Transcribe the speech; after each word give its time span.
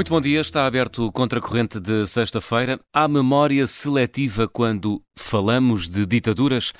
Muito 0.00 0.08
bom 0.08 0.20
dia, 0.22 0.40
está 0.40 0.64
aberto 0.64 1.04
o 1.04 1.12
Contracorrente 1.12 1.78
de 1.78 2.06
sexta-feira. 2.06 2.80
Há 2.90 3.06
memória 3.06 3.66
seletiva 3.66 4.48
quando 4.48 5.02
falamos 5.14 5.90
de 5.90 6.06
ditaduras? 6.06 6.72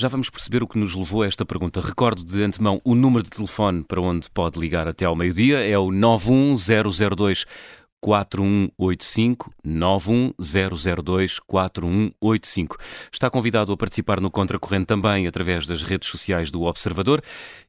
Já 0.00 0.08
vamos 0.08 0.30
perceber 0.30 0.62
o 0.62 0.66
que 0.66 0.78
nos 0.78 0.94
levou 0.94 1.22
a 1.22 1.26
esta 1.26 1.44
pergunta. 1.44 1.82
Recordo 1.82 2.24
de 2.24 2.42
antemão 2.42 2.80
o 2.82 2.94
número 2.94 3.22
de 3.22 3.28
telefone 3.28 3.84
para 3.84 4.00
onde 4.00 4.30
pode 4.30 4.58
ligar 4.58 4.88
até 4.88 5.04
ao 5.04 5.14
meio-dia, 5.14 5.58
é 5.68 5.76
o 5.76 5.90
91002 5.90 7.44
4185 8.06 9.50
91002 9.64 11.40
4185. 11.40 12.76
Está 13.12 13.28
convidado 13.28 13.72
a 13.72 13.76
participar 13.76 14.20
no 14.20 14.30
Contracorrente 14.30 14.86
também 14.86 15.26
através 15.26 15.66
das 15.66 15.82
redes 15.82 16.08
sociais 16.08 16.52
do 16.52 16.62
Observador 16.62 17.20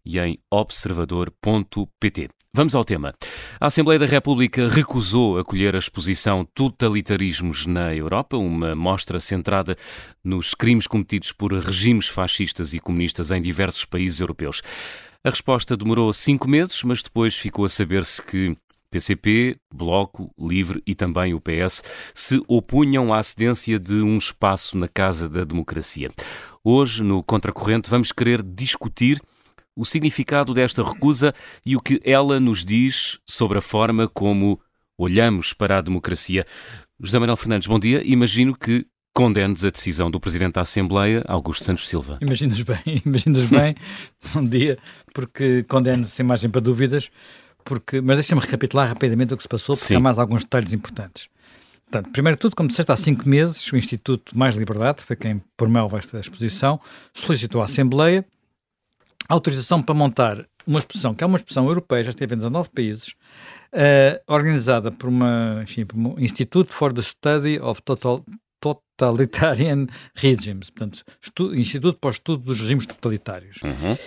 e 0.06 0.20
em 0.20 0.38
observador.pt. 0.52 2.30
Vamos 2.54 2.76
ao 2.76 2.86
tema. 2.86 3.16
A 3.60 3.66
Assembleia 3.66 4.00
da 4.00 4.06
República 4.06 4.70
recusou 4.70 5.40
acolher 5.40 5.74
a 5.74 5.80
exposição 5.80 6.46
Totalitarismos 6.54 7.66
na 7.66 7.96
Europa, 7.96 8.38
uma 8.38 8.76
mostra 8.76 9.20
centrada 9.20 9.76
nos 10.24 10.54
crimes 10.54 10.86
cometidos 10.86 11.32
por 11.32 11.52
regimes 11.52 12.08
fascistas 12.08 12.76
e 12.76 12.80
comunistas 12.80 13.32
em 13.32 13.42
diversos 13.42 13.86
países 13.86 14.20
europeus. 14.20 14.62
A 15.24 15.32
resposta 15.32 15.76
demorou 15.76 16.14
cinco 16.14 16.48
meses, 16.48 16.84
mas 16.84 17.02
depois 17.02 17.36
ficou 17.36 17.66
a 17.66 17.70
saber-se 17.70 18.22
que 18.22 18.56
PCP, 18.90 19.58
Bloco, 19.74 20.34
Livre 20.40 20.82
e 20.86 20.96
também 20.96 21.34
o 21.34 21.42
PS 21.42 21.84
se 22.14 22.42
opunham 22.48 23.14
à 23.14 23.22
cedência 23.22 23.80
de 23.80 23.96
um 23.96 24.18
espaço 24.18 24.78
na 24.78 24.88
Casa 24.88 25.30
da 25.30 25.44
Democracia. 25.44 26.12
Hoje, 26.64 27.04
no 27.04 27.24
Contracorrente, 27.24 27.90
vamos 27.90 28.12
querer 28.12 28.42
discutir 28.42 29.22
o 29.76 29.86
significado 29.86 30.54
desta 30.54 30.84
recusa 30.84 31.34
e 31.66 31.76
o 31.76 31.82
que 31.82 32.02
ela 32.04 32.40
nos 32.40 32.66
diz 32.66 33.20
sobre 33.26 33.60
a 33.60 33.62
forma 33.62 34.08
como 34.08 34.60
olhamos 34.98 35.54
para 35.54 35.78
a 35.78 35.82
democracia. 35.82 36.46
José 37.00 37.20
Manuel 37.20 37.38
Fernandes, 37.38 37.68
bom 37.68 37.78
dia. 37.78 38.02
Imagino 38.04 38.58
que 38.58 38.88
condenes 39.14 39.64
a 39.64 39.70
decisão 39.70 40.12
do 40.12 40.20
Presidente 40.20 40.54
da 40.54 40.62
Assembleia, 40.62 41.24
Augusto 41.28 41.64
Santos 41.64 41.88
Silva. 41.88 42.18
Imaginas 42.22 42.62
bem, 42.62 43.02
imaginas 43.06 43.46
bem, 43.46 43.76
bom 44.34 44.44
dia, 44.44 44.78
porque 45.14 45.64
condeno 45.64 46.08
sem 46.08 46.26
margem 46.26 46.50
para 46.50 46.62
dúvidas, 46.62 47.10
porque, 47.68 48.02
mas 48.02 48.18
deixa-me 48.18 48.42
recapitular 48.42 48.88
rapidamente 48.88 49.34
o 49.34 49.38
que 49.38 49.44
se 49.44 49.50
passou, 49.50 49.76
porque 49.76 49.88
Sim. 49.88 49.96
há 49.96 50.00
mais 50.00 50.18
alguns 50.18 50.44
detalhes 50.44 50.74
importantes. 50.74 51.28
Portanto, 51.90 52.12
primeiro 52.12 52.38
de 52.38 52.42
tudo, 52.42 52.56
como 52.56 52.70
disseste, 52.70 52.92
há 52.92 52.98
cinco 52.98 53.28
meses, 53.28 53.72
o 53.72 53.78
Instituto 53.78 54.38
Mais 54.38 54.56
Liberdade, 54.56 55.04
foi 55.04 55.16
quem 55.16 55.42
promove 55.56 55.98
esta 55.98 56.20
exposição, 56.20 56.80
solicitou 57.14 57.62
à 57.62 57.66
Assembleia 57.66 58.26
autorização 59.28 59.82
para 59.82 59.94
montar 59.94 60.46
uma 60.66 60.80
exposição, 60.80 61.14
que 61.14 61.24
é 61.24 61.28
uma 61.28 61.38
exposição 61.38 61.68
europeia, 61.68 62.04
já 62.04 62.10
esteve 62.10 62.36
em 62.36 62.38
19 62.38 62.70
países, 62.70 63.10
uh, 63.74 64.22
organizada 64.28 64.92
por, 64.92 65.10
uma, 65.10 65.62
enfim, 65.64 65.86
por 65.86 65.98
um 65.98 66.20
Institute 66.20 66.74
for 66.74 66.94
the 66.94 67.02
Study 67.02 67.60
of 67.60 67.82
Total, 67.84 68.24
Totalitarian 68.60 69.88
Regimes, 70.16 70.70
portanto, 70.70 71.04
Instituto 71.54 72.00
para 72.00 72.10
o 72.10 72.12
Estudo 72.12 72.44
dos 72.44 72.60
Regimes 72.60 72.88
Totalitários. 72.88 73.62
Uhum. 73.64 73.98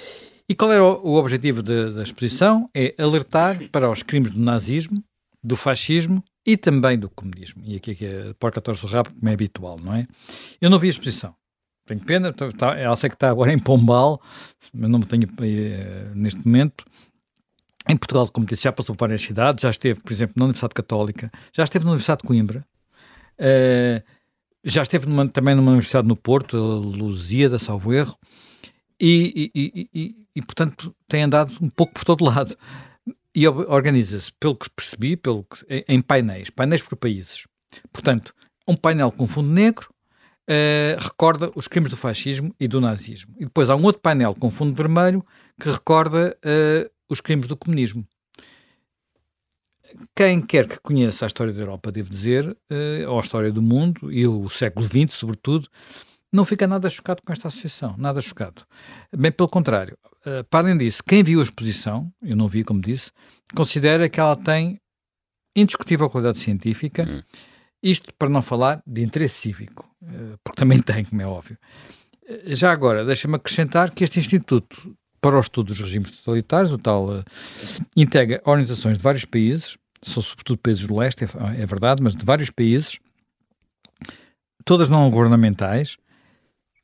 E 0.50 0.54
qual 0.56 0.72
era 0.72 0.84
o, 0.84 1.14
objetivo 1.14 1.62
de, 1.62 1.92
da 1.92 2.02
exposição? 2.02 2.68
É 2.74 2.92
alertar 2.98 3.70
para 3.70 3.88
os 3.88 4.02
crimes 4.02 4.32
do 4.32 4.40
nazismo, 4.40 5.00
do 5.40 5.54
fascismo 5.54 6.24
e 6.44 6.56
também 6.56 6.98
do 6.98 7.08
comunismo. 7.08 7.62
E 7.64 7.76
aqui, 7.76 7.92
aqui 7.92 8.04
é 8.04 8.34
porca 8.34 8.60
torce 8.60 8.84
o 8.84 8.88
rabo, 8.88 9.12
como 9.12 9.28
é 9.28 9.32
habitual, 9.32 9.78
não 9.78 9.94
é? 9.94 10.04
Eu 10.60 10.68
não 10.68 10.80
vi 10.80 10.88
a 10.88 10.90
exposição. 10.90 11.36
Tenho 11.86 12.00
pena, 12.00 12.32
tá, 12.32 12.76
ela 12.76 12.96
sei 12.96 13.08
que 13.08 13.14
está 13.14 13.30
agora 13.30 13.52
em 13.52 13.60
Pombal, 13.60 14.20
mas 14.74 14.90
não 14.90 15.00
tenho 15.02 15.28
uh, 15.28 16.16
neste 16.16 16.44
momento. 16.44 16.84
Em 17.88 17.96
Portugal, 17.96 18.26
como 18.26 18.44
disse, 18.44 18.64
já 18.64 18.72
passou 18.72 18.96
por 18.96 19.04
várias 19.04 19.20
cidades, 19.20 19.62
já 19.62 19.70
esteve, 19.70 20.00
por 20.00 20.12
exemplo, 20.12 20.34
na 20.36 20.46
Universidade 20.46 20.74
Católica, 20.74 21.30
já 21.54 21.62
esteve 21.62 21.84
na 21.84 21.92
Universidade 21.92 22.22
de 22.22 22.26
Coimbra, 22.26 22.66
uh, 23.38 24.02
já 24.64 24.82
esteve 24.82 25.06
numa, 25.06 25.28
também 25.28 25.54
numa 25.54 25.70
universidade 25.70 26.08
no 26.08 26.16
Porto, 26.16 26.56
Luzia 26.56 27.48
da 27.48 27.60
Salvo 27.60 27.94
Erro, 27.94 28.18
e, 29.00 29.50
e, 29.54 29.88
e, 29.94 30.19
e, 30.34 30.42
portanto 30.42 30.94
tem 31.08 31.22
andado 31.22 31.52
um 31.60 31.68
pouco 31.68 31.94
por 31.94 32.04
todo 32.04 32.24
lado. 32.24 32.56
E 33.34 33.46
organiza-se, 33.46 34.32
pelo 34.40 34.56
que 34.56 34.68
percebi, 34.70 35.16
pelo 35.16 35.44
que, 35.44 35.84
em 35.86 36.00
painéis, 36.00 36.50
painéis 36.50 36.82
por 36.82 36.96
países. 36.96 37.46
Portanto, 37.92 38.34
um 38.66 38.74
painel 38.74 39.12
com 39.12 39.26
fundo 39.26 39.48
negro, 39.48 39.88
uh, 40.48 41.00
recorda 41.00 41.50
os 41.54 41.68
crimes 41.68 41.90
do 41.90 41.96
fascismo 41.96 42.54
e 42.58 42.66
do 42.66 42.80
nazismo. 42.80 43.34
E 43.38 43.44
depois 43.44 43.70
há 43.70 43.76
um 43.76 43.84
outro 43.84 44.02
painel 44.02 44.34
com 44.34 44.50
fundo 44.50 44.74
vermelho 44.74 45.24
que 45.60 45.68
recorda 45.68 46.36
uh, 46.44 46.90
os 47.08 47.20
crimes 47.20 47.46
do 47.46 47.56
comunismo. 47.56 48.06
Quem 50.14 50.40
quer 50.40 50.68
que 50.68 50.78
conheça 50.80 51.24
a 51.24 51.28
história 51.28 51.52
da 51.52 51.60
Europa, 51.60 51.90
devo 51.90 52.10
dizer, 52.10 52.48
uh, 52.48 53.08
ou 53.08 53.18
a 53.18 53.22
história 53.22 53.52
do 53.52 53.62
mundo, 53.62 54.12
e 54.12 54.26
o 54.26 54.48
século 54.48 54.86
XX, 54.86 55.12
sobretudo, 55.12 55.68
não 56.32 56.44
fica 56.44 56.66
nada 56.66 56.88
chocado 56.88 57.22
com 57.24 57.32
esta 57.32 57.48
associação, 57.48 57.94
nada 57.98 58.20
chocado. 58.20 58.62
Bem 59.16 59.32
pelo 59.32 59.48
contrário. 59.48 59.98
Uh, 60.20 60.44
para 60.44 60.66
além 60.66 60.78
disso, 60.78 61.02
quem 61.02 61.22
viu 61.22 61.40
a 61.40 61.42
exposição, 61.42 62.12
eu 62.22 62.36
não 62.36 62.48
vi, 62.48 62.62
como 62.62 62.80
disse, 62.80 63.10
considera 63.54 64.08
que 64.08 64.20
ela 64.20 64.36
tem 64.36 64.80
indiscutível 65.56 66.08
qualidade 66.08 66.38
científica, 66.38 67.06
hum. 67.08 67.22
isto 67.82 68.12
para 68.14 68.28
não 68.28 68.42
falar 68.42 68.82
de 68.86 69.02
interesse 69.02 69.40
cívico. 69.40 69.88
Eh, 70.02 70.36
porque 70.42 70.58
também 70.58 70.80
tem, 70.82 71.04
como 71.04 71.20
é 71.20 71.26
óbvio. 71.26 71.58
Eh, 72.26 72.54
já 72.54 72.72
agora, 72.72 73.04
deixa-me 73.04 73.36
acrescentar 73.36 73.90
que 73.90 74.04
este 74.04 74.18
Instituto 74.18 74.96
para 75.20 75.36
o 75.36 75.40
Estudo 75.40 75.68
dos 75.68 75.80
Regimes 75.80 76.12
Totalitários, 76.12 76.72
o 76.72 76.78
tal, 76.78 77.10
uh, 77.10 77.24
integra 77.94 78.40
organizações 78.46 78.96
de 78.96 79.02
vários 79.02 79.26
países, 79.26 79.76
são 80.00 80.22
sobretudo 80.22 80.58
países 80.58 80.86
do 80.86 80.96
leste, 80.96 81.24
é, 81.24 81.28
é 81.60 81.66
verdade, 81.66 82.02
mas 82.02 82.16
de 82.16 82.24
vários 82.24 82.48
países, 82.48 82.98
todas 84.64 84.88
não 84.88 85.10
governamentais, 85.10 85.98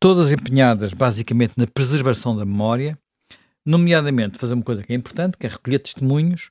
todas 0.00 0.30
empenhadas 0.30 0.92
basicamente 0.92 1.54
na 1.56 1.66
preservação 1.66 2.36
da 2.36 2.44
memória, 2.44 2.98
nomeadamente 3.64 4.38
fazer 4.38 4.54
uma 4.54 4.62
coisa 4.62 4.82
que 4.82 4.92
é 4.92 4.96
importante, 4.96 5.36
que 5.36 5.46
é 5.46 5.50
recolher 5.50 5.78
testemunhos 5.78 6.50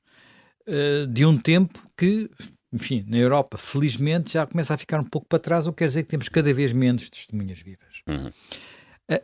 uh, 0.67 1.07
de 1.07 1.25
um 1.25 1.38
tempo 1.38 1.79
que 1.97 2.29
enfim, 2.75 3.06
na 3.07 3.17
Europa, 3.17 3.57
felizmente, 3.57 4.33
já 4.33 4.45
começa 4.45 4.73
a 4.73 4.78
ficar 4.78 5.00
um 5.00 5.06
pouco 5.06 5.25
para 5.28 5.39
trás, 5.39 5.66
o 5.66 5.72
que 5.72 5.78
quer 5.78 5.88
dizer 5.88 6.03
que 6.03 6.09
temos 6.09 6.28
cada 6.28 6.53
vez 6.53 6.73
menos 6.73 7.09
testemunhas 7.09 7.59
vivas. 7.59 8.01
Uhum. 8.06 8.29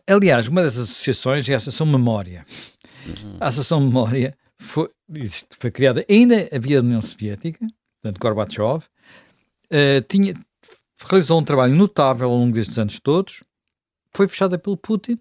Aliás, 0.08 0.48
uma 0.48 0.62
das 0.62 0.78
associações 0.78 1.50
é 1.50 1.54
a 1.54 1.58
Associação 1.58 1.86
Memória. 1.86 2.46
Uhum. 3.06 3.38
A 3.42 3.48
Associação 3.48 3.82
Memória 3.82 4.38
foi, 4.58 4.90
foi 5.60 5.72
criada, 5.72 6.06
ainda 6.10 6.48
havia 6.54 6.78
a 6.78 6.82
União 6.82 7.02
Soviética, 7.02 7.68
portanto, 8.02 8.22
Gorbachev, 8.22 8.86
uh, 8.86 10.02
tinha, 10.08 10.34
realizou 11.10 11.40
um 11.40 11.44
trabalho 11.44 11.76
notável 11.76 12.30
ao 12.30 12.38
longo 12.38 12.54
destes 12.54 12.78
anos 12.78 13.00
todos, 13.02 13.44
foi 14.14 14.28
fechada 14.28 14.58
pelo 14.58 14.78
Putin, 14.78 15.20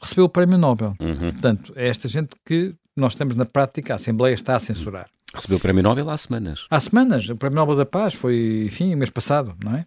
recebeu 0.00 0.24
o 0.24 0.28
Prémio 0.28 0.58
Nobel. 0.58 0.94
Uhum. 1.00 1.32
Portanto, 1.32 1.72
é 1.76 1.88
esta 1.88 2.08
gente 2.08 2.34
que 2.44 2.74
nós 2.96 3.12
estamos 3.12 3.34
na 3.34 3.44
prática, 3.44 3.94
a 3.94 3.96
Assembleia 3.96 4.34
está 4.34 4.56
a 4.56 4.60
censurar. 4.60 5.08
Recebeu 5.34 5.58
o 5.58 5.60
Prémio 5.60 5.82
Nobel 5.82 6.08
há 6.10 6.16
semanas. 6.16 6.66
Há 6.70 6.78
semanas. 6.78 7.28
O 7.28 7.36
Prémio 7.36 7.56
Nobel 7.56 7.76
da 7.76 7.86
Paz 7.86 8.14
foi, 8.14 8.64
enfim, 8.66 8.94
mês 8.94 9.10
passado, 9.10 9.56
não 9.64 9.74
é? 9.74 9.86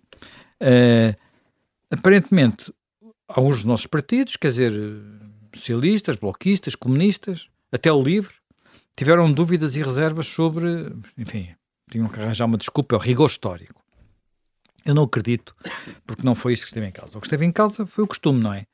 Uh, 0.62 1.16
aparentemente, 1.90 2.74
alguns 3.28 3.58
dos 3.58 3.66
nossos 3.66 3.88
partidos, 3.88 4.36
quer 4.36 4.50
dizer, 4.50 4.74
socialistas, 5.56 6.18
bloquistas, 6.18 6.76
comunistas, 6.76 7.48
até 7.72 7.92
o 7.92 8.02
LIVRE, 8.02 8.34
tiveram 8.96 9.32
dúvidas 9.32 9.76
e 9.76 9.84
reservas 9.84 10.28
sobre, 10.28 10.92
enfim, 11.18 11.50
tinham 11.90 12.10
que 12.10 12.20
arranjar 12.20 12.46
uma 12.46 12.58
desculpa, 12.58 12.96
é 12.96 12.98
o 12.98 13.02
rigor 13.02 13.30
histórico. 13.30 13.82
Eu 14.88 14.96
não 14.96 15.04
acredito, 15.04 15.54
porque 16.06 16.24
não 16.24 16.34
foi 16.34 16.54
isso 16.54 16.64
que 16.64 16.70
esteve 16.70 16.88
em 16.88 16.92
causa. 16.92 17.18
O 17.18 17.22
que 17.22 17.28
esteve 17.28 17.46
em 17.46 17.52
causa 17.52 17.86
foi 17.86 18.06
o 18.06 18.08
costume, 18.08 18.42
não 18.42 18.54
é? 18.54 18.66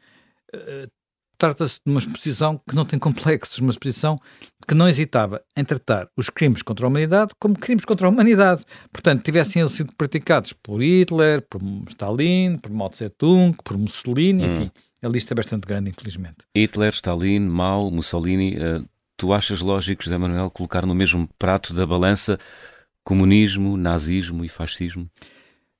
Uh, 0.54 0.88
Trata-se 1.36 1.80
de 1.86 1.92
uma 1.92 2.00
exposição 2.00 2.58
que 2.58 2.74
não 2.74 2.86
tem 2.86 2.98
complexos, 2.98 3.58
uma 3.58 3.72
exposição 3.72 4.18
que 4.66 4.74
não 4.74 4.88
hesitava 4.88 5.42
em 5.58 5.66
tratar 5.66 6.08
os 6.16 6.30
crimes 6.30 6.62
contra 6.62 6.86
a 6.86 6.88
humanidade 6.88 7.34
como 7.38 7.58
crimes 7.58 7.84
contra 7.84 8.08
a 8.08 8.10
humanidade. 8.10 8.64
Portanto, 8.94 9.24
tivessem 9.24 9.68
sido 9.68 9.94
praticados 9.94 10.54
por 10.54 10.82
Hitler, 10.82 11.42
por 11.42 11.62
Stalin, 11.90 12.58
por 12.60 12.72
Mao 12.72 12.90
Tse-tung, 12.90 13.58
por 13.62 13.78
Mussolini, 13.78 14.46
hum. 14.46 14.56
enfim, 14.56 14.72
a 15.02 15.08
lista 15.10 15.34
é 15.34 15.36
bastante 15.36 15.68
grande, 15.68 15.90
infelizmente. 15.90 16.38
Hitler, 16.56 16.94
Stalin, 16.94 17.42
Mao, 17.42 17.92
Mussolini, 17.92 18.56
uh, 18.56 18.88
tu 19.18 19.34
achas 19.34 19.60
lógico, 19.60 20.04
José 20.04 20.18
Manuel, 20.18 20.50
colocar 20.50 20.86
no 20.86 20.96
mesmo 20.96 21.28
prato 21.38 21.74
da 21.74 21.86
balança 21.86 22.40
comunismo, 23.04 23.76
nazismo 23.76 24.46
e 24.46 24.50
fascismo? 24.50 25.10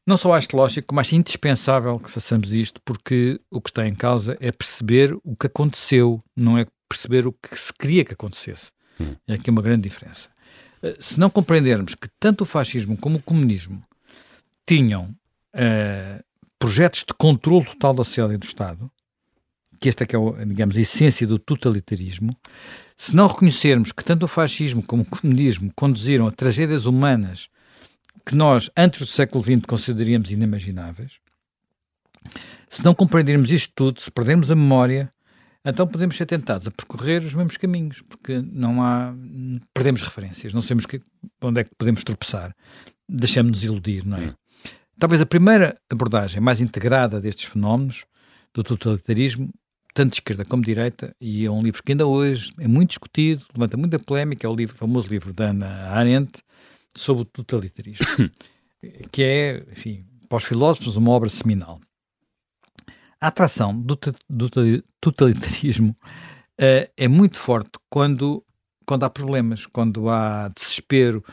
Não 0.06 0.18
só 0.18 0.34
acho 0.34 0.50
lógico, 0.54 1.00
acho 1.00 1.16
indispensável 1.16 1.98
que 1.98 2.12
façamos 2.12 2.54
isto, 2.54 2.82
porque 2.84 3.40
o 3.50 3.62
que 3.62 3.70
está 3.70 3.88
em 3.88 3.96
causa 3.96 4.38
é 4.40 4.52
perceber 4.52 5.18
o 5.24 5.36
que 5.36 5.48
aconteceu, 5.48 6.22
não 6.36 6.58
é 6.58 6.68
perceber 6.90 7.26
o 7.26 7.32
que 7.32 7.58
se 7.58 7.74
queria 7.74 8.04
que 8.04 8.14
acontecesse. 8.14 8.72
Hum. 9.00 9.16
É 9.28 9.36
aqui 9.36 9.50
uma 9.50 9.62
grande 9.62 9.84
diferença. 9.84 10.30
Eh, 10.82 10.98
se 11.00 11.20
não 11.20 11.30
compreendermos 11.30 11.96
que 11.96 12.10
tanto 12.20 12.42
o 12.42 12.46
fascismo 12.46 12.98
como 12.98 13.18
o 13.18 13.22
comunismo 13.22 13.82
tinham 14.68 15.16
uh, 15.56 16.24
projetos 16.60 17.04
de 17.08 17.14
controle 17.14 17.66
total 17.66 17.94
da 17.94 18.04
sociedade 18.04 18.36
e 18.36 18.38
do 18.38 18.46
Estado, 18.46 18.92
que 19.80 19.90
esta 19.90 20.04
é 20.04 20.08
que 20.08 20.16
é, 20.16 20.46
digamos, 20.46 20.78
a 20.78 20.82
essência 20.82 21.28
do 21.28 21.38
totalitarismo, 21.38 22.38
se 22.96 23.16
não 23.16 23.28
reconhecermos 23.28 23.92
que 23.92 24.04
tanto 24.04 24.24
o 24.24 24.30
fascismo 24.30 24.82
como 24.82 25.04
o 25.04 25.06
comunismo 25.06 25.72
conduziram 25.76 26.28
a 26.28 26.32
tragédias 26.32 26.86
humanas 26.86 27.50
que 28.26 28.36
nós, 28.36 28.70
antes 28.76 29.02
do 29.02 29.08
século 29.08 29.44
XX, 29.44 29.66
consideraríamos 29.66 30.32
inimagináveis. 30.32 31.20
Se 32.70 32.84
não 32.84 32.96
compreendermos 32.96 33.52
isto 33.52 33.72
tudo, 33.76 34.02
se 34.02 34.10
perdermos 34.10 34.50
a 34.50 34.56
memória, 34.56 35.12
então 35.66 35.88
podemos 35.88 36.16
ser 36.16 36.26
tentados 36.26 36.68
a 36.68 36.72
percorrer 36.72 37.22
os 37.22 37.34
mesmos 37.34 37.58
caminhos, 37.58 38.02
porque 38.02 38.42
não 38.52 38.84
há. 38.84 39.14
perdemos 39.74 40.02
referências, 40.02 40.54
não 40.54 40.62
sabemos 40.62 40.86
que, 40.86 41.02
onde 41.42 41.62
é 41.62 41.64
que 41.64 41.76
podemos 41.78 42.04
tropeçar, 42.04 42.56
deixamos-nos 43.08 43.64
iludir, 43.64 44.06
não 44.06 44.18
é? 44.18 44.28
Hum. 44.28 44.34
Talvez 44.98 45.22
a 45.22 45.26
primeira 45.26 45.78
abordagem 45.90 46.42
mais 46.42 46.62
integrada 46.62 47.20
destes 47.20 47.46
fenómenos 47.46 48.06
do 48.54 48.64
totalitarismo, 48.64 49.50
tanto 49.94 50.12
de 50.12 50.16
esquerda 50.16 50.46
como 50.46 50.64
de 50.64 50.68
direita, 50.68 51.16
e 51.20 51.46
é 51.46 51.52
um 51.52 51.62
livro 51.62 51.84
que 51.84 51.92
ainda 51.92 52.08
hoje 52.08 52.52
é 52.60 52.68
muito 52.68 52.90
discutido, 52.90 53.46
levanta 53.54 53.78
muita 53.78 54.00
polémica, 54.00 54.48
é 54.48 54.50
o, 54.50 54.56
livro, 54.56 54.76
famoso 54.78 55.08
livro 55.08 55.34
da 55.34 55.50
Ana 55.50 55.90
Arendt 55.90 56.42
sobre 56.96 57.24
o 57.24 57.26
totalitarismo, 57.26 58.06
que 59.12 59.24
é, 59.24 59.66
enfim, 59.72 60.06
para 60.28 60.38
os 60.38 60.44
filósofos, 60.44 60.98
uma 60.98 61.12
obra 61.12 61.30
seminal. 61.30 61.80
A 63.20 63.28
atração 63.28 63.80
do, 63.80 63.98
do 64.30 64.84
totalitarismo 65.00 65.96
uh, 66.60 66.90
é 66.98 67.08
muito 67.08 67.38
forte 67.38 67.72
quando, 67.90 68.44
quando 68.86 69.04
há 69.04 69.10
problemas, 69.10 69.66
quando 69.66 70.10
há 70.10 70.50
desespero 70.50 71.24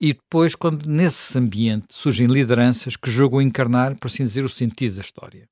e 0.00 0.12
depois 0.12 0.54
quando 0.54 0.86
nesse 0.86 1.38
ambiente 1.38 1.86
surgem 1.90 2.26
lideranças 2.26 2.96
que 2.96 3.10
jogam 3.10 3.40
encarnar, 3.40 3.96
por 3.96 4.08
assim 4.08 4.24
dizer, 4.24 4.44
o 4.44 4.48
sentido 4.48 4.96
da 4.96 5.00
história. 5.00 5.48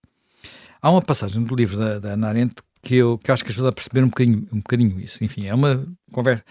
Há 0.82 0.90
uma 0.90 1.02
passagem 1.02 1.42
do 1.42 1.54
livro 1.54 1.76
da, 1.76 1.98
da 1.98 2.12
Ana 2.12 2.50
que 2.82 2.96
eu 2.96 3.18
que 3.18 3.30
acho 3.30 3.44
que 3.44 3.50
ajuda 3.50 3.68
a 3.68 3.72
perceber 3.72 4.02
um 4.02 4.08
bocadinho, 4.08 4.48
um 4.52 4.58
bocadinho 4.58 5.00
isso. 5.00 5.22
Enfim, 5.22 5.46
é 5.46 5.54
uma 5.54 5.86
conversa, 6.10 6.44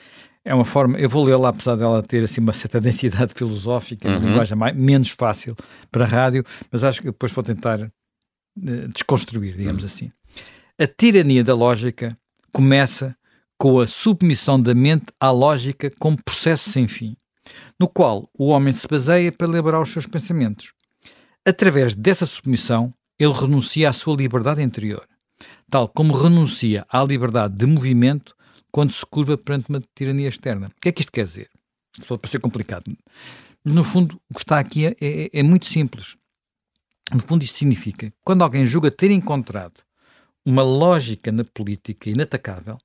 é 0.45 0.53
uma 0.53 0.65
forma, 0.65 0.97
eu 0.97 1.09
vou 1.09 1.23
lê-la 1.23 1.49
apesar 1.49 1.75
dela 1.75 2.01
ter 2.01 2.23
assim 2.23 2.41
uma 2.41 2.53
certa 2.53 2.79
densidade 2.81 3.33
filosófica, 3.35 4.07
uhum. 4.07 4.17
uma 4.17 4.27
linguagem 4.27 4.57
mais, 4.57 4.75
menos 4.75 5.09
fácil 5.09 5.55
para 5.91 6.05
a 6.05 6.07
rádio, 6.07 6.43
mas 6.71 6.83
acho 6.83 7.01
que 7.01 7.07
depois 7.07 7.31
vou 7.31 7.43
tentar 7.43 7.91
desconstruir, 8.93 9.55
digamos 9.55 9.83
hum. 9.83 9.85
assim. 9.85 10.11
A 10.77 10.87
tirania 10.87 11.43
da 11.43 11.53
lógica 11.53 12.17
começa 12.51 13.15
com 13.57 13.79
a 13.79 13.87
submissão 13.87 14.61
da 14.61 14.73
mente 14.73 15.07
à 15.19 15.31
lógica 15.31 15.91
como 15.99 16.21
processo 16.23 16.69
sem 16.69 16.87
fim, 16.87 17.15
no 17.79 17.87
qual 17.87 18.29
o 18.33 18.47
homem 18.47 18.71
se 18.71 18.87
baseia 18.87 19.31
para 19.31 19.47
elaborar 19.47 19.81
os 19.81 19.91
seus 19.91 20.05
pensamentos. 20.05 20.73
Através 21.45 21.95
dessa 21.95 22.25
submissão, 22.25 22.93
ele 23.17 23.33
renuncia 23.33 23.89
à 23.89 23.93
sua 23.93 24.15
liberdade 24.15 24.61
interior, 24.61 25.05
tal 25.69 25.89
como 25.89 26.13
renuncia 26.13 26.85
à 26.89 27.03
liberdade 27.03 27.55
de 27.55 27.65
movimento 27.65 28.33
quando 28.71 28.93
se 28.93 29.05
curva 29.05 29.37
perante 29.37 29.69
uma 29.69 29.81
tirania 29.95 30.27
externa. 30.27 30.67
O 30.67 30.81
que 30.81 30.89
é 30.89 30.91
que 30.91 31.01
isto 31.01 31.11
quer 31.11 31.25
dizer? 31.25 31.49
Isto 31.93 32.07
pode 32.07 32.21
parecer 32.21 32.39
complicado. 32.39 32.83
Mas, 33.63 33.73
no 33.73 33.83
fundo, 33.83 34.19
o 34.29 34.33
que 34.33 34.41
está 34.41 34.59
aqui 34.59 34.87
é, 34.87 34.95
é, 35.01 35.29
é 35.33 35.43
muito 35.43 35.65
simples. 35.65 36.17
No 37.11 37.21
fundo, 37.21 37.43
isto 37.43 37.57
significa 37.57 38.13
quando 38.23 38.43
alguém 38.43 38.65
julga 38.65 38.91
ter 38.91 39.11
encontrado 39.11 39.81
uma 40.45 40.63
lógica 40.63 41.31
na 41.31 41.43
política 41.43 42.09
inatacável, 42.09 42.77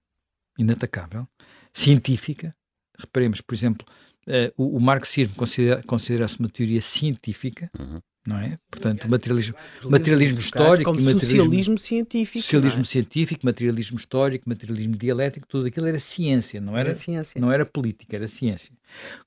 inatacável, 0.59 1.29
científica, 1.73 2.55
reparemos, 2.99 3.41
por 3.41 3.55
exemplo, 3.55 3.87
uh, 4.27 4.53
o, 4.57 4.77
o, 4.77 4.81
marxismo 4.81 5.35
considera-se 5.35 5.87
considera 5.87 6.27
uma 6.39 6.49
teoria 6.49 6.81
científica, 6.81 7.71
uhum. 7.79 8.01
Não 8.27 8.39
é? 8.39 8.59
Portanto, 8.71 9.09
materialismo, 9.09 9.55
materialismo 9.85 10.39
histórico, 10.39 10.91
como 10.91 11.03
materialismo, 11.03 11.39
socialismo 11.39 11.79
científico, 11.79 12.43
socialismo 12.43 12.81
é? 12.81 12.85
científico, 12.85 13.47
materialismo 13.47 13.99
histórico, 13.99 14.49
materialismo 14.49 14.97
dialético, 14.97 15.47
tudo 15.47 15.67
aquilo 15.67 15.87
era 15.87 16.01
ciência, 16.01 16.61
não 16.61 16.77
era, 16.77 16.89
era 16.89 16.95
ciência. 16.95 17.41
não 17.41 17.53
era 17.53 17.67
política, 17.67 18.17
era 18.17 18.27
ciência. 18.27 18.73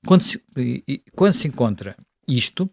Quando 0.06 0.22
se, 0.22 0.42
quando 1.14 1.34
se 1.34 1.48
encontra 1.48 1.96
isto, 2.26 2.70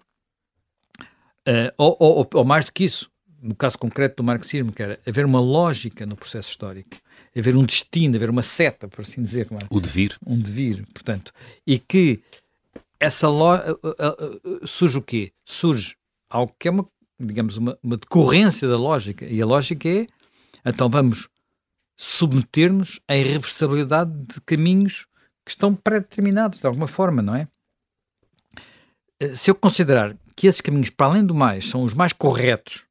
Uh, 1.48 1.69
ou, 1.77 1.95
ou, 2.00 2.30
ou, 2.33 2.44
mais 2.44 2.66
do 2.66 2.74
que 2.74 2.83
isso, 2.83 3.07
no 3.39 3.54
caso 3.54 3.77
concreto 3.77 4.16
do 4.18 4.24
marxismo, 4.24 4.72
que 4.72 4.81
era 4.81 5.00
haver 5.06 5.24
uma 5.25 5.39
lógica 5.39 6.04
no 6.04 6.16
processo 6.16 6.50
histórico, 6.50 6.98
haver 7.38 7.56
um 7.56 7.63
destino, 7.63 8.16
haver 8.16 8.31
uma 8.31 8.42
seta, 8.42 8.88
por 8.88 9.01
assim 9.01 9.22
dizer. 9.22 9.48
É? 9.51 9.66
O 9.69 9.80
devir. 9.80 10.18
Um 10.25 10.39
devir, 10.39 10.83
portanto. 10.92 11.31
E 11.66 11.77
que 11.77 12.19
essa 13.00 13.30
lógica 13.30 13.77
surge 14.66 14.98
o 14.98 15.01
quê? 15.04 15.31
Surge 15.45 15.95
algo 16.30 16.56
que 16.60 16.68
é 16.68 16.72
uma, 16.72 16.88
digamos, 17.19 17.57
uma, 17.57 17.77
uma 17.81 17.98
decorrência 17.98 18.68
da 18.68 18.77
lógica. 18.77 19.25
E 19.25 19.42
a 19.42 19.45
lógica 19.45 19.88
é, 19.88 20.07
então 20.66 20.89
vamos 20.89 21.30
submeter-nos 21.98 23.00
à 23.07 23.16
irreversibilidade 23.16 24.12
de 24.12 24.42
caminhos 24.42 25.07
que 25.45 25.51
estão 25.51 25.74
pré-determinados, 25.75 26.60
de 26.60 26.68
alguma 26.68 26.88
forma, 26.88 27.22
não 27.22 27.36
é? 27.36 27.48
Eh, 29.19 29.36
se 29.36 29.50
eu 29.50 29.56
considerar 29.56 30.18
que 30.36 30.48
esses 30.48 30.62
caminhos, 30.62 30.89
para 30.89 31.07
além 31.07 31.25
do 31.25 31.33
mais, 31.33 31.69
são 31.69 31.83
os 31.83 31.94
mais 31.94 32.12
corretos, 32.12 32.86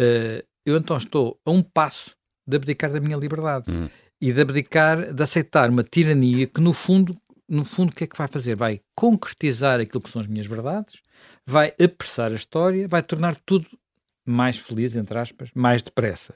uh, 0.00 0.42
eu 0.66 0.76
então 0.76 0.96
estou 0.96 1.38
a 1.44 1.50
um 1.50 1.62
passo 1.62 2.16
de 2.46 2.56
abdicar 2.56 2.90
da 2.90 3.00
minha 3.00 3.16
liberdade 3.16 3.70
hum. 3.70 3.88
e 4.20 4.32
de 4.32 4.40
abdicar, 4.40 5.12
de 5.12 5.22
aceitar 5.22 5.70
uma 5.70 5.84
tirania 5.84 6.46
que, 6.46 6.60
no 6.60 6.72
fundo, 6.72 7.16
no 7.48 7.64
fundo, 7.64 7.90
o 7.90 7.94
que 7.94 8.04
é 8.04 8.06
que 8.06 8.16
vai 8.16 8.28
fazer? 8.28 8.56
Vai 8.56 8.80
concretizar 8.94 9.80
aquilo 9.80 10.00
que 10.00 10.10
são 10.10 10.20
as 10.20 10.26
minhas 10.26 10.46
verdades, 10.46 11.00
vai 11.46 11.74
apressar 11.80 12.32
a 12.32 12.36
história, 12.36 12.88
vai 12.88 13.02
tornar 13.02 13.36
tudo 13.44 13.66
mais 14.26 14.56
feliz, 14.56 14.96
entre 14.96 15.18
aspas, 15.18 15.50
mais 15.54 15.82
depressa. 15.82 16.34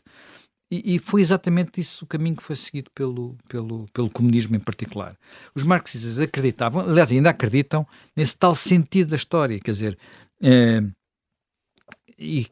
E, 0.71 0.97
e, 0.97 0.99
foi 0.99 1.23
exatamente 1.23 1.81
isso 1.81 2.05
o 2.05 2.09
caminho 2.09 2.37
que 2.37 2.43
foi 2.43 2.55
seguido 2.55 2.91
pelo, 2.95 3.39
pelo, 3.49 3.89
pelo 3.89 4.11
comunismo 4.11 4.55
em 4.55 4.61
particular. 4.61 5.17
Os 5.55 5.65
marxistas 5.65 6.21
acreditavam, 6.21 6.83
aliás, 6.83 7.11
ainda 7.11 7.31
acreditam 7.31 7.87
nesse 8.15 8.37
tal 8.37 8.55
sentido 8.55 9.11
da 9.11 9.17
história, 9.17 9.59
quer 9.61 9.71
dizer, 9.71 9.99
eh, 10.43 10.83
e 12.19 12.47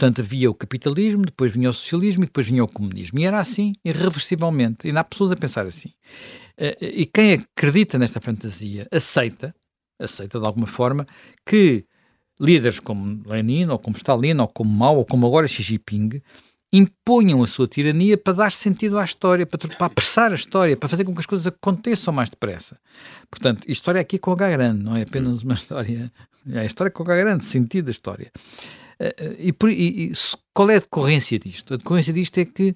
portanto 0.00 0.22
havia 0.22 0.50
o 0.50 0.54
capitalismo, 0.54 1.26
depois 1.26 1.52
vinha 1.52 1.68
o 1.68 1.74
socialismo 1.74 2.24
e 2.24 2.26
depois 2.26 2.46
vinha 2.46 2.64
o 2.64 2.68
comunismo. 2.68 3.18
E 3.18 3.24
era 3.24 3.38
assim, 3.38 3.74
irreversivelmente. 3.84 4.86
Ainda 4.86 5.00
há 5.00 5.04
pessoas 5.04 5.30
a 5.30 5.36
pensar 5.36 5.66
assim. 5.66 5.92
Eh, 6.56 6.76
e 6.80 7.04
quem 7.04 7.34
acredita 7.34 7.98
nesta 7.98 8.18
fantasia 8.18 8.88
aceita, 8.90 9.54
aceita 10.00 10.40
de 10.40 10.46
alguma 10.46 10.66
forma, 10.66 11.06
que 11.46 11.84
líderes 12.40 12.80
como 12.80 13.22
Lenin, 13.26 13.66
ou 13.66 13.78
como 13.78 13.94
Stalin, 13.94 14.38
ou 14.38 14.48
como 14.48 14.70
Mao, 14.70 14.96
ou 14.96 15.04
como 15.04 15.26
agora 15.26 15.46
Xi 15.46 15.62
Jinping, 15.62 16.22
imponham 16.72 17.42
a 17.42 17.46
sua 17.46 17.68
tirania 17.68 18.16
para 18.16 18.32
dar 18.32 18.52
sentido 18.52 18.98
à 18.98 19.04
história, 19.04 19.44
para, 19.44 19.68
para 19.68 19.86
apressar 19.86 20.32
a 20.32 20.34
história, 20.34 20.78
para 20.78 20.88
fazer 20.88 21.04
com 21.04 21.12
que 21.12 21.20
as 21.20 21.26
coisas 21.26 21.46
aconteçam 21.46 22.14
mais 22.14 22.30
depressa. 22.30 22.80
Portanto, 23.30 23.66
a 23.68 23.70
história 23.70 24.00
aqui 24.00 24.18
com 24.18 24.32
H 24.32 24.50
grande, 24.50 24.82
não 24.82 24.96
é 24.96 25.02
apenas 25.02 25.42
uma 25.42 25.54
história, 25.54 26.10
é 26.50 26.60
a 26.60 26.64
história 26.64 26.90
com 26.90 27.02
H 27.02 27.16
grande, 27.16 27.44
sentido 27.44 27.86
da 27.86 27.90
história. 27.90 28.32
Eh, 29.00 29.14
eh, 29.16 29.36
e, 29.38 29.54
e, 29.68 30.04
e, 30.04 30.12
qual 30.52 30.70
é 30.70 30.76
a 30.76 30.80
decorrência 30.80 31.38
disto? 31.38 31.72
A 31.72 31.76
decorrência 31.78 32.12
disto 32.12 32.36
é 32.38 32.44
que 32.44 32.74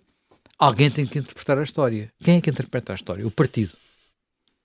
alguém 0.59 0.90
tem 0.90 1.07
que 1.07 1.19
interpretar 1.19 1.59
a 1.59 1.62
história. 1.62 2.11
Quem 2.19 2.38
é 2.38 2.40
que 2.40 2.49
interpreta 2.49 2.93
a 2.93 2.95
história? 2.95 3.26
O 3.26 3.31
partido. 3.31 3.76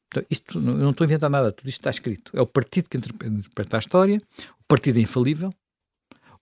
Então, 0.08 0.24
isto, 0.30 0.58
eu 0.58 0.62
não 0.62 0.92
estou 0.92 1.04
a 1.04 1.08
inventar 1.08 1.30
nada, 1.30 1.52
tudo 1.52 1.68
isto 1.68 1.82
está 1.82 1.90
escrito. 1.90 2.32
É 2.34 2.42
o 2.42 2.48
partido 2.48 2.90
que 2.90 2.98
interpreta 2.98 3.76
a 3.76 3.80
história, 3.80 4.22
o 4.60 4.64
partido 4.68 4.98
é 4.98 5.02
infalível, 5.02 5.54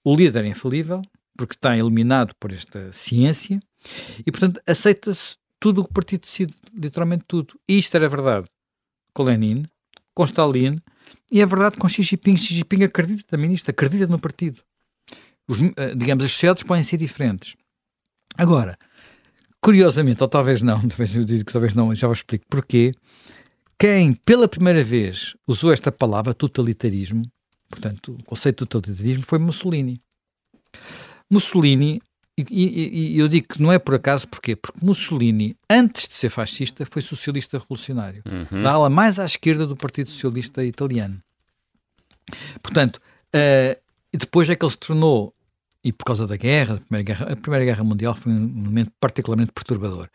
o 0.04 0.16
líder 0.16 0.46
é 0.46 0.50
infalível, 0.50 1.02
porque 1.36 1.56
está 1.56 1.76
eliminado 1.76 2.34
por 2.40 2.54
esta 2.54 2.92
ciência, 2.94 3.60
e 4.26 4.32
portanto 4.32 4.62
aceita-se 4.66 5.36
tudo 5.60 5.82
o 5.82 5.84
que 5.84 5.92
o 5.92 5.94
partido 5.94 6.22
decide, 6.22 6.54
literalmente 6.74 7.26
tudo. 7.28 7.60
E 7.68 7.78
isto 7.78 7.96
era 7.96 8.08
verdade 8.08 8.48
com 9.14 9.24
Lenin, 9.24 9.66
com 10.14 10.24
Stalin, 10.24 10.80
e 11.32 11.42
é 11.42 11.46
verdade 11.46 11.78
com 11.78 11.90
Xi 11.90 12.04
Jinping. 12.04 12.38
Xi 12.38 12.56
Jinping 12.56 12.84
acredita 12.84 13.24
também 13.28 13.50
nisto, 13.50 13.70
acredita 13.70 14.08
no 14.08 14.20
partido. 14.20 14.62
Os, 15.48 15.60
eh, 15.62 15.96
digamos, 15.96 16.24
as 16.24 16.32
sociedades 16.32 16.64
podem 16.64 16.84
ser 16.84 16.98
diferentes. 16.98 17.56
Agora, 18.38 18.78
curiosamente, 19.62 20.22
ou 20.22 20.30
talvez 20.30 20.62
não, 20.62 20.80
talvez 20.88 21.16
eu 21.16 21.24
digo 21.24 21.46
que 21.46 21.54
talvez 21.54 21.74
não, 21.74 21.94
já 21.96 22.08
vos 22.08 22.20
explico 22.20 22.46
porquê, 22.50 22.92
quem 23.80 24.14
pela 24.14 24.48
primeira 24.48 24.84
vez 24.84 25.36
usou 25.48 25.72
esta 25.72 25.92
palavra 25.92 26.34
totalitarismo, 26.34 27.24
portanto, 27.70 28.18
o 28.20 28.24
conceito 28.24 28.64
de 28.64 28.70
totalitarismo 28.70 29.24
foi 29.26 29.40
Mussolini. 29.40 30.00
Mussolini, 31.30 32.02
e, 32.38 32.46
e, 32.50 33.16
e, 33.16 33.20
eu 33.20 33.28
digo 33.28 33.48
que 33.48 33.62
não 33.62 33.72
é 33.72 33.80
por 33.80 33.96
acaso, 33.96 34.28
porquê? 34.28 34.56
Porque 34.56 34.80
Mussolini, 34.84 35.56
antes 35.70 36.08
de 36.08 36.14
ser 36.14 36.30
fascista, 36.30 36.86
foi 36.86 37.02
socialista 37.02 37.58
revolucionário, 37.58 38.22
uhum. 38.26 38.62
da 38.62 38.72
ala 38.72 38.90
mais 38.90 39.20
à 39.20 39.26
esquerda 39.26 39.66
do 39.66 39.76
Partido 39.76 40.10
Socialista 40.10 40.64
Italiano. 40.64 41.20
Portanto, 42.62 42.98
uh, 43.34 43.80
depois 44.12 44.50
é 44.50 44.56
que 44.56 44.64
ele 44.64 44.72
se 44.72 44.78
tornou, 44.78 45.34
e 45.84 45.92
por 45.92 46.06
causa 46.06 46.28
da 46.28 46.36
guerra, 46.36 46.76
da 46.76 46.82
Primeira 46.82 47.04
Guerra, 47.04 47.32
a 47.32 47.36
Primeira 47.36 47.66
Guerra 47.66 47.84
Mundial 47.84 48.14
foi 48.16 48.32
um 48.32 48.48
momento 48.48 48.92
particularmente 49.00 49.52
perturbador. 49.52 50.10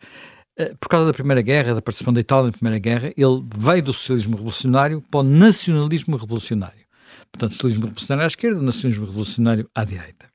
Uh, 0.59 0.75
por 0.77 0.87
causa 0.87 1.07
da 1.07 1.13
Primeira 1.13 1.41
Guerra, 1.41 1.73
da 1.73 1.81
participação 1.81 2.13
da 2.13 2.19
Itália 2.19 2.47
na 2.47 2.51
Primeira 2.51 2.79
Guerra, 2.79 3.07
ele 3.17 3.43
veio 3.57 3.83
do 3.83 3.93
socialismo 3.93 4.35
revolucionário 4.35 5.01
para 5.09 5.21
o 5.21 5.23
nacionalismo 5.23 6.15
revolucionário. 6.15 6.83
Portanto, 7.31 7.53
socialismo 7.53 7.85
revolucionário 7.85 8.23
à 8.23 8.27
esquerda, 8.27 8.61
nacionalismo 8.61 9.05
revolucionário 9.05 9.69
à 9.73 9.83
direita. 9.83 10.27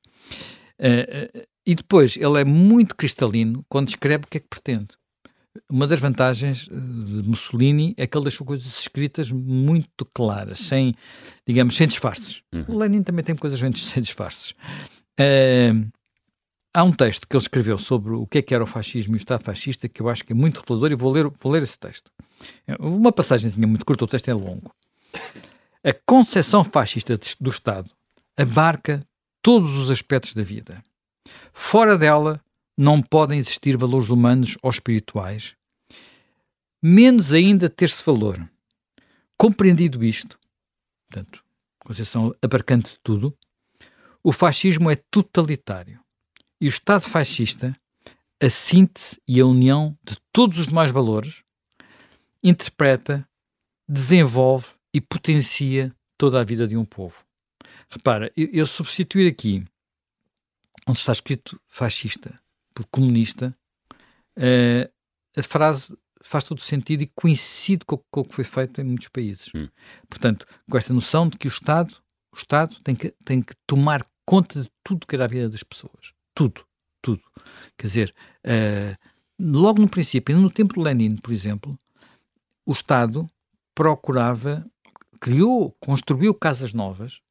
Uh, 0.80 1.46
e 1.68 1.74
depois, 1.74 2.16
ele 2.16 2.40
é 2.40 2.44
muito 2.44 2.96
cristalino 2.96 3.64
quando 3.68 3.88
descreve 3.88 4.24
o 4.24 4.26
que 4.26 4.38
é 4.38 4.40
que 4.40 4.48
pretende. 4.48 4.88
uma 5.70 5.86
das 5.86 6.00
vantagens 6.00 6.66
de 6.66 7.28
Mussolini 7.28 7.94
é 7.96 8.06
que 8.06 8.16
ele 8.16 8.24
deixou 8.24 8.46
coisas 8.46 8.66
escritas 8.80 9.30
muito 9.30 10.06
claras, 10.14 10.60
sem, 10.60 10.94
digamos, 11.46 11.76
sem 11.76 11.86
disfarces. 11.86 12.42
Uhum. 12.54 12.64
O 12.68 12.78
Lenin 12.78 13.02
também 13.02 13.22
tem 13.22 13.36
coisas 13.36 13.60
sem 13.78 14.02
disfarces. 14.02 14.54
Uh, 15.18 15.90
há 16.72 16.84
um 16.84 16.92
texto 16.92 17.26
que 17.26 17.34
ele 17.34 17.42
escreveu 17.42 17.76
sobre 17.78 18.14
o 18.14 18.26
que 18.26 18.38
é 18.38 18.42
que 18.42 18.54
era 18.54 18.62
o 18.62 18.66
fascismo 18.66 19.14
e 19.14 19.16
o 19.16 19.18
Estado 19.18 19.42
fascista 19.42 19.88
que 19.88 20.00
eu 20.00 20.08
acho 20.08 20.24
que 20.24 20.32
é 20.32 20.36
muito 20.36 20.60
revelador 20.60 20.92
e 20.92 20.94
vou 20.94 21.10
ler, 21.10 21.28
vou 21.40 21.52
ler 21.52 21.62
esse 21.62 21.78
texto. 21.78 22.10
É 22.66 22.76
uma 22.78 23.10
passagemzinha 23.10 23.66
muito 23.66 23.84
curta, 23.84 24.04
o 24.04 24.08
texto 24.08 24.28
é 24.28 24.34
longo. 24.34 24.72
A 25.84 25.92
concepção 26.06 26.62
fascista 26.64 27.18
do 27.40 27.50
Estado 27.50 27.90
abarca 28.36 29.04
todos 29.42 29.76
os 29.78 29.90
aspectos 29.90 30.34
da 30.34 30.42
vida. 30.42 30.82
Fora 31.52 31.98
dela 31.98 32.40
não 32.76 33.02
podem 33.02 33.38
existir 33.38 33.76
valores 33.76 34.10
humanos 34.10 34.56
ou 34.62 34.70
espirituais, 34.70 35.56
menos 36.80 37.32
ainda 37.32 37.68
ter-se 37.68 38.04
valor. 38.04 38.48
Compreendido 39.36 40.04
isto, 40.04 40.38
portanto, 41.08 41.44
concepção 41.80 42.34
abarcante 42.42 42.90
de 42.90 43.00
tudo, 43.02 43.36
o 44.28 44.32
fascismo 44.32 44.90
é 44.90 44.96
totalitário 45.10 45.98
e 46.60 46.66
o 46.66 46.68
Estado 46.68 47.00
fascista, 47.00 47.74
a 48.38 48.50
síntese 48.50 49.18
e 49.26 49.40
a 49.40 49.46
união 49.46 49.96
de 50.04 50.18
todos 50.30 50.58
os 50.58 50.68
demais 50.68 50.90
valores, 50.90 51.42
interpreta, 52.42 53.26
desenvolve 53.88 54.66
e 54.92 55.00
potencia 55.00 55.96
toda 56.18 56.38
a 56.38 56.44
vida 56.44 56.68
de 56.68 56.76
um 56.76 56.84
povo. 56.84 57.24
Repara, 57.88 58.30
eu, 58.36 58.50
eu 58.52 58.66
substituir 58.66 59.26
aqui, 59.26 59.64
onde 60.86 60.98
está 60.98 61.12
escrito 61.12 61.58
fascista 61.66 62.38
por 62.74 62.84
comunista, 62.88 63.56
uh, 64.36 64.92
a 65.34 65.42
frase 65.42 65.96
faz 66.20 66.44
todo 66.44 66.60
sentido 66.60 67.02
e 67.02 67.10
coincide 67.14 67.86
com, 67.86 67.96
com, 68.10 68.20
o 68.20 68.24
que 68.26 68.34
foi 68.34 68.44
feito 68.44 68.78
em 68.82 68.84
muitos 68.84 69.08
países. 69.08 69.50
Hum. 69.54 69.70
Portanto, 70.06 70.46
com 70.70 70.76
esta 70.76 70.92
noção 70.92 71.26
de 71.26 71.38
que 71.38 71.46
o 71.46 71.48
Estado, 71.48 71.94
o 72.30 72.36
Estado 72.36 72.76
tem 72.84 72.94
que, 72.94 73.14
tem 73.24 73.40
que 73.40 73.54
tomar 73.66 74.06
conta 74.28 74.60
de 74.60 74.70
tudo 74.84 75.06
que 75.06 75.14
era 75.16 75.24
a 75.24 75.26
vida 75.26 75.48
das 75.48 75.62
pessoas. 75.62 76.12
Tudo. 76.34 76.62
Tudo. 77.00 77.22
Quer 77.78 77.86
dizer, 77.86 78.14
uh, 78.44 78.94
logo 79.40 79.80
no 79.80 79.88
princípio, 79.88 80.36
no 80.36 80.50
tempo 80.50 80.74
de 80.74 80.80
Lenin, 80.80 81.16
por 81.16 81.32
exemplo, 81.32 81.78
o 82.66 82.72
Estado 82.72 83.26
procurava, 83.74 84.66
criou, 85.18 85.74
construiu 85.80 86.34
casas 86.34 86.74
novas, 86.74 87.22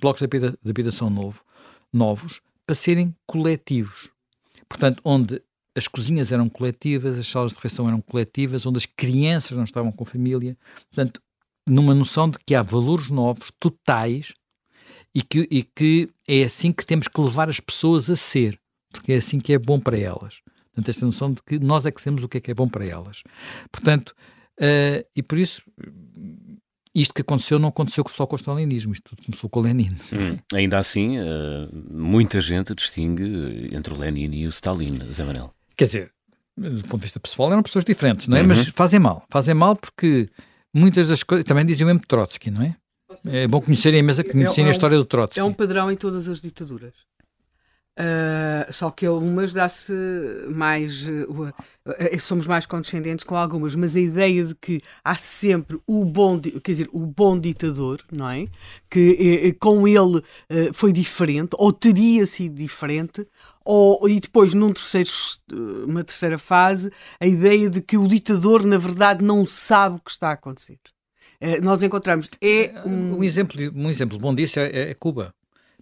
blocos 0.00 0.26
de 0.26 0.70
habitação 0.70 1.08
novo, 1.08 1.44
novos, 1.92 2.40
para 2.66 2.74
serem 2.74 3.14
coletivos. 3.24 4.10
Portanto, 4.68 5.00
onde 5.04 5.40
as 5.76 5.86
cozinhas 5.86 6.32
eram 6.32 6.48
coletivas, 6.48 7.16
as 7.16 7.28
salas 7.28 7.52
de 7.52 7.56
refeição 7.56 7.86
eram 7.86 8.00
coletivas, 8.00 8.66
onde 8.66 8.78
as 8.78 8.86
crianças 8.86 9.56
não 9.56 9.64
estavam 9.64 9.92
com 9.92 10.04
família. 10.04 10.58
Portanto, 10.90 11.22
numa 11.64 11.94
noção 11.94 12.28
de 12.28 12.38
que 12.44 12.56
há 12.56 12.62
valores 12.62 13.10
novos, 13.10 13.52
totais, 13.60 14.34
e 15.14 15.22
que, 15.22 15.48
e 15.50 15.62
que 15.62 16.10
é 16.26 16.44
assim 16.44 16.72
que 16.72 16.84
temos 16.84 17.08
que 17.08 17.20
levar 17.20 17.48
as 17.48 17.60
pessoas 17.60 18.08
a 18.10 18.16
ser, 18.16 18.58
porque 18.92 19.12
é 19.12 19.16
assim 19.16 19.40
que 19.40 19.52
é 19.52 19.58
bom 19.58 19.80
para 19.80 19.98
elas. 19.98 20.40
Portanto, 20.66 20.88
esta 20.88 21.06
noção 21.06 21.32
de 21.32 21.42
que 21.42 21.58
nós 21.58 21.86
é 21.86 21.90
que 21.90 22.00
sabemos 22.00 22.22
o 22.22 22.28
que 22.28 22.38
é 22.38 22.40
que 22.40 22.50
é 22.50 22.54
bom 22.54 22.68
para 22.68 22.84
elas. 22.84 23.22
Portanto, 23.72 24.14
uh, 24.60 25.04
e 25.14 25.22
por 25.22 25.38
isso, 25.38 25.60
isto 26.94 27.12
que 27.12 27.22
aconteceu 27.22 27.58
não 27.58 27.68
aconteceu 27.68 28.04
só 28.08 28.26
com 28.26 28.36
o 28.36 28.38
stalinismo, 28.38 28.92
isto 28.92 29.10
tudo 29.10 29.24
começou 29.24 29.50
com 29.50 29.60
o 29.60 29.62
Lenin. 29.62 29.96
Hum, 30.12 30.38
ainda 30.54 30.78
assim, 30.78 31.18
uh, 31.18 31.24
muita 31.90 32.40
gente 32.40 32.74
distingue 32.74 33.74
entre 33.74 33.92
o 33.92 33.96
Lenin 33.96 34.32
e 34.34 34.46
o 34.46 34.50
Stalin, 34.50 35.10
Zé 35.10 35.24
Manel. 35.24 35.52
Quer 35.76 35.84
dizer, 35.84 36.12
do 36.56 36.82
ponto 36.82 36.98
de 36.98 37.06
vista 37.06 37.20
pessoal, 37.20 37.52
eram 37.52 37.62
pessoas 37.62 37.84
diferentes, 37.84 38.28
não 38.28 38.36
é? 38.36 38.40
Uhum. 38.40 38.48
Mas 38.48 38.68
fazem 38.68 38.98
mal. 38.98 39.24
Fazem 39.30 39.54
mal 39.54 39.76
porque 39.76 40.28
muitas 40.74 41.08
das 41.08 41.22
coisas. 41.22 41.44
Também 41.44 41.64
dizem 41.64 41.84
o 41.84 41.86
mesmo 41.86 42.02
Trotsky, 42.06 42.50
não 42.50 42.62
é? 42.62 42.76
É 43.26 43.46
bom 43.46 43.60
conhecerem 43.60 44.00
a, 44.00 44.02
mesa, 44.02 44.24
conhecerem 44.24 44.64
é, 44.64 44.68
é, 44.68 44.70
a 44.70 44.72
história 44.72 44.96
do 44.96 45.04
Trotsky. 45.04 45.40
É 45.40 45.44
um 45.44 45.52
padrão 45.52 45.90
em 45.90 45.96
todas 45.96 46.28
as 46.28 46.40
ditaduras. 46.40 46.94
Uh, 47.98 48.72
só 48.72 48.92
que 48.92 49.08
umas 49.08 49.52
dá-se 49.52 49.92
mais. 50.48 51.04
Uh, 51.08 51.52
uh, 51.84 52.20
somos 52.20 52.46
mais 52.46 52.64
condescendentes 52.64 53.24
com 53.24 53.34
algumas, 53.34 53.74
mas 53.74 53.96
a 53.96 54.00
ideia 54.00 54.44
de 54.44 54.54
que 54.54 54.80
há 55.02 55.16
sempre 55.16 55.80
o 55.84 56.04
bom, 56.04 56.38
quer 56.38 56.70
dizer, 56.70 56.88
o 56.92 57.04
bom 57.04 57.36
ditador, 57.36 58.00
não 58.12 58.30
é? 58.30 58.46
Que 58.88 59.52
com 59.58 59.88
ele 59.88 60.22
foi 60.72 60.92
diferente, 60.92 61.50
ou 61.58 61.72
teria 61.72 62.24
sido 62.24 62.54
diferente, 62.54 63.26
ou, 63.64 64.08
e 64.08 64.20
depois, 64.20 64.54
num 64.54 64.72
terceiro, 64.72 65.10
uma 65.84 66.04
terceira 66.04 66.38
fase, 66.38 66.92
a 67.18 67.26
ideia 67.26 67.68
de 67.68 67.80
que 67.82 67.96
o 67.96 68.06
ditador, 68.06 68.64
na 68.64 68.78
verdade, 68.78 69.24
não 69.24 69.44
sabe 69.44 69.96
o 69.96 70.00
que 70.00 70.12
está 70.12 70.28
a 70.28 70.34
acontecer. 70.34 70.78
Uh, 71.40 71.62
nós 71.62 71.82
encontramos. 71.82 72.28
É 72.40 72.72
um... 72.84 73.18
um... 73.18 73.24
exemplo, 73.24 73.60
um 73.74 73.88
exemplo 73.88 74.18
bom 74.18 74.34
disso 74.34 74.58
é, 74.58 74.90
é 74.90 74.94
Cuba. 74.94 75.34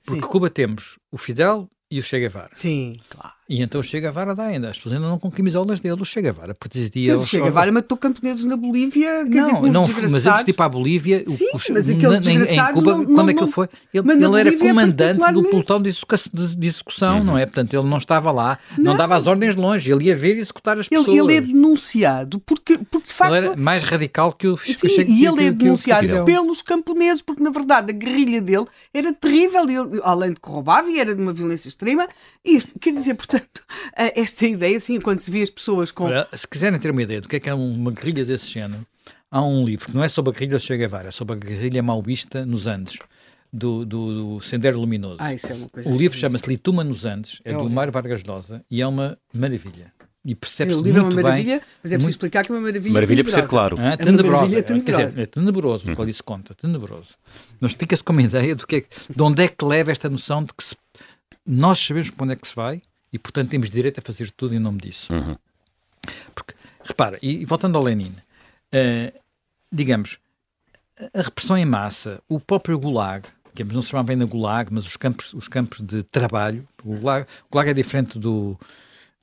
Porque 0.04 0.22
Sim. 0.22 0.28
Cuba 0.28 0.50
temos 0.50 0.98
o 1.10 1.18
Fidel 1.18 1.68
e 1.90 1.98
o 1.98 2.02
Che 2.02 2.18
Guevara. 2.18 2.50
Sim, 2.54 3.00
claro. 3.08 3.35
E 3.48 3.62
então 3.62 3.80
o 3.80 3.84
Che 3.84 4.00
Guevara 4.00 4.34
dá 4.34 4.44
ainda. 4.46 4.70
As 4.70 4.76
pessoas 4.76 4.96
ainda 4.96 5.08
não 5.08 5.18
com 5.18 5.30
camisolas 5.30 5.78
dele. 5.78 6.00
O 6.00 6.04
Che 6.04 6.20
Guevara 6.20 6.54
presidia... 6.54 7.16
Mas 7.16 7.22
o 7.22 7.26
Che 7.26 7.40
Guevara 7.40 7.70
matou 7.70 7.96
camponeses 7.96 8.44
na 8.44 8.56
Bolívia. 8.56 9.24
Não, 9.24 9.60
dizer, 9.60 9.70
não 9.70 10.10
mas 10.10 10.26
antes 10.26 10.44
de 10.44 10.50
ir 10.50 10.54
para 10.54 10.66
a 10.66 10.68
Bolívia... 10.68 11.24
Sim, 11.24 11.46
o, 11.52 11.56
o, 11.56 11.60
mas 11.72 11.88
aqueles 11.88 12.26
em, 12.26 12.42
em 12.42 12.72
Cuba, 12.72 12.96
não, 12.96 13.04
quando 13.04 13.16
não, 13.16 13.28
é 13.28 13.34
que 13.34 13.44
ele 13.44 13.52
foi? 13.52 13.68
Ele, 13.94 14.12
ele 14.12 14.40
era 14.40 14.58
comandante 14.58 15.32
do 15.32 15.44
pelotão 15.44 15.80
de, 15.80 15.88
execução, 15.88 17.18
uhum. 17.18 17.24
não 17.24 17.38
é? 17.38 17.46
Portanto, 17.46 17.72
ele 17.74 17.88
não 17.88 17.98
estava 17.98 18.32
lá, 18.32 18.58
não, 18.76 18.84
não, 18.84 18.96
dava 18.96 19.14
as 19.14 19.28
ordens 19.28 19.54
de 19.54 19.60
longe. 19.60 19.92
Ele 19.92 20.06
ia 20.06 20.16
ver 20.16 20.36
e 20.36 20.40
executar 20.40 20.76
as 20.78 20.88
pessoas. 20.88 21.06
Ele, 21.06 21.20
ele 21.20 21.36
é 21.36 21.40
denunciado 21.40 22.40
porque, 22.40 22.78
porque 22.78 23.08
de 23.08 23.14
facto... 23.14 23.32
Ele 23.32 23.46
era 23.46 23.56
mais 23.56 23.84
radical 23.84 24.32
que 24.32 24.48
o... 24.48 24.56
Sim, 24.56 24.74
que, 24.74 25.02
e 25.02 25.24
ele 25.24 25.36
que, 25.36 25.44
é 25.44 25.50
denunciado 25.52 26.08
que 26.08 26.22
pelos 26.24 26.62
camponeses, 26.62 27.22
porque 27.22 27.42
na 27.42 27.50
verdade 27.50 27.92
a 27.92 27.94
guerrilha 27.96 28.40
dele 28.40 28.66
era 28.92 29.12
terrível. 29.12 29.62
Ele, 29.62 30.00
além 30.02 30.32
de 30.32 30.40
que 30.40 30.48
roubava 30.48 30.90
e 30.90 30.98
era 30.98 31.14
de 31.14 31.22
uma 31.22 31.32
violência 31.32 31.68
extrema. 31.68 32.08
E, 32.46 32.62
quer 32.80 32.92
dizer, 32.92 33.14
portanto 33.14 33.64
esta 33.96 34.46
ideia, 34.46 34.76
assim, 34.76 35.00
quando 35.00 35.18
se 35.18 35.30
vê 35.30 35.42
as 35.42 35.50
pessoas 35.50 35.90
com. 35.90 36.04
Olha, 36.04 36.28
se 36.32 36.46
quiserem 36.46 36.78
ter 36.78 36.92
uma 36.92 37.02
ideia 37.02 37.20
do 37.20 37.28
que 37.28 37.36
é 37.36 37.40
que 37.40 37.50
é 37.50 37.54
uma 37.54 37.90
guerrilha 37.90 38.24
desse 38.24 38.48
género, 38.48 38.86
há 39.30 39.42
um 39.42 39.64
livro 39.64 39.86
que 39.86 39.94
não 39.94 40.04
é 40.04 40.08
sobre 40.08 40.30
a 40.30 40.32
guerrilha 40.32 40.56
do 40.56 40.60
Che 40.60 40.76
Guevara, 40.76 41.08
é 41.08 41.10
sobre 41.10 41.34
a 41.34 41.38
guerrilha 41.38 41.82
maoísta 41.82 42.46
nos 42.46 42.66
Andes. 42.66 42.98
Do, 43.52 43.86
do, 43.86 44.36
do 44.36 44.40
Sendero 44.42 44.78
Luminoso. 44.78 45.16
Ah, 45.18 45.32
isso 45.32 45.50
é 45.50 45.54
uma 45.54 45.68
coisa 45.68 45.88
o 45.88 45.96
livro 45.96 46.18
chama-se 46.18 46.46
Lituma 46.46 46.84
nos 46.84 47.06
Andes, 47.06 47.40
é, 47.42 47.52
é 47.52 47.56
do 47.56 47.70
Mário 47.70 47.92
Vargas 47.92 48.22
Llosa 48.22 48.62
e 48.70 48.82
é 48.82 48.86
uma 48.86 49.16
maravilha. 49.32 49.92
E 50.26 50.34
percebe-se 50.34 50.82
muito 50.82 50.92
bem. 50.92 51.00
É 51.00 51.04
uma 51.04 51.22
maravilha, 51.22 51.58
bem, 51.58 51.60
mas 51.82 51.92
é 51.92 51.94
preciso 51.94 52.00
muito... 52.00 52.10
explicar 52.10 52.44
que 52.44 52.50
é 52.50 52.54
uma 52.54 52.60
maravilha. 52.60 52.92
Maravilha 52.92 53.24
por 53.24 53.32
ser 53.32 53.46
claro. 53.46 53.76
Ah, 53.78 53.96
tenebrosa. 53.96 54.58
É 54.58 54.62
tenebrosa. 54.62 54.98
Quer 54.98 55.06
dizer, 55.06 55.22
é 55.22 55.26
tenebroso, 55.26 55.88
uhum. 55.88 56.08
isso 56.08 56.24
conta, 56.24 56.54
tenebroso. 56.54 57.14
Mas 57.60 57.72
fica-se 57.72 58.02
com 58.02 58.12
uma 58.12 58.22
ideia 58.22 58.56
do 58.56 58.66
que 58.66 58.76
é, 58.76 58.84
de 59.14 59.22
onde 59.22 59.44
é 59.44 59.48
que 59.48 59.64
leva 59.64 59.92
esta 59.92 60.10
noção 60.10 60.42
de 60.42 60.52
que 60.52 60.64
se, 60.64 60.76
nós 61.46 61.78
sabemos 61.78 62.10
para 62.10 62.24
onde 62.24 62.32
é 62.32 62.36
que 62.36 62.48
se 62.48 62.54
vai 62.54 62.82
e, 63.12 63.18
portanto, 63.18 63.50
temos 63.50 63.70
direito 63.70 63.98
a 63.98 64.02
fazer 64.02 64.30
tudo 64.30 64.54
em 64.54 64.58
nome 64.58 64.78
disso. 64.78 65.12
Uhum. 65.12 65.36
Porque, 66.34 66.54
repara, 66.82 67.18
e, 67.22 67.44
voltando 67.44 67.76
ao 67.76 67.84
Lenin, 67.84 68.12
uh, 68.12 69.20
digamos, 69.70 70.18
a 71.14 71.22
repressão 71.22 71.56
em 71.56 71.64
massa, 71.64 72.20
o 72.28 72.40
próprio 72.40 72.78
Gulag, 72.78 73.28
digamos, 73.54 73.74
não 73.74 73.82
se 73.82 73.88
chamava 73.88 74.12
ainda 74.12 74.26
Gulag, 74.26 74.72
mas 74.72 74.86
os 74.86 74.96
campos, 74.96 75.32
os 75.34 75.48
campos 75.48 75.80
de 75.80 76.02
trabalho, 76.02 76.66
o 76.84 76.96
Gulag, 76.96 77.26
o 77.48 77.52
Gulag 77.52 77.70
é 77.70 77.74
diferente 77.74 78.18
do, 78.18 78.58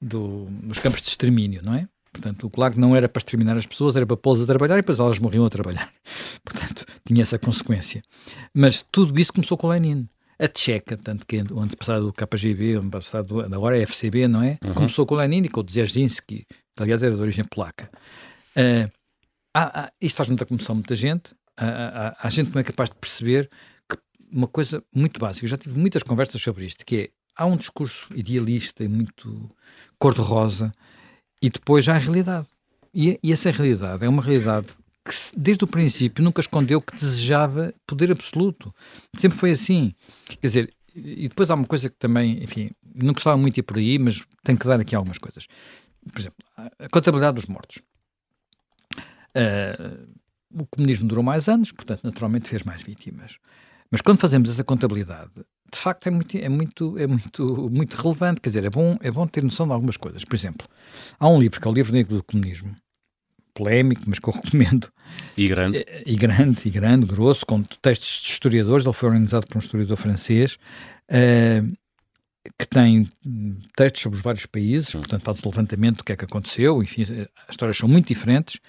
do, 0.01 0.46
dos 0.50 0.80
campos 0.80 1.01
de 1.01 1.10
extermínio, 1.10 1.62
não 1.63 1.74
é? 1.74 1.88
Portanto, 2.12 2.46
o 2.46 2.50
Gulag 2.50 2.80
não 2.80 2.96
era 2.96 3.10
para 3.10 3.20
exterminar 3.20 3.58
as 3.58 3.65
pessoas, 3.65 3.96
era 3.96 4.06
para 4.06 4.15
pô-las 4.15 4.42
a 4.42 4.46
trabalhar 4.46 4.75
e 4.75 4.82
depois 4.82 5.00
elas 5.00 5.18
morriam 5.18 5.46
a 5.46 5.50
trabalhar. 5.50 5.92
Portanto, 6.46 6.86
tinha 7.06 7.24
essa 7.24 7.39
consequência. 7.39 8.03
Mas 8.53 8.86
tudo 8.92 9.20
isso 9.20 9.34
começou 9.34 9.58
com 9.58 9.68
Lenin 9.68 10.08
a 10.43 10.47
Tcheca, 10.50 10.97
tanto 10.97 11.25
que 11.25 11.41
o 11.51 11.59
antepassado 11.59 12.07
do 12.07 12.13
KGB, 12.13 12.75
o 12.75 12.81
antepassado 12.81 13.39
agora 13.39 13.77
é 13.79 13.83
FCB, 13.83 14.27
não 14.27 14.43
é? 14.43 14.59
Uhum. 14.62 14.73
Começou 14.73 15.05
com 15.05 15.15
Lenin 15.15 15.43
e 15.43 15.50
com 15.50 15.62
o 15.62 15.63
Dzerzhinsky, 15.63 16.45
que 16.75 16.83
aliás 16.83 17.01
era 17.01 17.15
de 17.15 17.21
origem 17.21 17.45
polaca. 17.45 17.89
Uh, 18.57 18.91
há, 19.53 19.83
há, 19.83 19.91
isto 20.01 20.17
faz 20.17 20.27
muita 20.27 20.45
comoção 20.45 20.75
muita 20.75 20.95
gente. 20.95 21.33
Há, 21.55 22.17
há, 22.19 22.29
gente 22.29 22.50
que 22.50 22.55
não 22.55 22.59
é 22.59 22.63
capaz 22.63 22.89
de 22.89 22.95
perceber 22.97 23.50
que 23.89 23.97
uma 24.31 24.47
coisa 24.47 24.83
muito 24.93 25.17
básica, 25.17 25.45
eu 25.45 25.50
já 25.50 25.57
tive 25.57 25.79
muitas 25.79 26.03
conversas 26.03 26.41
sobre 26.41 26.65
isto, 26.65 26.85
que 26.85 26.97
é, 26.97 27.09
há 27.38 27.45
um 27.45 27.55
discurso 27.55 28.07
idealista 28.13 28.83
e 28.83 28.88
muito 28.89 29.50
cor-de-rosa 29.97 30.73
e 31.41 31.50
depois 31.50 31.88
há 31.88 31.95
a 31.95 32.00
realidade. 32.00 32.47
E, 32.93 33.17
e 33.23 33.31
essa 33.31 33.50
realidade 33.50 34.03
é 34.03 34.09
uma 34.09 34.21
realidade 34.21 34.67
que 35.05 35.13
desde 35.36 35.63
o 35.63 35.67
princípio 35.67 36.24
nunca 36.24 36.41
escondeu 36.41 36.81
que 36.81 36.95
desejava 36.95 37.74
poder 37.86 38.12
absoluto. 38.12 38.74
Sempre 39.17 39.38
foi 39.38 39.51
assim. 39.51 39.93
Quer 40.25 40.48
dizer, 40.48 40.74
e 40.95 41.27
depois 41.27 41.50
há 41.50 41.55
uma 41.55 41.65
coisa 41.65 41.89
que 41.89 41.98
também, 41.98 42.41
enfim, 42.43 42.72
não 42.95 43.13
gostava 43.13 43.36
muito 43.38 43.55
de 43.55 43.60
ir 43.60 43.63
por 43.63 43.77
aí, 43.77 44.00
mas 44.00 44.22
tenho 44.43 44.57
que 44.57 44.67
dar 44.67 44.79
aqui 44.79 44.95
algumas 44.95 45.17
coisas. 45.17 45.48
Por 46.12 46.19
exemplo, 46.19 46.38
a 46.55 46.89
contabilidade 46.89 47.36
dos 47.36 47.45
mortos. 47.45 47.81
Uh, 49.36 50.07
o 50.53 50.65
comunismo 50.67 51.07
durou 51.07 51.24
mais 51.24 51.50
anos, 51.50 51.72
portanto, 51.72 52.01
naturalmente 52.03 52.48
fez 52.48 52.63
mais 52.63 52.81
vítimas. 52.81 53.39
Mas 53.89 54.01
quando 54.01 54.19
fazemos 54.19 54.50
essa 54.50 54.63
contabilidade, 54.63 55.31
de 55.72 55.79
facto 55.79 56.07
é 56.07 56.12
muito, 56.12 56.38
é 56.38 56.50
muito, 56.50 56.98
é 56.98 57.07
muito, 57.07 57.69
muito 57.69 57.95
relevante. 57.95 58.39
Quer 58.39 58.50
dizer, 58.50 58.65
é 58.65 58.69
bom, 58.69 58.95
é 59.01 59.12
bom 59.12 59.25
ter 59.27 59.43
noção 59.43 59.65
de 59.65 59.74
algumas 59.74 59.98
coisas. 59.98 60.24
Por 60.24 60.36
exemplo, 60.36 60.67
há 61.19 61.27
um 61.27 61.39
livro 61.39 61.60
que 61.60 61.67
é 61.67 61.72
o 61.72 61.74
Livro 61.74 61.93
Negro 61.93 62.15
do 62.15 62.24
Comunismo, 62.24 62.75
polémico, 63.53 64.03
mas 64.07 64.19
que 64.19 64.27
eu 64.27 64.33
recomendo. 64.33 64.91
E 65.38 65.48
grande. 65.48 65.86
E, 66.05 66.13
e 66.13 66.15
grande, 66.15 66.62
e 66.65 66.69
grande, 66.69 67.05
grosso, 67.05 67.45
com 67.45 67.62
textos 67.81 68.22
de 68.22 68.31
historiadores. 68.31 68.86
Ele 68.86 68.93
foi 68.93 69.10
organizado 69.10 69.48
por 69.48 69.57
um 69.57 69.60
historiador 69.60 69.98
francês. 69.98 70.57
Uh, 71.10 71.75
que 72.60 72.67
tem 72.67 73.10
textos 73.75 74.01
sobre 74.01 74.17
os 74.17 74.24
vários 74.24 74.45
países, 74.45 74.93
hum. 74.93 75.00
portanto 75.00 75.24
faz 75.24 75.39
o 75.39 75.50
levantamento 75.50 75.98
do 75.98 76.03
que 76.03 76.12
é 76.12 76.15
que 76.15 76.25
aconteceu, 76.25 76.83
enfim, 76.83 77.03
as 77.03 77.51
histórias 77.51 77.77
são 77.77 77.88
muito 77.88 78.07
diferentes. 78.07 78.60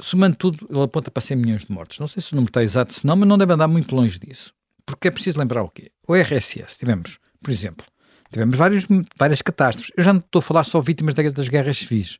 Somando 0.00 0.36
tudo, 0.36 0.66
ele 0.68 0.82
aponta 0.82 1.10
para 1.10 1.20
100 1.22 1.36
milhões 1.36 1.64
de 1.64 1.72
mortos. 1.72 1.98
Não 1.98 2.08
sei 2.08 2.20
se 2.20 2.32
o 2.32 2.36
número 2.36 2.50
está 2.50 2.62
exato, 2.62 2.92
se 2.92 3.06
não, 3.06 3.16
mas 3.16 3.28
não 3.28 3.38
deve 3.38 3.52
andar 3.52 3.68
muito 3.68 3.94
longe 3.94 4.18
disso. 4.18 4.52
Porque 4.84 5.08
é 5.08 5.10
preciso 5.10 5.38
lembrar 5.38 5.62
o 5.62 5.68
quê? 5.68 5.90
O 6.06 6.14
RSS, 6.14 6.76
tivemos, 6.76 7.18
por 7.42 7.50
exemplo, 7.50 7.86
tivemos 8.30 8.56
vários, 8.56 8.84
várias 9.16 9.40
catástrofes. 9.40 9.92
Eu 9.96 10.04
já 10.04 10.12
não 10.12 10.20
estou 10.20 10.40
a 10.40 10.42
falar 10.42 10.64
só 10.64 10.80
vítimas 10.80 11.14
das 11.14 11.48
guerras 11.48 11.78
civis 11.78 12.18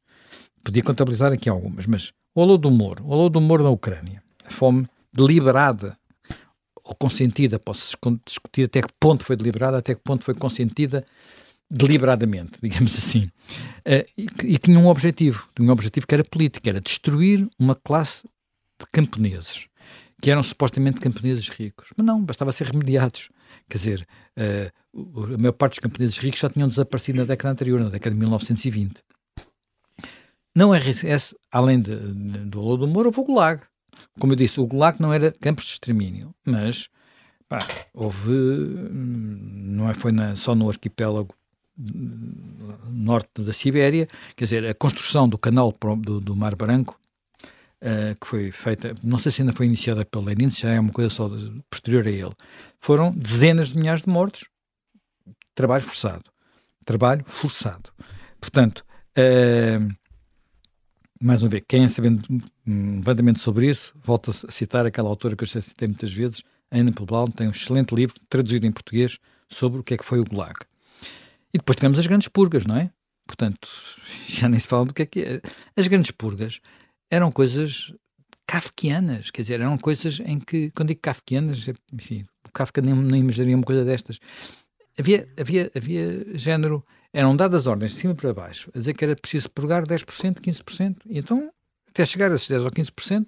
podia 0.67 0.83
contabilizar 0.83 1.33
aqui 1.33 1.49
algumas, 1.49 1.87
mas 1.87 2.13
o 2.35 2.41
Holodomor, 2.43 3.01
o 3.01 3.11
Holodomor 3.11 3.63
na 3.63 3.71
Ucrânia, 3.71 4.21
a 4.45 4.51
fome 4.51 4.89
deliberada 5.13 5.97
ou 6.83 6.95
consentida, 6.95 7.59
posso 7.59 7.97
discutir 8.27 8.65
até 8.65 8.83
que 8.83 8.93
ponto 8.99 9.25
foi 9.25 9.37
deliberada, 9.37 9.79
até 9.79 9.95
que 9.95 10.01
ponto 10.03 10.25
foi 10.25 10.35
consentida 10.35 11.07
deliberadamente, 11.71 12.59
digamos 12.63 12.97
assim, 12.99 13.31
uh, 13.87 14.05
e, 14.19 14.27
e 14.43 14.59
tinha 14.59 14.79
um 14.79 14.89
objetivo, 14.89 15.49
tinha 15.55 15.69
um 15.69 15.73
objetivo 15.73 16.07
que 16.07 16.15
era 16.15 16.25
político, 16.25 16.69
era 16.69 16.81
destruir 16.81 17.49
uma 17.59 17.77
classe 17.77 18.25
de 18.25 18.87
camponeses, 18.93 19.69
que 20.21 20.31
eram 20.33 20.43
supostamente 20.43 21.01
camponeses 21.01 21.49
ricos, 21.49 21.91
mas 21.97 22.05
não, 22.05 22.23
bastava 22.23 22.51
ser 22.51 22.67
remediados. 22.69 23.29
Quer 23.69 23.79
dizer, 23.79 24.07
uh, 24.37 25.33
a 25.35 25.39
maior 25.39 25.53
parte 25.53 25.75
dos 25.75 25.81
camponeses 25.81 26.19
ricos 26.19 26.41
já 26.41 26.51
tinham 26.51 26.69
desaparecido 26.69 27.19
na 27.19 27.25
década 27.25 27.53
anterior, 27.53 27.81
na 27.81 27.89
década 27.89 28.15
de 28.15 28.21
1920. 28.21 29.07
Não 30.57 30.75
RSS, 30.75 31.37
além 31.53 31.79
de, 31.79 31.95
do 31.95 32.63
Holodomor, 32.63 33.05
houve 33.05 33.21
o 33.21 33.25
Gulag. 33.25 33.61
Como 34.19 34.33
eu 34.33 34.37
disse, 34.37 34.59
o 34.59 34.67
Gulag 34.67 34.99
não 35.03 35.13
era 35.13 35.31
campos 35.31 35.67
de 35.67 35.73
extermínio, 35.73 36.35
mas 36.43 36.89
pá, 37.47 37.59
houve, 37.93 38.33
não 38.33 39.91
é, 39.91 39.93
foi 39.93 40.13
na, 40.13 40.35
só 40.35 40.55
no 40.55 40.71
arquipélago 40.71 41.35
norte 42.89 43.43
da 43.43 43.53
Sibéria, 43.53 44.09
quer 44.35 44.45
dizer, 44.45 44.67
a 44.67 44.73
construção 44.73 45.29
do 45.29 45.37
canal 45.37 45.77
do, 45.99 46.23
do 46.23 46.35
Mar 46.35 46.55
Branco, 46.55 46.99
uh, 47.83 48.19
que 48.19 48.27
foi 48.27 48.51
feita, 48.51 48.95
não 49.03 49.19
sei 49.19 49.31
se 49.31 49.43
ainda 49.43 49.53
foi 49.53 49.67
iniciada 49.67 50.07
pelo 50.07 50.25
Lenin, 50.25 50.51
se 50.51 50.63
já 50.63 50.71
é 50.71 50.81
uma 50.81 50.91
coisa 50.91 51.11
só 51.11 51.29
de, 51.29 51.63
posterior 51.69 52.07
a 52.07 52.11
ele, 52.11 52.35
foram 52.81 53.13
dezenas 53.13 53.69
de 53.69 53.77
milhares 53.77 54.05
de 54.05 54.09
mortos, 54.09 54.49
trabalho 55.55 55.85
forçado. 55.85 56.25
Trabalho 56.83 57.25
forçado. 57.27 57.91
Portanto, 58.41 58.87
uh, 59.19 59.95
mais 61.21 61.43
uma 61.43 61.49
vez, 61.49 61.63
quem 61.67 61.87
saber 61.89 62.19
um 62.67 62.97
levantamento 62.97 63.39
sobre 63.39 63.69
isso, 63.69 63.95
volto 64.03 64.31
a 64.31 64.51
citar 64.51 64.87
aquela 64.87 65.09
autora 65.09 65.37
que 65.37 65.45
eu 65.45 65.49
já 65.49 65.61
citei 65.61 65.89
muitas 65.89 66.13
vezes, 66.13 66.43
Ana 66.71 66.93
Poblau, 66.93 67.29
tem 67.29 67.47
um 67.47 67.51
excelente 67.51 67.95
livro, 67.95 68.17
traduzido 68.29 68.67
em 68.67 68.73
português, 68.73 69.19
sobre 69.49 69.81
o 69.81 69.83
que 69.83 69.95
é 69.95 69.97
que 69.97 70.05
foi 70.05 70.19
o 70.19 70.25
Gulag. 70.25 70.57
E 71.55 71.59
depois 71.59 71.77
tivemos 71.77 71.99
as 71.99 72.07
grandes 72.07 72.29
purgas, 72.29 72.67
não 72.67 72.77
é? 72.77 72.91
Portanto, 73.27 73.69
já 74.27 74.49
nem 74.49 74.59
se 74.59 74.67
fala 74.67 74.87
do 74.87 74.95
que 74.95 75.03
é 75.03 75.07
que 75.07 75.21
é. 75.21 75.41
As 75.77 75.87
grandes 75.87 76.11
purgas 76.11 76.61
eram 77.11 77.31
coisas 77.31 77.93
kafkianas, 78.47 79.31
quer 79.31 79.43
dizer, 79.43 79.61
eram 79.61 79.79
coisas 79.79 80.21
em 80.25 80.39
que, 80.39 80.71
quando 80.71 80.89
digo 80.89 81.01
kafkianas, 81.01 81.69
enfim, 81.93 82.25
o 82.47 82.53
Kafka 82.53 82.81
nem, 82.81 82.95
nem 82.95 83.21
imaginaria 83.21 83.57
uma 83.57 83.65
coisa 83.65 83.85
destas. 83.85 84.19
Havia, 84.99 85.29
havia, 85.39 85.71
havia 85.75 86.39
género 86.39 86.85
eram 87.17 87.35
dadas 87.35 87.67
ordens 87.67 87.93
de 87.93 87.97
cima 87.97 88.15
para 88.15 88.35
baixo, 88.35 88.71
a 88.75 88.79
dizer 88.79 88.93
que 88.93 89.03
era 89.03 89.17
preciso 89.17 89.51
purgar 89.51 89.87
10%, 89.87 90.39
15%, 90.39 90.97
e 91.07 91.19
então, 91.19 91.51
até 91.89 92.05
chegar 92.05 92.31
a 92.31 92.35
esses 92.35 92.47
10% 92.47 92.65
ou 92.65 92.71
15%, 92.71 93.27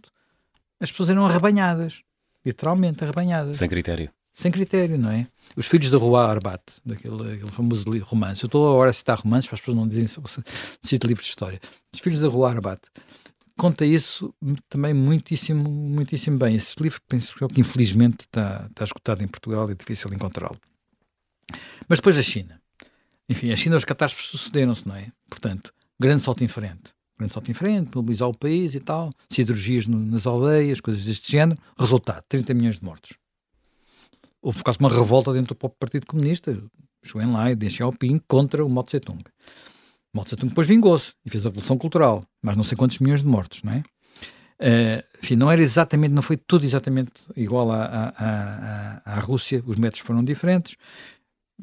as 0.79 0.90
pessoas 0.90 1.09
eram 1.09 1.24
arrebanhadas, 1.24 2.03
literalmente 2.44 3.03
arrebanhadas. 3.03 3.57
Sem 3.57 3.66
critério. 3.66 4.11
Sem 4.31 4.53
critério, 4.53 4.98
não 4.98 5.11
é? 5.11 5.27
Os 5.57 5.66
filhos 5.66 5.90
de 5.90 5.96
Rua 5.96 6.29
Arbat, 6.29 6.62
daquele 6.85 7.33
aquele 7.33 7.51
famoso 7.51 7.87
romance. 8.03 8.44
Eu 8.44 8.48
estou 8.48 8.70
agora 8.70 8.90
a 8.90 8.92
citar 8.92 9.18
romances, 9.20 9.48
para 9.48 9.55
as 9.55 9.61
pessoas 9.62 9.79
não 9.79 9.88
dizem 9.88 10.07
cito 10.83 11.07
livros 11.07 11.24
de 11.24 11.31
história. 11.31 11.59
Os 11.90 12.01
filhos 12.01 12.20
da 12.20 12.29
Rua 12.29 12.51
Arbat 12.51 12.83
conta 13.57 13.87
isso 13.87 14.35
também 14.68 14.92
muitíssimo, 14.92 15.66
muitíssimo 15.66 16.37
bem. 16.37 16.57
Esse 16.57 16.74
livro, 16.79 17.01
penso 17.09 17.35
que 17.35 17.59
infelizmente 17.59 18.27
está, 18.27 18.66
está 18.68 18.85
esgotado 18.85 19.24
em 19.24 19.29
Portugal 19.29 19.66
e 19.70 19.72
é 19.72 19.74
difícil 19.74 20.12
encontrá-lo. 20.12 20.59
Mas 21.88 22.01
depois 22.01 22.18
a 22.18 22.22
China. 22.22 22.61
Enfim, 23.29 23.51
as 23.51 23.85
catástrofes 23.85 24.31
sucederam-se, 24.31 24.88
não 24.88 24.97
é? 24.97 25.12
Portanto, 25.29 25.73
grande 26.01 26.23
salto 26.23 26.43
em 26.43 26.49
frente. 26.49 26.95
Grande 27.19 27.35
salto 27.35 27.51
em 27.51 27.55
frente, 27.55 27.95
mobilizar 27.95 28.29
o 28.29 28.37
país 28.37 28.75
e 28.75 28.81
tal, 28.81 29.12
cirurgias 29.29 29.87
no, 29.87 29.99
nas 29.99 30.27
aldeias, 30.27 30.81
coisas 30.81 31.05
deste 31.05 31.31
género. 31.31 31.61
Resultado, 31.79 32.23
30 32.29 32.55
milhões 32.55 32.79
de 32.79 32.85
mortos. 32.85 33.19
Houve 34.41 34.62
quase 34.62 34.79
uma 34.79 34.88
revolta 34.88 35.33
dentro 35.33 35.49
do 35.49 35.55
próprio 35.57 35.79
Partido 35.79 36.07
Comunista, 36.07 36.57
Zhou 37.07 37.21
Enlai, 37.21 37.57
Deng 37.57 37.71
Xiaoping, 37.71 38.21
contra 38.29 38.64
o 38.64 38.69
Mao 38.69 38.85
Tse-Tung. 38.85 39.23
Mao 40.12 40.25
Tse-Tung 40.25 40.49
depois 40.51 40.67
vingou-se 40.67 41.12
e 41.25 41.31
fez 41.31 41.45
a 41.45 41.49
Revolução 41.49 41.77
Cultural, 41.77 42.25
mas 42.41 42.55
não 42.55 42.62
sei 42.62 42.79
quantos 42.79 42.99
milhões 43.01 43.23
de 43.23 43.29
mortos, 43.29 43.62
não 43.62 43.73
é? 43.73 43.83
Uh, 44.61 45.05
enfim, 45.23 45.37
não 45.37 45.51
era 45.51 45.61
exatamente, 45.61 46.12
não 46.12 46.23
foi 46.23 46.37
tudo 46.37 46.64
exatamente 46.64 47.12
igual 47.37 47.71
à, 47.71 47.85
à, 47.85 48.09
à, 48.17 49.14
à 49.17 49.21
Rússia, 49.21 49.62
os 49.64 49.77
métodos 49.77 50.01
foram 50.01 50.25
diferentes, 50.25 50.77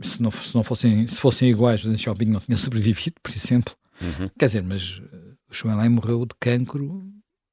se 0.02 0.22
não, 0.22 0.32
se 0.32 0.54
não 0.54 0.64
fossem, 0.64 1.08
se 1.08 1.20
fossem 1.20 1.50
iguais, 1.50 1.84
o 1.84 1.88
Deng 1.88 1.98
Xiaoping 1.98 2.26
não 2.26 2.40
tinha 2.40 2.58
sobrevivido, 2.58 3.16
por 3.22 3.34
exemplo. 3.34 3.76
Uhum. 4.02 4.30
Quer 4.38 4.46
dizer, 4.46 4.64
mas 4.64 5.00
uh, 5.00 5.38
o 5.50 5.54
Xu 5.54 5.70
Enlai 5.70 5.88
morreu 5.90 6.26
de 6.26 6.36
cancro 6.40 7.06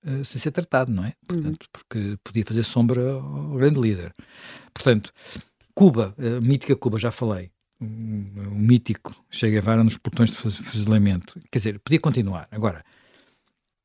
uh, 0.05 0.25
sem 0.25 0.41
ser 0.41 0.51
tratado, 0.51 0.93
não 0.93 1.05
é? 1.05 1.15
Portanto, 1.27 1.63
uhum. 1.65 1.69
porque 1.73 2.19
podia 2.25 2.45
fazer 2.45 2.65
sombra 2.65 3.13
ao 3.13 3.55
grande 3.55 3.81
líder. 3.81 4.15
Portanto, 4.75 5.13
Cuba, 5.75 6.15
a 6.19 6.41
mítica 6.41 6.75
Cuba, 6.75 6.99
já 6.99 7.11
falei, 7.11 7.51
o, 7.81 7.85
o 7.85 8.55
mítico 8.55 9.15
Che 9.31 9.49
Guevara 9.49 9.85
nos 9.85 9.97
portões 9.97 10.31
de 10.31 10.37
fuzilamento. 10.37 11.41
Quer 11.51 11.59
dizer, 11.59 11.79
podia 11.79 12.01
continuar. 12.01 12.49
Agora, 12.51 12.85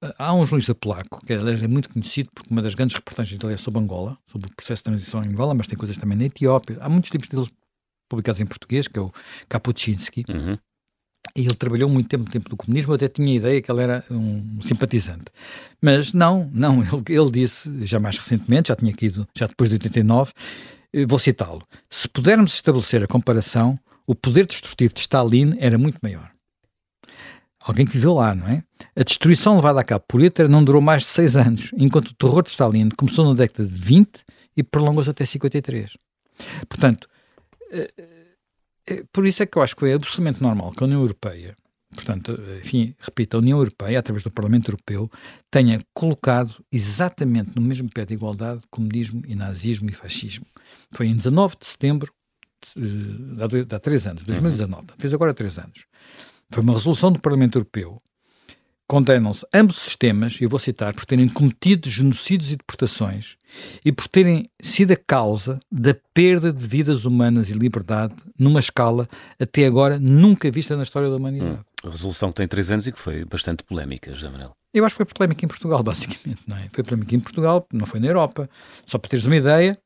uh, 0.04 0.14
há 0.18 0.34
um 0.34 0.46
jornalista 0.46 0.74
polaco, 0.74 1.24
que 1.24 1.34
aliás 1.34 1.62
é 1.62 1.68
muito 1.68 1.92
conhecido 1.92 2.32
porque 2.34 2.50
uma 2.52 2.64
das 2.64 2.74
grandes 2.74 2.96
reportagens 2.96 3.38
dele 3.38 3.54
é 3.54 3.58
sobre 3.58 3.80
Angola, 3.82 4.18
sobre 4.26 4.48
o 4.48 4.56
processo 4.56 4.80
de 4.80 4.86
transição 4.86 5.24
em 5.24 5.28
Angola, 5.28 5.54
mas 5.54 5.68
tem 5.68 5.78
coisas 5.78 5.96
também 5.96 6.18
na 6.18 6.26
Etiópia. 6.26 6.78
Há 6.82 6.90
muitos 6.90 7.12
livros 7.12 7.30
deles 7.30 7.50
publicados 8.08 8.42
em 8.42 8.46
português, 8.46 8.88
que 8.88 8.98
é 8.98 9.02
o 9.02 9.12
Kapuscinski. 9.50 10.26
Uhum. 10.30 10.58
E 11.36 11.42
ele 11.42 11.56
trabalhou 11.56 11.90
muito 11.90 12.10
tempo 12.10 12.26
no 12.26 12.32
tempo 12.32 12.50
do 12.50 12.58
comunismo, 12.58 12.94
até 12.94 13.08
tinha 13.08 13.34
a 13.34 13.36
ideia 13.36 13.62
que 13.62 13.72
ele 13.72 13.82
era 13.82 14.04
um 14.10 14.62
simpatizante. 14.62 15.26
Mas 15.82 16.14
não, 16.14 16.50
não, 16.54 16.82
ele, 16.82 17.04
ele 17.10 17.32
disse, 17.32 17.86
já 17.86 18.00
mais 18.00 18.18
recentemente, 18.18 18.70
já 18.70 18.76
tinha 18.76 18.94
ido, 19.02 19.28
já 19.36 19.48
depois 19.48 19.70
de 19.70 19.76
89, 19.76 20.32
eh, 20.94 21.06
vou 21.06 21.20
citá-lo, 21.20 21.62
se 21.90 22.08
pudermos 22.08 22.54
estabelecer 22.54 23.04
a 23.04 23.08
comparação, 23.08 23.80
o 24.06 24.16
poder 24.16 24.46
destrutivo 24.46 24.94
de 24.94 25.02
Stalin 25.02 25.54
era 25.60 25.78
muito 25.78 26.00
maior. 26.02 26.32
Alguém 27.60 27.86
que 27.86 27.92
viveu 27.92 28.14
lá, 28.14 28.34
não 28.34 28.48
é? 28.48 28.64
A 28.96 29.04
destruição 29.04 29.58
levada 29.58 29.82
a 29.82 29.84
cabo 29.84 30.06
por 30.08 30.22
Hitler 30.22 30.48
não 30.48 30.64
durou 30.64 30.82
mais 30.82 31.02
de 31.02 31.10
seis 31.10 31.36
anos, 31.36 31.72
enquanto 31.78 32.08
o 32.08 32.16
terror 32.16 32.42
de 32.42 32.50
Stalin 32.50 32.88
começou 32.90 33.26
na 33.26 33.34
década 33.34 33.68
de 33.68 33.76
20 33.76 34.24
e 34.56 34.64
prolongou-se 34.64 35.10
até 35.10 35.26
53. 35.26 35.98
Portanto, 36.70 37.10
por 39.12 39.26
isso 39.26 39.44
é 39.44 39.46
que 39.46 39.58
eu 39.58 39.62
acho 39.62 39.76
que 39.76 39.86
é 39.86 39.94
absolutamente 39.94 40.42
normal 40.42 40.72
que 40.72 40.84
a 40.84 40.86
União 40.86 41.02
Europeia, 41.02 41.56
portanto, 41.94 42.40
enfim, 42.60 42.96
repito, 43.00 43.38
a 43.38 43.40
União 43.40 43.58
Europeia, 43.58 44.00
através 44.00 44.24
do 44.24 44.32
Parlamento 44.32 44.70
Europeu, 44.70 45.10
tenha 45.52 45.82
colocado 45.94 46.64
exatamente 46.72 47.52
no 47.56 47.62
mesmo 47.62 47.90
pé 47.90 48.06
de 48.06 48.14
igualdade 48.14 48.62
comunismo 48.70 49.22
e 49.28 49.36
nazismo 49.36 49.90
e 49.90 49.94
fascismo. 49.94 50.46
Foi 50.92 51.08
em 51.08 51.16
19 51.16 51.56
de 51.60 51.68
setembro, 51.68 52.14
de, 52.76 53.76
há 53.76 53.80
três 53.80 54.08
anos, 54.08 54.24
2019, 54.24 54.82
uhum. 54.82 54.88
fez 54.98 55.14
agora 55.14 55.34
três 55.34 55.58
anos. 55.58 55.86
Foi 56.50 56.64
uma 56.64 56.74
resolução 56.74 57.12
do 57.12 57.20
Parlamento 57.20 57.58
Europeu 57.58 58.02
condenam-se 58.88 59.46
ambos 59.54 59.78
os 59.78 59.84
sistemas, 59.84 60.40
eu 60.40 60.48
vou 60.48 60.58
citar, 60.58 60.94
por 60.94 61.06
terem 61.06 61.28
cometido 61.28 61.90
genocídios 61.90 62.52
e 62.52 62.56
deportações 62.56 63.38
e 63.84 63.92
por 63.92 64.08
terem 64.08 64.50
sido 64.62 64.94
a 64.94 64.96
causa 64.96 65.60
da 65.70 65.94
perda 66.14 66.54
de 66.54 66.66
vidas 66.66 67.06
humanas 67.06 67.50
e 67.50 67.54
liberdade 67.54 68.16
numa 68.40 68.60
escala 68.60 69.10
até 69.40 69.66
agora 69.66 70.00
nunca 70.00 70.50
vista 70.50 70.78
na 70.78 70.84
história 70.84 71.10
da 71.10 71.18
humanidade. 71.18 71.60
Hum, 71.60 71.88
a 71.88 71.90
resolução 71.90 72.32
tem 72.32 72.48
três 72.48 72.72
anos 72.72 72.88
e 72.88 72.92
que 72.92 73.00
foi 73.00 73.26
bastante 73.26 73.64
polémica, 73.64 74.14
José 74.14 74.30
Manuel. 74.30 74.56
Eu 74.74 74.86
acho 74.86 74.96
que 74.96 75.04
foi 75.04 75.06
polémica 75.06 75.44
em 75.44 75.50
Portugal, 75.50 75.82
basicamente, 75.84 76.42
não 76.48 76.56
é? 76.56 76.70
Foi 76.72 76.84
polémica 76.84 77.16
em 77.16 77.20
Portugal, 77.20 77.68
não 77.74 77.86
foi 77.86 78.00
na 78.00 78.08
Europa. 78.08 78.50
Só 78.86 78.98
para 78.98 79.10
teres 79.10 79.26
uma 79.26 79.36
ideia, 79.36 79.78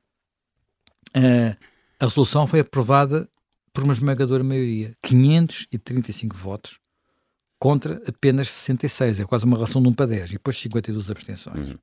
uh, 1.17 1.57
a 1.99 2.05
resolução 2.05 2.45
foi 2.45 2.59
aprovada 2.59 3.27
por 3.73 3.83
uma 3.83 3.93
esmagadora 3.93 4.43
maioria, 4.43 4.93
535 5.01 6.35
votos 6.35 6.80
contra 7.61 8.01
apenas 8.07 8.49
66, 8.49 9.19
é 9.19 9.23
quase 9.23 9.45
uma 9.45 9.55
relação 9.55 9.83
de 9.83 9.87
1 9.87 9.93
para 9.93 10.07
10, 10.07 10.29
e 10.31 10.33
depois 10.33 10.59
52 10.59 11.11
abstenções. 11.11 11.69
Uhum. 11.69 11.77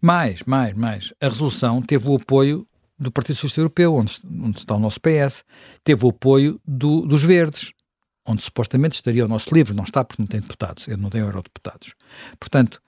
Mais, 0.00 0.44
mais, 0.44 0.76
mais. 0.76 1.12
A 1.20 1.28
resolução 1.28 1.82
teve 1.82 2.08
o 2.08 2.14
apoio 2.14 2.64
do 2.96 3.10
Partido 3.10 3.34
Socialista 3.34 3.62
Europeu, 3.62 3.96
onde, 3.96 4.20
onde 4.24 4.58
está 4.58 4.76
o 4.76 4.78
nosso 4.78 5.00
PS, 5.00 5.44
teve 5.82 6.06
o 6.06 6.10
apoio 6.10 6.60
do, 6.64 7.00
dos 7.02 7.24
Verdes, 7.24 7.72
onde 8.24 8.42
supostamente 8.42 8.94
estaria 8.94 9.24
o 9.24 9.28
nosso 9.28 9.52
livro, 9.52 9.74
não 9.74 9.82
está 9.82 10.04
porque 10.04 10.22
não 10.22 10.26
tem 10.28 10.40
deputados, 10.40 10.86
ele 10.86 11.02
não 11.02 11.10
tem 11.10 11.20
eurodeputados. 11.20 11.92
Portanto, 12.38 12.80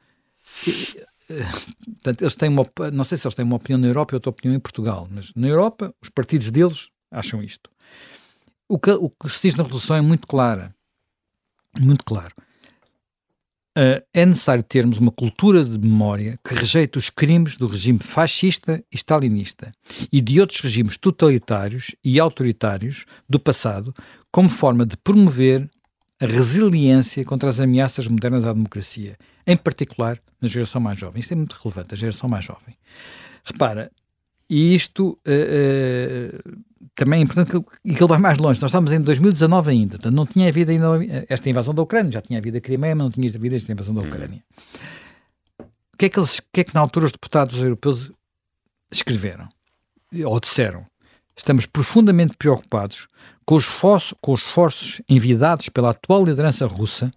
portanto, 1.96 2.22
eles 2.22 2.37
têm 2.37 2.48
uma, 2.48 2.64
não 2.92 3.02
sei 3.02 3.18
se 3.18 3.26
eles 3.26 3.34
têm 3.34 3.44
uma 3.44 3.56
opinião 3.56 3.80
na 3.80 3.88
Europa 3.88 4.14
e 4.14 4.16
outra 4.16 4.30
opinião 4.30 4.56
em 4.56 4.61
Portugal, 4.61 5.08
mas 5.11 5.34
na 5.34 5.48
Europa, 5.48 5.92
os 6.00 6.11
partidos 6.11 6.52
deles 6.52 6.90
acham 7.11 7.42
isto. 7.42 7.68
O 8.68 8.78
que, 8.78 8.92
o 8.92 9.11
que 9.11 9.28
se 9.30 9.48
diz 9.48 9.56
na 9.56 9.64
resolução 9.64 9.96
é 9.96 10.00
muito 10.00 10.28
clara, 10.28 10.72
muito 11.81 12.04
claro. 12.04 12.35
Uh, 13.76 14.02
é 14.12 14.26
necessário 14.26 14.62
termos 14.64 14.98
uma 14.98 15.12
cultura 15.12 15.64
de 15.64 15.78
memória 15.78 16.37
que 16.44 16.52
rejeite 16.52 16.98
os 16.98 17.11
crimes 17.11 17.57
do 17.57 17.68
regime 17.68 18.00
fascista 18.00 18.83
e 18.92 18.96
stalinista 18.96 19.70
e 20.12 20.20
de 20.20 20.40
outros 20.40 20.61
regimes 20.61 20.96
totalitários 20.96 21.94
e 22.02 22.18
autoritários 22.18 23.04
do 23.28 23.38
passado, 23.38 23.94
como 24.33 24.48
forma 24.48 24.85
de 24.85 24.96
promover 24.96 25.70
a 26.20 26.26
resiliência 26.26 27.24
contra 27.24 27.48
as 27.48 27.61
ameaças 27.61 28.09
modernas 28.09 28.44
à 28.44 28.52
democracia, 28.52 29.16
em 29.46 29.57
particular 29.57 30.18
na 30.40 30.48
geração 30.48 30.81
mais 30.81 30.98
jovem. 30.98 31.20
Isto 31.20 31.35
é 31.35 31.37
muito 31.37 31.57
relevante, 31.62 31.94
a 31.94 31.96
geração 31.96 32.28
mais 32.28 32.44
jovem. 32.44 32.74
Repara, 33.44 33.92
e 34.48 34.74
isto 34.74 35.18
uh, 35.26 36.38
uh, 36.48 36.58
também 36.94 37.20
é 37.20 37.22
importante 37.22 37.50
que, 37.50 37.94
que 37.94 38.02
ele 38.02 38.08
vai 38.08 38.18
mais 38.18 38.38
longe. 38.38 38.61
Nós 38.61 38.70
estamos 38.70 38.92
em 38.92 39.00
2019 39.00 39.70
ainda, 39.70 39.98
portanto, 39.98 40.14
não 40.14 40.26
tinha 40.26 40.48
havido 40.48 40.70
ainda 40.70 40.87
esta 41.28 41.48
invasão 41.48 41.74
da 41.74 41.82
Ucrânia, 41.82 42.12
já 42.12 42.22
tinha 42.22 42.38
havido 42.38 42.58
a 42.58 42.61
Crimeia, 42.61 42.94
mas 42.94 43.04
não 43.04 43.11
tinha 43.11 43.28
havido 43.28 43.56
esta 43.56 43.70
invasão 43.70 43.94
da 43.94 44.00
hum. 44.00 44.08
Ucrânia. 44.08 44.42
O 45.61 45.98
que 45.98 46.06
é 46.06 46.08
que, 46.08 46.18
eles, 46.18 46.40
que, 46.52 46.61
é 46.61 46.64
que 46.64 46.74
na 46.74 46.80
altura 46.80 47.06
os 47.06 47.12
deputados 47.12 47.58
europeus 47.58 48.11
escreveram? 48.90 49.48
Ou 50.24 50.40
disseram? 50.40 50.87
Estamos 51.38 51.66
profundamente 51.66 52.37
preocupados 52.37 53.07
com 53.46 53.55
os, 53.55 53.68
com 54.20 54.35
os 54.35 54.40
esforços 54.40 55.01
envidados 55.09 55.68
pela 55.68 55.90
atual 55.90 56.24
liderança 56.24 56.66
russa 56.66 57.12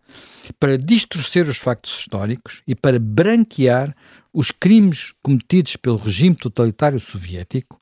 para 0.60 0.78
distorcer 0.78 1.50
os 1.50 1.58
factos 1.58 2.00
históricos 2.00 2.62
e 2.68 2.76
para 2.76 3.00
branquear 3.00 3.96
os 4.32 4.52
crimes 4.52 5.14
cometidos 5.24 5.76
pelo 5.76 5.98
regime 5.98 6.36
totalitário 6.36 7.00
soviético 7.00 7.80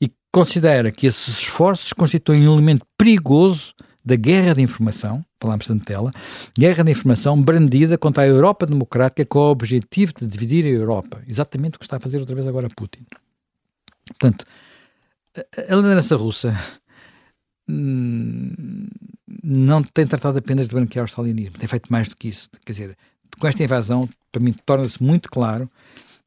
e 0.00 0.10
considera 0.32 0.90
que 0.90 1.06
esses 1.06 1.38
esforços 1.38 1.92
constituem 1.92 2.48
um 2.48 2.54
elemento 2.54 2.84
perigoso 2.98 3.72
da 4.04 4.16
guerra 4.16 4.54
de 4.54 4.62
informação, 4.62 5.24
falámos 5.40 5.66
tanto 5.66 5.84
dela, 5.84 6.12
guerra 6.58 6.82
de 6.82 6.90
informação 6.90 7.40
brandida 7.40 7.96
contra 7.96 8.24
a 8.24 8.26
Europa 8.26 8.66
democrática 8.66 9.24
com 9.24 9.38
o 9.38 9.50
objetivo 9.50 10.12
de 10.18 10.26
dividir 10.26 10.64
a 10.64 10.68
Europa. 10.68 11.22
Exatamente 11.28 11.76
o 11.76 11.78
que 11.78 11.84
está 11.84 11.98
a 11.98 12.00
fazer 12.00 12.18
outra 12.18 12.34
vez 12.34 12.48
agora 12.48 12.68
Putin. 12.68 13.06
Portanto, 14.08 14.44
a 15.56 15.74
liderança 15.74 16.16
russa 16.16 16.54
hum, 17.68 18.86
não 19.42 19.82
tem 19.82 20.06
tratado 20.06 20.38
apenas 20.38 20.68
de 20.68 20.74
branquear 20.74 21.04
o 21.04 21.08
stalinismo, 21.08 21.58
tem 21.58 21.68
feito 21.68 21.90
mais 21.90 22.08
do 22.08 22.16
que 22.16 22.28
isso. 22.28 22.48
Quer 22.64 22.72
dizer, 22.72 22.98
com 23.38 23.46
esta 23.46 23.62
invasão, 23.62 24.08
para 24.32 24.42
mim, 24.42 24.54
torna-se 24.64 25.02
muito 25.02 25.30
claro 25.30 25.70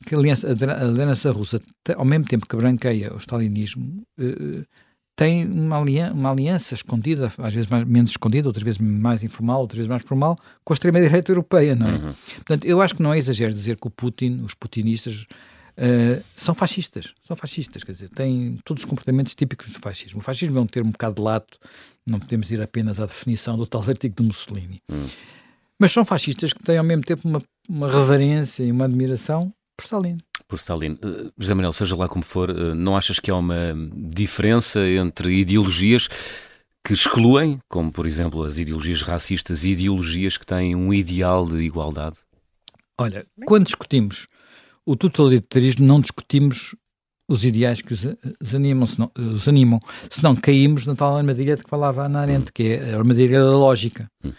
que 0.06 0.15
a 0.15 0.17
liderança 0.17 1.32
russa, 1.32 1.62
ao 1.95 2.06
mesmo 2.06 2.26
tempo 2.26 2.47
que 2.47 2.56
branqueia 2.56 3.13
o 3.13 3.17
stalinismo, 3.17 4.04
uh, 4.19 4.65
tem 5.15 5.45
uma, 5.45 5.80
aliança, 5.80 6.13
uma 6.13 6.32
aliança 6.32 6.74
escondida, 6.74 7.32
às 7.38 7.54
vezes 7.54 7.69
mais, 7.69 7.86
menos 7.86 8.12
escondida, 8.12 8.50
outras 8.50 8.63
vezes 8.63 8.80
mais 8.80 9.24
informal, 9.24 9.62
outras 9.62 9.78
vezes 9.78 9.89
mais 9.89 10.02
formal, 10.02 10.36
com 10.63 10.74
a 10.74 10.76
extrema-direita 10.76 11.32
europeia, 11.32 11.76
não 11.76 11.88
é? 11.88 11.91
Uhum. 11.91 12.13
Portanto, 12.36 12.65
eu 12.65 12.82
acho 12.82 12.95
que 12.95 13.04
não 13.04 13.13
é 13.13 13.19
exagero 13.19 13.54
dizer 13.54 13.78
que 13.78 13.88
o 13.88 13.91
Putin, 13.91 14.41
os 14.43 14.56
putinistas, 14.56 15.28
uh, 15.78 16.24
são 16.36 16.54
fascistas. 16.54 17.14
São 17.24 17.36
fascistas, 17.36 17.84
quer 17.84 17.94
dizer, 17.94 18.10
têm 18.10 18.60
todos 18.64 18.84
os 18.84 18.90
comportamentos 18.90 19.36
típicos 19.36 19.72
do 19.72 19.80
fascismo. 19.80 20.20
O 20.20 20.24
fascismo 20.24 20.58
é 20.58 20.62
um 20.62 20.68
termo 20.68 20.90
um 20.90 20.92
bocado 20.92 21.16
de 21.16 21.22
lato, 21.22 21.58
não 22.06 22.20
podemos 22.20 22.52
ir 22.52 22.62
apenas 22.62 23.00
à 23.00 23.06
definição 23.06 23.58
do 23.58 23.66
tal 23.66 23.82
artigo 23.88 24.16
de 24.16 24.24
Mussolini. 24.24 24.82
Uhum. 24.90 25.06
Mas 25.80 25.92
são 25.92 26.06
fascistas 26.06 26.54
que 26.54 26.62
têm 26.64 26.78
ao 26.78 26.84
mesmo 26.84 27.04
tempo 27.04 27.28
uma, 27.28 27.42
uma 27.68 27.88
reverência 27.92 28.64
e 28.64 28.72
uma 28.72 28.86
admiração 28.86 29.54
por 29.76 29.84
Stalin. 29.84 30.18
Por 30.48 30.58
Stalin. 30.58 30.94
Uh, 31.04 31.32
José 31.38 31.54
Manuel, 31.54 31.72
seja 31.72 31.96
lá 31.96 32.08
como 32.08 32.24
for, 32.24 32.50
uh, 32.52 32.76
não 32.76 32.96
achas 32.96 33.20
que 33.20 33.32
há 33.32 33.36
uma 33.36 33.74
diferença 33.94 34.80
entre 34.88 35.34
ideologias 35.40 36.08
que 36.84 36.94
excluem, 36.94 37.60
como 37.70 37.92
por 37.92 38.06
exemplo 38.06 38.44
as 38.44 38.58
ideologias 38.58 39.02
racistas 39.02 39.64
e 39.64 39.72
ideologias 39.72 40.38
que 40.38 40.46
têm 40.46 40.76
um 40.76 40.94
ideal 40.94 41.46
de 41.46 41.58
igualdade? 41.58 42.20
Olha, 43.00 43.26
quando 43.46 43.66
discutimos 43.66 44.28
o 44.86 44.96
totalitarismo, 44.96 45.86
não 45.86 46.00
discutimos 46.00 46.76
os 47.30 47.46
ideais 47.46 47.82
que 47.82 47.94
os, 47.94 48.06
os 48.41 48.54
animam, 48.54 48.86
senão, 48.86 49.12
os 49.15 49.48
animam, 49.48 49.80
senão 50.10 50.36
caímos 50.36 50.86
na 50.86 50.96
tal 50.96 51.15
armadilha 51.15 51.56
de 51.56 51.63
que 51.63 51.70
falava 51.70 52.06
Ana 52.06 52.22
Arendt, 52.22 52.52
que 52.52 52.63
é 52.63 52.94
a 52.94 52.98
armadilha 52.98 53.39
da 53.39 53.58
lógica. 53.58 54.08
Hum. 54.24 54.34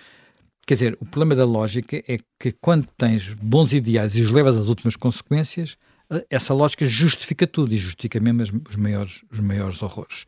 Quer 0.67 0.75
dizer, 0.75 0.99
o 1.01 1.05
problema 1.07 1.35
da 1.35 1.45
lógica 1.45 2.03
é 2.07 2.19
que 2.39 2.53
quando 2.61 2.87
tens 2.97 3.35
bons 3.35 3.73
ideais 3.73 4.17
e 4.17 4.23
os 4.23 4.31
levas 4.31 4.57
às 4.57 4.69
últimas 4.69 4.95
consequências, 4.95 5.77
eh, 6.11 6.25
essa 6.31 6.55
lógica 6.55 6.85
justifica 6.85 7.47
tudo 7.47 7.75
e 7.75 7.79
justifica 7.79 8.21
mesmo 8.21 8.63
os 8.69 8.77
maiores, 8.77 9.25
os 9.33 9.41
maiores 9.41 9.83
horrores. 9.83 10.25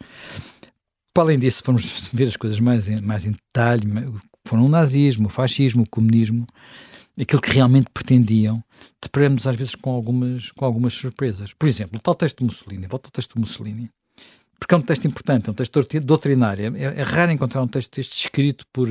Para 1.12 1.24
além 1.24 1.38
disso, 1.38 1.58
se 1.58 1.62
formos 1.62 2.08
ver 2.12 2.28
as 2.28 2.36
coisas 2.36 2.58
mais 2.58 2.88
em, 2.88 3.00
mais 3.00 3.24
em 3.24 3.32
detalhe, 3.32 3.86
foram 4.46 4.66
o 4.66 4.68
nazismo, 4.68 5.26
o 5.26 5.30
fascismo, 5.30 5.84
o 5.84 5.88
comunismo, 5.88 6.46
aquilo 7.18 7.40
que 7.40 7.50
realmente 7.50 7.88
pretendiam, 7.92 8.62
deparamos 9.00 9.46
às 9.46 9.56
vezes 9.56 9.74
com 9.74 9.90
algumas, 9.90 10.50
com 10.52 10.64
algumas 10.64 10.94
surpresas. 10.94 11.52
Por 11.52 11.68
exemplo, 11.68 11.98
o 11.98 12.00
tal 12.00 12.14
texto 12.14 12.38
de 12.38 12.44
Mussolini, 12.44 12.86
volta 12.86 13.08
ao 13.08 13.12
texto 13.12 13.34
de 13.34 13.40
Mussolini, 13.40 13.90
porque 14.58 14.74
é 14.74 14.78
um 14.78 14.82
texto 14.82 15.06
importante, 15.06 15.48
é 15.48 15.52
um 15.52 15.54
texto 15.54 15.80
doutrinário. 16.00 16.76
É, 16.76 17.00
é 17.00 17.02
raro 17.02 17.32
encontrar 17.32 17.62
um 17.62 17.68
texto 17.68 17.96
deste 17.96 18.16
escrito 18.16 18.64
por 18.72 18.88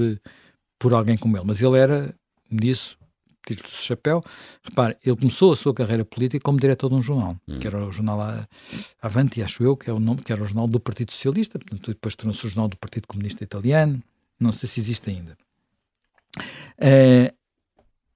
por 0.83 0.93
alguém 0.93 1.15
como 1.15 1.37
ele. 1.37 1.45
Mas 1.47 1.61
ele 1.61 1.77
era, 1.77 2.13
nisso, 2.51 2.97
título 3.47 3.69
de 3.69 3.75
chapéu. 3.75 4.21
Repare, 4.61 4.97
ele 5.03 5.15
começou 5.15 5.53
a 5.53 5.55
sua 5.55 5.73
carreira 5.73 6.03
política 6.03 6.43
como 6.43 6.59
diretor 6.59 6.89
de 6.89 6.95
um 6.95 7.01
jornal, 7.01 7.37
hum. 7.47 7.57
que 7.57 7.65
era 7.65 7.85
o 7.85 7.91
jornal 7.91 8.19
Avanti, 9.01 9.41
acho 9.41 9.63
eu, 9.63 9.77
que, 9.77 9.89
é 9.89 9.93
o 9.93 9.99
nome, 9.99 10.21
que 10.21 10.33
era 10.33 10.43
o 10.43 10.45
jornal 10.45 10.67
do 10.67 10.81
Partido 10.81 11.13
Socialista, 11.13 11.57
portanto, 11.57 11.87
depois 11.87 12.15
tornou-se 12.17 12.45
o 12.45 12.49
jornal 12.49 12.67
do 12.67 12.75
Partido 12.75 13.07
Comunista 13.07 13.41
Italiano, 13.45 14.03
não 14.37 14.51
sei 14.51 14.67
se 14.67 14.81
existe 14.81 15.09
ainda. 15.09 15.37
Uh, 16.77 17.33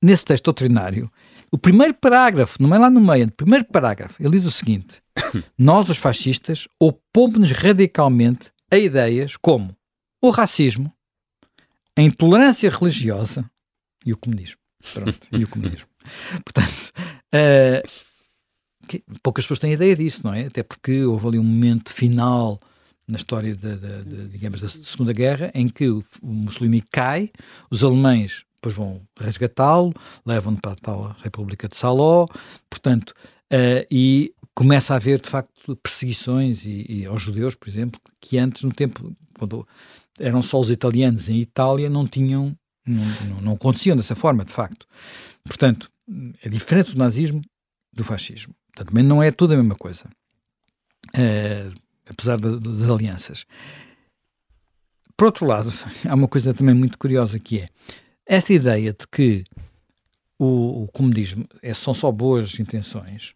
nesse 0.02 0.26
texto 0.26 0.46
doutrinário, 0.46 1.12
o 1.52 1.58
primeiro 1.58 1.94
parágrafo, 1.94 2.62
não 2.62 2.74
é 2.76 2.78
lá 2.78 2.90
no 2.90 3.00
meio, 3.00 3.28
o 3.28 3.32
primeiro 3.32 3.66
parágrafo, 3.66 4.22
ele 4.22 4.32
diz 4.32 4.46
o 4.46 4.52
seguinte: 4.52 5.02
Nós, 5.58 5.90
os 5.90 5.98
fascistas, 5.98 6.68
opomos-nos 6.80 7.52
radicalmente 7.52 8.52
a 8.72 8.78
ideias 8.78 9.38
como 9.38 9.76
o 10.22 10.30
racismo, 10.30 10.92
a 11.96 12.02
intolerância 12.02 12.70
religiosa 12.70 13.50
e 14.06 14.14
o 14.14 14.18
comunismo. 14.18 14.58
Pronto, 14.94 15.28
e 15.32 15.44
o 15.44 15.48
comunismo. 15.48 15.88
Portanto, 16.44 16.92
uh, 17.34 17.88
que, 18.88 19.04
poucas 19.22 19.46
pessoas 19.46 19.60
têm 19.60 19.74
ideia 19.74 19.96
disso, 19.96 20.22
não 20.24 20.34
é? 20.34 20.46
Até 20.46 20.64
porque 20.64 21.04
houve 21.04 21.28
ali 21.28 21.40
um 21.40 21.44
momento 21.44 21.94
final 21.94 22.60
na 23.08 23.16
história 23.16 23.56
de, 23.56 23.76
de, 23.78 24.28
digamos, 24.28 24.62
da 24.62 24.68
Segunda 24.68 25.14
Guerra 25.14 25.50
em 25.54 25.70
que 25.70 25.88
o, 25.88 26.04
o 26.22 26.28
Mussolini 26.28 26.82
cai, 26.82 27.32
os 27.72 27.84
alemães 27.84 28.44
depois 28.58 28.76
vão 28.76 29.02
resgatá-lo, 29.20 29.94
levam-no 30.26 30.60
para 30.60 30.74
a 30.74 30.76
tal 30.76 31.16
República 31.24 31.68
de 31.68 31.78
Saló, 31.78 32.28
portanto, 32.70 33.14
uh, 33.54 33.86
e 33.90 34.34
começa 34.54 34.94
a 34.94 34.98
haver 34.98 35.22
de 35.22 35.30
facto 35.30 35.76
perseguições 35.78 36.66
e, 36.66 36.86
e 36.90 37.06
aos 37.06 37.22
judeus, 37.22 37.56
por 37.56 37.70
exemplo, 37.70 38.02
que 38.20 38.38
antes, 38.38 38.64
no 38.64 38.74
tempo, 38.74 39.16
quando 39.38 39.68
eram 40.20 40.42
só 40.42 40.60
os 40.60 40.72
italianos 40.72 41.30
em 41.30 41.40
Itália, 41.40 41.90
não 41.90 42.08
tinham, 42.08 42.58
não, 42.86 43.30
não, 43.30 43.42
não 43.42 43.54
aconteciam 43.54 43.96
dessa 43.96 44.16
forma, 44.16 44.44
de 44.44 44.52
facto. 44.54 44.88
Portanto, 45.44 45.92
é 46.42 46.50
diferente 46.50 46.94
do 46.94 46.98
nazismo 46.98 47.42
do 47.94 48.04
fascismo. 48.04 48.56
Portanto, 48.68 48.90
também 48.90 49.04
não 49.04 49.22
é 49.22 49.32
tudo 49.32 49.54
a 49.54 49.58
mesma 49.58 49.76
coisa. 49.76 50.10
É, 51.14 51.68
apesar 52.10 52.38
das 52.38 52.90
alianças. 52.90 53.46
Por 55.16 55.26
outro 55.26 55.46
lado, 55.46 55.72
há 56.08 56.14
uma 56.16 56.28
coisa 56.28 56.54
também 56.54 56.76
muito 56.76 56.98
curiosa 56.98 57.40
que 57.40 57.60
é 57.60 57.70
esta 58.28 58.54
ideia 58.54 58.94
de 58.94 59.08
que 59.08 59.44
o, 60.38 60.84
o 60.84 60.88
comunismo 60.90 61.48
é, 61.62 61.74
são 61.74 61.94
só 61.94 62.12
boas 62.12 62.60
intenções 62.60 63.34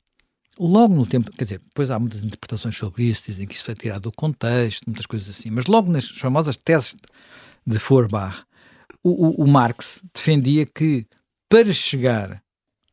logo 0.60 0.94
no 0.94 1.06
tempo, 1.06 1.32
quer 1.32 1.44
dizer, 1.44 1.60
depois 1.60 1.90
há 1.90 1.98
muitas 1.98 2.24
interpretações 2.24 2.78
sobre 2.78 3.04
isso, 3.06 3.26
dizem 3.26 3.48
que 3.48 3.56
isso 3.56 3.64
foi 3.64 3.76
tirado 3.76 4.04
do 4.04 4.12
contexto, 4.12 4.84
muitas 4.86 5.06
coisas 5.06 5.30
assim, 5.30 5.50
mas 5.50 5.66
logo 5.66 5.92
nas 5.92 6.08
famosas 6.08 6.58
teses 6.58 6.96
de 7.66 7.80
Feuerbach, 7.80 8.44
o, 9.04 9.28
o, 9.28 9.44
o 9.44 9.48
Marx 9.48 10.02
defendia 10.14 10.66
que 10.66 11.08
para 11.50 11.74
chegar 11.74 12.44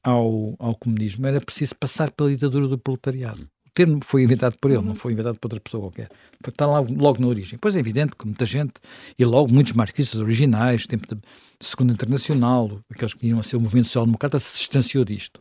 ao, 0.02 0.54
ao 0.58 0.74
comunismo 0.74 1.26
era 1.26 1.40
preciso 1.40 1.74
passar 1.74 2.10
pela 2.10 2.30
ditadura 2.30 2.66
do 2.66 2.78
proletariado. 2.78 3.48
O 3.78 3.80
termo 3.80 4.00
foi 4.02 4.24
inventado 4.24 4.58
por 4.58 4.72
ele, 4.72 4.82
não 4.82 4.96
foi 4.96 5.12
inventado 5.12 5.38
por 5.38 5.46
outra 5.46 5.60
pessoa 5.60 5.82
qualquer. 5.82 6.08
Está 6.44 6.66
logo, 6.66 6.92
logo 6.92 7.20
na 7.20 7.28
origem. 7.28 7.56
Pois 7.60 7.76
é 7.76 7.78
evidente 7.78 8.16
que 8.16 8.26
muita 8.26 8.44
gente, 8.44 8.72
e 9.16 9.24
logo 9.24 9.54
muitos 9.54 9.72
marxistas 9.72 10.20
originais, 10.20 10.84
tempo 10.84 11.14
de 11.14 11.20
Segunda 11.60 11.92
Internacional, 11.92 12.80
aqueles 12.90 13.14
que 13.14 13.28
iam 13.28 13.38
a 13.38 13.42
ser 13.44 13.54
o 13.54 13.60
movimento 13.60 13.84
social-democrata, 13.84 14.40
se 14.40 14.58
distanciou 14.58 15.04
disto. 15.04 15.40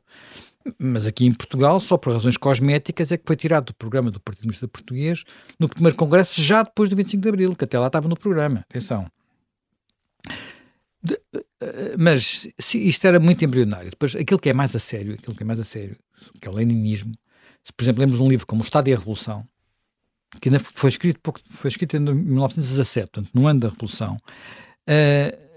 Mas 0.78 1.08
aqui 1.08 1.26
em 1.26 1.34
Portugal, 1.34 1.80
só 1.80 1.98
por 1.98 2.14
razões 2.14 2.38
cosméticas, 2.38 3.12
é 3.12 3.18
que 3.18 3.24
foi 3.26 3.36
tirado 3.36 3.66
do 3.66 3.74
programa 3.74 4.12
do 4.12 4.20
Partido 4.20 4.44
Comunista 4.44 4.68
Português 4.68 5.24
no 5.60 5.68
primeiro 5.68 5.98
congresso, 5.98 6.40
já 6.40 6.62
depois 6.62 6.92
do 6.92 6.96
25 6.96 7.24
de 7.24 7.30
Abril, 7.30 7.56
que 7.56 7.64
até 7.66 7.80
lá 7.80 7.88
estava 7.88 8.08
no 8.08 8.16
programa. 8.16 8.64
Atenção. 8.70 9.10
De, 11.02 11.20
eh, 11.60 11.96
mas 11.98 12.48
se 12.60 12.88
isto 12.88 13.08
era 13.08 13.20
muito 13.20 13.44
embrionário. 13.44 13.90
Depois, 13.90 14.16
aquilo 14.16 14.40
que 14.40 14.50
é 14.50 14.54
mais 14.54 14.76
a 14.76 14.80
sério, 14.80 15.16
aquilo 15.16 15.36
que 15.36 15.42
é 15.42 15.46
mais 15.46 15.60
a 15.60 15.64
sério, 15.64 15.98
que 16.40 16.48
é 16.48 16.52
o 16.52 16.54
leninismo, 16.54 17.14
se, 17.68 17.74
por 17.74 17.84
exemplo, 17.84 18.00
lemos 18.00 18.20
um 18.22 18.30
livro 18.30 18.48
como 18.48 18.62
O 18.62 18.64
Estado 18.64 18.88
e 18.88 18.94
a 18.94 18.98
Revolução, 18.98 19.46
que 20.40 20.48
ainda 20.48 20.60
foi 20.60 20.90
escrito, 20.90 21.20
foi 21.50 21.68
escrito 21.68 21.98
em 21.98 22.00
1917, 22.00 23.10
portanto, 23.12 23.30
no 23.34 23.46
ano 23.46 23.60
da 23.60 23.68
Revolução, 23.68 24.16
uh, 24.16 25.48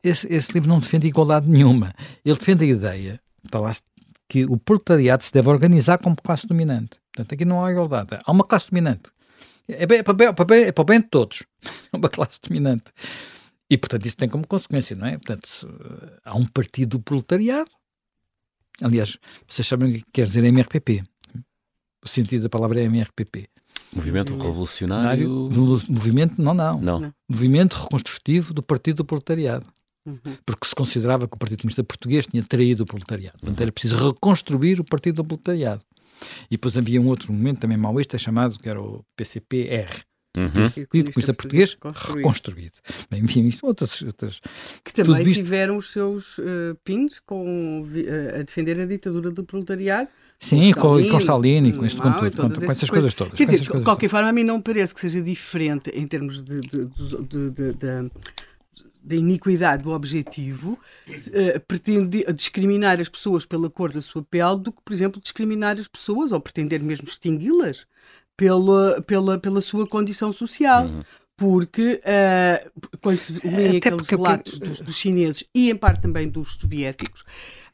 esse, 0.00 0.32
esse, 0.32 0.52
livro 0.52 0.68
não 0.68 0.78
defende 0.78 1.08
igualdade 1.08 1.48
nenhuma. 1.48 1.92
Ele 2.24 2.38
defende 2.38 2.64
a 2.64 2.68
ideia, 2.68 3.20
está 3.44 3.58
lá, 3.58 3.74
que 4.28 4.44
o 4.44 4.56
proletariado 4.56 5.24
se 5.24 5.32
deve 5.32 5.48
organizar 5.48 5.98
como 5.98 6.14
classe 6.14 6.46
dominante. 6.46 7.00
Portanto, 7.12 7.32
aqui 7.32 7.44
não 7.44 7.64
há 7.64 7.72
igualdade. 7.72 8.16
Há 8.24 8.30
uma 8.30 8.44
classe 8.44 8.70
dominante. 8.70 9.10
É, 9.66 9.82
é, 9.82 10.02
para, 10.04 10.14
bem, 10.14 10.28
é, 10.28 10.32
para, 10.32 10.44
bem, 10.44 10.64
é 10.66 10.72
para 10.72 10.82
o 10.82 10.84
bem 10.84 11.00
de 11.00 11.08
todos. 11.08 11.42
É 11.92 11.96
uma 11.96 12.08
classe 12.08 12.38
dominante. 12.40 12.92
E, 13.68 13.76
portanto, 13.76 14.06
isso 14.06 14.16
tem 14.16 14.28
como 14.28 14.46
consequência, 14.46 14.94
não 14.94 15.08
é? 15.08 15.18
Portanto, 15.18 15.48
se, 15.48 15.66
há 16.24 16.36
um 16.36 16.46
partido 16.46 16.98
do 16.98 17.02
proletariado. 17.02 17.70
Aliás, 18.80 19.18
vocês 19.48 19.66
sabem 19.66 19.90
o 19.90 19.94
que 19.94 20.04
quer 20.12 20.26
dizer 20.26 20.44
MRPP. 20.44 21.02
O 22.06 22.08
sentido 22.08 22.44
da 22.44 22.48
palavra 22.48 22.80
é 22.80 22.84
MRPP. 22.84 23.48
Movimento 23.94 24.36
Revolucionário. 24.36 25.48
Do 25.48 25.82
movimento, 25.88 26.40
não, 26.40 26.54
não, 26.54 26.80
não. 26.80 27.12
Movimento 27.28 27.74
Reconstrutivo 27.74 28.54
do 28.54 28.62
Partido 28.62 28.98
do 28.98 29.04
Proletariado. 29.04 29.68
Uhum. 30.06 30.36
Porque 30.46 30.68
se 30.68 30.74
considerava 30.74 31.26
que 31.26 31.34
o 31.34 31.38
Partido 31.38 31.62
Comunista 31.62 31.82
Português 31.82 32.28
tinha 32.28 32.42
traído 32.44 32.84
o 32.84 32.86
proletariado. 32.86 33.40
Portanto, 33.40 33.60
era 33.60 33.72
preciso 33.72 33.96
reconstruir 33.96 34.78
o 34.78 34.84
Partido 34.84 35.16
do 35.16 35.24
Proletariado. 35.24 35.82
E 36.48 36.50
depois 36.56 36.78
havia 36.78 37.00
um 37.00 37.08
outro 37.08 37.32
movimento 37.32 37.58
também 37.58 37.76
maoísta 37.76 38.16
chamado, 38.16 38.56
que 38.58 38.68
era 38.68 38.80
o 38.80 39.04
PCPR, 39.16 40.04
Uhum. 40.36 40.48
Partido 40.50 40.86
Comunista 40.90 41.32
Português 41.32 41.74
construído. 41.74 42.16
reconstruído. 42.16 42.72
Bem, 43.10 43.24
enfim, 43.24 43.46
isto 43.46 43.66
outras, 43.66 44.02
outras. 44.02 44.38
Que 44.84 44.92
também 44.92 45.22
isto... 45.22 45.42
tiveram 45.42 45.78
os 45.78 45.90
seus 45.90 46.36
uh, 46.38 46.76
pins 46.84 47.18
com, 47.24 47.82
uh, 47.82 48.38
a 48.38 48.42
defender 48.42 48.78
a 48.78 48.84
ditadura 48.84 49.30
do 49.30 49.42
proletariado. 49.44 50.10
Sim, 50.38 50.72
com, 50.72 51.08
com 51.08 51.18
Stalin 51.18 51.68
e 51.68 51.72
com 51.72 51.86
isto, 51.86 52.00
com, 52.00 52.12
tudo, 52.12 52.36
com, 52.36 52.66
com 52.66 52.70
essas 52.70 52.90
coisas 52.90 53.14
todas. 53.14 53.34
Quer 53.34 53.44
dizer, 53.44 53.60
de 53.60 53.82
qualquer 53.82 54.08
forma, 54.08 54.28
a 54.28 54.32
mim 54.32 54.44
não 54.44 54.60
parece 54.60 54.94
que 54.94 55.00
seja 55.00 55.20
diferente 55.22 55.90
em 55.90 56.06
termos 56.06 56.42
de, 56.42 56.60
de, 56.60 57.50
de, 57.50 57.72
da 59.06 59.14
iniquidade 59.14 59.84
do 59.84 59.92
objetivo, 59.92 60.72
uh, 61.08 61.60
pretende 61.66 62.24
discriminar 62.34 63.00
as 63.00 63.08
pessoas 63.08 63.46
pela 63.46 63.70
cor 63.70 63.92
da 63.92 64.02
sua 64.02 64.22
pele 64.22 64.58
do 64.60 64.72
que, 64.72 64.82
por 64.84 64.92
exemplo, 64.92 65.20
discriminar 65.20 65.78
as 65.78 65.86
pessoas 65.86 66.32
ou 66.32 66.40
pretender 66.40 66.82
mesmo 66.82 67.06
extingui-las 67.06 67.86
pela, 68.36 69.00
pela, 69.02 69.38
pela 69.38 69.60
sua 69.60 69.86
condição 69.86 70.32
social. 70.32 70.86
Uhum. 70.86 71.02
Porque 71.36 72.00
uh, 72.02 72.98
quando 73.00 73.20
se 73.20 73.46
lê 73.46 73.76
aqueles 73.76 74.08
relatos 74.08 74.58
dos, 74.58 74.80
dos, 74.80 74.96
chineses 74.96 75.44
e 75.54 75.70
em 75.70 75.76
parte 75.76 76.00
também 76.00 76.28
dos 76.30 76.54
soviéticos, 76.54 77.24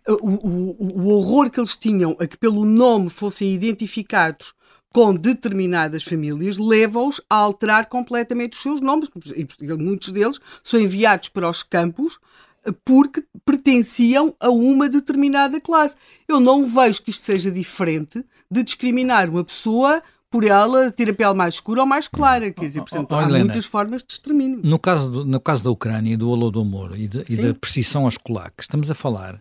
o, 0.09 0.49
o, 0.49 1.03
o 1.03 1.09
horror 1.09 1.51
que 1.51 1.61
eles 1.61 1.77
tinham 1.77 2.17
a 2.19 2.27
que 2.27 2.37
pelo 2.37 2.65
nome 2.65 3.11
fossem 3.11 3.53
identificados 3.55 4.55
com 4.93 5.15
determinadas 5.15 6.05
famílias 6.05 6.59
leva-os 6.59 7.21
a 7.29 7.37
alterar 7.37 7.87
completamente 7.87 8.55
os 8.55 8.63
seus 8.63 8.81
nomes. 8.81 9.09
E 9.35 9.47
muitos 9.75 10.13
deles 10.13 10.39
são 10.63 10.79
enviados 10.79 11.31
para 11.31 11.49
os 11.49 11.63
campos 11.63 12.19
eh, 12.65 12.73
porque 12.85 13.25
pertenciam 13.45 14.35
a 14.39 14.51
uma 14.51 14.89
determinada 14.89 15.61
classe. 15.61 15.97
Eu 16.29 16.39
não 16.39 16.67
vejo 16.67 17.03
que 17.03 17.11
isto 17.11 17.25
seja 17.25 17.51
diferente 17.51 18.25
de 18.51 18.63
discriminar 18.63 19.31
uma 19.31 19.45
pessoa 19.45 20.03
por 20.31 20.45
ela 20.45 20.91
ter 20.91 21.11
a 21.11 21.15
pele 21.15 21.35
mais 21.35 21.55
escura 21.55 21.83
ou 21.83 21.87
mais 21.87 22.09
clara. 22.09 22.51
Quer 22.51 22.65
dizer, 22.65 22.81
portanto, 22.81 23.13
oh, 23.13 23.15
oh, 23.15 23.19
há 23.19 23.25
Helena, 23.25 23.45
muitas 23.45 23.67
formas 23.67 24.03
de 24.03 24.13
extermínio. 24.15 24.61
No 24.63 24.79
caso, 24.79 25.11
do, 25.11 25.25
no 25.25 25.41
caso 25.41 25.65
da 25.65 25.71
Ucrânia, 25.71 26.17
do 26.17 26.31
Holodomor 26.31 26.95
e, 26.97 27.07
de, 27.07 27.25
e 27.29 27.37
da 27.37 27.55
perseguição 27.55 28.05
aos 28.05 28.17
colacos, 28.17 28.65
estamos 28.65 28.91
a 28.91 28.95
falar, 28.95 29.41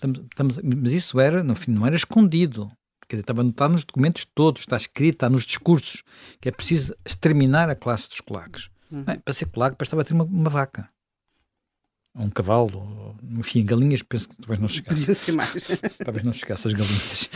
estamos, 0.00 0.18
estamos, 0.30 0.58
mas 0.62 0.92
isso 0.92 1.20
era, 1.20 1.42
no 1.42 1.54
fim, 1.54 1.70
não 1.70 1.86
era 1.86 1.94
escondido. 1.94 2.70
Quer 3.08 3.16
dizer, 3.16 3.22
estava, 3.22 3.42
está 3.42 3.68
nos 3.68 3.84
documentos 3.84 4.24
todos, 4.34 4.62
está 4.62 4.76
escrito, 4.76 5.16
está 5.16 5.28
nos 5.28 5.44
discursos, 5.44 6.02
que 6.40 6.48
é 6.48 6.52
preciso 6.52 6.94
exterminar 7.04 7.68
a 7.68 7.74
classe 7.74 8.08
dos 8.08 8.20
colacos. 8.20 8.70
Uhum. 8.90 9.04
para 9.04 9.32
ser 9.32 9.46
colaco, 9.46 9.76
bastava 9.78 10.04
ter 10.04 10.14
uma, 10.14 10.24
uma 10.24 10.50
vaca. 10.50 10.88
Um 12.12 12.28
cavalo, 12.28 13.16
enfim, 13.38 13.64
galinhas, 13.64 14.02
penso 14.02 14.28
que 14.28 14.34
talvez 14.36 14.58
não 14.58 14.66
chegasse. 14.66 15.00
Podia 15.00 15.14
ser 15.14 15.32
mais. 15.32 15.68
talvez 16.04 16.24
não 16.24 16.32
chegasse 16.32 16.66
as 16.66 16.72
galinhas. 16.72 17.30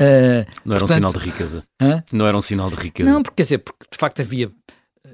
Uh, 0.00 0.48
não 0.64 0.74
era 0.74 0.80
portanto, 0.80 0.82
um 0.84 0.94
sinal 0.94 1.12
de 1.12 1.18
riqueza. 1.18 1.62
Hã? 1.78 2.04
Não 2.10 2.26
era 2.26 2.36
um 2.36 2.40
sinal 2.40 2.70
de 2.70 2.76
riqueza. 2.76 3.10
Não, 3.10 3.22
porque 3.22 3.36
quer 3.36 3.42
dizer, 3.42 3.58
porque 3.58 3.86
de 3.90 3.98
facto 3.98 4.20
havia. 4.22 4.50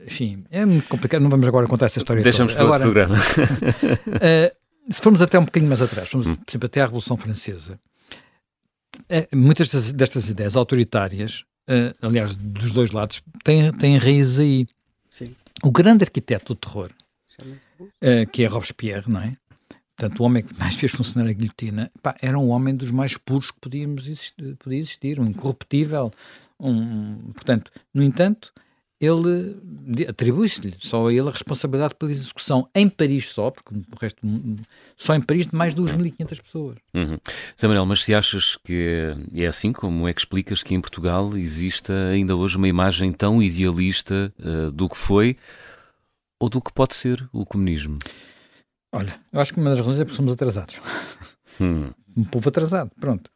Enfim, 0.06 0.44
é 0.48 0.64
muito 0.64 0.88
complicado, 0.88 1.20
não 1.22 1.28
vamos 1.28 1.48
agora 1.48 1.66
contar 1.66 1.86
essa 1.86 1.98
história. 1.98 2.22
Deixamos 2.22 2.54
para 2.54 2.62
agora, 2.62 2.86
outro 2.86 2.92
programa. 2.92 3.16
uh, 3.18 4.56
se 4.88 5.00
formos 5.02 5.22
até 5.22 5.38
um 5.38 5.44
bocadinho 5.44 5.68
mais 5.68 5.82
atrás, 5.82 6.08
formos, 6.08 6.26
hum. 6.26 6.36
por 6.36 6.50
exemplo, 6.50 6.66
até 6.66 6.80
à 6.80 6.84
Revolução 6.84 7.16
Francesa, 7.16 7.78
é, 9.08 9.28
muitas 9.34 9.68
destas, 9.68 9.92
destas, 9.92 10.28
ideias 10.28 10.56
autoritárias, 10.56 11.44
uh, 11.68 11.94
aliás, 12.06 12.34
dos 12.34 12.72
dois 12.72 12.90
lados, 12.90 13.22
têm, 13.44 13.72
têm 13.72 13.98
raízes 13.98 14.40
aí. 14.40 14.66
Sim. 15.10 15.34
O 15.62 15.70
grande 15.70 16.04
arquiteto 16.04 16.54
do 16.54 16.56
terror, 16.56 16.90
uh, 17.40 18.30
que 18.32 18.44
é 18.44 18.46
Robespierre, 18.46 19.10
não 19.10 19.20
é? 19.20 19.36
Portanto, 19.96 20.20
o 20.20 20.24
homem 20.24 20.44
que 20.44 20.56
mais 20.56 20.76
fez 20.76 20.92
funcionar 20.92 21.28
a 21.28 21.32
guilhotina 21.32 21.90
pá, 22.00 22.16
era 22.22 22.38
um 22.38 22.50
homem 22.50 22.74
dos 22.74 22.90
mais 22.92 23.16
puros 23.16 23.50
que 23.50 23.58
podíamos 23.60 24.06
existir, 24.06 24.56
podia 24.56 24.78
existir, 24.78 25.18
um 25.18 25.26
incorruptível. 25.26 26.12
Um, 26.60 27.32
portanto, 27.32 27.72
no 27.92 28.02
entanto, 28.02 28.52
ele 29.00 29.56
atribui-se-lhe 30.08 30.74
só 30.80 31.06
a 31.06 31.12
ele 31.12 31.28
a 31.28 31.30
responsabilidade 31.30 31.94
pela 31.94 32.10
execução 32.10 32.68
em 32.74 32.88
Paris 32.88 33.28
só, 33.28 33.50
porque 33.50 33.74
o 33.74 33.98
resto 34.00 34.20
só 34.96 35.14
em 35.14 35.20
Paris 35.20 35.46
de 35.46 35.54
mais 35.54 35.74
de 35.74 35.80
2.500 35.80 36.42
pessoas. 36.42 36.76
Uhum. 36.92 37.18
Zé 37.58 37.68
Manuel, 37.68 37.86
mas 37.86 38.02
se 38.02 38.12
achas 38.12 38.56
que 38.56 39.14
é 39.34 39.46
assim, 39.46 39.72
como 39.72 40.08
é 40.08 40.12
que 40.12 40.20
explicas 40.20 40.62
que 40.62 40.74
em 40.74 40.80
Portugal 40.80 41.36
exista 41.36 41.92
ainda 42.08 42.34
hoje 42.34 42.56
uma 42.56 42.66
imagem 42.66 43.12
tão 43.12 43.40
idealista 43.40 44.32
uh, 44.40 44.72
do 44.72 44.88
que 44.88 44.96
foi 44.96 45.36
ou 46.40 46.48
do 46.48 46.60
que 46.60 46.72
pode 46.72 46.96
ser 46.96 47.28
o 47.32 47.46
comunismo? 47.46 47.98
Olha, 48.92 49.20
eu 49.32 49.40
acho 49.40 49.52
que 49.52 49.60
uma 49.60 49.70
das 49.70 49.78
razões 49.78 50.00
é 50.00 50.04
porque 50.04 50.16
somos 50.16 50.32
atrasados. 50.32 50.80
Hum. 51.60 51.90
Um 52.16 52.22
povo 52.22 52.48
atrasado, 52.50 52.92
pronto. 53.00 53.28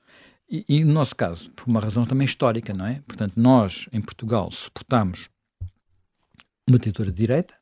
E, 0.48 0.64
e, 0.68 0.84
no 0.84 0.92
nosso 0.92 1.16
caso, 1.16 1.50
por 1.50 1.66
uma 1.66 1.80
razão 1.80 2.04
também 2.04 2.24
histórica, 2.24 2.72
não 2.72 2.86
é? 2.86 3.02
Portanto, 3.04 3.32
nós, 3.34 3.88
em 3.92 4.00
Portugal, 4.00 4.48
suportamos 4.52 5.28
uma 6.68 6.78
ditadura 6.78 7.10
de 7.10 7.16
direita. 7.16 7.54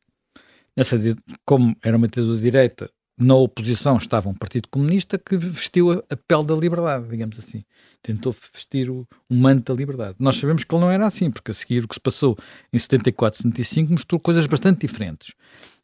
Nessa, 0.75 0.97
como 1.45 1.75
era 1.83 1.97
uma 1.97 2.07
ditadura 2.07 2.35
de 2.35 2.41
direita, 2.41 2.89
na 3.21 3.35
oposição 3.35 3.97
estava 3.97 4.29
um 4.29 4.33
Partido 4.33 4.67
Comunista 4.69 5.17
que 5.17 5.37
vestiu 5.37 5.91
a, 5.91 6.03
a 6.09 6.17
pele 6.17 6.45
da 6.45 6.55
liberdade, 6.55 7.07
digamos 7.07 7.37
assim. 7.37 7.63
Tentou 8.01 8.35
vestir 8.53 8.89
o, 8.89 9.07
o, 9.29 9.35
manto 9.35 9.71
da 9.71 9.77
liberdade. 9.77 10.15
Nós 10.19 10.37
sabemos 10.37 10.63
que 10.63 10.73
ele 10.73 10.81
não 10.81 10.89
era 10.89 11.05
assim, 11.05 11.29
porque 11.29 11.51
a 11.51 11.53
seguir 11.53 11.83
o 11.83 11.87
que 11.87 11.93
se 11.93 11.99
passou 11.99 12.35
em 12.73 12.79
74, 12.79 13.37
75 13.43 13.91
mostrou 13.91 14.19
coisas 14.19 14.47
bastante 14.47 14.87
diferentes. 14.87 15.33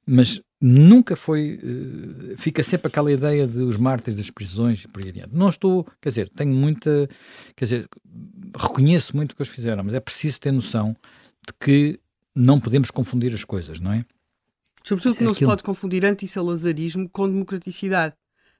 Mas 0.05 0.41
nunca 0.59 1.15
foi. 1.15 1.59
Uh, 1.61 2.37
fica 2.37 2.63
sempre 2.63 2.87
aquela 2.87 3.11
ideia 3.11 3.45
de 3.45 3.61
os 3.61 3.77
mártires 3.77 4.17
das 4.17 4.31
prisões 4.31 4.83
e 4.83 4.87
por 4.87 5.03
aí 5.03 5.09
adiante. 5.09 5.35
Não 5.35 5.49
estou. 5.49 5.85
Quer 6.01 6.09
dizer, 6.09 6.29
tenho 6.29 6.55
muita. 6.55 7.09
Quer 7.55 7.65
dizer, 7.65 7.89
reconheço 8.57 9.15
muito 9.15 9.33
o 9.33 9.35
que 9.35 9.41
eles 9.41 9.53
fizeram, 9.53 9.83
mas 9.83 9.93
é 9.93 9.99
preciso 9.99 10.39
ter 10.39 10.51
noção 10.51 10.95
de 11.45 11.53
que 11.59 11.99
não 12.37 12.59
podemos 12.59 12.91
confundir 12.91 13.33
as 13.33 13.43
coisas, 13.43 13.79
não 13.79 13.91
é? 13.91 14.05
Sobretudo 14.83 15.15
que 15.15 15.23
não 15.23 15.31
Aquilo... 15.31 15.49
se 15.49 15.51
pode 15.51 15.63
confundir 15.63 16.05
anti-salazarismo 16.05 17.09
com 17.09 17.27
democraticidade. 17.27 18.15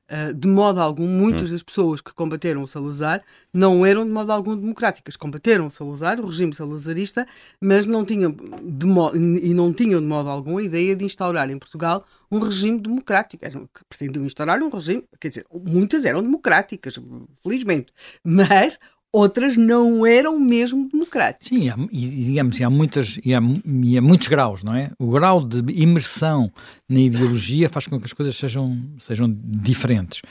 Uh, 0.10 0.34
de 0.34 0.48
modo 0.48 0.80
algum, 0.80 1.06
muitas 1.06 1.50
hum. 1.50 1.54
das 1.54 1.62
pessoas 1.62 2.00
que 2.00 2.14
combateram 2.14 2.64
o 2.64 2.68
Salazar 2.68 3.22
não 3.54 3.86
eram 3.86 4.06
de 4.06 4.12
modo 4.12 4.32
algum 4.32 4.56
democráticas. 4.56 5.18
Combateram 5.18 5.68
o 5.68 5.72
Salazar, 5.72 6.20
o 6.22 6.28
regime 6.28 6.54
salazarista, 6.54 7.28
mas 7.60 7.86
não 7.86 8.06
tinham 8.06 8.34
de 8.64 8.86
modo, 8.86 9.18
e 9.18 9.54
não 9.54 9.74
tinham 9.74 10.00
de 10.00 10.08
modo 10.08 10.30
algum 10.30 10.58
a 10.58 10.64
ideia 10.64 10.96
de 10.96 11.04
instaurar 11.04 11.50
em 11.50 11.60
Portugal 11.60 12.06
um 12.32 12.40
regime 12.40 12.80
democrático. 12.80 13.44
Eram, 13.46 13.70
pretendiam 13.90 14.26
instaurar 14.26 14.64
um 14.64 14.70
regime, 14.70 15.04
quer 15.20 15.28
dizer, 15.28 15.46
muitas 15.52 16.06
eram 16.06 16.22
democráticas, 16.22 16.98
felizmente, 17.44 17.92
mas 18.24 18.80
outras 19.12 19.56
não 19.56 20.06
eram 20.06 20.40
mesmo 20.40 20.88
democráticas. 20.90 21.48
Sim, 21.48 21.70
e, 21.92 22.08
digamos, 22.08 22.60
e 22.60 22.64
há, 22.64 22.70
muitas, 22.70 23.20
e 23.24 23.34
há, 23.34 23.42
e 23.66 23.98
há 23.98 24.02
muitos 24.02 24.28
graus, 24.28 24.64
não 24.64 24.76
é? 24.76 24.92
O 25.00 25.10
grau 25.10 25.44
de 25.44 25.72
imersão 25.74 26.52
na 26.88 27.00
ideologia 27.00 27.70
faz 27.70 27.88
com 27.88 28.00
que 28.00 28.06
as 28.06 28.14
coisas 28.14 28.36
sejam, 28.36 28.80
sejam 29.00 29.34
diferentes. 29.44 30.22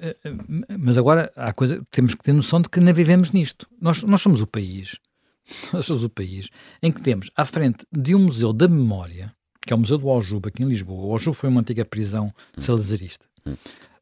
Eh, 0.00 0.16
eh, 0.24 0.32
mas 0.78 0.98
agora 0.98 1.30
há 1.36 1.52
coisa, 1.52 1.84
temos 1.90 2.14
que 2.14 2.22
ter 2.22 2.32
noção 2.32 2.60
de 2.60 2.68
que 2.68 2.80
não 2.80 2.92
vivemos 2.92 3.32
nisto. 3.32 3.66
Nós, 3.80 4.02
nós 4.02 4.20
somos 4.20 4.40
o 4.40 4.46
país, 4.46 4.96
nós 5.72 5.86
somos 5.86 6.04
o 6.04 6.10
país 6.10 6.48
em 6.82 6.90
que 6.90 7.00
temos 7.00 7.30
à 7.36 7.44
frente 7.44 7.86
de 7.92 8.14
um 8.14 8.20
museu 8.20 8.52
da 8.52 8.66
memória, 8.66 9.32
que 9.60 9.72
é 9.72 9.76
o 9.76 9.78
Museu 9.78 9.98
do 9.98 10.08
Aljuba, 10.08 10.48
aqui 10.48 10.62
em 10.62 10.68
Lisboa. 10.68 11.06
O 11.06 11.12
Aljuba 11.12 11.34
foi 11.34 11.48
uma 11.48 11.60
antiga 11.60 11.84
prisão 11.84 12.32
salazarista. 12.56 13.26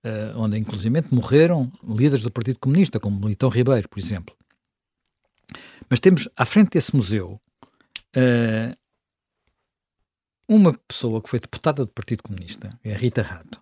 Uh, 0.05 0.39
onde 0.39 0.59
inclusive 0.59 1.03
morreram 1.11 1.73
líderes 1.83 2.23
do 2.23 2.31
Partido 2.31 2.59
Comunista, 2.59 3.01
como 3.01 3.19
Militão 3.19 3.49
Ribeiro, 3.49 3.89
por 3.89 3.99
exemplo. 3.99 4.37
Mas 5.89 6.01
temos 6.01 6.29
à 6.37 6.45
frente 6.45 6.71
desse 6.71 6.95
museu 6.95 7.41
uh, 8.17 8.77
uma 10.49 10.75
pessoa 10.87 11.23
que 11.23 11.31
foi 11.31 11.41
deputada 11.41 11.85
do 11.85 11.91
Partido 11.91 12.23
Comunista, 12.23 12.79
é 12.85 12.95
Rita 12.95 13.23
Rato, 13.23 13.61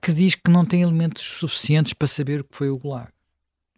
que 0.00 0.12
diz 0.12 0.34
que 0.36 0.50
não 0.50 0.64
tem 0.64 0.82
elementos 0.82 1.22
suficientes 1.22 1.92
para 1.92 2.06
saber 2.06 2.40
o 2.40 2.44
que 2.44 2.56
foi 2.56 2.70
o 2.70 2.78
Gulag 2.78 3.10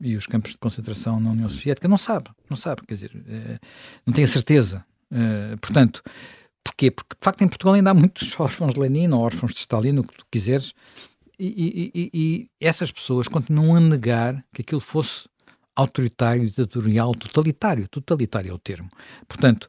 e 0.00 0.16
os 0.16 0.26
campos 0.26 0.52
de 0.52 0.58
concentração 0.58 1.18
na 1.18 1.30
União 1.30 1.48
Soviética. 1.48 1.88
Não 1.88 1.96
sabe, 1.96 2.30
não 2.48 2.56
sabe, 2.56 2.82
quer 2.86 2.94
dizer, 2.94 3.12
uh, 3.14 3.66
não 4.06 4.12
tem 4.12 4.24
a 4.24 4.28
certeza. 4.28 4.84
Portanto, 5.62 6.02
porquê? 6.62 6.90
Porque 6.90 7.16
de 7.18 7.24
facto 7.24 7.40
em 7.40 7.48
Portugal 7.48 7.72
ainda 7.72 7.92
há 7.92 7.94
muitos 7.94 8.36
órfãos 8.38 8.74
de 8.74 8.80
Lenin 8.80 9.10
ou 9.10 9.20
órfãos 9.20 9.54
de 9.54 9.60
Stalin, 9.60 9.98
o 9.98 10.04
que 10.04 10.18
tu 10.18 10.26
quiseres, 10.30 10.74
e, 11.38 11.92
e, 11.94 12.10
e, 12.12 12.50
essas 12.60 12.90
pessoas 12.90 13.28
continuam 13.28 13.76
a 13.76 13.80
negar 13.80 14.44
que 14.52 14.62
aquilo 14.62 14.80
fosse 14.80 15.28
autoritário, 15.74 16.44
ditatorial, 16.46 17.12
totalitário. 17.12 17.86
Totalitário 17.88 18.50
é 18.50 18.54
o 18.54 18.58
termo. 18.58 18.88
Portanto, 19.28 19.68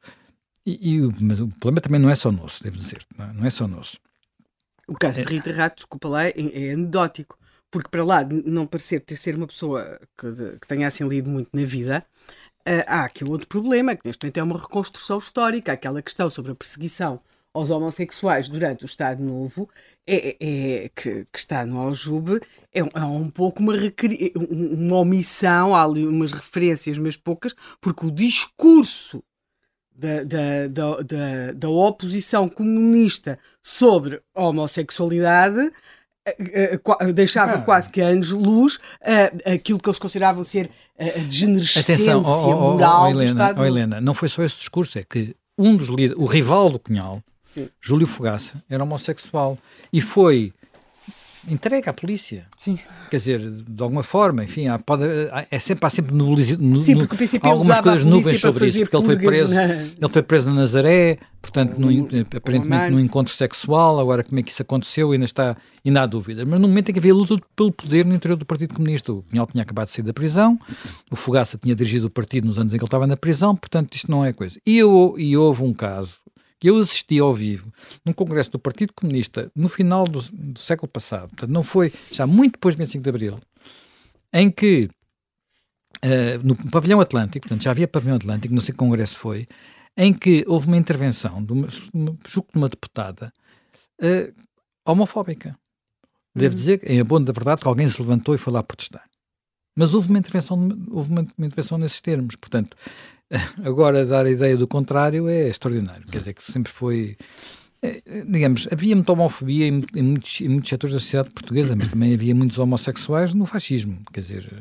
e, 0.66 1.00
mas 1.20 1.40
o 1.40 1.48
problema 1.48 1.82
também 1.82 2.00
não 2.00 2.10
é 2.10 2.16
só 2.16 2.32
nosso, 2.32 2.64
devo 2.64 2.76
dizer, 2.76 3.06
não 3.18 3.26
é, 3.26 3.34
não 3.34 3.46
é 3.46 3.50
só 3.50 3.68
nosso. 3.68 3.98
O 4.88 4.96
caso 4.96 5.22
de 5.22 5.28
Rita 5.28 5.52
Rato, 5.52 5.78
desculpa 5.78 6.08
lá, 6.08 6.26
é, 6.26 6.34
é 6.36 6.72
anedótico, 6.74 7.38
porque 7.70 7.90
para 7.90 8.04
lá 8.04 8.24
de 8.24 8.42
não 8.50 8.66
parecer 8.66 9.02
ter 9.02 9.16
ser 9.18 9.36
uma 9.36 9.48
pessoa 9.48 10.00
que, 10.18 10.32
que 10.60 10.68
tenha 10.68 10.88
assim 10.88 11.08
lido 11.08 11.30
muito 11.30 11.50
na 11.54 11.64
vida, 11.64 12.06
uh, 12.68 12.84
há 12.88 13.04
aqui 13.04 13.24
outro 13.24 13.48
problema, 13.48 13.96
que 13.96 14.08
neste 14.08 14.24
momento 14.24 14.38
é 14.38 14.44
uma 14.44 14.58
reconstrução 14.58 15.20
histórica, 15.20 15.72
aquela 15.72 16.02
questão 16.02 16.30
sobre 16.30 16.52
a 16.52 16.56
perseguição 16.56 17.22
aos 17.54 17.70
homossexuais 17.70 18.48
durante 18.50 18.84
o 18.84 18.88
Estado 18.88 19.24
Novo, 19.24 19.70
é, 20.16 20.38
é 20.40 20.90
que, 20.90 21.26
que, 21.32 21.40
está 21.40 21.66
no 21.66 21.80
Aljube, 21.80 22.42
é, 22.74 22.80
é 22.80 23.04
um 23.04 23.30
pouco 23.30 23.62
uma, 23.62 23.74
uma 24.50 24.98
omissão, 24.98 25.76
há 25.76 25.84
ali 25.84 26.06
umas 26.06 26.32
referências, 26.32 26.98
mas 26.98 27.16
poucas, 27.16 27.54
porque 27.80 28.06
o 28.06 28.12
discurso 28.12 29.24
da, 29.96 30.24
da, 30.24 30.68
da, 31.04 31.52
da, 31.54 31.70
oposição 31.70 32.48
comunista 32.48 33.38
sobre 33.62 34.22
a 34.34 34.44
homossexualidade 34.44 35.72
eh, 36.26 36.80
eh, 37.02 37.14
deixava 37.14 37.56
ah. 37.56 37.62
quase 37.62 37.90
que 37.90 38.02
a 38.02 38.08
anos-luz 38.08 38.76
uh, 38.76 39.54
aquilo 39.54 39.78
que 39.78 39.90
eles 39.90 40.00
consideravam 40.00 40.44
ser 40.44 40.72
a 40.98 41.20
degenerescência 41.20 42.16
Atenção, 42.16 42.22
oh, 42.24 42.48
oh, 42.48 42.74
moral 42.74 43.04
oh, 43.04 43.10
Helena, 43.10 43.26
do 43.26 43.32
Estado. 43.32 43.62
Oh, 43.62 43.66
Helena, 43.66 44.02
não 44.02 44.14
foi 44.14 44.30
só 44.30 44.42
esse 44.42 44.58
discurso, 44.58 44.98
é 44.98 45.04
que 45.04 45.36
um 45.58 45.76
dos 45.76 45.90
líderes, 45.90 46.16
o 46.18 46.26
rival 46.26 46.70
do 46.70 46.80
Cunhal, 46.80 47.22
Sim. 47.50 47.68
Júlio 47.82 48.06
Fogaça, 48.06 48.64
era 48.70 48.84
homossexual 48.84 49.58
e 49.92 50.02
foi 50.02 50.54
entregue 51.48 51.90
à 51.90 51.94
polícia. 51.94 52.46
Sim. 52.56 52.78
Quer 53.10 53.18
dizer, 53.18 53.40
de 53.40 53.82
alguma 53.82 54.04
forma, 54.04 54.44
enfim, 54.44 54.68
há, 54.68 54.78
pode, 54.78 55.04
há, 55.32 55.48
é 55.50 55.58
sempre, 55.58 55.84
há 55.84 55.90
sempre 55.90 56.14
no, 56.14 56.38
Sim, 56.80 56.98
porque 56.98 57.16
o 57.16 57.18
PCP 57.18 57.48
algumas 57.48 57.82
coisas 57.82 58.04
nuvens 58.04 58.40
sobre 58.40 58.68
isso, 58.68 58.82
porque 58.82 58.96
ele 58.96 59.06
foi 59.06 59.18
preso, 59.18 59.52
na... 59.52 59.64
ele 59.64 60.10
foi 60.12 60.22
preso 60.22 60.50
na 60.50 60.56
Nazaré, 60.58 61.18
portanto, 61.42 61.80
no, 61.80 61.90
aparentemente 62.38 62.92
num 62.92 63.00
encontro 63.00 63.34
sexual, 63.34 64.00
agora 64.00 64.24
como 64.24 64.40
é 64.40 64.44
que 64.44 64.52
isso 64.52 64.62
aconteceu 64.62 65.12
ainda 65.12 65.26
está, 65.26 65.58
ainda 65.84 66.04
há 66.04 66.06
dúvidas. 66.06 66.48
Mas 66.48 66.62
no 66.62 66.68
momento 66.68 66.90
em 66.90 66.94
que 66.94 67.00
havia 67.00 67.16
luta 67.16 67.36
pelo 67.56 67.72
poder 67.72 68.06
no 68.06 68.14
interior 68.14 68.38
do 68.38 68.46
Partido 68.46 68.76
Comunista, 68.76 69.12
o 69.12 69.24
Pinhal 69.24 69.48
tinha 69.48 69.64
acabado 69.64 69.88
de 69.88 69.94
sair 69.94 70.06
da 70.06 70.14
prisão, 70.14 70.60
o 71.10 71.16
Fogaça 71.16 71.58
tinha 71.58 71.74
dirigido 71.74 72.06
o 72.06 72.12
partido 72.12 72.46
nos 72.46 72.60
anos 72.60 72.76
em 72.76 72.78
que 72.78 72.84
ele 72.84 72.88
estava 72.88 73.08
na 73.08 73.18
prisão, 73.18 73.56
portanto 73.56 73.96
isto 73.96 74.12
não 74.12 74.24
é 74.24 74.32
coisa. 74.34 74.60
E, 74.68 74.78
eu, 74.78 75.16
e 75.18 75.36
houve 75.36 75.64
um 75.64 75.74
caso 75.74 76.20
que 76.60 76.70
eu 76.70 76.78
assisti 76.78 77.20
ao 77.20 77.34
vivo 77.34 77.74
num 78.06 78.14
congresso 78.14 78.52
do 78.52 78.60
Partido 78.60 78.94
Comunista 78.94 79.52
no 79.56 79.70
final 79.70 80.06
do, 80.06 80.22
do 80.22 80.60
século 80.60 80.90
passado, 80.90 81.30
portanto, 81.30 81.52
não 81.52 81.64
foi 81.64 81.94
já 82.12 82.28
muito 82.28 82.54
depois 82.54 82.76
do 82.76 82.80
25 82.80 83.04
de 83.04 83.10
Abril, 83.10 83.40
em 84.34 84.52
que 84.52 84.90
uh, 86.04 86.44
no 86.44 86.56
pavilhão 86.70 87.00
Atlântico, 87.00 87.48
portanto 87.48 87.64
já 87.64 87.72
havia 87.72 87.88
pavilhão 87.88 88.18
Atlântico, 88.18 88.54
não 88.54 88.62
sei 88.62 88.74
que 88.74 88.78
congresso 88.78 89.18
foi, 89.18 89.48
em 89.96 90.14
que 90.14 90.44
houve 90.48 90.68
uma 90.68 90.78
intervenção 90.78 91.44
de 91.44 91.54
uma, 91.54 91.68
de 91.68 92.44
uma 92.56 92.70
deputada 92.70 93.34
uh, 94.02 94.34
homofóbica. 94.86 95.58
Devo 96.36 96.54
uhum. 96.54 96.56
dizer, 96.56 96.90
em 96.90 97.00
abono 97.00 97.26
da 97.26 97.34
verdade, 97.34 97.62
que 97.62 97.68
alguém 97.68 97.88
se 97.88 98.02
levantou 98.02 98.36
e 98.36 98.38
foi 98.38 98.54
lá 98.54 98.64
protestar. 98.64 99.04
Mas 99.76 99.94
houve 99.94 100.10
uma 100.10 100.20
intervenção, 100.20 100.70
houve 100.92 101.10
uma, 101.10 101.28
uma 101.38 101.48
intervenção 101.48 101.78
nesses 101.78 102.02
termos. 102.02 102.36
Portanto, 102.36 102.78
Agora, 103.64 104.06
dar 104.06 104.26
a 104.26 104.32
ideia 104.32 104.58
do 104.58 104.68
contrário 104.68 105.28
é 105.28 105.48
extraordinário. 105.48 106.06
Quer 106.08 106.20
dizer, 106.20 106.34
que 106.34 106.44
sempre 106.44 106.72
foi. 106.72 107.16
É, 107.82 108.02
digamos, 108.28 108.68
havia 108.72 108.96
muita 108.96 109.14
homofobia 109.14 109.68
em, 109.68 109.84
em, 109.96 110.04
muitos, 110.04 110.42
em 110.42 110.50
muitos 110.50 110.70
setores 110.70 110.94
da 110.94 111.00
sociedade 111.00 111.30
portuguesa, 111.30 111.76
mas 111.76 111.88
também 111.90 112.14
havia 112.14 112.36
muitos 112.36 112.58
homossexuais 112.58 113.34
no 113.34 113.46
fascismo. 113.46 114.00
Quer 114.12 114.20
dizer, 114.20 114.54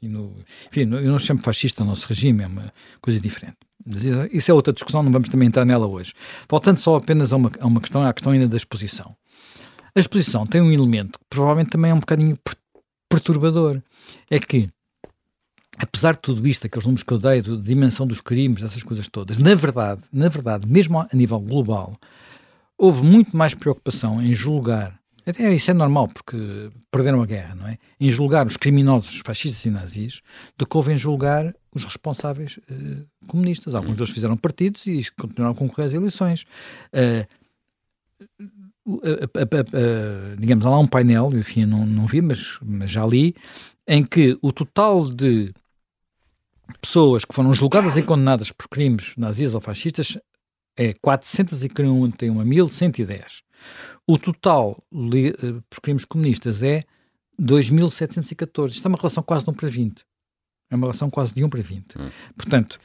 e 0.00 0.08
no, 0.08 0.34
enfim, 0.70 0.80
eu 0.80 1.10
não 1.10 1.18
chamo 1.18 1.40
fascista 1.40 1.82
o 1.82 1.86
nosso 1.86 2.08
regime, 2.08 2.42
é 2.42 2.46
uma 2.46 2.72
coisa 3.00 3.20
diferente. 3.20 3.56
Mas 3.84 4.04
isso 4.32 4.50
é 4.50 4.54
outra 4.54 4.72
discussão, 4.72 5.02
não 5.02 5.12
vamos 5.12 5.28
também 5.28 5.48
entrar 5.48 5.64
nela 5.64 5.86
hoje. 5.86 6.14
Voltando 6.48 6.78
só 6.78 6.96
apenas 6.96 7.32
a 7.32 7.36
uma, 7.36 7.50
a 7.60 7.66
uma 7.66 7.80
questão, 7.80 8.02
à 8.02 8.12
questão 8.14 8.32
ainda 8.32 8.48
da 8.48 8.56
exposição. 8.56 9.14
A 9.94 10.00
exposição 10.00 10.46
tem 10.46 10.60
um 10.60 10.72
elemento 10.72 11.18
que 11.18 11.24
provavelmente 11.28 11.70
também 11.70 11.90
é 11.90 11.94
um 11.94 12.00
bocadinho 12.00 12.38
perturbador. 13.08 13.80
É 14.30 14.38
que 14.38 14.68
apesar 15.78 16.12
de 16.12 16.20
tudo 16.20 16.46
isto, 16.46 16.66
aqueles 16.66 16.84
números 16.84 17.02
que 17.02 17.12
eu 17.12 17.18
dei, 17.18 17.42
de 17.42 17.56
dimensão 17.60 18.06
dos 18.06 18.20
crimes, 18.20 18.62
essas 18.62 18.82
coisas 18.82 19.08
todas, 19.08 19.38
na 19.38 19.54
verdade, 19.54 20.02
na 20.12 20.28
verdade, 20.28 20.68
mesmo 20.68 21.00
a 21.00 21.08
nível 21.12 21.40
global, 21.40 21.98
houve 22.76 23.02
muito 23.02 23.36
mais 23.36 23.54
preocupação 23.54 24.22
em 24.22 24.32
julgar, 24.34 24.98
até 25.26 25.54
isso 25.54 25.70
é 25.70 25.74
normal, 25.74 26.08
porque 26.08 26.70
perderam 26.90 27.22
a 27.22 27.26
guerra, 27.26 27.54
não 27.54 27.66
é? 27.66 27.78
Em 27.98 28.10
julgar 28.10 28.46
os 28.46 28.58
criminosos 28.58 29.22
fascistas 29.24 29.64
e 29.64 29.70
nazis, 29.70 30.20
do 30.56 30.66
que 30.66 30.76
houve 30.76 30.92
em 30.92 30.98
julgar 30.98 31.54
os 31.74 31.82
responsáveis 31.84 32.58
uh, 32.58 33.06
comunistas. 33.26 33.74
Alguns 33.74 33.96
deles 33.96 34.12
fizeram 34.12 34.36
partidos 34.36 34.86
e 34.86 35.02
continuaram 35.18 35.54
a 35.54 35.56
concorrer 35.56 35.86
às 35.86 35.92
eleições. 35.94 36.44
Uh, 36.92 37.26
digamos, 40.38 40.66
há 40.66 40.70
lá 40.70 40.78
um 40.78 40.86
painel, 40.86 41.30
enfim, 41.34 41.64
não, 41.64 41.86
não 41.86 42.06
vi, 42.06 42.20
mas, 42.20 42.58
mas 42.62 42.90
já 42.90 43.06
li, 43.06 43.34
em 43.88 44.04
que 44.04 44.38
o 44.42 44.52
total 44.52 45.08
de 45.10 45.54
pessoas 46.80 47.24
que 47.24 47.34
foram 47.34 47.52
julgadas 47.54 47.96
e 47.96 48.02
condenadas 48.02 48.52
por 48.52 48.68
crimes 48.68 49.14
nazis 49.16 49.54
ou 49.54 49.60
fascistas 49.60 50.16
é 50.76 50.92
441.110. 50.94 53.42
O 54.06 54.18
total 54.18 54.82
li, 54.92 55.30
uh, 55.30 55.62
por 55.70 55.80
crimes 55.80 56.04
comunistas 56.04 56.62
é 56.62 56.84
2.714. 57.40 58.70
Isto 58.70 58.86
é 58.86 58.88
uma 58.88 58.98
relação 58.98 59.22
quase 59.22 59.44
de 59.44 59.50
1 59.50 59.54
para 59.54 59.68
20. 59.68 60.04
É 60.70 60.76
uma 60.76 60.86
relação 60.86 61.10
quase 61.10 61.34
de 61.34 61.44
1 61.44 61.48
para 61.48 61.62
20. 61.62 61.98
Hum. 61.98 62.10
Portanto, 62.36 62.78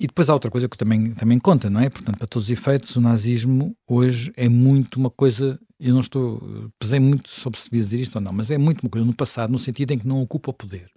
e 0.00 0.06
depois 0.06 0.28
há 0.28 0.34
outra 0.34 0.50
coisa 0.50 0.68
que 0.68 0.76
também, 0.76 1.14
também 1.14 1.38
conta, 1.38 1.70
não 1.70 1.80
é? 1.80 1.88
Portanto, 1.88 2.18
para 2.18 2.26
todos 2.26 2.48
os 2.48 2.50
efeitos, 2.50 2.96
o 2.96 3.00
nazismo 3.00 3.76
hoje 3.86 4.32
é 4.36 4.48
muito 4.48 4.96
uma 4.96 5.10
coisa. 5.10 5.60
Eu 5.78 5.94
não 5.94 6.00
estou. 6.00 6.70
Pesei 6.78 6.98
muito 6.98 7.28
sobre 7.28 7.60
se 7.60 7.70
devia 7.70 7.84
dizer 7.84 8.00
isto 8.00 8.16
ou 8.16 8.22
não, 8.22 8.32
mas 8.32 8.50
é 8.50 8.58
muito 8.58 8.82
uma 8.82 8.90
coisa 8.90 9.06
no 9.06 9.14
passado, 9.14 9.50
no 9.50 9.58
sentido 9.58 9.92
em 9.92 9.98
que 9.98 10.06
não 10.06 10.22
ocupa 10.22 10.50
o 10.50 10.54
poder 10.54 10.90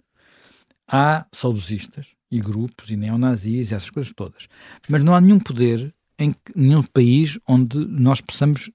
há 0.88 1.26
saudosistas 1.32 2.14
e 2.30 2.40
grupos 2.40 2.90
e 2.90 2.96
neonazis 2.96 3.70
e 3.70 3.74
essas 3.74 3.90
coisas 3.90 4.12
todas. 4.12 4.48
Mas 4.88 5.04
não 5.04 5.14
há 5.14 5.20
nenhum 5.20 5.38
poder 5.38 5.94
em 6.18 6.34
nenhum 6.56 6.82
país 6.82 7.38
onde 7.46 7.78
nós 7.78 8.20
possamos 8.20 8.70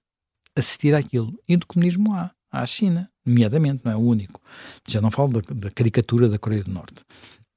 assistir 0.55 0.93
àquilo. 0.93 1.33
E 1.47 1.57
do 1.57 1.65
comunismo 1.65 2.13
há. 2.13 2.31
Há 2.51 2.61
a 2.61 2.65
China, 2.67 3.09
nomeadamente, 3.25 3.81
não 3.83 3.91
é 3.91 3.95
o 3.95 3.99
único. 3.99 4.39
Já 4.87 5.01
não 5.01 5.09
falo 5.09 5.41
da, 5.41 5.53
da 5.55 5.71
caricatura 5.71 6.29
da 6.29 6.37
Coreia 6.37 6.63
do 6.63 6.71
Norte. 6.71 7.03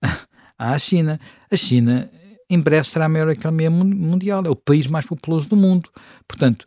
há 0.58 0.70
a 0.72 0.78
China. 0.78 1.20
A 1.50 1.56
China, 1.56 2.10
em 2.48 2.58
breve, 2.58 2.88
será 2.88 3.04
a 3.04 3.08
maior 3.08 3.28
economia 3.28 3.70
mundial. 3.70 4.42
É 4.46 4.48
o 4.48 4.56
país 4.56 4.86
mais 4.86 5.04
populoso 5.04 5.50
do 5.50 5.56
mundo. 5.56 5.90
Portanto, 6.26 6.64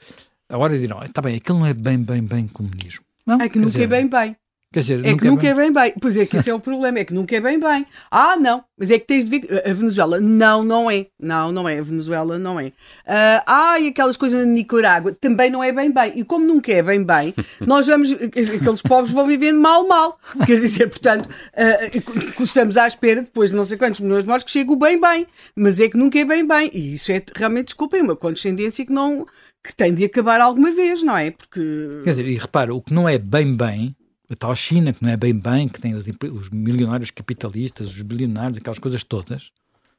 agora 0.48 0.78
dirão, 0.78 1.02
está 1.02 1.24
bem, 1.24 1.38
aquilo 1.38 1.58
não 1.58 1.66
é 1.66 1.74
bem, 1.74 1.98
bem, 2.04 2.24
bem 2.24 2.48
comunismo. 2.48 3.04
Não, 3.26 3.42
é 3.42 3.50
que 3.50 3.58
nunca 3.58 3.82
é 3.82 3.88
bem, 3.88 4.08
bem. 4.08 4.36
Quer 4.72 4.82
dizer, 4.82 5.04
é 5.04 5.18
que 5.18 5.26
nunca 5.26 5.48
é 5.48 5.56
bem 5.56 5.74
bem. 5.74 5.96
Pois 6.00 6.16
é 6.16 6.28
que 6.28 6.38
esse 6.38 6.48
é 6.48 6.54
o 6.54 6.60
problema, 6.60 7.00
é 7.00 7.06
que 7.06 7.12
nunca 7.14 7.36
é 7.36 7.42
bem 7.42 7.60
bem. 7.60 7.88
Ah, 8.12 8.38
não, 8.38 8.64
mas 8.78 8.92
é 8.92 9.00
que 9.00 9.08
tens 9.08 9.28
de 9.28 9.40
ver. 9.40 9.68
A 9.68 9.74
Venezuela, 9.74 10.22
não, 10.22 10.64
não 10.64 10.92
é. 10.92 11.08
Não, 11.20 11.52
não 11.52 11.68
é. 11.68 11.80
A 11.80 11.82
Venezuela 11.82 12.38
não 12.38 12.60
é. 12.60 12.68
Uh, 12.68 13.42
ah, 13.48 13.80
e 13.80 13.88
aquelas 13.88 14.16
coisas 14.16 14.40
na 14.40 14.46
Nicarágua 14.46 15.12
também 15.20 15.50
não 15.50 15.64
é 15.64 15.72
bem 15.72 15.92
bem. 15.92 16.14
E 16.16 16.24
como 16.24 16.46
nunca 16.46 16.72
é 16.72 16.84
bem 16.84 17.04
bem, 17.04 17.34
nós 17.66 17.88
vamos. 17.88 18.14
Aqueles 18.14 18.82
povos 18.84 19.10
vão 19.10 19.26
vivendo 19.26 19.60
mal, 19.60 19.88
mal. 19.88 20.20
Quer 20.46 20.60
dizer, 20.62 20.88
portanto, 20.88 21.28
uh, 21.28 22.44
estamos 22.44 22.78
à 22.78 22.86
espera, 22.86 23.24
depois 23.24 23.50
de 23.50 23.56
não 23.56 23.66
sei 23.66 23.76
quantos 23.76 24.02
milhões 24.02 24.22
de 24.22 24.30
mortes, 24.30 24.46
que 24.46 24.52
chegue 24.52 24.72
o 24.72 24.76
bem 24.76 25.02
bem. 25.02 25.26
Mas 25.56 25.80
é 25.80 25.90
que 25.90 25.98
nunca 25.98 26.20
é 26.20 26.26
bem 26.26 26.48
bem. 26.48 26.70
E 26.72 26.94
isso 26.94 27.12
é 27.12 27.20
realmente, 27.36 27.66
desculpem, 27.70 28.04
uma 28.04 28.16
condescendência 28.16 28.86
que 28.86 28.94
não. 28.94 29.26
que 29.64 29.74
tem 29.76 29.96
de 29.96 30.06
acabar 30.06 30.40
alguma 30.40 30.70
vez, 30.70 31.02
não 31.02 31.18
é? 31.18 31.32
Porque. 31.32 31.60
Quer 32.04 32.12
dizer, 32.12 32.28
e 32.28 32.36
repara, 32.36 32.72
o 32.72 32.84
que 32.84 32.94
não 32.94 33.10
é 33.10 33.18
bem 33.18 33.58
bem 33.58 33.96
a 34.30 34.36
tal 34.36 34.56
China, 34.56 34.94
que 34.94 35.02
não 35.04 35.10
é 35.10 35.18
bem 35.18 35.34
bem, 35.34 35.68
que 35.68 35.82
tem 35.82 35.96
os, 35.96 36.06
os 36.08 36.50
milionários 36.50 37.12
capitalistas, 37.12 37.90
os 37.90 38.02
bilionários, 38.02 38.60
aquelas 38.60 38.80
coisas 38.80 39.04
todas, 39.04 39.52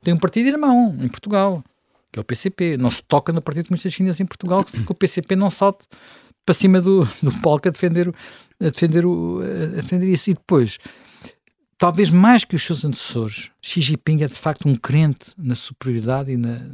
tem 0.03 0.15
um 0.15 0.19
partido 0.19 0.49
irmão 0.49 0.97
em 1.01 1.09
Portugal, 1.09 1.63
que 2.13 2.19
é 2.19 2.23
o 2.23 2.25
PCP. 2.25 2.77
Não 2.77 2.91
se 2.91 3.03
toca 3.03 3.33
no 3.33 3.43
Partido 3.43 3.67
Comunista 3.67 3.89
Chinês 3.91 4.21
em 4.21 4.27
Portugal, 4.27 4.65
que 4.65 4.91
o 4.91 4.95
PCP 4.95 5.37
não 5.37 5.51
salte 5.51 5.87
para 6.45 6.55
cima 6.55 6.81
do, 6.81 7.05
do 7.23 7.33
palco 7.41 7.69
a 7.69 7.71
defender 7.71 8.13
a 8.61 8.65
defender, 8.65 9.07
o, 9.07 9.41
a 9.43 9.81
defender 9.81 10.07
isso. 10.09 10.31
E 10.31 10.35
depois, 10.35 10.79
talvez 11.79 12.11
mais 12.11 12.45
que 12.45 12.55
os 12.55 12.65
seus 12.65 12.85
antecessores, 12.85 13.51
Xi 13.63 13.81
Jinping 13.81 14.23
é 14.23 14.27
de 14.27 14.35
facto 14.35 14.69
um 14.69 14.77
crente 14.77 15.33
na 15.37 15.55
superioridade 15.55 16.31
e 16.31 16.37
na, 16.37 16.71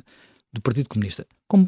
do 0.53 0.61
Partido 0.61 0.89
Comunista. 0.89 1.27
Como, 1.49 1.67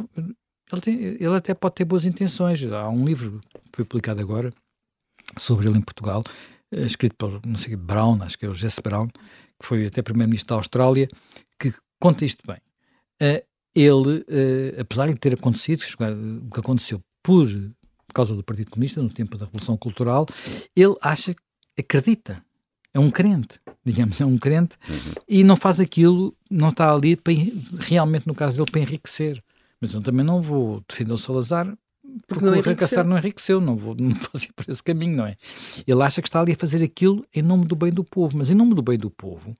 ele, 0.73 0.81
tem, 0.81 0.95
ele 0.95 1.37
até 1.37 1.55
pode 1.55 1.77
ter 1.77 1.85
boas 1.85 2.05
intenções. 2.05 2.65
Há 2.65 2.89
um 2.89 3.05
livro 3.05 3.41
que 3.71 3.77
foi 3.77 3.85
publicado 3.85 4.21
agora 4.21 4.53
sobre 5.37 5.69
ele 5.69 5.79
em 5.79 5.83
Portugal, 5.83 6.23
eh, 6.71 6.83
escrito 6.83 7.17
por, 7.17 7.41
não 7.47 7.57
sei, 7.57 7.77
Brown, 7.77 8.23
acho 8.23 8.39
que 8.39 8.47
é 8.47 8.49
o 8.49 8.55
Jesse 8.55 8.81
Brown, 8.81 9.09
que 9.09 9.67
foi 9.67 9.87
até 9.87 10.03
primeiro-ministro 10.03 10.55
da 10.55 10.55
Austrália, 10.57 11.09
que 11.59 11.73
conta 12.01 12.25
isto 12.25 12.47
bem. 12.47 12.59
Uh, 13.21 13.45
ele, 13.75 14.19
uh, 14.21 14.81
apesar 14.81 15.09
de 15.09 15.17
ter 15.17 15.35
acontecido, 15.35 15.83
o 15.83 16.51
que 16.51 16.61
aconteceu 16.61 17.01
por, 17.23 17.47
por 18.07 18.15
causa 18.15 18.35
do 18.35 18.45
Partido 18.45 18.71
Comunista, 18.71 19.03
no 19.03 19.11
tempo 19.11 19.37
da 19.37 19.47
Revolução 19.47 19.77
Cultural, 19.77 20.27
ele 20.75 20.95
acha, 21.03 21.35
acredita, 21.77 22.43
é 22.95 23.01
um 23.01 23.11
crente, 23.11 23.61
digamos, 23.85 24.21
é 24.21 24.25
um 24.25 24.39
crente, 24.39 24.77
uhum. 24.89 25.23
e 25.29 25.45
não 25.45 25.57
faz 25.57 25.81
aquilo, 25.81 26.35
não 26.51 26.69
está 26.69 26.93
ali 26.93 27.17
para, 27.17 27.33
realmente, 27.79 28.27
no 28.27 28.35
caso 28.35 28.57
dele, 28.57 28.71
para 28.71 28.81
enriquecer. 28.81 29.43
Mas 29.81 29.95
eu 29.95 30.03
também 30.03 30.25
não 30.25 30.41
vou 30.41 30.83
defender 30.89 31.13
o 31.13 31.19
Salazar 31.19 31.77
porque 32.27 32.45
não 32.45 32.53
o 32.53 32.59
arregaçar 32.59 33.07
não 33.07 33.17
enriqueceu, 33.17 33.61
não 33.61 33.77
vou, 33.77 33.95
não 33.99 34.15
vou 34.15 34.43
ir 34.43 34.53
por 34.55 34.69
esse 34.69 34.83
caminho, 34.83 35.17
não 35.17 35.27
é? 35.27 35.37
Ele 35.87 36.03
acha 36.03 36.23
que 36.23 36.29
está 36.29 36.41
ali 36.41 36.53
a 36.53 36.57
fazer 36.57 36.83
aquilo 36.83 37.25
em 37.35 37.43
nome 37.43 37.65
do 37.67 37.77
bem 37.77 37.93
do 37.93 38.05
povo, 38.05 38.39
mas 38.39 38.51
em 38.51 38.55
nome 38.55 38.75
do 38.75 38.83
bem 38.83 38.99
do 38.99 39.11
povo, 39.11 39.57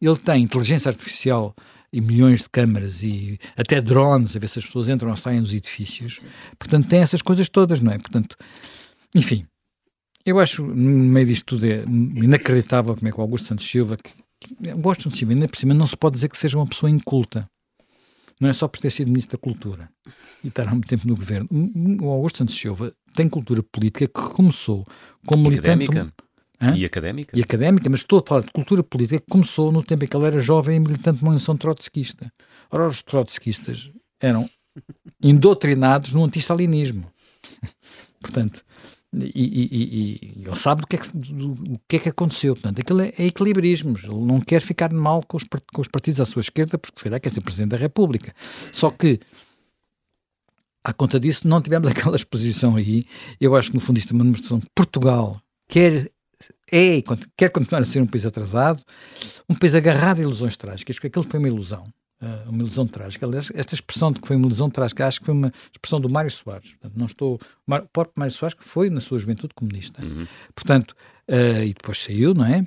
ele 0.00 0.16
tem 0.16 0.42
inteligência 0.42 0.88
artificial 0.88 1.54
e 1.92 2.00
milhões 2.00 2.42
de 2.42 2.48
câmaras 2.48 3.02
e 3.02 3.38
até 3.56 3.80
drones 3.80 4.36
a 4.36 4.38
ver 4.38 4.48
se 4.48 4.58
as 4.58 4.66
pessoas 4.66 4.88
entram 4.88 5.10
ou 5.10 5.16
saem 5.16 5.42
dos 5.42 5.52
edifícios. 5.52 6.20
Portanto, 6.58 6.88
tem 6.88 7.00
essas 7.00 7.20
coisas 7.20 7.48
todas, 7.48 7.80
não 7.80 7.92
é? 7.92 7.98
Portanto, 7.98 8.36
enfim, 9.14 9.44
eu 10.24 10.38
acho, 10.38 10.64
no 10.64 10.74
meio 10.74 11.26
disto 11.26 11.46
tudo, 11.46 11.66
é 11.66 11.84
inacreditável 11.86 12.94
como 12.94 13.08
é 13.08 13.12
que 13.12 13.18
o 13.18 13.22
Augusto 13.22 13.48
Santos 13.48 13.68
Silva, 13.68 13.96
que, 13.96 14.12
que, 14.40 14.72
gosto 14.74 15.08
de 15.08 15.18
cima, 15.18 15.32
ainda 15.32 15.48
por 15.48 15.56
cima, 15.56 15.74
não 15.74 15.86
se 15.86 15.96
pode 15.96 16.14
dizer 16.14 16.28
que 16.28 16.38
seja 16.38 16.58
uma 16.58 16.66
pessoa 16.66 16.90
inculta. 16.90 17.48
Não 18.40 18.48
é 18.48 18.52
só 18.54 18.66
por 18.66 18.80
ter 18.80 18.90
sido 18.90 19.08
Ministro 19.08 19.36
da 19.36 19.42
Cultura 19.42 19.90
e 20.42 20.48
estar 20.48 20.66
há 20.66 20.70
muito 20.70 20.88
tempo 20.88 21.06
no 21.06 21.14
governo. 21.14 21.48
O 22.00 22.08
Augusto 22.08 22.38
Santos 22.38 22.56
Silva 22.56 22.94
tem 23.14 23.28
cultura 23.28 23.62
política 23.62 24.06
que 24.08 24.34
começou 24.34 24.86
como 25.26 25.44
militante. 25.44 25.84
Académica. 25.84 26.14
Hã? 26.60 26.76
E 26.76 26.84
académica. 26.84 27.38
E 27.38 27.42
académica, 27.42 27.90
mas 27.90 28.00
estou 28.00 28.18
a 28.18 28.22
falar 28.26 28.40
de 28.42 28.52
cultura 28.52 28.82
política 28.82 29.20
que 29.20 29.30
começou 29.30 29.70
no 29.70 29.82
tempo 29.82 30.04
em 30.04 30.08
que 30.08 30.16
ele 30.16 30.26
era 30.26 30.40
jovem 30.40 30.76
e 30.76 30.80
militante 30.80 31.18
de 31.18 31.24
uma 31.24 31.32
união 31.32 31.56
trotskista. 31.56 32.32
Ora, 32.70 32.86
os 32.88 33.02
trotskistas 33.02 33.90
eram 34.20 34.48
indoutrinados 35.22 36.12
no 36.12 36.24
anti-stalinismo. 36.24 37.10
Portanto, 38.20 38.64
e, 39.12 39.28
e, 39.34 40.40
e, 40.40 40.44
ele 40.46 40.56
sabe 40.56 40.82
do 40.82 40.86
que, 40.86 40.96
é 40.96 40.98
que, 40.98 41.16
do, 41.16 41.52
o 41.52 41.80
que 41.88 41.96
é 41.96 41.98
que 41.98 42.08
aconteceu. 42.08 42.54
Portanto, 42.54 42.80
aquilo 42.80 43.00
é, 43.00 43.12
é 43.18 43.26
equilibrismos. 43.26 44.04
Ele 44.04 44.14
não 44.14 44.40
quer 44.40 44.62
ficar 44.62 44.92
mal 44.92 45.22
com 45.22 45.36
os, 45.36 45.44
com 45.44 45.80
os 45.80 45.88
partidos 45.88 46.20
à 46.20 46.24
sua 46.24 46.40
esquerda, 46.40 46.78
porque 46.78 46.98
se 46.98 47.04
calhar 47.04 47.20
quer 47.20 47.30
ser 47.30 47.40
Presidente 47.40 47.70
da 47.70 47.76
República. 47.76 48.32
Só 48.72 48.90
que, 48.90 49.18
à 50.84 50.92
conta 50.92 51.18
disso, 51.18 51.48
não 51.48 51.60
tivemos 51.60 51.88
aquela 51.90 52.16
exposição 52.16 52.76
aí. 52.76 53.04
Eu 53.40 53.56
acho 53.56 53.70
que, 53.70 53.74
no 53.74 53.80
fundo, 53.80 53.98
isto 53.98 54.12
é 54.12 54.14
uma 54.14 54.24
demonstração. 54.24 54.62
Portugal 54.74 55.40
quer 55.68 56.10
é, 56.70 57.02
quer 57.36 57.50
continuar 57.50 57.82
a 57.82 57.84
ser 57.84 58.00
um 58.00 58.06
país 58.06 58.24
atrasado, 58.24 58.82
um 59.48 59.54
país 59.54 59.74
agarrado 59.74 60.20
a 60.20 60.22
ilusões 60.22 60.56
trágicas, 60.56 60.96
porque 60.96 61.08
aquilo 61.08 61.24
foi 61.28 61.38
uma 61.38 61.48
ilusão, 61.48 61.84
eh, 62.22 62.44
uma 62.48 62.58
ilusão 62.58 62.86
trágica. 62.86 63.24
Aliás, 63.24 63.50
esta 63.54 63.74
expressão 63.74 64.12
de 64.12 64.20
que 64.20 64.28
foi 64.28 64.36
uma 64.36 64.46
ilusão 64.46 64.68
trágica, 64.68 65.06
acho 65.06 65.20
que 65.20 65.26
foi 65.26 65.34
uma 65.34 65.52
expressão 65.72 66.00
do 66.00 66.08
Mário 66.08 66.30
Soares. 66.30 66.70
Portanto, 66.72 66.98
não 66.98 67.06
estou, 67.06 67.34
o 67.34 67.88
próprio 67.92 68.12
Mário 68.16 68.32
Soares, 68.32 68.54
que 68.54 68.64
foi 68.64 68.90
na 68.90 69.00
sua 69.00 69.18
juventude 69.18 69.54
comunista. 69.54 70.04
Uhum. 70.04 70.26
Portanto, 70.54 70.94
uh, 71.28 71.62
e 71.62 71.72
depois 71.72 71.98
saiu, 71.98 72.34
não 72.34 72.44
é? 72.44 72.66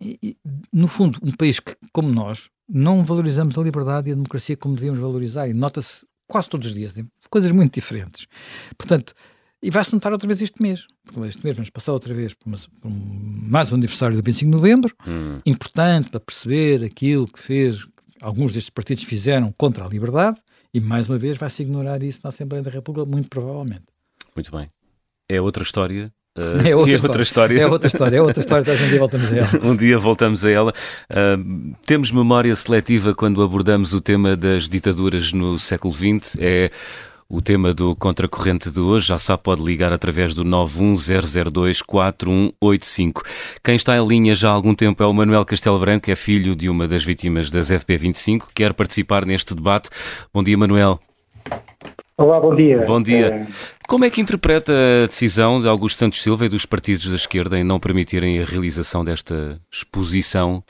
E, 0.00 0.18
e, 0.22 0.36
no 0.72 0.88
fundo, 0.88 1.18
um 1.22 1.30
país 1.30 1.60
que, 1.60 1.76
como 1.92 2.08
nós, 2.08 2.50
não 2.68 3.04
valorizamos 3.04 3.56
a 3.56 3.62
liberdade 3.62 4.08
e 4.10 4.12
a 4.12 4.16
democracia 4.16 4.56
como 4.56 4.74
devíamos 4.74 5.00
valorizar, 5.00 5.48
e 5.48 5.52
nota-se 5.52 6.06
quase 6.26 6.48
todos 6.48 6.68
os 6.68 6.74
dias, 6.74 6.94
coisas 7.30 7.52
muito 7.52 7.74
diferentes. 7.74 8.26
Portanto, 8.76 9.14
e 9.64 9.70
vai-se 9.70 9.94
notar 9.94 10.12
outra 10.12 10.28
vez 10.28 10.42
este 10.42 10.60
mês. 10.60 10.86
Porque 11.04 11.20
este 11.26 11.42
mês 11.42 11.56
vamos 11.56 11.70
passar 11.70 11.92
outra 11.92 12.12
vez 12.12 12.34
por, 12.34 12.48
uma, 12.48 12.58
por 12.80 12.90
mais 12.90 13.72
um 13.72 13.76
aniversário 13.76 14.14
do 14.14 14.22
25 14.22 14.50
de 14.50 14.56
novembro, 14.56 14.94
hum. 15.06 15.40
importante 15.46 16.10
para 16.10 16.20
perceber 16.20 16.84
aquilo 16.84 17.26
que 17.26 17.38
fez, 17.38 17.86
alguns 18.24 18.54
destes 18.54 18.70
partidos 18.70 19.04
fizeram 19.04 19.52
contra 19.56 19.84
a 19.84 19.88
liberdade, 19.88 20.40
e 20.72 20.80
mais 20.80 21.08
uma 21.08 21.18
vez 21.18 21.36
vai-se 21.36 21.62
ignorar 21.62 22.02
isso 22.02 22.20
na 22.24 22.30
Assembleia 22.30 22.62
da 22.62 22.70
República, 22.70 23.08
muito 23.08 23.28
provavelmente. 23.28 23.84
Muito 24.34 24.50
bem. 24.50 24.70
É 25.28 25.40
outra 25.40 25.62
história 25.62 26.12
Uh, 26.36 26.66
é, 26.66 26.74
outra, 26.74 26.92
é 26.92 26.96
outra 26.96 27.22
história. 27.22 27.60
É 27.60 27.66
outra 27.66 27.86
história, 27.86 28.16
é 28.16 28.20
outra 28.20 28.40
história, 28.40 28.64
um 28.74 28.88
dia 28.88 28.98
voltamos 28.98 29.32
a 29.32 29.36
ela. 29.36 29.48
um 29.62 29.76
dia 29.76 29.98
voltamos 29.98 30.44
a 30.44 30.50
ela. 30.50 30.74
Uh, 31.08 31.76
temos 31.86 32.10
memória 32.10 32.54
seletiva 32.56 33.14
quando 33.14 33.40
abordamos 33.40 33.94
o 33.94 34.00
tema 34.00 34.36
das 34.36 34.68
ditaduras 34.68 35.32
no 35.32 35.56
século 35.60 35.94
XX. 35.94 36.36
É 36.40 36.70
o 37.28 37.40
tema 37.40 37.74
do 37.74 37.96
Contracorrente 37.96 38.70
de 38.70 38.80
hoje. 38.80 39.08
Já 39.08 39.18
sabe, 39.18 39.42
pode 39.42 39.60
ligar 39.62 39.92
através 39.92 40.32
do 40.34 40.44
910024185. 40.44 43.22
Quem 43.62 43.76
está 43.76 43.96
em 43.96 44.06
linha 44.06 44.34
já 44.34 44.50
há 44.50 44.52
algum 44.52 44.74
tempo 44.74 45.02
é 45.02 45.06
o 45.06 45.12
Manuel 45.12 45.44
Castelo 45.44 45.78
Branco, 45.78 46.10
é 46.10 46.16
filho 46.16 46.56
de 46.56 46.68
uma 46.68 46.88
das 46.88 47.04
vítimas 47.04 47.50
das 47.50 47.70
FP25, 47.70 48.48
quer 48.54 48.74
participar 48.74 49.24
neste 49.24 49.54
debate. 49.54 49.88
Bom 50.32 50.42
dia, 50.42 50.58
Manuel. 50.58 51.00
Olá, 52.16 52.38
bom 52.38 52.54
dia. 52.54 52.84
Bom 52.86 53.02
dia. 53.02 53.26
É... 53.26 53.44
Como 53.88 54.04
é 54.04 54.10
que 54.10 54.20
interpreta 54.20 54.72
a 55.02 55.06
decisão 55.06 55.60
de 55.60 55.66
Augusto 55.66 55.98
Santos 55.98 56.22
Silva 56.22 56.46
e 56.46 56.48
dos 56.48 56.64
partidos 56.64 57.08
da 57.08 57.16
esquerda 57.16 57.58
em 57.58 57.64
não 57.64 57.80
permitirem 57.80 58.40
a 58.40 58.44
realização 58.44 59.04
desta 59.04 59.60
exposição 59.70 60.62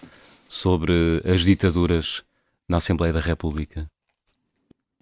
sobre 0.48 1.20
as 1.24 1.42
ditaduras 1.42 2.22
na 2.68 2.78
Assembleia 2.78 3.12
da 3.12 3.20
República? 3.20 3.86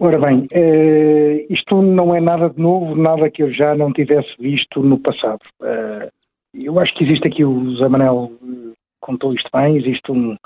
Ora 0.04 0.18
bem, 0.18 0.48
uh, 0.52 1.46
isto 1.48 1.80
não 1.80 2.12
é 2.12 2.20
nada 2.20 2.50
de 2.50 2.60
novo, 2.60 2.96
nada 2.96 3.30
que 3.30 3.40
eu 3.40 3.52
já 3.52 3.72
não 3.76 3.92
tivesse 3.92 4.34
visto 4.36 4.82
no 4.82 4.98
passado. 4.98 5.38
Uh, 5.60 6.10
eu 6.52 6.80
acho 6.80 6.92
que 6.94 7.04
existe 7.04 7.28
aqui, 7.28 7.44
o 7.44 7.76
Zé 7.76 7.88
Manel 7.88 8.32
eh, 8.42 8.72
contou 9.00 9.32
isto 9.32 9.48
bem, 9.54 9.76
existe 9.76 10.10
um, 10.10 10.36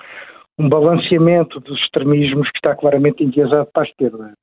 um 0.58 0.68
balanceamento 0.68 1.58
dos 1.60 1.80
extremismos 1.80 2.50
que 2.50 2.58
está 2.58 2.76
claramente 2.76 3.24
enviesado 3.24 3.66
para 3.72 3.84
a 3.84 3.86
esquerda. 3.86 4.34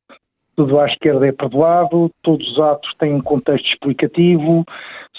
Tudo 0.56 0.80
à 0.80 0.88
esquerda 0.88 1.28
é 1.28 1.32
perdoado, 1.32 2.10
todos 2.24 2.52
os 2.52 2.60
atos 2.60 2.92
têm 2.98 3.14
um 3.14 3.22
contexto 3.22 3.68
explicativo, 3.68 4.66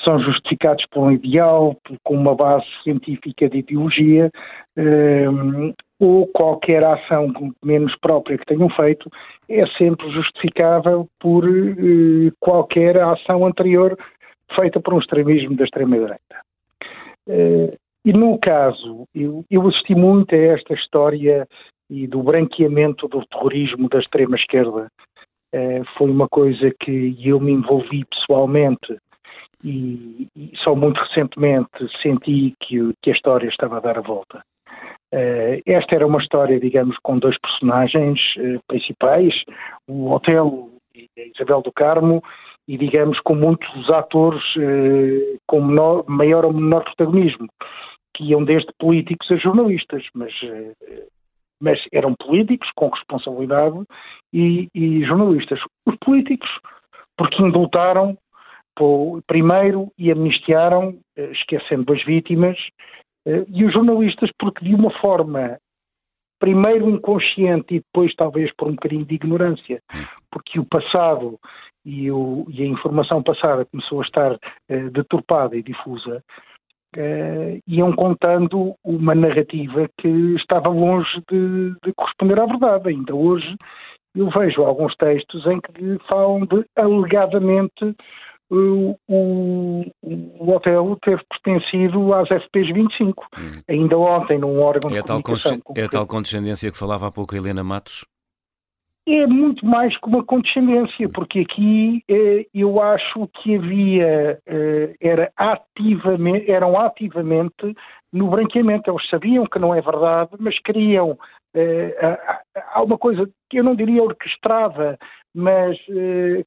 são 0.05 0.19
justificados 0.19 0.85
por 0.91 1.05
um 1.05 1.13
ideal, 1.13 1.77
com 2.03 2.15
uma 2.15 2.35
base 2.35 2.67
científica 2.83 3.49
de 3.49 3.59
ideologia, 3.59 4.29
ou 6.01 6.27
qualquer 6.29 6.83
ação 6.85 7.33
menos 7.65 7.95
própria 8.01 8.37
que 8.37 8.47
tenham 8.47 8.69
feito 8.71 9.09
é 9.49 9.67
sempre 9.79 10.11
justificável 10.11 11.09
por 11.21 11.45
eh, 11.47 12.33
qualquer 12.41 13.01
ação 13.01 13.47
anterior 13.47 13.97
feita 14.55 14.81
por 14.81 14.95
um 14.95 14.99
extremismo 14.99 15.57
da 15.57 15.65
extrema-direita. 15.65 16.37
Eh, 17.29 17.77
e 18.05 18.13
no 18.13 18.39
caso, 18.39 19.07
eu, 19.15 19.45
eu 19.51 19.67
assisti 19.69 19.95
muito 19.95 20.35
a 20.35 20.39
esta 20.39 20.75
história 20.75 21.47
e 21.89 22.07
do 22.07 22.23
branqueamento 22.23 23.09
do 23.09 23.25
terrorismo 23.27 23.89
da 23.89 23.99
extrema-esquerda. 23.99 24.89
Eh, 25.53 25.83
foi 25.97 26.11
uma 26.11 26.29
coisa 26.29 26.73
que 26.81 27.17
eu 27.25 27.41
me 27.41 27.53
envolvi 27.53 28.05
pessoalmente 28.05 28.99
e, 29.63 30.29
e 30.37 30.53
só 30.57 30.75
muito 30.75 31.01
recentemente 31.01 31.71
senti 32.03 32.55
que, 32.61 32.93
que 33.01 33.11
a 33.11 33.15
história 33.15 33.49
estava 33.49 33.79
a 33.79 33.81
dar 33.81 33.99
a 33.99 34.03
volta. 34.03 34.43
Uh, 35.15 35.63
esta 35.65 35.95
era 35.95 36.05
uma 36.05 36.21
história, 36.21 36.59
digamos, 36.59 36.97
com 37.05 37.17
dois 37.21 37.39
personagens 37.39 38.19
uh, 38.37 38.59
principais, 38.67 39.33
o 39.87 40.11
Otelo 40.11 40.73
e 40.93 41.09
a 41.17 41.27
Isabel 41.27 41.63
do 41.63 41.71
Carmo, 41.73 42.21
e, 42.67 42.77
digamos, 42.77 43.21
com 43.21 43.37
muitos 43.37 43.91
atores 43.91 44.43
uh, 44.57 45.39
com 45.47 45.63
menor, 45.63 46.05
maior 46.09 46.45
ou 46.45 46.53
menor 46.53 46.83
protagonismo, 46.83 47.47
que 48.17 48.25
iam 48.25 48.45
desde 48.45 48.73
políticos 48.77 49.31
a 49.31 49.37
jornalistas, 49.37 50.05
mas, 50.15 50.33
mas 51.61 51.79
eram 51.93 52.15
políticos 52.15 52.69
com 52.75 52.89
responsabilidade 52.89 53.85
e, 54.33 54.69
e 54.75 55.05
jornalistas. 55.05 55.61
Os 55.87 55.97
políticos, 55.97 56.49
porque 57.17 57.43
indultaram 57.43 58.17
primeiro 59.27 59.93
e 59.99 60.11
amnistiaram, 60.11 60.97
esquecendo 61.17 61.93
as 61.93 62.05
vítimas, 62.05 62.57
eh, 62.59 63.04
e 63.27 63.65
os 63.65 63.73
jornalistas, 63.73 64.31
porque 64.39 64.65
de 64.65 64.75
uma 64.75 64.91
forma 65.01 65.59
primeiro 66.39 66.91
inconsciente 66.91 67.77
e 67.77 67.81
depois 67.81 68.15
talvez 68.15 68.53
por 68.57 68.69
um 68.69 68.73
bocadinho 68.73 69.05
de 69.05 69.15
ignorância, 69.15 69.81
porque 70.31 70.61
o 70.61 70.65
passado 70.67 71.39
e, 71.85 72.11
o, 72.11 72.47
e 72.49 72.63
a 72.63 72.67
informação 72.67 73.23
passada 73.23 73.65
começou 73.67 74.01
a 74.01 74.05
estar 74.05 74.33
uh, 74.33 74.91
deturpada 74.91 75.57
e 75.57 75.63
difusa, 75.63 76.23
uh, 76.97 77.63
iam 77.67 77.93
contando 77.95 78.75
uma 78.85 79.15
narrativa 79.15 79.89
que 79.99 80.35
estava 80.37 80.69
longe 80.69 81.23
de, 81.31 81.75
de, 81.85 81.93
corresponder 81.95 82.41
à 82.41 82.47
verdade. 82.47 82.89
Ainda 82.89 83.15
hoje 83.15 83.57
eu 84.15 84.29
vejo 84.31 84.63
alguns 84.63 84.95
textos 84.97 85.47
em 85.47 85.61
que 85.61 85.99
falam 86.09 86.47
de 86.47 86.65
alegadamente 86.77 87.95
o, 88.51 88.95
o, 89.09 90.51
hotel 90.53 90.97
teve 91.03 91.23
pertencido 91.29 92.15
às 92.15 92.29
FPs 92.29 92.73
25. 92.73 93.27
Hum. 93.39 93.63
Ainda 93.69 93.99
ontem, 93.99 94.39
num 94.39 94.61
órgão 94.61 94.91
é 94.91 95.01
de 95.01 95.03
comunicação... 95.03 95.61
Tal 95.61 95.77
é 95.77 95.85
a 95.85 95.89
tal 95.89 96.07
condescendência 96.07 96.71
que 96.71 96.79
falava 96.79 97.09
há 97.09 97.11
pouco 97.11 97.35
a 97.35 97.39
Helena 97.39 97.65
Matos? 97.65 98.05
É 99.07 99.27
muito 99.27 99.67
mais 99.67 99.95
que 99.99 100.07
uma 100.09 100.25
condescendência, 100.25 101.07
porque 101.11 101.41
aqui 101.41 102.03
eh, 102.09 102.47
eu 102.55 102.81
acho 102.81 103.29
que 103.35 103.57
havia, 103.57 104.41
eh, 104.47 104.95
era 104.99 105.31
ativamente, 105.37 106.51
eram 106.51 106.79
ativamente 106.81 107.77
no 108.11 108.31
branqueamento. 108.31 108.91
Eles 108.91 109.07
sabiam 109.11 109.45
que 109.45 109.59
não 109.59 109.75
é 109.75 109.83
verdade, 109.83 110.31
mas 110.39 110.59
queriam. 110.61 111.19
Eh, 111.55 111.95
há 112.73 112.83
uma 112.83 112.97
coisa 112.97 113.29
que 113.51 113.59
eu 113.59 113.65
não 113.65 113.77
diria 113.77 114.03
orquestrada, 114.03 114.99
mas 115.35 115.77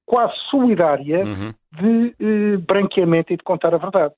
quase 0.06 0.34
solidária 0.50 1.26
uhum. 1.26 1.54
de 1.80 2.58
branqueamento 2.66 3.34
e 3.34 3.38
de 3.38 3.44
contar 3.44 3.76
a 3.76 3.78
verdade. 3.78 4.16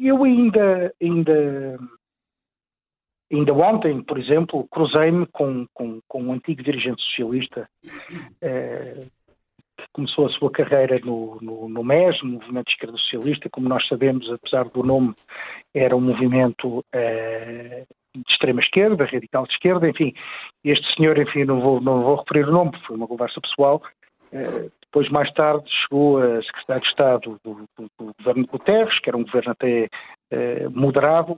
Eu 0.00 0.22
ainda, 0.22 0.92
ainda 1.02 1.78
Ainda 3.32 3.52
ontem, 3.52 4.02
por 4.02 4.18
exemplo, 4.18 4.66
cruzei-me 4.70 5.26
com, 5.26 5.66
com, 5.72 6.00
com, 6.06 6.22
um 6.22 6.32
antigo 6.32 6.62
dirigente 6.62 7.02
socialista 7.02 7.68
eh, 8.42 9.06
que 9.76 9.84
começou 9.92 10.26
a 10.26 10.30
sua 10.30 10.50
carreira 10.50 11.00
no, 11.04 11.38
no, 11.40 11.68
no 11.68 11.82
MES, 11.82 12.22
no 12.22 12.32
Movimento 12.32 12.66
de 12.66 12.72
Esquerda 12.72 12.96
Socialista. 12.98 13.50
Como 13.50 13.68
nós 13.68 13.86
sabemos, 13.88 14.30
apesar 14.30 14.64
do 14.68 14.82
nome, 14.82 15.14
era 15.74 15.96
um 15.96 16.00
movimento 16.00 16.84
eh, 16.92 17.84
de 18.14 18.32
extrema 18.32 18.60
esquerda, 18.60 19.04
radical 19.04 19.46
de 19.46 19.52
esquerda, 19.54 19.88
enfim. 19.88 20.12
Este 20.62 20.94
senhor, 20.94 21.18
enfim, 21.18 21.44
não 21.44 21.60
vou, 21.60 21.80
não 21.80 22.02
vou 22.02 22.16
referir 22.16 22.48
o 22.48 22.52
nome, 22.52 22.72
foi 22.86 22.96
uma 22.96 23.08
conversa 23.08 23.40
pessoal. 23.40 23.82
Eh, 24.32 24.68
depois, 24.82 25.10
mais 25.10 25.32
tarde, 25.32 25.64
chegou 25.82 26.18
a 26.18 26.40
secretário 26.42 26.82
de 26.82 26.88
Estado 26.88 27.40
do, 27.42 27.68
do, 27.76 27.90
do 27.98 28.14
governo 28.18 28.46
Guterres, 28.46 28.98
que 29.00 29.10
era 29.10 29.16
um 29.16 29.24
governo 29.24 29.50
até 29.50 29.88
eh, 30.30 30.68
moderado, 30.68 31.36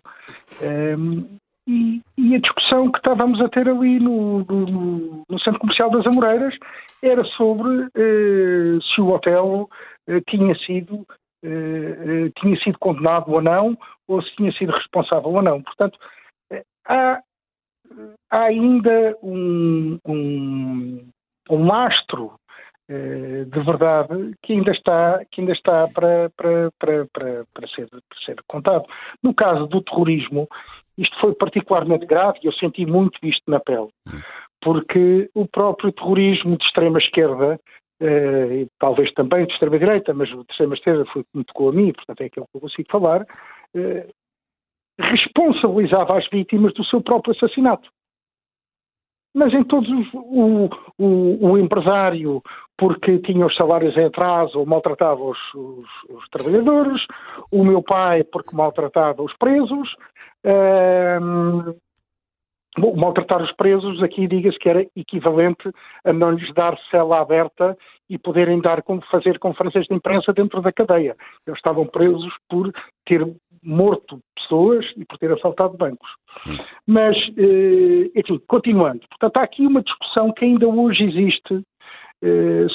e, 1.66 2.00
e, 2.16 2.34
a 2.34 2.38
discussão 2.38 2.90
que 2.90 2.98
estávamos 2.98 3.40
a 3.40 3.48
ter 3.48 3.68
ali 3.68 3.98
no, 3.98 4.44
no, 4.44 5.24
no 5.28 5.40
Centro 5.40 5.60
Comercial 5.60 5.90
das 5.90 6.06
Amoreiras 6.06 6.54
era 7.02 7.24
sobre 7.24 7.88
eh, 7.96 8.78
se 8.94 9.00
o 9.00 9.08
hotel 9.08 9.68
eh, 10.06 10.20
tinha 10.28 10.54
sido 10.60 11.04
eh, 11.42 11.48
eh 11.48 12.30
tinha 12.40 12.56
sido 12.60 12.78
condenado 12.78 13.32
ou 13.32 13.42
não, 13.42 13.76
ou 14.06 14.22
se 14.22 14.34
tinha 14.36 14.52
sido 14.52 14.72
responsável 14.72 15.30
ou 15.30 15.42
não. 15.42 15.62
Portanto, 15.62 15.98
eh, 16.52 16.62
há, 16.86 17.20
há 18.30 18.40
ainda 18.42 19.16
um, 19.22 19.98
um, 20.06 21.08
um 21.50 21.66
lastro 21.66 22.38
de 22.88 23.60
verdade 23.64 24.34
que 24.42 24.52
ainda 24.52 24.70
está, 24.70 25.20
que 25.30 25.40
ainda 25.40 25.52
está 25.52 25.88
para, 25.88 26.30
para, 26.36 26.70
para, 26.78 27.06
para, 27.12 27.44
para, 27.52 27.68
ser, 27.68 27.88
para 27.88 28.20
ser 28.24 28.36
contado. 28.46 28.84
No 29.22 29.34
caso 29.34 29.66
do 29.66 29.82
terrorismo, 29.82 30.48
isto 30.98 31.18
foi 31.20 31.34
particularmente 31.34 32.06
grave 32.06 32.38
e 32.42 32.46
eu 32.46 32.52
senti 32.52 32.86
muito 32.86 33.18
isto 33.22 33.42
na 33.50 33.60
pele, 33.60 33.88
porque 34.62 35.30
o 35.34 35.46
próprio 35.46 35.92
terrorismo 35.92 36.56
de 36.56 36.64
extrema-esquerda, 36.64 37.60
eh, 38.00 38.66
talvez 38.78 39.12
também 39.12 39.46
de 39.46 39.52
extrema-direita, 39.52 40.14
mas 40.14 40.30
o 40.32 40.44
de 40.44 40.50
extrema-esquerda 40.50 41.04
foi 41.06 41.22
que 41.22 41.38
me 41.38 41.44
tocou 41.44 41.68
a 41.68 41.72
mim, 41.72 41.92
portanto 41.92 42.20
é 42.22 42.26
aquilo 42.26 42.46
que 42.50 42.56
eu 42.56 42.60
consigo 42.60 42.88
falar, 42.90 43.26
eh, 43.74 44.08
responsabilizava 44.98 46.16
as 46.16 46.26
vítimas 46.30 46.72
do 46.72 46.84
seu 46.84 47.02
próprio 47.02 47.34
assassinato. 47.34 47.90
Mas 49.34 49.52
em 49.52 49.62
todos 49.64 49.86
os, 49.90 50.14
o, 50.14 50.70
o, 50.98 51.50
o, 51.50 51.58
empresário, 51.58 52.42
porque 52.78 53.18
tinha 53.20 53.46
os 53.46 53.54
salários 53.56 53.96
em 53.96 54.04
atraso 54.04 54.58
ou 54.58 54.66
maltratava 54.66 55.22
os, 55.22 55.38
os, 55.54 55.86
os 56.10 56.28
trabalhadores, 56.30 57.02
o 57.50 57.64
meu 57.64 57.82
pai 57.82 58.22
porque 58.24 58.54
maltratava 58.54 59.22
os 59.22 59.34
presos, 59.36 59.88
Bom, 62.78 62.94
maltratar 62.94 63.42
os 63.42 63.50
presos, 63.52 64.02
aqui 64.02 64.28
diga-se 64.28 64.58
que 64.58 64.68
era 64.68 64.86
equivalente 64.94 65.70
a 66.04 66.12
não 66.12 66.32
lhes 66.32 66.52
dar 66.52 66.78
cela 66.90 67.20
aberta 67.20 67.76
e 68.08 68.18
poderem 68.18 68.60
dar 68.60 68.84
fazer 69.10 69.38
conferências 69.38 69.86
de 69.86 69.94
imprensa 69.94 70.30
dentro 70.32 70.60
da 70.60 70.70
cadeia. 70.70 71.16
Eles 71.46 71.58
estavam 71.58 71.86
presos 71.86 72.32
por 72.50 72.70
ter 73.06 73.26
morto 73.62 74.20
pessoas 74.36 74.84
e 74.96 75.06
por 75.06 75.16
ter 75.16 75.32
assaltado 75.32 75.76
bancos. 75.78 76.08
Mas, 76.86 77.16
eh, 77.38 78.10
enfim, 78.14 78.38
continuando. 78.46 79.00
Portanto, 79.08 79.38
há 79.38 79.42
aqui 79.42 79.66
uma 79.66 79.82
discussão 79.82 80.30
que 80.32 80.44
ainda 80.44 80.68
hoje 80.68 81.02
existe 81.02 81.62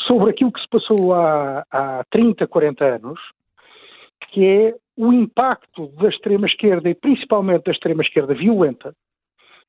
sobre 0.08 0.32
aquilo 0.32 0.52
que 0.52 0.62
se 0.62 0.68
passou 0.70 1.14
há, 1.14 1.66
há 1.72 2.04
30, 2.10 2.48
40 2.48 2.86
anos, 2.86 3.20
que 4.32 4.46
é 4.46 4.76
o 4.98 5.12
impacto 5.12 5.88
da 6.00 6.10
extrema-esquerda 6.10 6.90
e 6.90 6.96
principalmente 6.96 7.66
da 7.66 7.72
extrema-esquerda 7.72 8.34
violenta, 8.34 8.94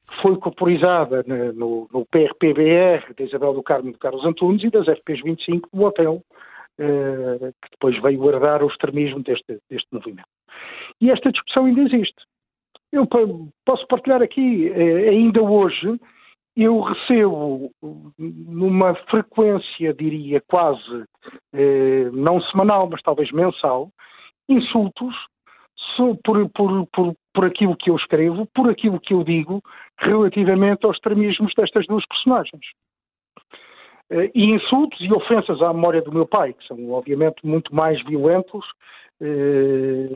que 0.09 0.21
foi 0.21 0.37
corporizada 0.37 1.25
no, 1.55 1.89
no 1.93 2.05
PRPBR 2.07 3.15
de 3.17 3.25
Isabel 3.25 3.55
do 3.55 3.63
Carmo 3.63 3.93
de 3.93 3.99
Carlos 3.99 4.25
Antunes 4.25 4.63
e 4.65 4.71
das 4.71 4.87
FPs 4.87 5.23
25 5.23 5.69
do 5.73 5.85
Hotel, 5.85 6.23
eh, 6.79 7.53
que 7.63 7.71
depois 7.71 8.01
veio 8.03 8.29
herdar 8.29 8.63
o 8.63 8.67
extremismo 8.67 9.23
deste, 9.23 9.59
deste 9.71 9.89
movimento. 9.93 10.29
E 11.01 11.11
esta 11.11 11.31
discussão 11.31 11.67
ainda 11.67 11.83
existe. 11.83 12.17
Eu 12.91 13.07
posso 13.65 13.87
partilhar 13.87 14.23
aqui, 14.23 14.69
eh, 14.69 15.09
ainda 15.09 15.43
hoje, 15.43 15.99
eu 16.57 16.81
recebo 16.81 17.71
numa 18.19 18.95
frequência, 19.11 19.95
diria, 19.95 20.41
quase 20.47 21.05
eh, 21.53 22.11
não 22.13 22.41
semanal, 22.43 22.89
mas 22.91 23.03
talvez 23.03 23.31
mensal, 23.33 23.91
insultos 24.49 25.15
por, 26.25 26.49
por, 26.51 26.87
por, 26.89 27.15
por 27.35 27.45
aquilo 27.45 27.77
que 27.77 27.91
eu 27.91 27.97
escrevo, 27.97 28.47
por 28.55 28.71
aquilo 28.71 29.01
que 29.01 29.15
eu 29.15 29.25
digo 29.25 29.63
relativamente 29.99 30.85
aos 30.85 30.97
extremismos 30.97 31.53
destas 31.57 31.87
duas 31.87 32.07
personagens. 32.07 32.65
Eh, 34.13 34.31
e 34.35 34.45
insultos 34.45 35.01
e 35.01 35.11
ofensas 35.13 35.61
à 35.63 35.73
memória 35.73 36.03
do 36.03 36.13
meu 36.13 36.27
pai, 36.27 36.53
que 36.53 36.67
são 36.67 36.91
obviamente 36.93 37.45
muito 37.45 37.75
mais 37.75 38.03
violentos, 38.05 38.65
eh, 39.21 40.09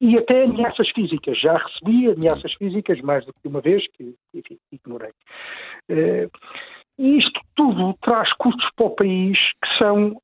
e 0.00 0.18
até 0.18 0.44
ameaças 0.44 0.88
físicas. 0.90 1.38
Já 1.38 1.56
recebi 1.56 2.10
ameaças 2.10 2.52
físicas 2.54 3.00
mais 3.00 3.24
do 3.24 3.32
que 3.32 3.46
uma 3.48 3.60
vez, 3.60 3.86
que 3.92 4.14
enfim, 4.34 4.58
ignorei. 4.72 5.12
Eh, 5.88 6.28
e 6.98 7.18
isto 7.18 7.40
tudo 7.54 7.94
traz 8.02 8.32
custos 8.34 8.68
para 8.76 8.86
o 8.86 8.90
país 8.90 9.36
que 9.36 9.78
são 9.78 10.16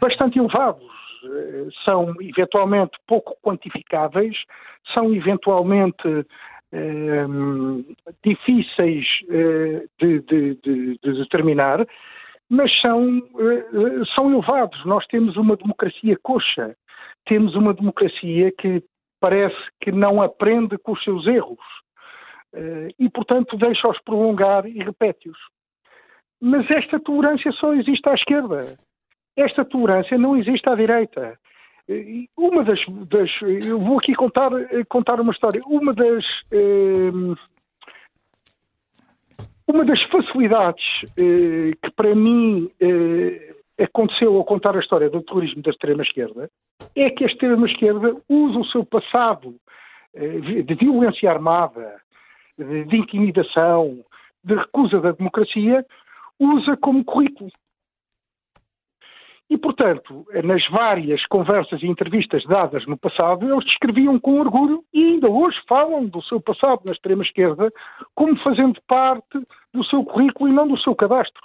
bastante 0.00 0.38
elevados 0.38 0.82
são 1.84 2.14
eventualmente 2.20 2.92
pouco 3.06 3.36
quantificáveis, 3.42 4.36
são 4.92 5.14
eventualmente 5.14 6.26
difíceis 8.24 9.06
eh, 9.30 9.84
de, 10.00 10.20
de, 10.20 10.54
de, 10.56 10.98
de, 11.02 11.12
determinar, 11.18 11.86
mas 12.48 12.70
são, 12.80 13.18
eh, 13.18 14.04
são 14.14 14.32
elevados. 14.32 14.84
Nós 14.84 15.06
temos 15.06 15.36
uma 15.36 15.56
democracia 15.56 16.18
coxa, 16.22 16.76
temos 17.26 17.54
uma 17.54 17.72
democracia 17.72 18.52
que 18.58 18.82
parece 19.20 19.56
que 19.80 19.92
não 19.92 20.20
aprende 20.20 20.76
com 20.78 20.92
os 20.92 21.02
seus 21.02 21.26
erros 21.26 21.58
eh, 22.54 22.88
e, 22.98 23.08
portanto, 23.08 23.56
deixa-os 23.56 24.00
prolongar 24.02 24.66
e 24.66 24.82
repete-os. 24.82 25.38
Mas 26.40 26.70
esta 26.70 27.00
tolerância 27.00 27.50
só 27.52 27.72
existe 27.74 28.08
à 28.08 28.14
esquerda. 28.14 28.78
Esta 29.36 29.64
tolerância 29.64 30.18
não 30.18 30.36
existe 30.36 30.68
à 30.68 30.74
direita. 30.74 31.38
Uma 32.36 32.64
das, 32.64 32.80
das, 33.08 33.30
eu 33.66 33.78
vou 33.78 33.98
aqui 33.98 34.14
contar, 34.14 34.50
contar 34.88 35.20
uma 35.20 35.32
história. 35.32 35.60
Uma 35.66 35.92
das 35.92 36.24
eh, 36.50 37.10
uma 39.66 39.84
das 39.84 40.00
facilidades 40.04 40.84
eh, 41.16 41.72
que 41.82 41.90
para 41.96 42.14
mim 42.14 42.70
eh, 42.80 43.54
aconteceu 43.82 44.36
ao 44.36 44.44
contar 44.44 44.76
a 44.76 44.80
história 44.80 45.08
do 45.08 45.22
terrorismo 45.22 45.62
da 45.62 45.70
extrema 45.70 46.02
esquerda 46.02 46.50
é 46.94 47.08
que 47.10 47.24
a 47.24 47.26
extrema 47.26 47.66
esquerda 47.66 48.14
usa 48.28 48.58
o 48.58 48.66
seu 48.66 48.84
passado 48.84 49.56
eh, 50.14 50.62
de 50.62 50.74
violência 50.74 51.30
armada, 51.30 52.00
de 52.58 52.96
intimidação, 52.96 54.04
de 54.44 54.54
recusa 54.54 55.00
da 55.00 55.12
democracia, 55.12 55.84
usa 56.38 56.76
como 56.76 57.04
currículo. 57.04 57.50
E, 59.50 59.58
portanto, 59.58 60.24
nas 60.42 60.66
várias 60.68 61.24
conversas 61.26 61.82
e 61.82 61.86
entrevistas 61.86 62.44
dadas 62.44 62.86
no 62.86 62.96
passado, 62.96 63.50
eles 63.50 63.64
descreviam 63.64 64.18
com 64.18 64.40
orgulho 64.40 64.82
e 64.92 65.04
ainda 65.04 65.28
hoje 65.28 65.58
falam 65.68 66.06
do 66.06 66.22
seu 66.22 66.40
passado 66.40 66.80
na 66.86 66.92
extrema-esquerda 66.92 67.70
como 68.14 68.36
fazendo 68.38 68.80
parte 68.86 69.38
do 69.72 69.84
seu 69.84 70.02
currículo 70.02 70.48
e 70.48 70.52
não 70.52 70.66
do 70.66 70.78
seu 70.78 70.94
cadastro. 70.94 71.42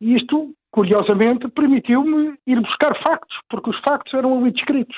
E 0.00 0.14
isto, 0.14 0.54
curiosamente, 0.70 1.46
permitiu-me 1.48 2.38
ir 2.46 2.60
buscar 2.60 2.94
factos, 3.02 3.36
porque 3.50 3.70
os 3.70 3.78
factos 3.80 4.14
eram 4.14 4.38
ali 4.38 4.50
descritos. 4.50 4.96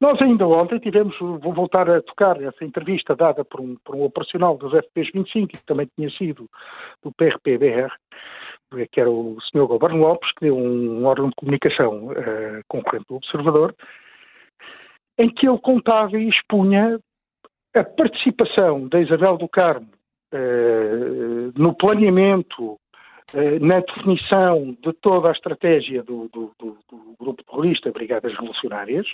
Nós 0.00 0.20
ainda 0.20 0.46
ontem 0.46 0.78
tivemos, 0.80 1.16
vou 1.18 1.52
voltar 1.52 1.88
a 1.88 2.02
tocar 2.02 2.40
essa 2.42 2.64
entrevista 2.64 3.14
dada 3.14 3.44
por 3.44 3.60
um, 3.60 3.76
por 3.84 3.94
um 3.94 4.02
operacional 4.02 4.56
dos 4.56 4.72
FPs 4.72 5.10
25, 5.12 5.52
que 5.52 5.64
também 5.64 5.88
tinha 5.96 6.10
sido 6.10 6.48
do 7.02 7.12
PRPBR, 7.12 7.92
que 8.90 9.00
era 9.00 9.10
o 9.10 9.38
Sr. 9.40 9.66
Goberno 9.66 9.98
Lopes, 9.98 10.30
que 10.32 10.46
deu 10.46 10.56
um 10.56 11.04
órgão 11.04 11.28
de 11.28 11.34
comunicação 11.36 12.08
uh, 12.08 12.62
concorrente 12.68 13.06
do 13.08 13.16
Observador, 13.16 13.74
em 15.18 15.28
que 15.28 15.46
ele 15.48 15.58
contava 15.58 16.18
e 16.18 16.28
expunha 16.28 16.98
a 17.74 17.84
participação 17.84 18.88
da 18.88 19.00
Isabel 19.00 19.36
do 19.36 19.48
Carmo 19.48 19.88
uh, 20.34 21.52
no 21.56 21.74
planeamento, 21.74 22.72
uh, 22.72 23.58
na 23.60 23.80
definição 23.80 24.76
de 24.82 24.92
toda 25.00 25.28
a 25.28 25.32
estratégia 25.32 26.02
do, 26.02 26.28
do, 26.28 26.52
do, 26.58 26.78
do 26.90 27.16
grupo 27.18 27.44
terrorista 27.44 27.90
Brigadas 27.90 28.32
Revolucionárias 28.32 29.06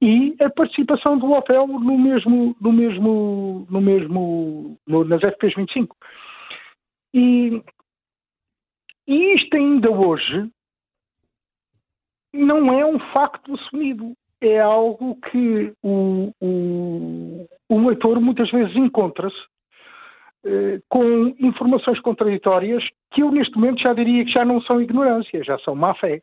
e 0.00 0.36
a 0.40 0.50
participação 0.50 1.18
do 1.18 1.32
hotel 1.32 1.66
no 1.66 1.98
mesmo, 1.98 2.54
no 2.60 2.72
mesmo, 2.72 3.66
no 3.70 3.80
mesmo, 3.80 4.78
no, 4.86 5.04
nas 5.04 5.22
FPs 5.22 5.54
25. 5.54 5.96
E, 7.14 7.62
e 9.06 9.34
isto 9.34 9.56
ainda 9.56 9.90
hoje 9.90 10.48
não 12.32 12.78
é 12.78 12.84
um 12.84 12.98
facto 13.12 13.54
assumido. 13.54 14.12
É 14.40 14.60
algo 14.60 15.16
que 15.30 15.72
o, 15.82 16.30
o, 16.40 17.46
o 17.70 17.88
leitor 17.88 18.20
muitas 18.20 18.50
vezes 18.50 18.76
encontra-se 18.76 19.36
eh, 20.44 20.78
com 20.90 21.34
informações 21.40 21.98
contraditórias 22.00 22.84
que 23.12 23.22
eu 23.22 23.30
neste 23.30 23.54
momento 23.56 23.80
já 23.80 23.94
diria 23.94 24.24
que 24.26 24.30
já 24.30 24.44
não 24.44 24.60
são 24.60 24.82
ignorância, 24.82 25.42
já 25.42 25.58
são 25.60 25.74
má 25.74 25.94
fé 25.94 26.20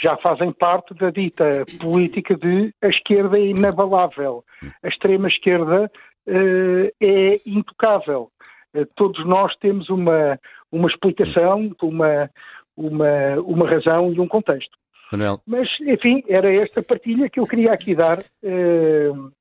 já 0.00 0.16
fazem 0.16 0.52
parte 0.52 0.94
da 0.94 1.10
dita 1.10 1.64
política 1.80 2.34
de 2.34 2.72
a 2.82 2.88
esquerda 2.88 3.38
é 3.38 3.46
inabalável, 3.46 4.42
a 4.82 4.88
extrema 4.88 5.28
esquerda 5.28 5.90
uh, 6.26 6.90
é 7.00 7.40
intocável. 7.44 8.30
Uh, 8.74 8.86
todos 8.96 9.24
nós 9.26 9.54
temos 9.56 9.90
uma, 9.90 10.38
uma 10.70 10.88
explicação, 10.88 11.72
uma, 11.82 12.30
uma, 12.76 13.40
uma 13.44 13.68
razão 13.68 14.12
e 14.12 14.20
um 14.20 14.28
contexto. 14.28 14.76
Manuel. 15.12 15.40
Mas, 15.46 15.68
enfim, 15.80 16.22
era 16.28 16.52
esta 16.54 16.82
partilha 16.82 17.28
que 17.28 17.40
eu 17.40 17.46
queria 17.46 17.72
aqui 17.72 17.94
dar. 17.94 18.18
Uh, 18.42 19.32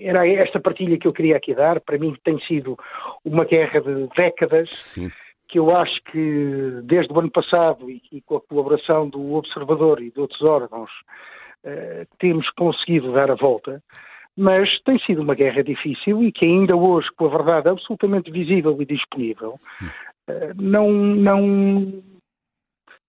Era 0.00 0.26
esta 0.28 0.60
partilha 0.60 0.98
que 0.98 1.06
eu 1.06 1.12
queria 1.12 1.36
aqui 1.36 1.54
dar. 1.54 1.80
Para 1.80 1.98
mim 1.98 2.16
tem 2.24 2.38
sido 2.46 2.76
uma 3.24 3.44
guerra 3.44 3.80
de 3.80 4.08
décadas. 4.16 4.68
Sim 4.72 5.10
que 5.48 5.58
eu 5.58 5.74
acho 5.74 6.00
que 6.10 6.80
desde 6.82 7.12
o 7.12 7.18
ano 7.18 7.30
passado 7.30 7.90
e, 7.90 8.02
e 8.10 8.20
com 8.22 8.36
a 8.36 8.40
colaboração 8.40 9.08
do 9.08 9.34
Observador 9.34 10.02
e 10.02 10.10
de 10.10 10.20
outros 10.20 10.42
órgãos 10.42 10.90
uh, 11.64 12.16
temos 12.18 12.48
conseguido 12.50 13.12
dar 13.12 13.30
a 13.30 13.34
volta, 13.34 13.82
mas 14.36 14.68
tem 14.84 14.98
sido 15.00 15.22
uma 15.22 15.34
guerra 15.34 15.62
difícil 15.62 16.22
e 16.22 16.30
que 16.30 16.44
ainda 16.44 16.76
hoje, 16.76 17.08
com 17.16 17.26
a 17.26 17.30
verdade 17.30 17.68
absolutamente 17.68 18.30
visível 18.30 18.76
e 18.80 18.84
disponível, 18.84 19.58
uh, 19.82 20.54
não, 20.60 20.92
não, 20.92 22.02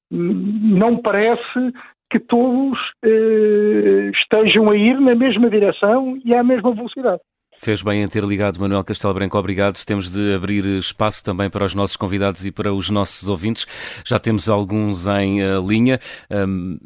não 0.10 1.02
parece 1.02 1.74
que 2.10 2.20
todos 2.20 2.80
uh, 3.06 4.10
estejam 4.12 4.70
a 4.70 4.78
ir 4.78 5.00
na 5.00 5.16
mesma 5.16 5.50
direção 5.50 6.20
e 6.24 6.34
à 6.34 6.44
mesma 6.44 6.74
velocidade. 6.74 7.22
Fez 7.60 7.82
bem 7.82 8.04
em 8.04 8.08
ter 8.08 8.24
ligado 8.24 8.60
Manuel 8.60 8.84
Castelo 8.84 9.16
Branco, 9.16 9.38
obrigado. 9.38 9.84
Temos 9.84 10.12
de 10.12 10.36
abrir 10.36 10.64
espaço 10.78 11.24
também 11.24 11.50
para 11.50 11.66
os 11.66 11.74
nossos 11.74 11.98
convidados 11.98 12.46
e 12.46 12.52
para 12.52 12.72
os 12.72 12.90
nossos 12.90 13.28
ouvintes. 13.28 13.66
Já 14.06 14.20
temos 14.20 14.48
alguns 14.48 15.08
em 15.08 15.42
uh, 15.42 15.68
linha. 15.68 16.00
Um, 16.30 16.78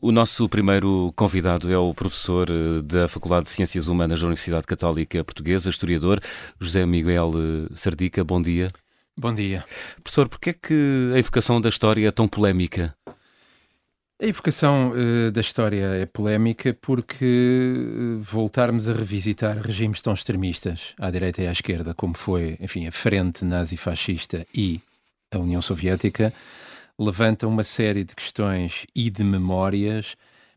o 0.00 0.12
nosso 0.12 0.48
primeiro 0.48 1.12
convidado 1.16 1.72
é 1.72 1.78
o 1.78 1.92
professor 1.92 2.48
eh, 2.50 2.82
da 2.82 3.08
Faculdade 3.08 3.44
de 3.44 3.50
Ciências 3.50 3.88
Humanas 3.88 4.20
da 4.20 4.26
Universidade 4.26 4.66
Católica 4.66 5.24
Portuguesa, 5.24 5.70
historiador 5.70 6.20
José 6.60 6.86
Miguel 6.86 7.32
eh, 7.34 7.74
Sardica. 7.74 8.22
Bom 8.22 8.40
dia. 8.40 8.70
Bom 9.16 9.34
dia. 9.34 9.64
Professor, 10.02 10.28
porquê 10.28 10.50
é 10.50 10.52
que 10.52 11.10
a 11.14 11.18
evocação 11.18 11.60
da 11.60 11.68
história 11.68 12.06
é 12.06 12.10
tão 12.12 12.28
polémica? 12.28 12.94
A 14.20 14.26
evocação 14.26 14.90
uh, 14.90 15.30
da 15.30 15.40
história 15.40 15.84
é 15.94 16.04
polémica 16.04 16.76
porque 16.80 17.24
uh, 17.24 18.20
voltarmos 18.20 18.88
a 18.88 18.92
revisitar 18.92 19.58
regimes 19.58 20.02
tão 20.02 20.12
extremistas 20.12 20.92
à 20.98 21.08
direita 21.08 21.42
e 21.42 21.46
à 21.46 21.52
esquerda, 21.52 21.94
como 21.94 22.16
foi, 22.16 22.56
enfim, 22.60 22.86
a 22.88 22.92
frente 22.92 23.44
nazi-fascista 23.44 24.44
e 24.52 24.80
a 25.32 25.38
União 25.38 25.62
Soviética, 25.62 26.32
levanta 26.98 27.46
uma 27.46 27.62
série 27.62 28.02
de 28.04 28.14
questões 28.14 28.86
e 28.94 29.10
de 29.10 29.22
memórias 29.22 30.16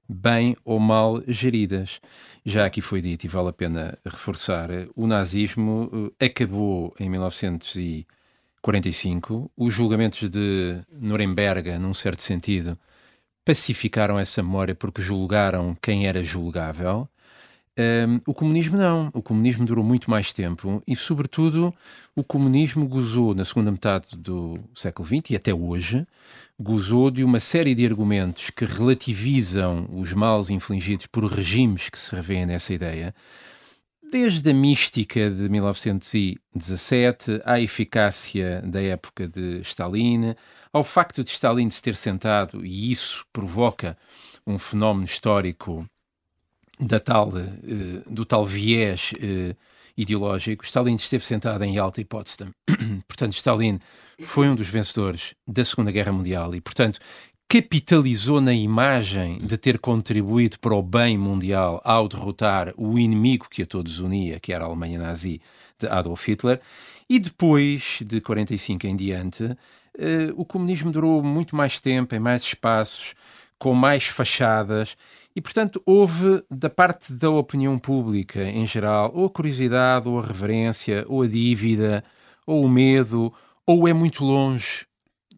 bem 0.10 0.56
ou 0.66 0.80
mal 0.80 1.22
geridas. 1.28 2.00
Já 2.46 2.66
aqui 2.66 2.82
foi 2.82 3.02
dito, 3.02 3.26
e 3.26 3.30
vale 3.30 3.50
a 3.50 3.54
pena 3.54 3.98
reforçar, 4.06 4.70
o 4.96 5.08
nazismo 5.08 5.90
uh, 5.94 6.14
acabou 6.24 6.94
em 7.00 7.10
1945, 7.10 9.52
os 9.56 9.74
julgamentos 9.74 10.30
de 10.30 10.82
Nuremberg, 10.92 11.78
num 11.78 11.94
certo 11.94 12.22
sentido, 12.22 12.78
pacificaram 13.46 14.20
essa 14.20 14.42
memória 14.44 14.76
porque 14.76 15.02
julgaram 15.02 15.76
quem 15.82 16.08
era 16.08 16.24
julgável. 16.24 17.08
Um, 17.78 18.20
o 18.28 18.34
comunismo 18.34 18.78
não. 18.78 19.10
O 19.14 19.22
comunismo 19.22 19.66
durou 19.66 19.84
muito 19.84 20.10
mais 20.10 20.34
tempo 20.34 20.84
e, 20.86 20.96
sobretudo, 20.96 21.74
o 22.16 22.24
comunismo 22.24 22.88
gozou, 22.88 23.34
na 23.34 23.46
segunda 23.46 23.72
metade 23.72 24.18
do 24.18 24.60
século 24.76 25.08
XX 25.08 25.32
e 25.32 25.36
até 25.36 25.54
hoje, 25.54 26.06
gozou 26.60 27.10
de 27.10 27.24
uma 27.24 27.40
série 27.40 27.74
de 27.74 27.86
argumentos 27.86 28.50
que 28.50 28.66
relativizam 28.66 29.88
os 29.92 30.14
males 30.14 30.50
infligidos 30.50 31.08
por 31.08 31.26
regimes 31.26 31.90
que 31.90 31.98
se 31.98 32.14
revêem 32.14 32.46
nessa 32.46 32.74
ideia, 32.74 33.16
desde 34.12 34.50
a 34.50 34.54
mística 34.54 35.32
de 35.32 35.48
1917 35.48 37.42
à 37.46 37.62
eficácia 37.62 38.62
da 38.62 38.82
época 38.82 39.28
de 39.28 39.62
Stalin, 39.62 40.36
ao 40.74 40.84
facto 40.84 41.24
de 41.24 41.30
Stalin 41.30 41.70
se 41.70 41.82
ter 41.82 41.96
sentado, 41.96 42.66
e 42.66 42.92
isso 42.92 43.26
provoca 43.32 43.98
um 44.46 44.58
fenómeno 44.58 45.06
histórico 45.06 45.88
da 46.82 47.00
tal, 47.00 47.30
uh, 47.30 48.10
do 48.10 48.26
tal 48.26 48.46
viés 48.46 49.12
uh, 49.14 49.56
ideológico, 49.96 50.66
Stalin 50.66 50.96
esteve 50.96 51.24
sentado 51.24 51.64
em 51.64 51.76
Yalta 51.76 52.02
e 52.02 52.06
Potsdam. 52.06 52.52
portanto, 53.08 53.34
Stalin 53.34 53.80
foi 54.24 54.50
um 54.50 54.56
dos 54.56 54.68
vencedores 54.68 55.36
da 55.48 55.64
Segunda 55.64 55.92
Guerra 55.92 56.12
Mundial 56.12 56.56
e, 56.56 56.62
portanto, 56.62 57.00
capitalizou 57.48 58.40
na 58.40 58.54
imagem 58.54 59.40
de 59.40 59.58
ter 59.58 59.78
contribuído 59.78 60.58
para 60.60 60.74
o 60.74 60.82
bem 60.82 61.18
mundial 61.18 61.82
ao 61.84 62.08
derrotar 62.08 62.74
o 62.78 62.98
inimigo 62.98 63.48
que 63.50 63.62
a 63.62 63.66
todos 63.66 64.00
unia, 64.00 64.40
que 64.40 64.54
era 64.54 64.64
a 64.64 64.68
Alemanha 64.68 64.98
nazi 64.98 65.42
de 65.78 65.88
Adolf 65.88 66.28
Hitler. 66.28 66.62
E 67.10 67.20
depois 67.20 68.00
de 68.06 68.22
45 68.22 68.88
em 68.88 68.96
diante, 68.96 69.44
uh, 69.44 69.58
o 70.36 70.46
comunismo 70.46 70.92
durou 70.92 71.22
muito 71.22 71.56
mais 71.56 71.78
tempo, 71.80 72.16
em 72.16 72.20
mais 72.20 72.42
espaços, 72.42 73.14
com 73.60 73.74
mais 73.74 74.06
fachadas, 74.06 74.96
e 75.36 75.42
portanto 75.42 75.82
houve 75.86 76.44
da 76.50 76.70
parte 76.70 77.14
da 77.14 77.30
opinião 77.30 77.78
pública 77.80 78.44
em 78.44 78.66
geral 78.66 79.12
ou 79.14 79.26
a 79.26 79.30
curiosidade, 79.30 80.08
ou 80.08 80.20
a 80.20 80.26
reverência, 80.26 81.06
ou 81.08 81.24
a 81.24 81.28
dívida, 81.28 82.04
ou 82.46 82.64
o 82.64 82.70
medo, 82.70 83.34
ou 83.66 83.88
é 83.88 83.94
muito 83.94 84.24
longe 84.24 84.86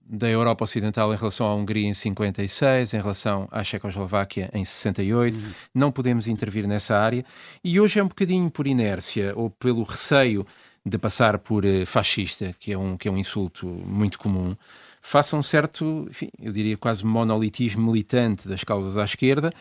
da 0.05 0.29
Europa 0.29 0.63
Ocidental 0.63 1.13
em 1.13 1.17
relação 1.17 1.47
à 1.47 1.55
Hungria 1.55 1.87
em 1.87 1.93
56, 1.93 2.93
em 2.93 2.97
relação 2.97 3.47
à 3.51 3.63
Checoslováquia 3.63 4.49
em 4.53 4.63
68. 4.63 5.39
Uhum. 5.39 5.51
Não 5.73 5.91
podemos 5.91 6.27
intervir 6.27 6.67
nessa 6.67 6.97
área. 6.97 7.25
E 7.63 7.79
hoje 7.79 7.99
é 7.99 8.03
um 8.03 8.07
bocadinho 8.07 8.49
por 8.51 8.67
inércia 8.67 9.33
ou 9.35 9.49
pelo 9.49 9.83
receio 9.83 10.45
de 10.85 10.97
passar 10.97 11.39
por 11.39 11.63
uh, 11.65 11.85
fascista, 11.85 12.53
que 12.59 12.73
é, 12.73 12.77
um, 12.77 12.97
que 12.97 13.07
é 13.07 13.11
um 13.11 13.17
insulto 13.17 13.65
muito 13.65 14.19
comum, 14.19 14.55
faça 15.03 15.35
um 15.35 15.43
certo, 15.43 16.07
enfim, 16.09 16.29
eu 16.39 16.53
diria 16.53 16.77
quase 16.77 17.05
monolitismo 17.05 17.91
militante 17.91 18.47
das 18.47 18.63
causas 18.63 18.97
à 18.97 19.03
esquerda 19.03 19.53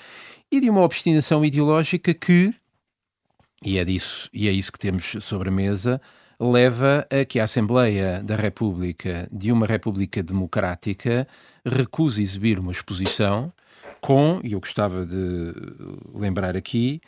e 0.51 0.61
de 0.61 0.71
uma 0.71 0.83
obstinação 0.83 1.45
ideológica 1.45 2.15
que, 2.15 2.55
e 3.63 3.77
é 3.77 3.85
disso, 3.85 4.31
e 4.33 4.49
é 4.49 4.53
isso 4.53 4.73
que 4.73 4.79
temos 4.79 5.17
sobre 5.21 5.49
a 5.49 5.53
mesa, 5.53 6.01
leva 6.39 7.07
a 7.11 7.25
que 7.25 7.41
a 7.41 7.45
Assembleia 7.45 8.23
da 8.23 8.37
República, 8.37 9.29
de 9.33 9.51
uma 9.51 9.67
República 9.67 10.23
Democrática, 10.23 11.27
recuse 11.67 12.23
exibir 12.23 12.61
uma 12.61 12.71
exposição 12.71 13.53
com, 14.01 14.41
e 14.45 14.53
eu 14.53 14.61
gostava 14.61 15.05
de 15.05 15.53
lembrar 16.15 16.57
aqui, 16.57 17.01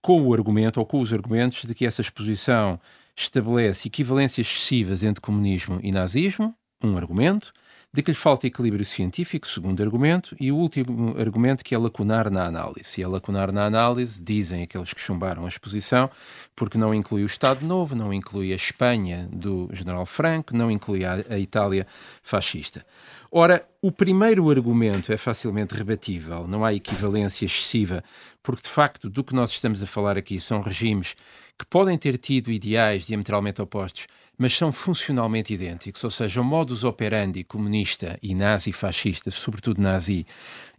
com 0.00 0.22
o 0.22 0.32
argumento 0.32 0.80
ou 0.80 0.86
com 0.86 0.98
os 0.98 1.12
argumentos 1.12 1.64
de 1.64 1.74
que 1.74 1.84
essa 1.84 2.00
exposição 2.00 2.80
estabelece 3.14 3.88
equivalências 3.88 4.46
excessivas 4.46 5.02
entre 5.02 5.20
comunismo 5.20 5.78
e 5.82 5.92
nazismo, 5.92 6.54
um 6.82 6.96
argumento, 6.96 7.52
de 7.94 8.02
que 8.02 8.10
lhe 8.10 8.16
falta 8.16 8.46
equilíbrio 8.46 8.86
científico, 8.86 9.46
segundo 9.46 9.82
argumento, 9.82 10.34
e 10.40 10.50
o 10.50 10.56
último 10.56 11.14
argumento 11.18 11.62
que 11.62 11.74
é 11.74 11.78
lacunar 11.78 12.30
na 12.30 12.46
análise. 12.46 12.98
E 12.98 13.04
é 13.04 13.06
lacunar 13.06 13.52
na 13.52 13.66
análise, 13.66 14.22
dizem 14.22 14.62
aqueles 14.62 14.94
que 14.94 15.00
chumbaram 15.00 15.44
a 15.44 15.48
exposição, 15.48 16.10
porque 16.56 16.78
não 16.78 16.94
inclui 16.94 17.22
o 17.22 17.26
Estado 17.26 17.66
Novo, 17.66 17.94
não 17.94 18.10
inclui 18.10 18.50
a 18.50 18.56
Espanha 18.56 19.28
do 19.30 19.68
General 19.74 20.06
Franco, 20.06 20.56
não 20.56 20.70
inclui 20.70 21.04
a, 21.04 21.22
a 21.28 21.38
Itália 21.38 21.86
fascista. 22.22 22.86
Ora, 23.30 23.66
o 23.82 23.92
primeiro 23.92 24.48
argumento 24.50 25.12
é 25.12 25.18
facilmente 25.18 25.74
rebatível, 25.74 26.46
não 26.46 26.64
há 26.64 26.72
equivalência 26.72 27.44
excessiva, 27.44 28.02
porque 28.42 28.62
de 28.62 28.68
facto 28.70 29.10
do 29.10 29.22
que 29.22 29.34
nós 29.34 29.50
estamos 29.50 29.82
a 29.82 29.86
falar 29.86 30.16
aqui 30.16 30.40
são 30.40 30.62
regimes 30.62 31.14
que 31.58 31.66
podem 31.66 31.96
ter 31.98 32.16
tido 32.16 32.50
ideais 32.50 33.06
diametralmente 33.06 33.60
opostos, 33.60 34.06
mas 34.42 34.56
são 34.56 34.72
funcionalmente 34.72 35.54
idênticos, 35.54 36.02
ou 36.02 36.10
seja, 36.10 36.40
o 36.40 36.44
modus 36.44 36.82
operandi 36.82 37.44
comunista 37.44 38.18
e 38.20 38.34
nazi-fascista, 38.34 39.30
sobretudo 39.30 39.80
nazi, 39.80 40.26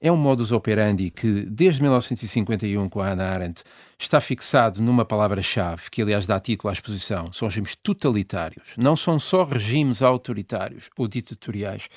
é 0.02 0.12
um 0.12 0.18
modus 0.18 0.52
operandi 0.52 1.10
que, 1.10 1.46
desde 1.46 1.82
1951, 1.82 2.90
com 2.90 3.00
a 3.00 3.08
Hannah 3.08 3.32
Arendt, 3.32 3.64
está 3.98 4.20
fixado 4.20 4.82
numa 4.82 5.06
palavra-chave, 5.06 5.84
que 5.90 6.02
aliás 6.02 6.28
dá 6.28 6.42
título 6.42 6.72
à 6.72 6.74
exposição, 6.74 7.32
são 7.32 7.48
regimes 7.48 7.74
totalitários. 7.82 8.74
Não 8.76 8.98
são 8.98 9.18
só 9.18 9.46
regimes 9.46 10.02
autoritários 10.02 10.90
ou 10.98 11.08
ditatoriais, 11.08 11.88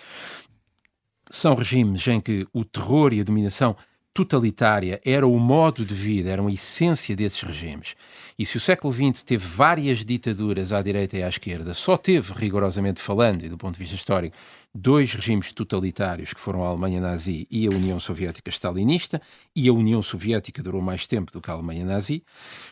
são 1.29 1.57
regimes 1.57 2.07
em 2.07 2.21
que 2.21 2.47
o 2.53 2.65
terror 2.65 3.13
e 3.13 3.21
a 3.21 3.25
dominação 3.25 3.77
totalitária 4.17 4.99
era 5.05 5.27
o 5.27 5.39
modo 5.39 5.85
de 5.85 5.95
vida, 5.95 6.31
eram 6.31 6.47
a 6.47 6.53
essência 6.53 7.15
desses 7.15 7.43
regimes. 7.43 7.95
E 8.39 8.47
se 8.47 8.57
o 8.57 8.61
século 8.61 8.91
XX 8.91 9.23
teve 9.23 9.47
várias 9.47 10.05
ditaduras 10.07 10.73
à 10.73 10.81
direita 10.81 11.19
e 11.19 11.23
à 11.23 11.29
esquerda, 11.29 11.75
só 11.75 11.99
teve, 11.99 12.33
rigorosamente 12.33 12.99
falando, 12.99 13.45
e 13.45 13.49
do 13.51 13.59
ponto 13.59 13.75
de 13.75 13.81
vista 13.81 13.95
histórico, 13.95 14.35
dois 14.75 15.13
regimes 15.13 15.53
totalitários, 15.53 16.33
que 16.33 16.41
foram 16.41 16.65
a 16.65 16.69
Alemanha 16.69 16.99
nazi 16.99 17.47
e 17.51 17.67
a 17.67 17.71
União 17.71 18.01
Soviética 18.01 18.51
stalinista, 18.51 19.21
e 19.55 19.69
a 19.69 19.73
União 19.73 20.01
Soviética 20.01 20.63
durou 20.63 20.81
mais 20.81 21.07
tempo 21.07 21.31
do 21.31 21.41
que 21.41 21.51
a 21.51 21.55
Alemanha 21.55 21.85
nazi. 21.85 22.23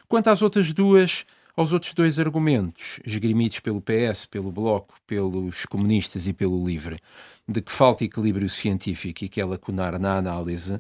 Quanto 0.09 0.29
às 0.29 0.41
outras 0.41 0.73
duas, 0.73 1.27
aos 1.55 1.75
outros 1.75 1.93
dois 1.93 2.19
argumentos, 2.19 3.01
esgrimidos 3.05 3.61
pelo 3.61 3.83
PS, 3.83 4.25
pelo 4.25 4.51
Bloco, 4.51 4.95
pelos 5.07 5.67
comunistas 5.67 6.27
e 6.27 6.33
pelo 6.33 6.67
LIVRE, 6.67 6.99
de 7.47 7.61
que 7.61 7.71
falta 7.71 8.03
equilíbrio 8.03 8.49
científico 8.49 9.25
e 9.25 9.29
que 9.29 9.41
é 9.43 9.45
lacunar 9.45 9.99
na 9.99 10.17
análise, 10.17 10.79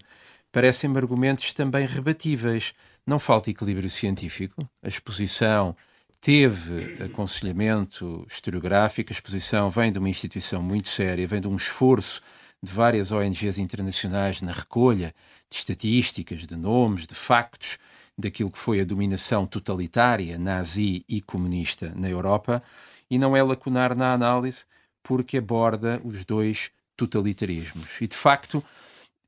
parecem-me 0.54 0.96
argumentos 0.98 1.52
também 1.52 1.84
rebatíveis. 1.84 2.72
Não 3.04 3.18
falta 3.18 3.50
equilíbrio 3.50 3.90
científico. 3.90 4.64
A 4.80 4.86
exposição 4.86 5.76
teve 6.20 7.02
aconselhamento 7.02 8.24
historiográfico, 8.30 9.10
a 9.10 9.12
exposição 9.12 9.68
vem 9.68 9.90
de 9.90 9.98
uma 9.98 10.08
instituição 10.08 10.62
muito 10.62 10.88
séria, 10.88 11.26
vem 11.26 11.40
de 11.40 11.48
um 11.48 11.56
esforço 11.56 12.22
de 12.62 12.70
várias 12.70 13.10
ONGs 13.10 13.58
internacionais 13.58 14.40
na 14.40 14.52
recolha 14.52 15.12
de 15.50 15.56
estatísticas, 15.56 16.46
de 16.46 16.56
nomes, 16.56 17.04
de 17.04 17.16
factos 17.16 17.76
daquilo 18.16 18.50
que 18.50 18.58
foi 18.58 18.80
a 18.80 18.84
dominação 18.84 19.46
totalitária 19.46 20.38
nazi 20.38 21.04
e 21.08 21.20
comunista 21.20 21.92
na 21.96 22.08
Europa, 22.08 22.62
e 23.10 23.18
não 23.18 23.36
é 23.36 23.42
lacunar 23.42 23.96
na 23.96 24.12
análise 24.12 24.64
porque 25.02 25.38
aborda 25.38 26.00
os 26.04 26.24
dois 26.24 26.70
totalitarismos. 26.96 28.00
E 28.00 28.06
de 28.06 28.14
facto, 28.14 28.64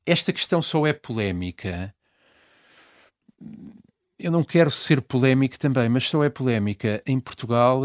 esta 0.06 0.32
questão 0.32 0.62
só 0.62 0.86
é 0.86 0.92
polémica. 0.92 1.94
Eu 4.18 4.30
não 4.30 4.44
quero 4.44 4.70
ser 4.70 5.02
polémico 5.02 5.58
também, 5.58 5.88
mas 5.88 6.04
só 6.04 6.24
é 6.24 6.30
polémica 6.30 7.02
em 7.04 7.20
Portugal 7.20 7.82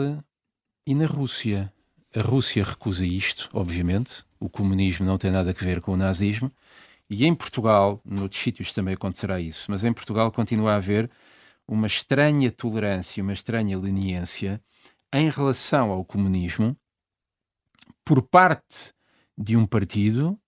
e 0.86 0.96
na 0.96 1.06
Rússia. 1.06 1.74
A 2.16 2.22
Rússia 2.22 2.64
recusa 2.64 3.06
isto, 3.06 3.50
obviamente. 3.52 4.24
O 4.40 4.50
comunismo 4.50 5.06
não 5.06 5.18
tem 5.18 5.32
nada 5.32 5.50
a 5.50 5.54
ver 5.54 5.82
com 5.82 5.94
o 5.94 5.98
nazismo. 5.98 6.52
E 7.10 7.26
em 7.26 7.36
Portugal, 7.36 8.00
noutros 8.06 8.42
sítios 8.42 8.72
também 8.72 8.94
acontecerá 8.94 9.40
isso, 9.40 9.70
mas 9.70 9.84
em 9.84 9.92
Portugal 9.92 10.32
continua 10.32 10.74
a 10.74 10.76
haver 10.78 11.12
uma 11.68 11.88
estranha 11.88 12.50
tolerância, 12.52 13.22
uma 13.22 13.34
estranha 13.34 13.78
leniência 13.78 14.62
em 15.14 15.30
relação 15.30 15.92
ao 15.92 16.06
comunismo 16.06 16.76
por 18.06 18.22
parte 18.22 18.94
de 19.38 19.58
um 19.58 19.66
partido 19.66 20.40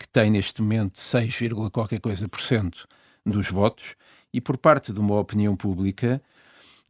que 0.00 0.08
tem 0.08 0.30
neste 0.30 0.62
momento 0.62 0.98
6, 0.98 1.38
qualquer 1.70 2.00
coisa 2.00 2.26
por 2.26 2.40
cento 2.40 2.88
dos 3.24 3.50
votos, 3.50 3.96
e 4.32 4.40
por 4.40 4.56
parte 4.56 4.94
de 4.94 4.98
uma 4.98 5.18
opinião 5.18 5.54
pública 5.54 6.22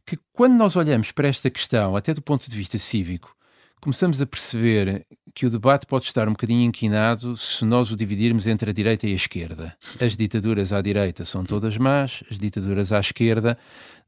que, 0.05 0.17
quando 0.31 0.53
nós 0.53 0.77
olhamos 0.77 1.11
para 1.11 1.27
esta 1.27 1.49
questão, 1.49 1.93
até 1.97 2.13
do 2.13 2.21
ponto 2.21 2.49
de 2.49 2.55
vista 2.55 2.77
cívico, 2.77 3.35
começamos 3.81 4.21
a 4.21 4.25
perceber 4.25 5.05
que 5.33 5.45
o 5.45 5.49
debate 5.49 5.85
pode 5.85 6.05
estar 6.05 6.29
um 6.29 6.31
bocadinho 6.31 6.61
inquinado 6.61 7.35
se 7.35 7.65
nós 7.65 7.91
o 7.91 7.97
dividirmos 7.97 8.47
entre 8.47 8.69
a 8.69 8.73
direita 8.73 9.05
e 9.05 9.11
a 9.11 9.15
esquerda. 9.15 9.75
As 9.99 10.15
ditaduras 10.15 10.71
à 10.71 10.81
direita 10.81 11.25
são 11.25 11.43
todas 11.43 11.77
más, 11.77 12.23
as 12.31 12.39
ditaduras 12.39 12.93
à 12.93 12.99
esquerda 12.99 13.57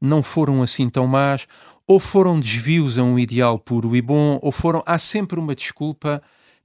não 0.00 0.22
foram 0.22 0.62
assim 0.62 0.88
tão 0.88 1.06
más, 1.06 1.46
ou 1.86 2.00
foram 2.00 2.40
desvios 2.40 2.98
a 2.98 3.02
um 3.02 3.18
ideal 3.18 3.58
puro 3.58 3.94
e 3.94 4.00
bom, 4.00 4.38
ou 4.40 4.50
foram. 4.50 4.82
Há 4.86 4.96
sempre 4.98 5.38
uma 5.38 5.54
desculpa 5.54 6.22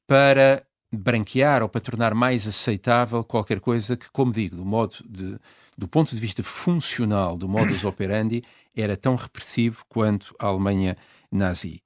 para 0.08 0.64
branquear 0.92 1.62
ou 1.62 1.70
para 1.70 1.82
tornar 1.82 2.14
mais 2.14 2.48
aceitável 2.48 3.24
qualquer 3.24 3.60
coisa 3.60 3.96
que, 3.96 4.10
como 4.12 4.34
digo, 4.34 4.56
do 4.56 4.66
modo 4.66 4.96
de, 5.08 5.38
do 5.78 5.88
ponto 5.88 6.14
de 6.14 6.20
vista 6.20 6.44
funcional 6.44 7.38
do 7.38 7.48
modus 7.48 7.84
operandi, 7.86 8.44
era 8.76 8.98
tão 8.98 9.16
repressivo 9.16 9.84
quanto 9.88 10.36
a 10.40 10.48
Alemanha 10.48 10.98
nazi. 11.32 11.82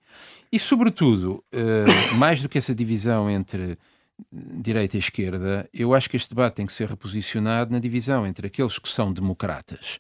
E, 0.52 0.60
sobretudo, 0.60 1.44
uh, 1.54 2.16
mais 2.16 2.42
do 2.42 2.48
que 2.48 2.58
essa 2.58 2.74
divisão 2.74 3.30
entre 3.30 3.78
direita 4.32 4.96
e 4.96 5.00
esquerda, 5.00 5.68
eu 5.74 5.94
acho 5.94 6.10
que 6.10 6.16
este 6.16 6.30
debate 6.30 6.56
tem 6.56 6.66
que 6.66 6.74
ser 6.74 6.88
reposicionado 6.88 7.72
na 7.72 7.80
divisão 7.80 8.26
entre 8.26 8.48
aqueles 8.48 8.78
que 8.78 8.88
são 8.88 9.12
democratas. 9.12 10.00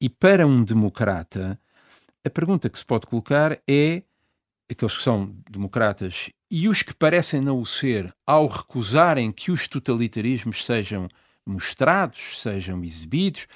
E 0.00 0.08
para 0.08 0.46
um 0.46 0.62
democrata, 0.62 1.58
a 2.24 2.30
pergunta 2.30 2.68
que 2.68 2.78
se 2.78 2.84
pode 2.84 3.06
colocar 3.06 3.58
é 3.66 4.02
aqueles 4.70 4.96
que 4.96 5.02
são 5.02 5.34
democratas 5.50 6.30
e 6.50 6.68
os 6.68 6.82
que 6.82 6.94
parecem 6.94 7.40
não 7.40 7.60
o 7.60 7.66
ser, 7.66 8.12
ao 8.26 8.46
recusarem 8.46 9.30
que 9.30 9.50
os 9.50 9.68
totalitarismos 9.68 10.64
sejam 10.64 11.08
mostrados, 11.46 12.40
sejam 12.40 12.82
exibidos, 12.82 13.46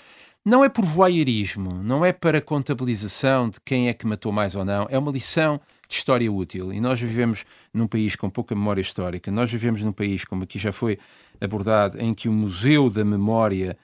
não 0.45 0.65
é 0.65 0.69
por 0.69 0.85
voyeurismo, 0.85 1.83
não 1.83 2.05
é 2.05 2.13
para 2.13 2.41
contabilização 2.41 3.49
de 3.49 3.61
quem 3.65 3.89
é 3.89 3.95
que 3.95 4.07
matou 4.07 4.33
mais 4.33 4.57
ou 4.57 4.65
não, 4.65 4.87
é 4.91 4.99
uma 4.99 5.13
lição 5.13 5.61
de 5.89 5.95
história 5.95 6.31
útil. 6.31 6.73
E 6.73 6.81
nós 6.81 7.01
vivemos 7.01 7.45
num 7.73 7.87
país 7.87 8.17
com 8.17 8.29
pouca 8.29 8.55
memória 8.55 8.81
histórica, 8.81 9.31
nós 9.31 9.51
vivemos 9.51 9.83
num 9.85 9.93
país, 9.93 10.25
como 10.25 10.43
aqui 10.43 10.59
já 10.59 10.73
foi 10.73 10.99
abordado, 11.41 12.01
em 12.01 12.13
que 12.13 12.29
o 12.29 12.33
Museu 12.33 12.91
da 12.91 13.05
Memória 13.05 13.77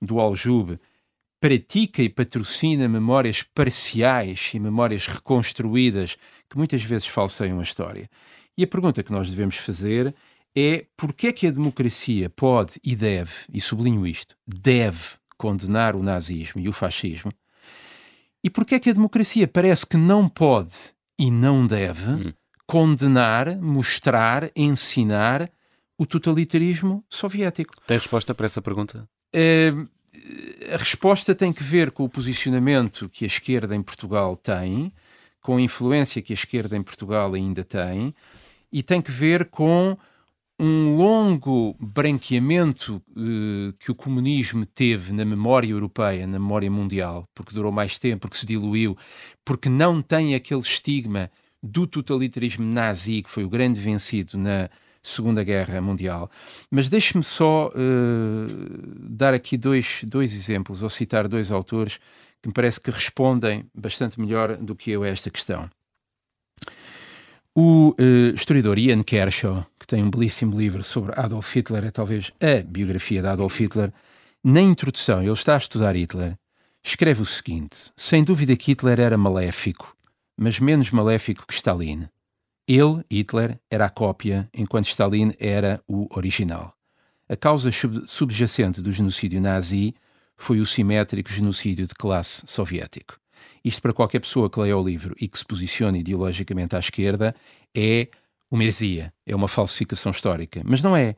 do 0.00 0.20
Aljube 0.20 0.78
pratica 1.40 2.02
e 2.02 2.08
patrocina 2.08 2.86
memórias 2.86 3.42
parciais 3.42 4.50
e 4.54 4.60
memórias 4.60 5.08
reconstruídas 5.08 6.16
que 6.52 6.58
muitas 6.58 6.82
vezes 6.84 7.06
falseiam 7.06 7.58
a 7.58 7.62
história. 7.62 8.10
E 8.56 8.62
a 8.62 8.66
pergunta 8.66 9.02
que 9.02 9.10
nós 9.10 9.30
devemos 9.30 9.56
fazer 9.56 10.14
é 10.54 10.84
porquê 10.98 11.28
é 11.28 11.32
que 11.32 11.46
a 11.46 11.50
democracia 11.50 12.28
pode 12.28 12.78
e 12.84 12.94
deve, 12.94 13.32
e 13.50 13.58
sublinho 13.58 14.06
isto, 14.06 14.36
deve 14.46 15.16
condenar 15.38 15.96
o 15.96 16.02
nazismo 16.02 16.60
e 16.60 16.68
o 16.68 16.72
fascismo, 16.72 17.32
e 18.44 18.50
porquê 18.50 18.74
é 18.74 18.78
que 18.78 18.90
a 18.90 18.92
democracia 18.92 19.48
parece 19.48 19.86
que 19.86 19.96
não 19.96 20.28
pode 20.28 20.92
e 21.18 21.30
não 21.30 21.66
deve 21.66 22.10
hum. 22.10 22.32
condenar, 22.66 23.56
mostrar, 23.56 24.50
ensinar 24.54 25.50
o 25.96 26.04
totalitarismo 26.04 27.02
soviético. 27.08 27.74
Tem 27.86 27.96
resposta 27.96 28.34
para 28.34 28.44
essa 28.44 28.60
pergunta? 28.60 29.08
Uh, 29.34 29.88
a 30.70 30.76
resposta 30.76 31.34
tem 31.34 31.50
que 31.50 31.62
ver 31.62 31.92
com 31.92 32.04
o 32.04 32.08
posicionamento 32.10 33.08
que 33.08 33.24
a 33.24 33.26
esquerda 33.26 33.74
em 33.74 33.82
Portugal 33.82 34.36
tem, 34.36 34.92
com 35.42 35.56
a 35.56 35.60
influência 35.60 36.22
que 36.22 36.32
a 36.32 36.34
esquerda 36.34 36.76
em 36.76 36.82
Portugal 36.82 37.34
ainda 37.34 37.64
tem, 37.64 38.14
e 38.72 38.82
tem 38.82 39.02
que 39.02 39.10
ver 39.10 39.46
com 39.46 39.98
um 40.58 40.96
longo 40.96 41.74
branqueamento 41.80 43.02
uh, 43.10 43.72
que 43.80 43.90
o 43.90 43.94
comunismo 43.94 44.64
teve 44.64 45.12
na 45.12 45.24
memória 45.24 45.68
europeia, 45.68 46.26
na 46.26 46.38
memória 46.38 46.70
mundial, 46.70 47.28
porque 47.34 47.52
durou 47.52 47.72
mais 47.72 47.98
tempo, 47.98 48.22
porque 48.22 48.36
se 48.36 48.46
diluiu, 48.46 48.96
porque 49.44 49.68
não 49.68 50.00
tem 50.00 50.36
aquele 50.36 50.60
estigma 50.60 51.30
do 51.60 51.86
totalitarismo 51.86 52.64
nazi, 52.64 53.22
que 53.22 53.30
foi 53.30 53.44
o 53.44 53.48
grande 53.48 53.80
vencido 53.80 54.38
na 54.38 54.70
Segunda 55.02 55.42
Guerra 55.42 55.80
Mundial. 55.80 56.30
Mas 56.70 56.88
deixe-me 56.88 57.24
só 57.24 57.68
uh, 57.68 59.00
dar 59.00 59.34
aqui 59.34 59.56
dois, 59.56 60.04
dois 60.06 60.32
exemplos, 60.32 60.82
ou 60.82 60.88
citar 60.88 61.26
dois 61.26 61.50
autores 61.50 61.98
que 62.42 62.48
me 62.48 62.52
parece 62.52 62.80
que 62.80 62.90
respondem 62.90 63.64
bastante 63.72 64.20
melhor 64.20 64.56
do 64.56 64.74
que 64.74 64.90
eu 64.90 65.04
a 65.04 65.08
esta 65.08 65.30
questão. 65.30 65.70
O 67.54 67.94
uh, 68.00 68.34
historiador 68.34 68.78
Ian 68.78 69.02
Kershaw, 69.02 69.64
que 69.78 69.86
tem 69.86 70.02
um 70.02 70.10
belíssimo 70.10 70.58
livro 70.58 70.82
sobre 70.82 71.12
Adolf 71.18 71.54
Hitler, 71.54 71.84
é 71.84 71.90
talvez 71.90 72.32
a 72.40 72.62
biografia 72.62 73.22
de 73.22 73.28
Adolf 73.28 73.60
Hitler, 73.60 73.92
na 74.42 74.60
introdução, 74.60 75.22
ele 75.22 75.30
está 75.30 75.54
a 75.54 75.58
estudar 75.58 75.94
Hitler, 75.94 76.36
escreve 76.82 77.22
o 77.22 77.26
seguinte: 77.26 77.92
sem 77.96 78.24
dúvida 78.24 78.56
que 78.56 78.72
Hitler 78.72 78.98
era 78.98 79.16
maléfico, 79.16 79.96
mas 80.36 80.58
menos 80.58 80.90
maléfico 80.90 81.46
que 81.46 81.54
Stalin. 81.54 82.08
Ele, 82.66 83.04
Hitler, 83.10 83.60
era 83.70 83.86
a 83.86 83.90
cópia, 83.90 84.48
enquanto 84.54 84.86
Stalin 84.86 85.32
era 85.38 85.82
o 85.86 86.08
original. 86.16 86.74
A 87.28 87.36
causa 87.36 87.70
subjacente 88.06 88.80
do 88.80 88.90
genocídio 88.90 89.40
nazi 89.40 89.94
foi 90.36 90.60
o 90.60 90.66
simétrico 90.66 91.30
genocídio 91.30 91.86
de 91.86 91.94
classe 91.94 92.42
soviético. 92.46 93.18
Isto, 93.64 93.80
para 93.80 93.92
qualquer 93.92 94.20
pessoa 94.20 94.50
que 94.50 94.60
leia 94.60 94.76
o 94.76 94.84
livro 94.84 95.14
e 95.20 95.28
que 95.28 95.38
se 95.38 95.44
posicione 95.44 96.00
ideologicamente 96.00 96.74
à 96.74 96.78
esquerda, 96.78 97.34
é 97.74 98.08
uma 98.50 98.62
heresia, 98.62 99.12
é 99.26 99.34
uma 99.34 99.48
falsificação 99.48 100.10
histórica. 100.10 100.60
Mas 100.64 100.82
não 100.82 100.96
é. 100.96 101.16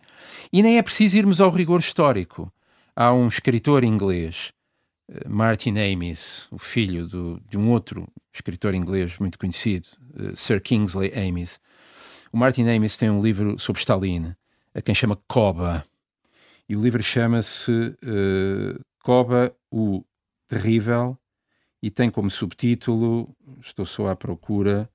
E 0.52 0.62
nem 0.62 0.78
é 0.78 0.82
preciso 0.82 1.18
irmos 1.18 1.40
ao 1.40 1.50
rigor 1.50 1.80
histórico. 1.80 2.52
Há 2.94 3.12
um 3.12 3.26
escritor 3.26 3.82
inglês 3.82 4.52
uh, 5.10 5.28
Martin 5.28 5.76
Amis, 5.78 6.46
o 6.50 6.58
filho 6.58 7.08
do, 7.08 7.42
de 7.48 7.58
um 7.58 7.70
outro 7.70 8.06
escritor 8.32 8.74
inglês 8.74 9.18
muito 9.18 9.38
conhecido, 9.38 9.88
uh, 10.14 10.36
Sir 10.36 10.60
Kingsley 10.60 11.12
Amis. 11.12 11.58
O 12.32 12.36
Martin 12.36 12.68
Amis 12.68 12.96
tem 12.96 13.10
um 13.10 13.20
livro 13.20 13.58
sobre 13.58 13.80
Stalin, 13.80 14.34
a 14.74 14.82
quem 14.82 14.94
chama 14.94 15.18
Koba. 15.26 15.84
E 16.68 16.76
o 16.76 16.80
livro 16.80 17.02
chama-se 17.02 17.70
uh, 17.72 18.80
Koba, 19.04 19.54
o 19.70 20.02
Terrível, 20.48 21.18
e 21.82 21.90
tem 21.90 22.08
como 22.10 22.30
subtítulo, 22.30 23.36
estou 23.60 23.84
só 23.84 24.08
à 24.08 24.16
procura, 24.16 24.88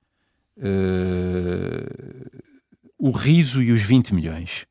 O 2.98 3.12
Riso 3.12 3.62
e 3.62 3.72
os 3.72 3.84
20 3.84 4.16
Milhões. 4.16 4.66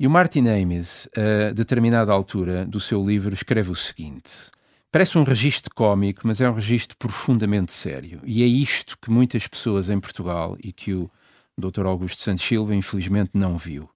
E 0.00 0.06
o 0.06 0.10
Martin 0.10 0.48
Amis, 0.48 1.06
a 1.14 1.52
determinada 1.52 2.10
altura 2.10 2.64
do 2.64 2.80
seu 2.80 3.04
livro, 3.04 3.34
escreve 3.34 3.70
o 3.70 3.74
seguinte: 3.74 4.50
Parece 4.90 5.18
um 5.18 5.24
registro 5.24 5.72
cómico, 5.74 6.22
mas 6.24 6.40
é 6.40 6.48
um 6.48 6.54
registro 6.54 6.96
profundamente 6.96 7.70
sério. 7.70 8.22
E 8.24 8.42
é 8.42 8.46
isto 8.46 8.96
que 8.98 9.10
muitas 9.10 9.46
pessoas 9.46 9.90
em 9.90 10.00
Portugal 10.00 10.56
e 10.58 10.72
que 10.72 10.94
o 10.94 11.10
Dr. 11.58 11.84
Augusto 11.84 12.22
Santos 12.22 12.42
Silva, 12.42 12.74
infelizmente, 12.74 13.32
não 13.34 13.58
viu. 13.58 13.90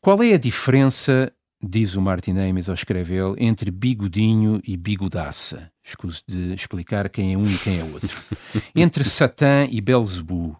Qual 0.00 0.22
é 0.22 0.32
a 0.32 0.38
diferença, 0.38 1.30
diz 1.66 1.94
o 1.94 2.00
Martin 2.00 2.38
Amis 2.38 2.68
ao 2.68 2.74
escrevê-lo, 2.74 3.34
entre 3.38 3.70
bigodinho 3.70 4.60
e 4.64 4.76
bigodaça? 4.76 5.70
Escuso 5.82 6.22
de 6.26 6.52
explicar 6.54 7.08
quem 7.08 7.34
é 7.34 7.36
um 7.36 7.50
e 7.50 7.58
quem 7.58 7.80
é 7.80 7.84
outro. 7.84 8.16
entre 8.74 9.04
Satã 9.04 9.66
e 9.70 9.80
Belzebu. 9.80 10.56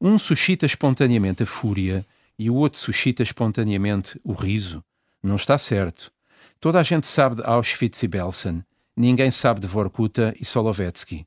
Um 0.00 0.18
suscita 0.18 0.66
espontaneamente 0.66 1.42
a 1.42 1.46
fúria 1.46 2.04
e 2.38 2.50
o 2.50 2.54
outro 2.54 2.78
suscita 2.78 3.22
espontaneamente 3.22 4.20
o 4.22 4.32
riso. 4.32 4.82
Não 5.22 5.36
está 5.36 5.56
certo. 5.56 6.12
Toda 6.60 6.80
a 6.80 6.82
gente 6.82 7.06
sabe 7.06 7.36
de 7.36 7.42
Auschwitz 7.44 8.02
e 8.02 8.08
Belsen. 8.08 8.64
Ninguém 8.96 9.30
sabe 9.30 9.60
de 9.60 9.66
Vorkuta 9.66 10.34
e 10.40 10.44
Solovetsky. 10.44 11.26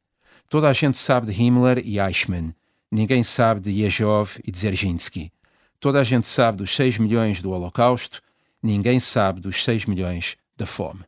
Toda 0.50 0.68
a 0.68 0.74
gente 0.74 0.98
sabe 0.98 1.28
de 1.28 1.42
Himmler 1.42 1.82
e 1.86 2.00
Eichmann. 2.00 2.54
Ninguém 2.92 3.22
sabe 3.22 3.62
de 3.62 3.72
Yezhov 3.72 4.40
e 4.44 4.52
Dzerzhinsky. 4.52 5.32
Toda 5.80 6.00
a 6.00 6.04
gente 6.04 6.28
sabe 6.28 6.58
dos 6.58 6.76
6 6.76 6.98
milhões 6.98 7.42
do 7.42 7.52
Holocausto. 7.52 8.22
Ninguém 8.62 9.00
sabe 9.00 9.40
dos 9.40 9.64
6 9.64 9.86
milhões 9.86 10.36
da 10.58 10.66
fome. 10.66 11.02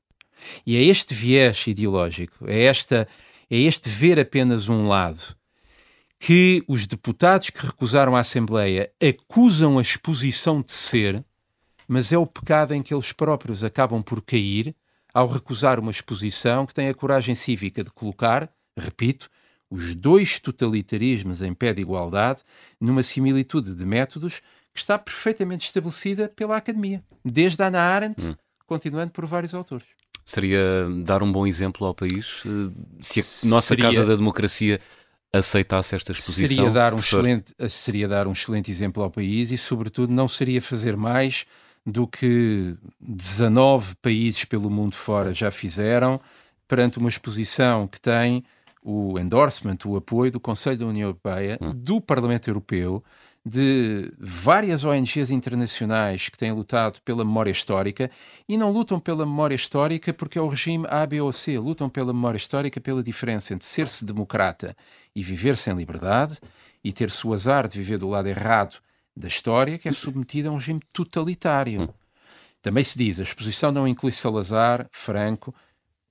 E 0.66 0.76
é 0.76 0.82
este 0.82 1.14
viés 1.14 1.66
ideológico, 1.68 2.48
é, 2.48 2.64
esta, 2.64 3.08
é 3.50 3.58
este 3.58 3.90
ver 3.90 4.20
apenas 4.20 4.70
um 4.70 4.88
lado, 4.88 5.36
que 6.20 6.64
os 6.68 6.88
deputados 6.88 7.50
que 7.50 7.66
recusaram 7.66 8.16
a 8.16 8.20
Assembleia 8.20 8.92
acusam 9.02 9.78
a 9.78 9.82
exposição 9.82 10.62
de 10.62 10.72
ser, 10.72 11.24
mas 11.88 12.14
é 12.14 12.18
o 12.18 12.26
pecado 12.26 12.74
em 12.74 12.82
que 12.82 12.94
eles 12.94 13.12
próprios 13.12 13.64
acabam 13.64 14.02
por 14.02 14.22
cair 14.22 14.76
ao 15.14 15.28
recusar 15.28 15.80
uma 15.80 15.92
exposição 15.92 16.66
que 16.66 16.74
tem 16.74 16.88
a 16.88 16.94
coragem 16.94 17.36
cívica 17.36 17.84
de 17.84 17.92
colocar, 17.92 18.50
repito, 18.78 19.30
os 19.70 19.96
dois 19.96 20.38
totalitarismos 20.38 21.42
em 21.42 21.54
pé 21.54 21.74
de 21.74 21.82
igualdade 21.82 22.44
numa 22.80 23.04
similitude 23.04 23.74
de 23.74 23.86
métodos 23.86 24.42
que 24.74 24.80
está 24.80 24.98
perfeitamente 24.98 25.66
estabelecida 25.66 26.30
pela 26.30 26.58
academia, 26.58 27.04
desde 27.24 27.62
Ana 27.64 27.82
Arendt, 27.82 28.30
hum. 28.30 28.36
continuando 28.66 29.12
por 29.12 29.26
vários 29.26 29.54
autores. 29.54 29.88
Seria 30.24 30.88
dar 31.04 31.24
um 31.24 31.32
bom 31.32 31.46
exemplo 31.46 31.86
ao 31.86 31.94
país 31.94 32.44
eh, 32.46 32.72
se 33.02 33.20
a 33.20 33.50
nossa 33.50 33.70
Seria... 33.70 33.86
Casa 33.86 34.06
da 34.06 34.16
Democracia 34.16 34.80
aceitasse 35.34 35.96
esta 35.96 36.12
exposição? 36.12 36.66
Seria 36.66 36.72
dar, 36.72 36.94
um 36.94 36.98
excelente, 36.98 37.54
seria 37.70 38.08
dar 38.08 38.28
um 38.28 38.32
excelente 38.32 38.70
exemplo 38.70 39.02
ao 39.02 39.10
país 39.10 39.52
e, 39.52 39.58
sobretudo, 39.58 40.14
não 40.14 40.28
seria 40.28 40.62
fazer 40.62 40.96
mais 40.96 41.46
do 41.86 42.06
que 42.06 42.76
19 43.00 43.96
países 44.02 44.46
pelo 44.46 44.70
mundo 44.70 44.96
fora 44.96 45.34
já 45.34 45.50
fizeram 45.50 46.22
perante 46.68 47.00
uma 47.00 47.10
exposição 47.10 47.88
que 47.88 48.00
tem 48.00 48.44
o 48.84 49.20
endorsement, 49.20 49.78
o 49.86 49.96
apoio 49.96 50.32
do 50.32 50.40
Conselho 50.40 50.78
da 50.78 50.86
União 50.86 51.08
Europeia, 51.08 51.58
hum. 51.62 51.72
do 51.76 52.00
Parlamento 52.00 52.50
Europeu, 52.50 53.04
de 53.44 54.14
várias 54.20 54.84
ONGs 54.84 55.32
internacionais 55.32 56.30
que 56.30 56.38
têm 56.38 56.52
lutado 56.52 57.02
pela 57.02 57.26
memória 57.26 57.50
histórica 57.50 58.10
e 58.48 58.56
não 58.56 58.72
lutam 58.72 59.00
pela 59.00 59.26
memória 59.26 59.56
histórica 59.56 60.14
porque 60.14 60.38
é 60.38 60.42
o 60.42 60.48
regime 60.48 60.86
A, 60.88 61.06
B 61.06 61.22
ou 61.22 61.32
C, 61.32 61.58
lutam 61.58 61.90
pela 61.90 62.14
memória 62.14 62.38
histórica 62.38 62.80
pela 62.80 63.02
diferença 63.02 63.54
entre 63.54 63.68
ser-se 63.68 64.06
democrata 64.06 64.76
e 65.16 65.24
viver 65.24 65.58
sem 65.58 65.74
liberdade 65.74 66.40
e 66.84 66.94
ter-se 66.94 67.26
o 67.26 67.34
azar 67.34 67.68
de 67.68 67.80
viver 67.80 67.98
do 67.98 68.10
lado 68.10 68.28
errado 68.28 68.78
da 69.16 69.28
história, 69.28 69.78
que 69.78 69.90
é 69.90 69.92
submetida 69.92 70.50
a 70.50 70.52
um 70.52 70.56
regime 70.56 70.82
totalitário. 70.94 71.82
Hum. 71.82 71.88
Também 72.62 72.84
se 72.84 72.98
diz, 72.98 73.20
a 73.20 73.24
exposição 73.24 73.72
não 73.72 73.88
inclui 73.88 74.12
Salazar, 74.12 74.88
Franco, 74.92 75.54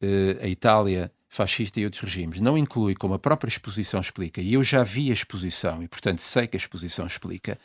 eh, 0.01 0.39
a 0.43 0.49
Itália 0.49 1.13
fascista 1.31 1.81
e 1.81 1.85
outros 1.85 2.03
regimes. 2.03 2.41
Não 2.41 2.59
inclui, 2.59 2.95
como 2.95 3.15
a 3.15 3.19
própria 3.19 3.49
exposição 3.49 4.01
explica, 4.01 4.41
e 4.41 4.53
eu 4.53 4.63
já 4.65 4.83
vi 4.83 5.11
a 5.11 5.15
exposição, 5.15 5.83
e 5.83 5.89
portanto 5.89 6.19
sei 6.19 6.49
que 6.49 6.57
a 6.57 6.59
exposição 6.59 7.07
explica, 7.07 7.59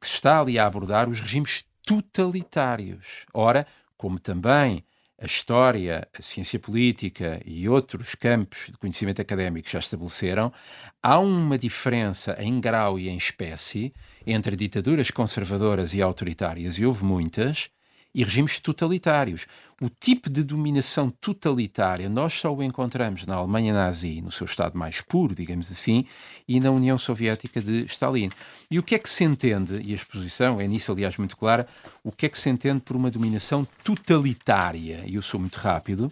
que 0.00 0.06
se 0.06 0.14
está 0.14 0.40
ali 0.40 0.58
a 0.58 0.66
abordar 0.66 1.08
os 1.08 1.20
regimes 1.20 1.64
totalitários. 1.86 3.24
Ora, 3.32 3.66
como 3.96 4.18
também 4.18 4.84
a 5.16 5.26
história, 5.26 6.08
a 6.12 6.20
ciência 6.20 6.58
política 6.58 7.40
e 7.46 7.68
outros 7.68 8.16
campos 8.16 8.66
de 8.66 8.76
conhecimento 8.76 9.22
académico 9.22 9.70
já 9.70 9.78
estabeleceram, 9.78 10.52
há 11.00 11.18
uma 11.20 11.56
diferença 11.56 12.36
em 12.40 12.60
grau 12.60 12.98
e 12.98 13.08
em 13.08 13.16
espécie 13.16 13.94
entre 14.26 14.56
ditaduras 14.56 15.12
conservadoras 15.12 15.94
e 15.94 16.02
autoritárias, 16.02 16.78
e 16.78 16.84
houve 16.84 17.04
muitas, 17.04 17.70
e 18.14 18.22
regimes 18.22 18.60
totalitários. 18.60 19.46
O 19.82 19.88
tipo 19.88 20.30
de 20.30 20.44
dominação 20.44 21.10
totalitária 21.10 22.08
nós 22.08 22.32
só 22.32 22.54
o 22.54 22.62
encontramos 22.62 23.26
na 23.26 23.34
Alemanha 23.34 23.74
nazi, 23.74 24.22
no 24.22 24.30
seu 24.30 24.44
estado 24.44 24.78
mais 24.78 25.00
puro, 25.00 25.34
digamos 25.34 25.70
assim, 25.70 26.06
e 26.46 26.60
na 26.60 26.70
União 26.70 26.96
Soviética 26.96 27.60
de 27.60 27.84
Stalin. 27.86 28.30
E 28.70 28.78
o 28.78 28.82
que 28.82 28.94
é 28.94 28.98
que 28.98 29.10
se 29.10 29.24
entende, 29.24 29.80
e 29.82 29.92
a 29.92 29.96
exposição 29.96 30.60
é 30.60 30.68
nisso, 30.68 30.92
aliás, 30.92 31.16
muito 31.16 31.36
clara, 31.36 31.66
o 32.04 32.12
que 32.12 32.26
é 32.26 32.28
que 32.28 32.38
se 32.38 32.48
entende 32.48 32.82
por 32.82 32.94
uma 32.94 33.10
dominação 33.10 33.66
totalitária? 33.82 35.02
E 35.06 35.16
eu 35.16 35.22
sou 35.22 35.40
muito 35.40 35.56
rápido. 35.56 36.10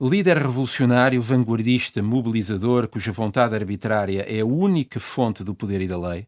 Líder 0.00 0.38
revolucionário, 0.38 1.20
vanguardista, 1.20 2.02
mobilizador, 2.02 2.88
cuja 2.88 3.12
vontade 3.12 3.54
arbitrária 3.54 4.22
é 4.22 4.40
a 4.40 4.46
única 4.46 4.98
fonte 4.98 5.44
do 5.44 5.54
poder 5.54 5.82
e 5.82 5.86
da 5.86 5.98
lei 5.98 6.26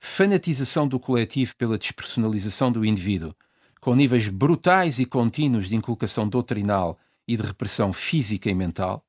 fanatização 0.00 0.88
do 0.88 0.98
coletivo 0.98 1.54
pela 1.56 1.76
despersonalização 1.76 2.72
do 2.72 2.84
indivíduo, 2.84 3.34
com 3.80 3.94
níveis 3.94 4.28
brutais 4.28 4.98
e 4.98 5.04
contínuos 5.04 5.68
de 5.68 5.76
inculcação 5.76 6.26
doutrinal 6.26 6.98
e 7.28 7.36
de 7.36 7.42
repressão 7.42 7.92
física 7.92 8.50
e 8.50 8.54
mental, 8.54 9.04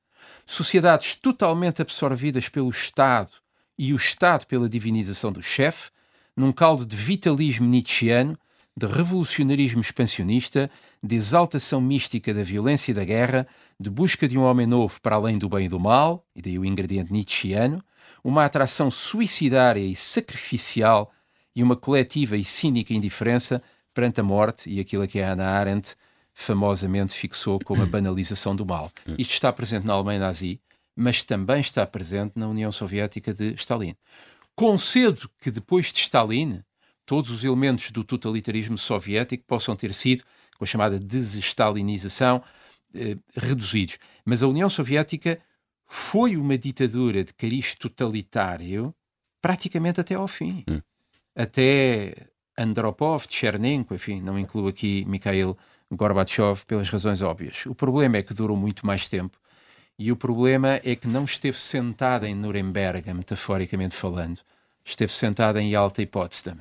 sociedades 0.46 1.16
totalmente 1.16 1.82
absorvidas 1.82 2.50
pelo 2.50 2.70
Estado 2.70 3.32
e 3.78 3.94
o 3.94 3.96
Estado 3.96 4.46
pela 4.46 4.70
divinização 4.70 5.32
do 5.32 5.42
chefe, 5.42 5.90
num 6.36 6.52
caldo 6.52 6.86
de 6.86 6.96
vitalismo 6.96 7.66
nietzscheano, 7.66 8.38
de 8.78 8.86
revolucionarismo 8.86 9.82
expansionista, 9.82 10.70
de 11.04 11.16
exaltação 11.16 11.82
mística 11.82 12.34
da 12.34 12.44
violência 12.44 12.92
e 12.92 12.94
da 12.94 13.04
guerra, 13.04 13.48
de 13.80 13.90
busca 13.90 14.28
de 14.28 14.38
um 14.38 14.44
homem 14.44 14.68
novo 14.68 15.00
para 15.02 15.16
além 15.16 15.38
do 15.38 15.50
bem 15.50 15.66
e 15.66 15.70
do 15.70 15.80
mal, 15.80 16.26
e 16.36 16.42
daí 16.42 16.60
o 16.60 16.66
ingrediente 16.66 17.12
nietzscheano, 17.12 17.84
uma 18.24 18.46
atração 18.46 18.92
suicidária 18.92 19.82
e 19.82 19.96
sacrificial 19.96 21.12
e 21.56 21.64
uma 21.64 21.76
coletiva 21.76 22.38
e 22.38 22.44
cínica 22.44 22.94
indiferença 22.94 23.62
perante 23.94 24.22
a 24.22 24.24
morte 24.24 24.70
e 24.70 24.80
aquilo 24.80 25.08
que 25.08 25.20
a 25.20 25.30
Hannah 25.30 25.50
Arendt 25.50 25.96
famosamente 26.34 27.14
fixou 27.14 27.60
como 27.60 27.84
a 27.84 27.86
banalização 27.88 28.56
do 28.56 28.66
mal. 28.66 28.92
Hum. 29.08 29.16
Isto 29.18 29.34
está 29.34 29.52
presente 29.52 29.86
na 29.86 29.94
Alemanha 29.94 30.20
nazi, 30.20 30.60
mas 30.96 31.24
também 31.24 31.60
está 31.60 31.86
presente 31.86 32.34
na 32.36 32.48
União 32.48 32.72
Soviética 32.72 33.34
de 33.34 33.54
Stalin. 33.56 33.96
Concedo 34.56 35.30
que 35.40 35.52
depois 35.52 35.92
de 35.92 36.00
Stalin, 36.00 36.64
todos 37.06 37.32
os 37.32 37.44
elementos 37.44 37.92
do 37.92 38.04
totalitarismo 38.04 38.78
soviético 38.78 39.44
possam 39.46 39.76
ter 39.76 39.94
sido, 39.94 40.24
com 40.58 40.64
a 40.64 40.68
chamada 40.68 41.00
desestalinização, 41.00 42.44
eh, 42.94 43.18
reduzidos. 43.36 43.98
Mas 44.24 44.44
a 44.44 44.48
União 44.48 44.70
Soviética 44.70 45.40
foi 45.94 46.38
uma 46.38 46.58
ditadura 46.58 47.22
de 47.22 47.34
cariz 47.34 47.76
totalitário 47.76 48.96
praticamente 49.42 50.00
até 50.00 50.16
ao 50.16 50.26
fim. 50.26 50.64
Hum. 50.70 50.80
Até 51.36 52.30
Andropov, 52.58 53.26
Chernenko, 53.28 53.94
enfim, 53.94 54.22
não 54.22 54.40
incluo 54.40 54.70
aqui 54.70 55.04
Mikhail 55.06 55.58
Gorbachev 55.92 56.66
pelas 56.66 56.88
razões 56.88 57.22
óbvias. 57.22 57.66
O 57.66 57.76
problema 57.76 58.16
é 58.16 58.24
que 58.24 58.34
durou 58.34 58.56
muito 58.56 58.86
mais 58.86 59.10
tempo 59.10 59.38
e 60.00 60.14
o 60.14 60.16
problema 60.16 60.80
é 60.82 60.96
que 60.96 61.10
não 61.10 61.26
esteve 61.26 61.58
sentada 61.58 62.26
em 62.26 62.36
Nuremberg, 62.36 63.14
metaforicamente 63.14 63.94
falando. 63.94 64.40
Esteve 64.86 65.12
sentada 65.12 65.62
em 65.62 65.72
Yalta 65.72 66.02
e 66.02 66.06
Potsdam. 66.06 66.60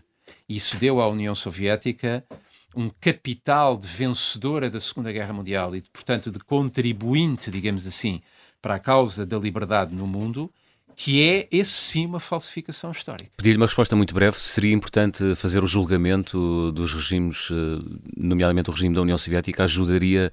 Isso 0.49 0.77
deu 0.77 1.01
à 1.01 1.07
União 1.09 1.37
Soviética 1.37 2.27
um 2.75 2.91
capital 3.01 3.77
de 3.77 3.87
vencedora 3.87 4.69
da 4.69 4.81
Segunda 4.81 5.13
Guerra 5.13 5.33
Mundial 5.33 5.77
e, 5.77 5.83
portanto, 5.83 6.33
de 6.33 6.41
contribuinte, 6.41 7.49
digamos 7.49 7.87
assim, 7.87 8.21
para 8.61 8.75
a 8.75 8.79
causa 8.79 9.25
da 9.25 9.39
liberdade 9.39 9.95
no 9.95 10.07
mundo, 10.07 10.51
que 10.97 11.23
é, 11.23 11.49
esse 11.51 11.71
sim, 11.71 12.07
uma 12.07 12.21
falsificação 12.21 12.91
histórica. 12.91 13.31
Pedir-lhe 13.37 13.57
uma 13.57 13.67
resposta 13.67 13.97
muito 13.97 14.13
breve. 14.13 14.39
Seria 14.39 14.75
importante 14.75 15.35
fazer 15.35 15.65
o 15.65 15.67
julgamento 15.67 16.71
dos 16.73 16.93
regimes, 16.93 17.49
eh, 17.51 17.83
nomeadamente 18.17 18.69
o 18.69 18.73
regime 18.73 18.95
da 18.95 19.01
União 19.01 19.17
Soviética, 19.17 19.65
ajudaria 19.65 20.31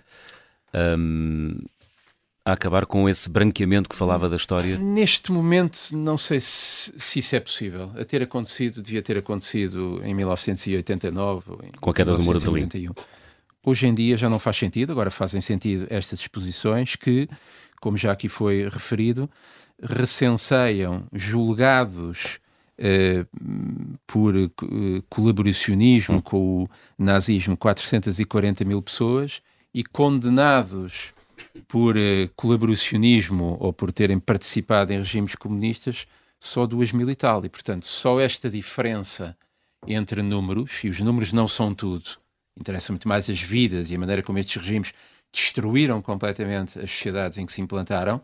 um, 0.74 1.58
a 2.48 2.54
acabar 2.54 2.86
com 2.86 3.10
esse 3.10 3.30
branqueamento 3.30 3.90
que 3.90 3.96
falava 3.96 4.30
da 4.30 4.38
história? 4.38 4.78
Neste 4.78 5.34
momento, 5.34 5.90
não 5.92 6.18
sei 6.18 6.40
se, 6.40 6.94
se 6.98 7.20
isso 7.20 7.36
é 7.36 7.40
possível. 7.42 7.92
A 7.98 8.06
ter 8.06 8.22
acontecido, 8.22 8.82
devia 8.82 9.02
ter 9.02 9.18
acontecido 9.18 10.02
em 10.04 10.14
1989. 10.14 11.44
com 11.80 11.90
a 11.90 11.94
queda 11.94 12.16
do 12.16 12.24
Muro 12.24 12.40
de 12.40 12.46
Berlim. 12.46 12.90
Hoje 13.66 13.86
em 13.86 13.94
dia 13.94 14.18
já 14.18 14.30
não 14.30 14.40
faz 14.40 14.56
sentido, 14.56 14.94
agora 14.94 15.12
fazem 15.12 15.42
sentido 15.42 15.88
estas 15.90 16.22
exposições 16.22 16.96
que, 16.96 17.28
como 17.82 17.98
já 17.98 18.12
aqui 18.12 18.30
foi 18.30 18.68
referido, 18.70 19.30
recenseiam 19.82 21.06
julgados 21.14 22.40
eh, 22.78 23.26
por 24.06 24.36
eh, 24.36 24.50
colaboracionismo 25.10 26.18
hum. 26.18 26.22
com 26.22 26.64
o 26.64 26.70
nazismo 26.98 27.58
440 27.58 28.64
mil 28.66 28.82
pessoas 28.82 29.42
e 29.74 29.84
condenados 29.84 31.14
por 31.68 31.98
eh, 31.98 32.30
colaboracionismo 32.36 33.58
ou 33.60 33.74
por 33.74 33.92
terem 33.92 34.20
participado 34.20 34.94
em 34.94 35.00
regimes 35.00 35.36
comunistas 35.36 36.08
só 36.40 36.66
duas 36.66 36.92
mil 36.92 37.10
e 37.10 37.16
tal. 37.16 37.44
E, 37.46 37.50
portanto, 37.50 37.86
só 37.86 38.20
esta 38.20 38.50
diferença 38.50 39.36
entre 39.88 40.22
números, 40.22 40.84
e 40.84 40.90
os 40.90 41.00
números 41.00 41.34
não 41.34 41.48
são 41.48 41.74
tudo, 41.74 42.10
interessa 42.60 42.92
muito 42.92 43.08
mais 43.08 43.30
as 43.30 43.42
vidas 43.42 43.90
e 43.90 43.96
a 43.96 44.00
maneira 44.00 44.24
como 44.24 44.38
estes 44.40 44.62
regimes 44.62 44.94
destruíram 45.32 46.02
completamente 46.02 46.80
as 46.80 46.92
sociedades 46.92 47.38
em 47.38 47.46
que 47.46 47.52
se 47.52 47.62
implantaram, 47.62 48.22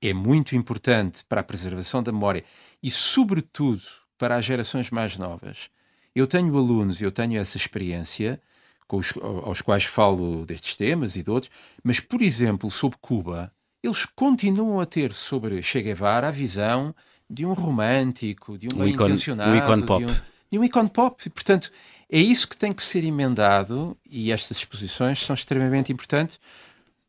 é 0.00 0.12
muito 0.12 0.54
importante 0.54 1.24
para 1.24 1.40
a 1.40 1.44
preservação 1.44 2.02
da 2.02 2.12
memória 2.12 2.44
e, 2.82 2.90
sobretudo, 2.90 3.82
para 4.18 4.36
as 4.36 4.44
gerações 4.44 4.90
mais 4.90 5.16
novas. 5.18 5.68
Eu 6.14 6.26
tenho 6.26 6.56
alunos, 6.56 7.00
eu 7.00 7.10
tenho 7.10 7.38
essa 7.38 7.56
experiência, 7.56 8.40
com 8.86 8.98
os, 8.98 9.12
aos 9.16 9.60
quais 9.60 9.84
falo 9.84 10.46
destes 10.46 10.76
temas 10.76 11.16
e 11.16 11.22
de 11.22 11.30
outros, 11.30 11.50
mas, 11.82 12.00
por 12.00 12.22
exemplo, 12.22 12.70
sobre 12.70 12.98
Cuba, 13.00 13.52
eles 13.82 14.06
continuam 14.06 14.80
a 14.80 14.86
ter 14.86 15.12
sobre 15.12 15.62
Che 15.62 15.82
Guevara 15.82 16.28
a 16.28 16.30
visão 16.30 16.94
de 17.28 17.44
um 17.44 17.52
romântico, 17.52 18.56
de 18.56 18.68
um, 18.72 18.82
um 18.82 18.86
intencionado, 18.86 19.52
um 19.52 19.56
ícone 19.56 19.84
pop. 19.84 20.04
De 20.04 20.12
um, 20.12 20.14
de 20.52 20.58
um 20.58 20.64
ícone 20.64 20.88
pop. 20.88 21.22
E, 21.26 21.30
portanto, 21.30 21.70
é 22.10 22.20
isso 22.20 22.48
que 22.48 22.56
tem 22.56 22.72
que 22.72 22.82
ser 22.82 23.04
emendado 23.04 23.96
e 24.08 24.30
estas 24.30 24.58
exposições 24.58 25.20
são 25.20 25.34
extremamente 25.34 25.92
importantes 25.92 26.38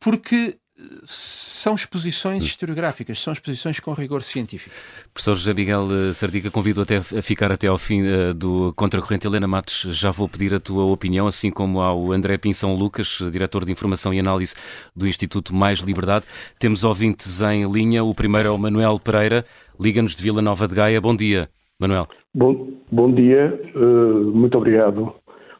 porque 0.00 0.58
são 1.04 1.74
exposições 1.74 2.44
historiográficas, 2.44 3.18
são 3.18 3.32
exposições 3.32 3.80
com 3.80 3.92
rigor 3.92 4.22
científico. 4.22 4.74
Professor 5.12 5.34
José 5.34 5.52
Miguel 5.52 5.88
eh, 5.90 6.12
Sardica, 6.12 6.50
convido 6.50 6.80
até 6.80 6.98
a 6.98 7.22
ficar 7.22 7.50
até 7.50 7.66
ao 7.66 7.76
fim 7.76 8.02
uh, 8.02 8.32
do 8.32 8.72
Contracorrente. 8.74 9.26
Helena 9.26 9.48
Matos, 9.48 9.86
já 9.90 10.10
vou 10.10 10.28
pedir 10.28 10.54
a 10.54 10.60
tua 10.60 10.84
opinião, 10.84 11.26
assim 11.26 11.50
como 11.50 11.80
ao 11.80 12.12
André 12.12 12.38
Pinção 12.38 12.74
Lucas, 12.74 13.18
diretor 13.32 13.64
de 13.64 13.72
Informação 13.72 14.14
e 14.14 14.20
Análise 14.20 14.54
do 14.94 15.06
Instituto 15.06 15.52
Mais 15.52 15.80
Liberdade. 15.80 16.26
Temos 16.58 16.84
ouvintes 16.84 17.40
em 17.40 17.70
linha. 17.70 18.04
O 18.04 18.14
primeiro 18.14 18.48
é 18.48 18.50
o 18.52 18.58
Manuel 18.58 19.00
Pereira, 19.00 19.44
liga-nos 19.80 20.14
de 20.14 20.22
Vila 20.22 20.40
Nova 20.40 20.68
de 20.68 20.76
Gaia. 20.76 21.00
Bom 21.00 21.16
dia, 21.16 21.50
Manuel. 21.80 22.06
Bom, 22.34 22.68
bom 22.90 23.12
dia, 23.12 23.60
uh, 23.74 24.32
muito 24.32 24.58
obrigado 24.58 25.14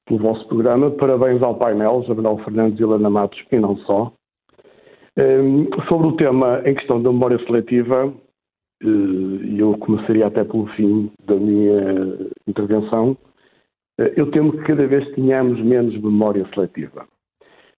pelo 0.06 0.20
vosso 0.20 0.46
programa. 0.48 0.90
Parabéns 0.90 1.42
ao 1.42 1.56
painel, 1.56 2.04
Manuel 2.08 2.38
Fernandes 2.38 2.80
e 2.80 2.82
Helena 2.82 3.10
Matos, 3.10 3.42
e 3.50 3.58
não 3.58 3.76
só. 3.78 4.12
Ehm, 5.16 5.66
sobre 5.88 6.06
o 6.06 6.16
tema 6.16 6.62
em 6.64 6.74
questão 6.74 7.02
da 7.02 7.10
memória 7.10 7.38
seletiva, 7.44 8.12
eh, 8.82 8.86
eu 9.58 9.76
começaria 9.78 10.26
até 10.26 10.44
pelo 10.44 10.66
fim 10.68 11.10
da 11.26 11.34
minha 11.34 12.30
intervenção. 12.46 13.16
Eh, 13.98 14.14
eu 14.16 14.30
temo 14.30 14.52
que 14.52 14.64
cada 14.64 14.86
vez 14.86 15.08
tenhamos 15.14 15.60
menos 15.60 16.00
memória 16.00 16.46
seletiva. 16.54 17.06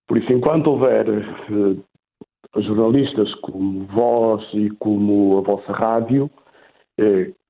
Por 0.07 0.18
isso, 0.18 0.30
enquanto 0.32 0.66
houver 0.68 1.07
eh, 1.09 2.61
jornalistas 2.61 3.34
como 3.36 3.86
vós 3.86 4.47
e 4.53 4.68
como 4.78 5.38
a 5.38 5.41
vossa 5.41 5.72
rádio, 5.72 6.30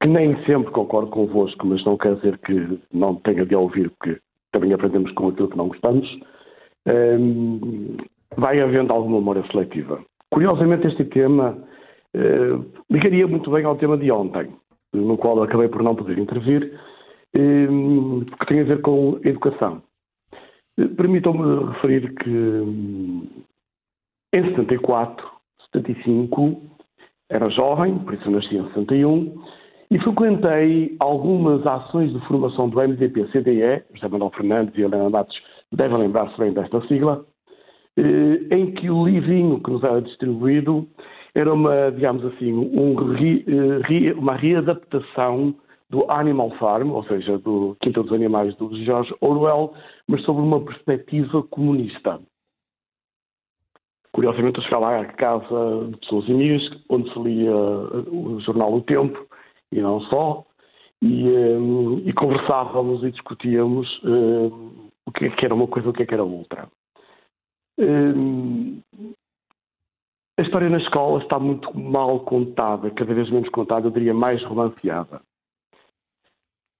que 0.00 0.06
nem 0.06 0.36
sempre 0.44 0.70
concordo 0.70 1.10
convosco, 1.10 1.66
mas 1.66 1.84
não 1.84 1.96
quer 1.96 2.14
dizer 2.16 2.38
que 2.38 2.78
não 2.92 3.16
tenha 3.16 3.44
de 3.44 3.54
ouvir, 3.54 3.90
porque 3.90 4.20
também 4.52 4.72
aprendemos 4.72 5.10
com 5.12 5.28
aquilo 5.28 5.48
que 5.48 5.56
não 5.56 5.68
gostamos, 5.68 6.08
ehm, 6.86 7.96
vai 8.36 8.60
havendo 8.60 8.92
alguma 8.92 9.18
memória 9.18 9.44
seletiva. 9.50 10.00
Curiosamente, 10.30 10.86
este 10.86 11.04
tema 11.04 11.58
eh, 12.14 12.58
ligaria 12.88 13.26
muito 13.26 13.50
bem 13.50 13.64
ao 13.64 13.76
tema 13.76 13.96
de 13.96 14.10
ontem, 14.12 14.52
no 14.92 15.16
qual 15.16 15.36
eu 15.38 15.42
acabei 15.44 15.68
por 15.68 15.82
não 15.82 15.96
poder 15.96 16.18
intervir, 16.18 16.78
eh, 17.34 17.66
que 18.38 18.46
tem 18.46 18.60
a 18.60 18.64
ver 18.64 18.80
com 18.82 19.18
educação. 19.24 19.82
Eh, 20.78 20.86
Permitam-me 20.96 21.72
referir 21.72 22.14
que 22.14 22.64
em 24.32 24.44
74, 24.50 25.28
75, 25.72 26.69
era 27.30 27.48
jovem, 27.48 27.98
por 28.00 28.14
isso 28.14 28.30
nasci 28.30 28.56
em 28.56 28.64
61, 28.64 29.32
e 29.90 29.98
frequentei 30.00 30.96
algumas 31.00 31.66
ações 31.66 32.12
de 32.12 32.20
formação 32.26 32.68
do 32.68 32.76
MDP-CDE, 32.80 33.82
José 33.94 34.08
Manuel 34.08 34.32
Fernandes 34.36 34.76
e 34.76 34.82
Helena 34.82 35.08
Matos 35.08 35.36
devem 35.72 35.98
lembrar-se 35.98 36.38
bem 36.38 36.52
desta 36.52 36.80
sigla, 36.86 37.24
eh, 37.96 38.56
em 38.56 38.72
que 38.72 38.90
o 38.90 39.04
livrinho 39.04 39.60
que 39.60 39.70
nos 39.70 39.82
era 39.82 40.02
distribuído 40.02 40.86
era 41.34 41.52
uma, 41.52 41.90
digamos 41.92 42.24
assim, 42.24 42.52
um 42.52 42.94
eh, 43.18 44.12
uma 44.14 44.34
readaptação 44.34 45.54
do 45.90 46.08
Animal 46.10 46.50
Farm, 46.58 46.90
ou 46.92 47.02
seja, 47.04 47.38
do 47.38 47.76
Quinta 47.80 48.02
dos 48.02 48.12
Animais 48.12 48.54
do 48.56 48.74
George 48.84 49.12
Orwell, 49.20 49.72
mas 50.06 50.22
sobre 50.22 50.42
uma 50.42 50.60
perspectiva 50.60 51.42
comunista. 51.44 52.20
Curiosamente, 54.12 54.58
eu 54.58 54.64
chegava 54.64 55.00
à 55.00 55.04
casa 55.04 55.88
de 55.90 55.96
pessoas 55.98 56.28
amigas, 56.28 56.62
onde 56.88 57.12
se 57.12 57.18
lia 57.20 57.50
eh, 57.50 58.10
o 58.10 58.40
jornal 58.40 58.74
O 58.74 58.82
Tempo, 58.82 59.26
e 59.72 59.80
não 59.80 60.00
só, 60.02 60.44
e, 61.02 61.28
um, 61.28 61.98
e 62.00 62.12
conversávamos 62.12 63.02
e 63.04 63.12
discutíamos 63.12 63.88
um, 64.04 64.88
o 65.06 65.12
que, 65.12 65.26
é 65.26 65.30
que 65.30 65.44
era 65.44 65.54
uma 65.54 65.66
coisa 65.66 65.88
e 65.88 65.90
o 65.90 65.92
que, 65.92 66.02
é 66.02 66.06
que 66.06 66.14
era 66.14 66.24
outra. 66.24 66.68
Hum, 67.78 68.80
a 70.38 70.42
história 70.42 70.68
na 70.68 70.78
escola 70.78 71.22
está 71.22 71.38
muito 71.38 71.76
mal 71.78 72.20
contada, 72.20 72.90
cada 72.90 73.14
vez 73.14 73.30
menos 73.30 73.48
contada, 73.50 73.86
eu 73.86 73.90
diria 73.90 74.14
mais 74.14 74.42
romanceada. 74.44 75.20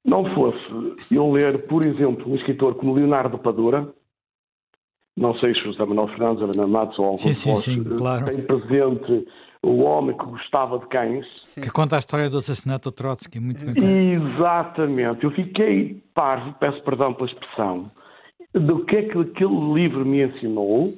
Não 0.04 0.24
fosse 0.34 1.14
eu 1.14 1.30
ler, 1.30 1.66
por 1.66 1.84
exemplo, 1.84 2.30
um 2.30 2.36
escritor 2.36 2.74
como 2.74 2.94
Leonardo 2.94 3.38
Padura, 3.38 3.92
não 5.16 5.34
sei 5.34 5.54
se 5.54 5.61
José 5.62 5.84
Manuel 5.84 6.08
Fernandes, 6.08 6.42
Ana 6.42 6.66
Matos 6.66 6.98
ou 6.98 7.04
algum 7.06 7.16
sim, 7.16 7.34
sim, 7.34 7.54
sim, 7.54 7.84
claro. 7.84 8.26
tem 8.26 8.42
presente 8.42 9.26
o 9.62 9.82
homem 9.82 10.16
que 10.16 10.24
gostava 10.24 10.78
de 10.78 10.86
cães. 10.86 11.26
Sim. 11.42 11.61
Que 11.61 11.70
conta 11.70 11.96
a 11.96 11.98
história 11.98 12.30
do 12.30 12.38
assassinato 12.38 12.90
do 12.90 12.94
Trotsky, 12.94 13.38
muito 13.38 13.64
bem. 13.64 14.14
Exatamente. 14.14 15.24
Eu 15.24 15.30
fiquei 15.32 16.02
parvo, 16.14 16.54
peço 16.58 16.82
perdão 16.82 17.12
pela 17.12 17.28
expressão, 17.28 17.90
do 18.54 18.84
que 18.84 18.96
é 18.96 19.02
que 19.02 19.18
aquele 19.18 19.72
livro 19.74 20.04
me 20.04 20.24
ensinou 20.24 20.94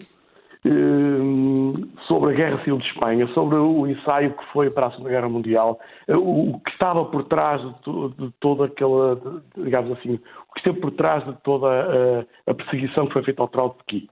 eh, 0.65 1.87
sobre 2.07 2.31
a 2.31 2.37
Guerra 2.37 2.59
Civil 2.59 2.79
de 2.79 2.87
Espanha, 2.87 3.27
sobre 3.35 3.57
o 3.57 3.85
ensaio 3.87 4.33
que 4.33 4.45
foi 4.53 4.71
para 4.71 4.87
a 4.87 4.91
Segunda 4.93 5.11
Guerra 5.11 5.29
Mundial, 5.29 5.81
eh, 6.07 6.17
o 6.17 6.61
que 6.65 6.71
estava 6.71 7.05
por 7.05 7.25
trás 7.25 7.61
de, 7.61 8.31
toda 8.39 8.67
aquela, 8.67 9.21
digamos 9.57 9.99
assim, 9.99 10.21
que 10.53 10.61
esteve 10.61 10.81
por 10.81 10.91
trás 10.93 11.25
de 11.25 11.33
toda 11.43 11.67
a, 11.67 12.51
a 12.51 12.55
perseguição 12.55 13.07
que 13.07 13.13
foi 13.13 13.23
feita 13.25 13.43
ao 13.43 13.49
Trotsky. 13.49 14.09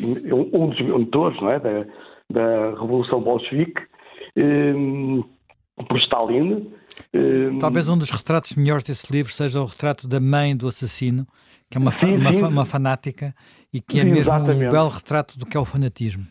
Um 0.00 0.68
dos 0.68 0.80
mentores 0.80 1.40
é, 1.42 1.58
da, 1.58 1.86
da 2.30 2.70
Revolução 2.80 3.20
Bolchevique, 3.20 3.82
eh, 4.36 4.72
por 5.88 5.98
Stalin. 5.98 6.72
Talvez 7.60 7.88
um 7.88 7.98
dos 7.98 8.10
retratos 8.10 8.54
melhores 8.54 8.84
desse 8.84 9.12
livro 9.12 9.32
seja 9.32 9.60
o 9.60 9.66
retrato 9.66 10.08
da 10.08 10.18
mãe 10.18 10.56
do 10.56 10.66
assassino, 10.66 11.26
que 11.70 11.76
é 11.76 11.80
uma, 11.80 11.92
sim, 11.92 12.18
sim. 12.26 12.42
uma 12.42 12.64
fanática 12.64 13.34
e 13.72 13.80
que 13.80 13.98
é 13.98 14.02
sim, 14.02 14.08
mesmo 14.08 14.32
exatamente. 14.32 14.66
um 14.66 14.70
belo 14.70 14.88
retrato 14.88 15.38
do 15.38 15.44
que 15.44 15.56
é 15.56 15.60
o 15.60 15.64
fanatismo. 15.64 16.24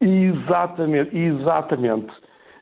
Exatamente, 0.00 1.16
exatamente. 1.16 2.12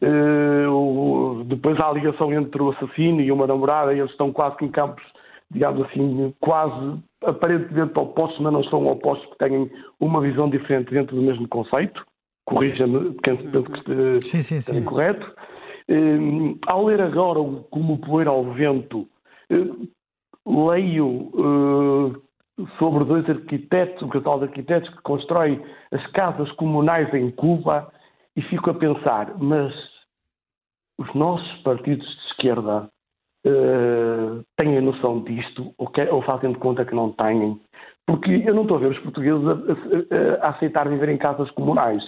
Uh, 0.00 1.42
depois 1.44 1.78
há 1.80 1.88
a 1.88 1.92
ligação 1.92 2.32
entre 2.32 2.62
o 2.62 2.70
assassino 2.70 3.20
e 3.20 3.32
uma 3.32 3.46
namorada, 3.46 3.92
e 3.92 3.98
eles 3.98 4.10
estão 4.12 4.32
quase 4.32 4.56
que 4.56 4.64
em 4.64 4.70
campos, 4.70 5.04
digamos 5.50 5.86
assim, 5.86 6.34
quase 6.40 6.98
aparentemente 7.24 7.98
opostos, 7.98 8.38
mas 8.40 8.52
não 8.52 8.64
são 8.64 8.86
opostos, 8.86 9.26
porque 9.28 9.48
têm 9.48 9.70
uma 9.98 10.20
visão 10.20 10.48
diferente 10.48 10.90
dentro 10.90 11.16
do 11.16 11.22
mesmo 11.22 11.48
conceito. 11.48 12.04
Corrija-me, 12.44 13.14
penso, 13.22 13.62
que 13.62 14.20
sim, 14.22 14.42
sim, 14.42 14.84
correto. 14.84 15.34
Uh, 15.90 16.58
ao 16.66 16.84
ler 16.84 17.00
agora 17.00 17.40
Como 17.70 17.98
Poeira 17.98 18.30
ao 18.30 18.44
Vento, 18.52 19.08
uh, 19.50 19.88
leio 20.70 21.06
uh, 21.06 22.22
sobre 22.78 23.04
dois 23.04 23.28
arquitetos, 23.28 24.02
um 24.02 24.08
casal 24.08 24.38
de 24.38 24.46
arquitetos 24.46 24.88
que 24.90 25.02
constrói 25.02 25.62
as 25.92 26.06
casas 26.08 26.50
comunais 26.52 27.12
em 27.14 27.30
Cuba 27.30 27.90
e 28.36 28.42
fico 28.42 28.70
a 28.70 28.74
pensar, 28.74 29.34
mas 29.38 29.72
os 30.98 31.14
nossos 31.14 31.62
partidos 31.62 32.06
de 32.06 32.26
esquerda 32.28 32.90
uh, 33.46 34.44
têm 34.56 34.78
a 34.78 34.80
noção 34.80 35.22
disto 35.22 35.72
ou, 35.78 35.88
que, 35.88 36.02
ou 36.02 36.22
fazem 36.22 36.52
de 36.52 36.58
conta 36.58 36.84
que 36.84 36.94
não 36.94 37.12
têm? 37.12 37.60
Porque 38.06 38.42
eu 38.46 38.54
não 38.54 38.62
estou 38.62 38.78
a 38.78 38.80
ver 38.80 38.90
os 38.90 38.98
portugueses 39.00 39.46
a, 39.46 40.44
a, 40.44 40.46
a 40.46 40.48
aceitar 40.50 40.88
viver 40.88 41.10
em 41.10 41.18
casas 41.18 41.50
comunais, 41.50 42.02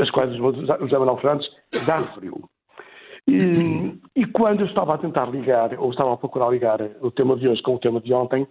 as 0.00 0.10
quais 0.10 0.38
o 0.38 0.52
José 0.80 0.98
Manuel 0.98 1.16
Fernandes 1.16 1.48
já 1.72 1.98
referiu. 1.98 2.42
E, 3.26 4.00
e, 4.16 4.26
quando 4.26 4.60
eu 4.60 4.66
estava 4.66 4.94
a 4.94 4.98
tentar 4.98 5.26
ligar, 5.26 5.78
ou 5.78 5.90
estava 5.90 6.14
a 6.14 6.16
procurar 6.16 6.48
ligar 6.48 6.80
o 7.02 7.10
tema 7.10 7.36
de 7.36 7.46
hoje 7.46 7.60
com 7.62 7.74
o 7.74 7.78
tema 7.78 8.00
de 8.00 8.12
ontem, 8.14 8.48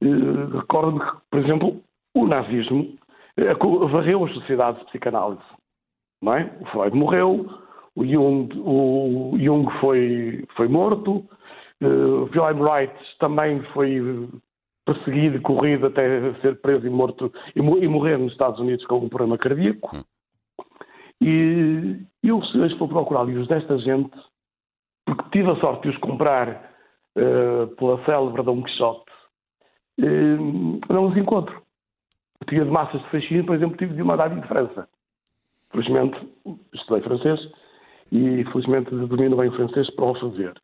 eh, 0.00 0.56
recordo-me 0.56 1.00
que, 1.00 1.12
por 1.30 1.40
exemplo, 1.40 1.82
o 2.14 2.26
nazismo 2.26 2.96
eh, 3.36 3.52
varreu 3.52 4.24
as 4.24 4.32
sociedades 4.32 4.80
de 4.80 4.86
psicanálise. 4.86 5.42
Não 6.22 6.34
é? 6.34 6.50
O 6.60 6.66
Freud 6.66 6.96
morreu, 6.96 7.46
o 7.96 8.04
Jung, 8.04 8.48
o 8.58 9.38
Jung 9.38 9.70
foi, 9.80 10.44
foi 10.56 10.68
morto, 10.68 11.24
uh, 11.80 12.24
Wilhelm 12.24 12.60
Wright 12.60 12.94
também 13.20 13.62
foi 13.72 14.28
perseguido, 14.84 15.40
corrido 15.42 15.86
até 15.86 16.34
ser 16.40 16.60
preso 16.60 16.86
e 16.86 16.90
morto 16.90 17.32
e, 17.54 17.60
e 17.60 17.88
morrer 17.88 18.18
nos 18.18 18.32
Estados 18.32 18.58
Unidos 18.58 18.84
com 18.86 18.98
um 18.98 19.08
problema 19.08 19.38
cardíaco. 19.38 19.96
Hum. 19.96 20.04
E 21.20 22.04
eu, 22.22 22.40
estou 22.40 22.86
a 22.86 22.90
procurar 22.90 23.24
livros 23.24 23.46
desta 23.46 23.78
gente, 23.78 24.12
porque 25.06 25.30
tive 25.30 25.50
a 25.50 25.56
sorte 25.56 25.82
de 25.82 25.90
os 25.90 25.96
comprar 25.98 26.70
uh, 27.16 27.68
pela 27.76 28.04
célebre 28.04 28.42
Dom 28.42 28.62
Quixote, 28.62 29.10
uh, 30.00 30.80
não 30.92 31.06
os 31.06 31.16
encontro. 31.16 31.62
Tinha 32.48 32.64
de 32.64 32.70
massas 32.70 33.00
de 33.00 33.10
fascínio, 33.10 33.46
por 33.46 33.54
exemplo, 33.54 33.76
tive 33.78 33.94
de 33.94 34.02
uma 34.02 34.16
dada 34.16 34.38
de 34.38 34.46
França. 34.48 34.88
Felizmente, 35.70 36.18
estudei 36.74 37.02
francês 37.02 37.40
e 38.14 38.44
felizmente 38.52 38.90
domino 38.90 39.36
bem 39.36 39.48
o 39.48 39.56
francês 39.56 39.90
para 39.90 40.04
o 40.04 40.14
fazer. 40.14 40.54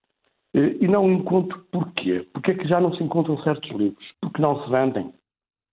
E 0.55 0.87
não 0.87 1.11
encontro 1.11 1.59
porquê. 1.73 2.27
Porque 2.33 2.53
é 2.53 2.55
que 2.55 2.69
já 2.69 2.81
não 2.81 2.95
se 2.95 3.03
encontram 3.03 3.37
certos 3.43 3.69
livros? 3.73 4.05
Porque 4.21 4.41
não 4.41 4.63
se 4.63 4.71
vendem. 4.71 5.13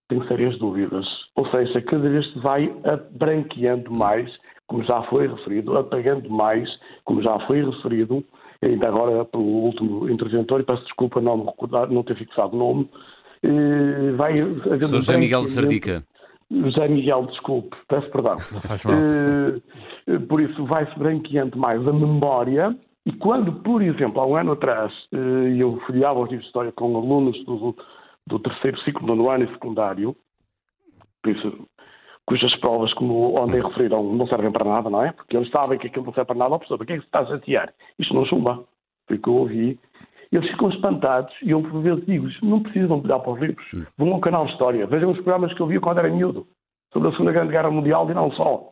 Tenho 0.10 0.28
sérias 0.28 0.58
dúvidas. 0.58 1.06
Ou 1.36 1.46
seja, 1.52 1.82
cada 1.84 2.10
vez 2.10 2.26
se 2.34 2.40
vai 2.40 2.74
branqueando 3.12 3.92
mais, 3.92 4.32
como 4.66 4.84
já 4.84 5.04
foi 5.04 5.28
referido, 5.28 5.78
apagando 5.78 6.30
mais, 6.30 6.68
como 7.06 7.22
já 7.22 7.40
foi 7.48 7.64
referido, 7.64 8.24
ainda 8.62 8.88
agora 8.88 9.24
pelo 9.26 9.44
último 9.44 10.10
interventor, 10.10 10.62
e 10.62 10.64
peço 10.64 10.84
desculpa 10.84 11.22
não 11.22 11.38
me 11.38 11.46
recordar, 11.46 11.90
não 11.92 12.04
ter 12.04 12.16
fixado 12.16 12.56
o 12.56 12.60
nome, 12.60 12.90
vai 14.16 14.34
havendo 14.34 14.88
Sr. 14.88 14.96
José 14.96 15.18
Miguel 15.18 15.44
Sardica. 15.44 16.04
José 16.50 16.88
Miguel, 16.88 17.26
desculpe, 17.28 17.76
peço 17.88 18.10
perdão. 18.10 18.36
Não 18.54 18.62
faz 18.62 18.84
mal. 18.86 18.96
Uh, 18.96 20.20
por 20.28 20.42
isso 20.42 20.66
vai-se 20.66 20.98
branqueando 20.98 21.58
mais 21.58 21.86
a 21.86 21.92
memória 21.92 22.76
e 23.06 23.12
quando, 23.14 23.54
por 23.62 23.82
exemplo, 23.82 24.22
há 24.22 24.26
um 24.28 24.36
ano 24.36 24.54
atrás, 24.54 24.94
uh, 25.14 25.48
eu 25.58 25.80
folheava 25.86 26.20
os 26.20 26.30
livros 26.30 26.44
de 26.44 26.48
história 26.48 26.72
com 26.72 26.96
alunos 26.98 27.42
do, 27.46 27.76
do 28.26 28.40
terceiro 28.40 28.80
ciclo 28.82 29.06
do 29.06 29.16
nono 29.16 29.30
ano 29.30 29.46
e 29.46 29.54
secundário, 29.54 30.16
por 31.22 31.32
isso, 31.32 31.68
cujas 32.26 32.56
provas, 32.60 32.94
como 32.94 33.38
ontem 33.38 33.62
referiram, 33.62 34.04
não 34.04 34.28
servem 34.28 34.52
para 34.52 34.66
nada, 34.66 34.90
não 34.90 35.04
é? 35.04 35.12
Porque 35.12 35.36
eles 35.36 35.50
sabem 35.50 35.78
que 35.78 35.88
aquilo 35.88 36.06
não 36.06 36.14
serve 36.14 36.28
para 36.28 36.38
nada, 36.38 36.56
a 36.56 36.60
pessoa, 36.60 36.78
para 36.78 36.88
que 36.88 36.94
é 36.94 36.96
que 36.96 37.02
se 37.02 37.08
está 37.08 37.20
a 37.20 37.26
chatear? 37.26 37.74
Isto 37.98 38.14
não 38.14 38.26
chumba. 38.26 38.64
Foi 39.08 39.18
o 39.18 39.22
que 39.22 39.30
eu 39.30 39.36
ouvi 39.36 39.80
eles 40.32 40.50
ficam 40.52 40.70
espantados 40.70 41.34
e 41.42 41.52
eu, 41.52 41.62
por 41.62 41.82
vezes, 41.82 42.06
digo 42.06 42.28
não 42.44 42.62
precisam 42.62 43.02
olhar 43.02 43.20
para 43.20 43.32
os 43.32 43.40
livros. 43.40 43.66
Vão 43.98 44.14
ao 44.14 44.20
canal 44.20 44.46
de 44.46 44.52
História, 44.52 44.86
vejam 44.88 45.12
os 45.12 45.18
programas 45.18 45.54
que 45.54 45.62
eu 45.62 45.68
vi 45.68 45.80
quando 45.80 46.00
era 46.00 46.10
miúdo, 46.10 46.46
sobre 46.92 47.10
a 47.10 47.12
Segunda 47.12 47.32
Grande 47.32 47.52
Guerra 47.52 47.72
Mundial 47.72 48.10
e 48.10 48.14
não 48.14 48.32
só. 48.32 48.72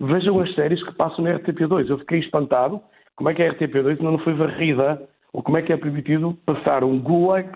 Vejam 0.00 0.40
as 0.40 0.54
séries 0.54 0.82
que 0.82 0.94
passam 0.94 1.24
na 1.24 1.38
RTP2. 1.38 1.88
Eu 1.88 1.98
fiquei 1.98 2.18
espantado 2.18 2.80
como 3.16 3.30
é 3.30 3.34
que 3.34 3.42
a 3.42 3.52
RTP2 3.54 3.90
ainda 3.90 4.02
não 4.02 4.18
foi 4.18 4.34
varrida, 4.34 5.08
ou 5.32 5.42
como 5.42 5.56
é 5.56 5.62
que 5.62 5.72
é 5.72 5.76
permitido 5.76 6.36
passar 6.44 6.84
um 6.84 6.98
Gulag, 7.00 7.50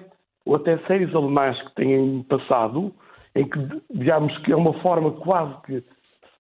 ou 0.47 0.57
até 0.57 0.79
séries 0.87 1.15
alemãs 1.15 1.61
que 1.63 1.75
têm 1.75 2.23
passado, 2.29 2.93
em 3.35 3.49
que, 3.49 3.59
digamos 3.91 4.37
que 4.39 4.53
é 4.53 4.57
uma 4.57 4.73
forma 4.81 5.13
quase 5.13 5.55
que 5.63 5.85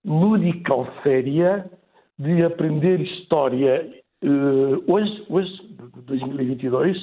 lúdica 0.04 0.74
ou 0.74 0.88
séria 1.02 1.68
de 2.18 2.42
aprender 2.42 3.00
história 3.00 3.88
Uh, 4.22 4.82
hoje, 4.92 5.24
hoje, 5.28 5.50
de 5.94 6.02
2022, 6.02 6.96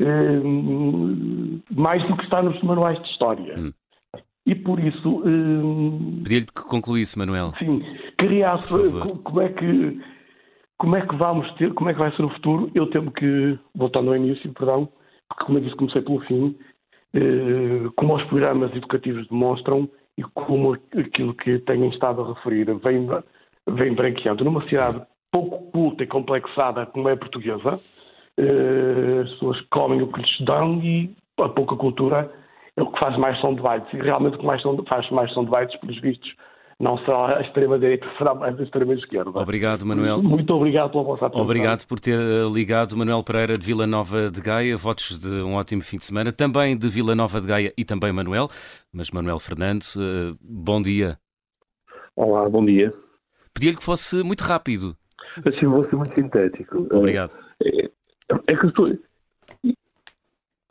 uh, 0.00 1.62
mais 1.74 2.06
do 2.06 2.16
que 2.16 2.22
está 2.22 2.40
nos 2.40 2.60
manuais 2.62 3.02
de 3.02 3.08
história. 3.08 3.54
Hum. 3.58 3.72
E 4.46 4.54
por 4.54 4.78
isso. 4.78 5.18
Uh, 5.18 6.22
Pedia-lhe 6.22 6.46
que 6.46 6.62
concluísse, 6.68 7.18
Manuel. 7.18 7.52
Sim, 7.58 7.82
queria 8.18 8.58
como 9.24 9.40
é 9.40 9.48
que. 9.48 10.00
Como 10.78 10.94
é 10.94 11.06
que 11.06 11.16
vamos 11.16 11.50
ter, 11.54 11.72
como 11.72 11.88
é 11.88 11.94
que 11.94 11.98
vai 11.98 12.14
ser 12.14 12.22
o 12.22 12.28
futuro? 12.28 12.70
Eu 12.74 12.86
temo 12.90 13.10
que, 13.10 13.58
voltando 13.74 14.10
ao 14.10 14.16
início, 14.16 14.52
perdão, 14.52 14.86
porque 15.26 15.44
como 15.46 15.56
eu 15.56 15.62
disse, 15.62 15.74
comecei 15.74 16.02
pelo 16.02 16.20
fim, 16.26 16.54
como 17.96 18.14
os 18.14 18.22
programas 18.24 18.70
educativos 18.76 19.26
demonstram 19.28 19.88
e 20.18 20.22
como 20.34 20.74
aquilo 20.74 21.32
que 21.32 21.60
têm 21.60 21.88
estado 21.88 22.20
a 22.20 22.34
referir 22.34 22.66
vem, 22.80 23.08
vem 23.70 23.94
branqueando. 23.94 24.44
Numa 24.44 24.68
cidade 24.68 25.00
pouco 25.36 25.70
culta 25.70 26.02
e 26.02 26.06
complexada 26.06 26.86
como 26.86 27.08
é 27.08 27.12
a 27.12 27.16
portuguesa. 27.16 27.78
Uh, 28.38 29.20
as 29.22 29.30
pessoas 29.32 29.60
comem 29.70 30.02
o 30.02 30.08
que 30.08 30.20
lhes 30.20 30.40
dão 30.44 30.80
e 30.82 31.14
a 31.38 31.48
pouca 31.48 31.76
cultura 31.76 32.30
é 32.76 32.82
o 32.82 32.90
que 32.90 32.98
faz 32.98 33.16
mais 33.18 33.38
som 33.40 33.54
de 33.54 33.62
bites. 33.62 33.92
E 33.92 33.98
realmente 33.98 34.36
o 34.36 34.38
que 34.38 34.46
mais 34.46 34.62
som, 34.62 34.76
faz 34.88 35.08
mais 35.10 35.32
som 35.32 35.44
de 35.44 35.50
bites, 35.50 35.78
pelos 35.80 36.00
vistos, 36.00 36.34
não 36.78 36.98
será 36.98 37.38
a 37.38 37.40
extrema-direita, 37.40 38.06
será 38.18 38.34
mais 38.34 38.58
a 38.58 38.62
extrema-esquerda. 38.62 39.38
Obrigado, 39.38 39.84
Manuel. 39.86 40.22
Muito 40.22 40.52
obrigado 40.54 40.90
pela 40.90 41.04
vossa 41.04 41.26
atenção. 41.26 41.44
Obrigado 41.44 41.86
por 41.86 41.98
ter 41.98 42.18
eh, 42.18 42.48
ligado 42.52 42.96
Manuel 42.96 43.22
Pereira 43.22 43.56
de 43.56 43.66
Vila 43.66 43.86
Nova 43.86 44.30
de 44.30 44.40
Gaia. 44.40 44.76
Votos 44.76 45.18
de 45.18 45.42
um 45.42 45.54
ótimo 45.54 45.82
fim 45.82 45.96
de 45.96 46.04
semana. 46.04 46.32
Também 46.32 46.76
de 46.76 46.88
Vila 46.88 47.14
Nova 47.14 47.40
de 47.40 47.46
Gaia 47.46 47.72
e 47.78 47.84
também 47.84 48.12
Manuel. 48.12 48.48
Mas 48.92 49.10
Manuel 49.10 49.38
Fernandes, 49.38 49.96
eh, 49.96 50.34
bom 50.40 50.82
dia. 50.82 51.18
Olá, 52.14 52.48
bom 52.48 52.64
dia. 52.64 52.92
Pedi-lhe 53.54 53.76
que 53.76 53.84
fosse 53.84 54.22
muito 54.22 54.42
rápido. 54.42 54.94
Assim, 55.44 55.66
vou 55.66 55.84
ser 55.88 55.96
muito 55.96 56.14
sintético. 56.14 56.86
Obrigado. 56.90 57.36
É, 57.62 57.84
é, 58.46 58.56
que 58.56 58.66
estou. 58.66 58.88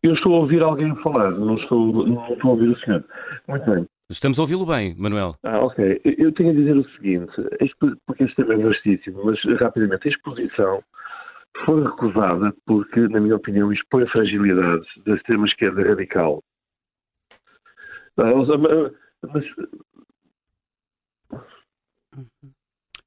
Eu 0.03 0.13
estou 0.13 0.35
a 0.35 0.39
ouvir 0.39 0.61
alguém 0.61 0.95
falar, 0.97 1.31
não 1.31 1.55
estou, 1.55 2.07
não 2.07 2.33
estou 2.33 2.51
a 2.51 2.53
ouvir 2.53 2.69
o 2.69 2.79
senhor. 2.79 3.03
Muito 3.47 3.71
bem. 3.71 3.85
Estamos 4.09 4.37
a 4.37 4.43
ouvi-lo 4.43 4.65
bem, 4.67 4.95
Manuel. 4.95 5.35
Ah, 5.43 5.59
ok. 5.65 5.99
Eu 6.03 6.31
tenho 6.31 6.51
a 6.51 6.53
dizer 6.53 6.77
o 6.77 6.87
seguinte, 6.91 7.33
porque 8.05 8.23
este 8.23 8.35
tema 8.35 8.53
é 8.53 8.57
vastíssimo, 8.57 9.25
mas 9.25 9.41
rapidamente, 9.59 10.07
a 10.07 10.11
exposição 10.11 10.83
foi 11.65 11.83
recusada 11.83 12.53
porque, 12.65 12.99
na 13.07 13.19
minha 13.19 13.35
opinião, 13.35 13.73
expõe 13.73 14.05
fragilidades 14.07 14.87
da 15.05 15.15
extrema-esquerda 15.15 15.81
radical. 15.81 16.43
Ah, 18.17 18.31
mas, 19.33 19.45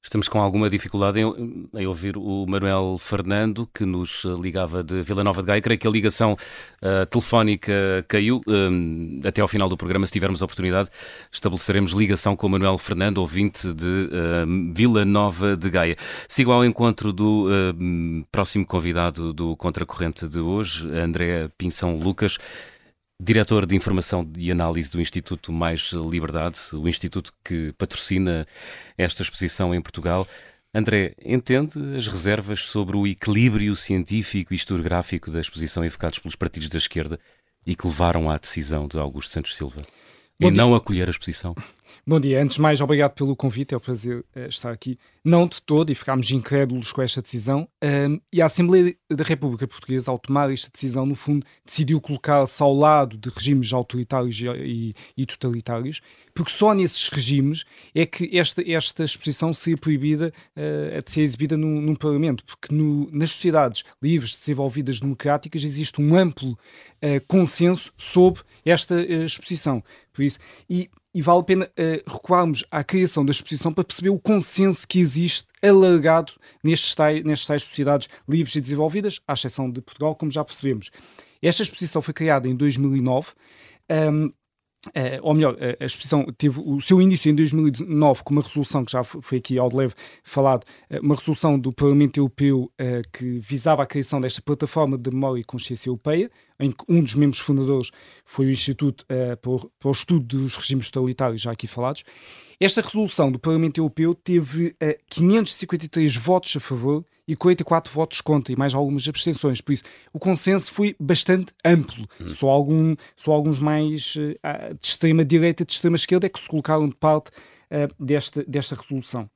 Estamos 0.08 0.26
com 0.26 0.40
alguma 0.40 0.70
dificuldade 0.70 1.20
em, 1.20 1.68
em, 1.74 1.86
ouvir 1.86 2.16
o 2.16 2.46
Manuel 2.48 2.96
Fernando, 2.98 3.68
que 3.74 3.84
nos 3.84 4.24
ligava 4.40 4.82
de 4.82 5.02
Vila 5.02 5.22
Nova 5.22 5.42
de 5.42 5.46
Gaia. 5.46 5.60
Creio 5.60 5.78
que 5.78 5.86
a 5.86 5.90
ligação 5.90 6.32
uh, 6.32 7.04
telefónica 7.04 7.70
caiu. 8.08 8.40
Um, 8.46 9.20
até 9.22 9.42
ao 9.42 9.48
final 9.48 9.68
do 9.68 9.76
programa, 9.76 10.06
se 10.06 10.12
tivermos 10.12 10.40
a 10.40 10.46
oportunidade, 10.46 10.88
estabeleceremos 11.30 11.92
ligação 11.92 12.34
com 12.34 12.46
o 12.46 12.50
Manuel 12.50 12.78
Fernando, 12.78 13.18
ouvinte 13.18 13.70
de 13.70 13.84
uh, 13.84 14.74
Vila 14.74 15.04
Nova 15.04 15.54
de 15.54 15.68
Gaia. 15.68 15.96
Sigo 16.26 16.52
ao 16.52 16.64
encontro 16.64 17.12
do 17.12 17.48
uh, 17.50 18.24
próximo 18.32 18.64
convidado 18.64 19.34
do 19.34 19.54
Contracorrente 19.58 20.26
de 20.26 20.38
hoje, 20.38 20.88
André 20.90 21.50
Pinção 21.58 21.98
Lucas. 21.98 22.38
Diretor 23.20 23.66
de 23.66 23.74
Informação 23.74 24.30
e 24.38 24.50
Análise 24.50 24.90
do 24.90 25.00
Instituto 25.00 25.52
Mais 25.52 25.90
Liberdade, 25.92 26.58
o 26.72 26.88
instituto 26.88 27.32
que 27.44 27.72
patrocina 27.76 28.46
esta 28.96 29.22
exposição 29.22 29.74
em 29.74 29.82
Portugal. 29.82 30.26
André, 30.72 31.14
entende 31.24 31.96
as 31.96 32.06
reservas 32.06 32.60
sobre 32.60 32.96
o 32.96 33.08
equilíbrio 33.08 33.74
científico 33.74 34.52
e 34.52 34.56
historiográfico 34.56 35.32
da 35.32 35.40
exposição 35.40 35.84
evocados 35.84 36.20
pelos 36.20 36.36
partidos 36.36 36.68
da 36.68 36.78
esquerda 36.78 37.18
e 37.66 37.74
que 37.74 37.88
levaram 37.88 38.30
à 38.30 38.38
decisão 38.38 38.86
de 38.86 38.96
Augusto 38.96 39.32
Santos 39.32 39.56
Silva 39.56 39.82
Bom 40.40 40.52
dia. 40.52 40.56
não 40.56 40.72
acolher 40.72 41.08
a 41.08 41.10
exposição? 41.10 41.56
Bom 42.06 42.20
dia. 42.20 42.42
Antes 42.42 42.56
de 42.56 42.62
mais, 42.62 42.80
obrigado 42.80 43.12
pelo 43.12 43.36
convite. 43.36 43.74
É 43.74 43.76
um 43.76 43.80
prazer 43.80 44.24
uh, 44.34 44.40
estar 44.48 44.70
aqui. 44.70 44.98
Não 45.24 45.46
de 45.46 45.60
todo, 45.60 45.90
e 45.90 45.94
ficámos 45.94 46.30
incrédulos 46.30 46.90
com 46.90 47.02
esta 47.02 47.20
decisão. 47.20 47.68
E 48.32 48.40
a 48.40 48.46
Assembleia 48.46 48.96
da 49.10 49.22
República 49.22 49.66
Portuguesa, 49.66 50.10
ao 50.10 50.18
tomar 50.18 50.50
esta 50.50 50.70
decisão, 50.70 51.04
no 51.04 51.14
fundo, 51.14 51.44
decidiu 51.66 52.00
colocar-se 52.00 52.62
ao 52.62 52.74
lado 52.74 53.18
de 53.18 53.28
regimes 53.28 53.72
autoritários 53.72 54.40
e, 54.40 54.94
e, 55.16 55.26
totalitários, 55.26 56.00
porque 56.34 56.50
só 56.50 56.72
nesses 56.72 57.08
regimes 57.08 57.64
é 57.94 58.06
que 58.06 58.38
esta, 58.38 58.62
esta 58.70 59.04
exposição 59.04 59.52
seria 59.52 59.76
proibida 59.76 60.32
uh, 60.56 61.02
de 61.02 61.10
ser 61.10 61.22
exibida 61.22 61.56
num, 61.56 61.80
num 61.80 61.94
Parlamento, 61.94 62.44
porque 62.44 62.74
no, 62.74 63.10
nas 63.10 63.32
sociedades 63.32 63.84
livres, 64.02 64.34
desenvolvidas, 64.34 65.00
democráticas, 65.00 65.64
existe 65.64 66.00
um 66.00 66.14
amplo 66.14 66.52
uh, 66.52 67.26
consenso 67.26 67.92
sobre 67.96 68.42
esta 68.64 68.94
uh, 68.94 69.24
exposição. 69.24 69.82
Por 70.12 70.22
isso, 70.22 70.38
e 70.68 70.88
e 71.18 71.20
vale 71.20 71.40
a 71.40 71.42
pena 71.42 71.64
uh, 71.64 72.12
recuarmos 72.12 72.64
à 72.70 72.84
criação 72.84 73.24
da 73.24 73.32
exposição 73.32 73.74
para 73.74 73.82
perceber 73.82 74.10
o 74.10 74.20
consenso 74.20 74.86
que 74.86 75.00
existe 75.00 75.48
alargado 75.60 76.32
nestes 76.62 76.94
tais, 76.94 77.24
nestas 77.24 77.44
tais 77.48 77.64
sociedades 77.64 78.08
livres 78.28 78.54
e 78.54 78.60
desenvolvidas, 78.60 79.18
à 79.26 79.32
exceção 79.32 79.68
de 79.68 79.80
Portugal, 79.80 80.14
como 80.14 80.30
já 80.30 80.44
percebemos. 80.44 80.92
Esta 81.42 81.64
exposição 81.64 82.00
foi 82.00 82.14
criada 82.14 82.46
em 82.46 82.54
2009 82.54 83.30
um, 83.90 84.32
Uh, 84.86 85.18
ou 85.22 85.34
melhor, 85.34 85.56
a, 85.60 85.82
a 85.82 85.86
exposição 85.86 86.24
teve 86.36 86.60
o 86.64 86.80
seu 86.80 87.02
início 87.02 87.28
em 87.28 87.34
2019 87.34 88.22
com 88.22 88.32
uma 88.32 88.42
resolução 88.42 88.84
que 88.84 88.92
já 88.92 89.02
foi 89.02 89.38
aqui 89.38 89.58
ao 89.58 89.68
de 89.68 89.74
leve 89.76 89.94
falado, 90.22 90.62
uh, 90.88 91.00
uma 91.02 91.16
resolução 91.16 91.58
do 91.58 91.72
Parlamento 91.72 92.18
Europeu 92.18 92.70
uh, 92.80 93.02
que 93.12 93.40
visava 93.40 93.82
a 93.82 93.86
criação 93.86 94.20
desta 94.20 94.40
plataforma 94.40 94.96
de 94.96 95.10
memória 95.10 95.40
e 95.40 95.44
consciência 95.44 95.88
europeia, 95.88 96.30
em 96.60 96.70
que 96.70 96.84
um 96.88 97.02
dos 97.02 97.14
membros 97.14 97.40
fundadores 97.40 97.90
foi 98.24 98.46
o 98.46 98.50
Instituto 98.50 99.04
para, 99.06 99.36
para 99.36 99.88
o 99.88 99.92
Estudo 99.92 100.38
dos 100.38 100.56
Regimes 100.56 100.90
Totalitários, 100.90 101.42
já 101.42 101.52
aqui 101.52 101.66
falados. 101.68 102.02
Esta 102.58 102.80
resolução 102.80 103.30
do 103.30 103.38
Parlamento 103.38 103.78
Europeu 103.78 104.12
teve 104.12 104.76
553 105.08 106.16
votos 106.16 106.56
a 106.56 106.60
favor 106.60 107.04
e 107.28 107.36
44 107.36 107.92
votos 107.92 108.22
contra 108.22 108.52
e 108.52 108.56
mais 108.56 108.74
algumas 108.74 109.06
abstenções. 109.06 109.60
Por 109.60 109.72
isso, 109.72 109.84
o 110.14 110.18
consenso 110.18 110.72
foi 110.72 110.96
bastante 110.98 111.52
amplo. 111.62 112.08
Hum. 112.18 112.28
Só, 112.28 112.48
algum, 112.48 112.96
só 113.14 113.32
alguns 113.32 113.60
mais 113.60 114.16
uh, 114.16 114.74
de 114.80 114.86
extrema 114.86 115.22
direita 115.22 115.62
e 115.62 115.66
de 115.66 115.72
extrema 115.74 115.96
esquerda 115.96 116.26
é 116.26 116.30
que 116.30 116.40
se 116.40 116.48
colocaram 116.48 116.88
de 116.88 116.96
parte 116.96 117.28
uh, 117.28 118.02
desta, 118.02 118.42
desta 118.44 118.74
resolução. 118.74 119.28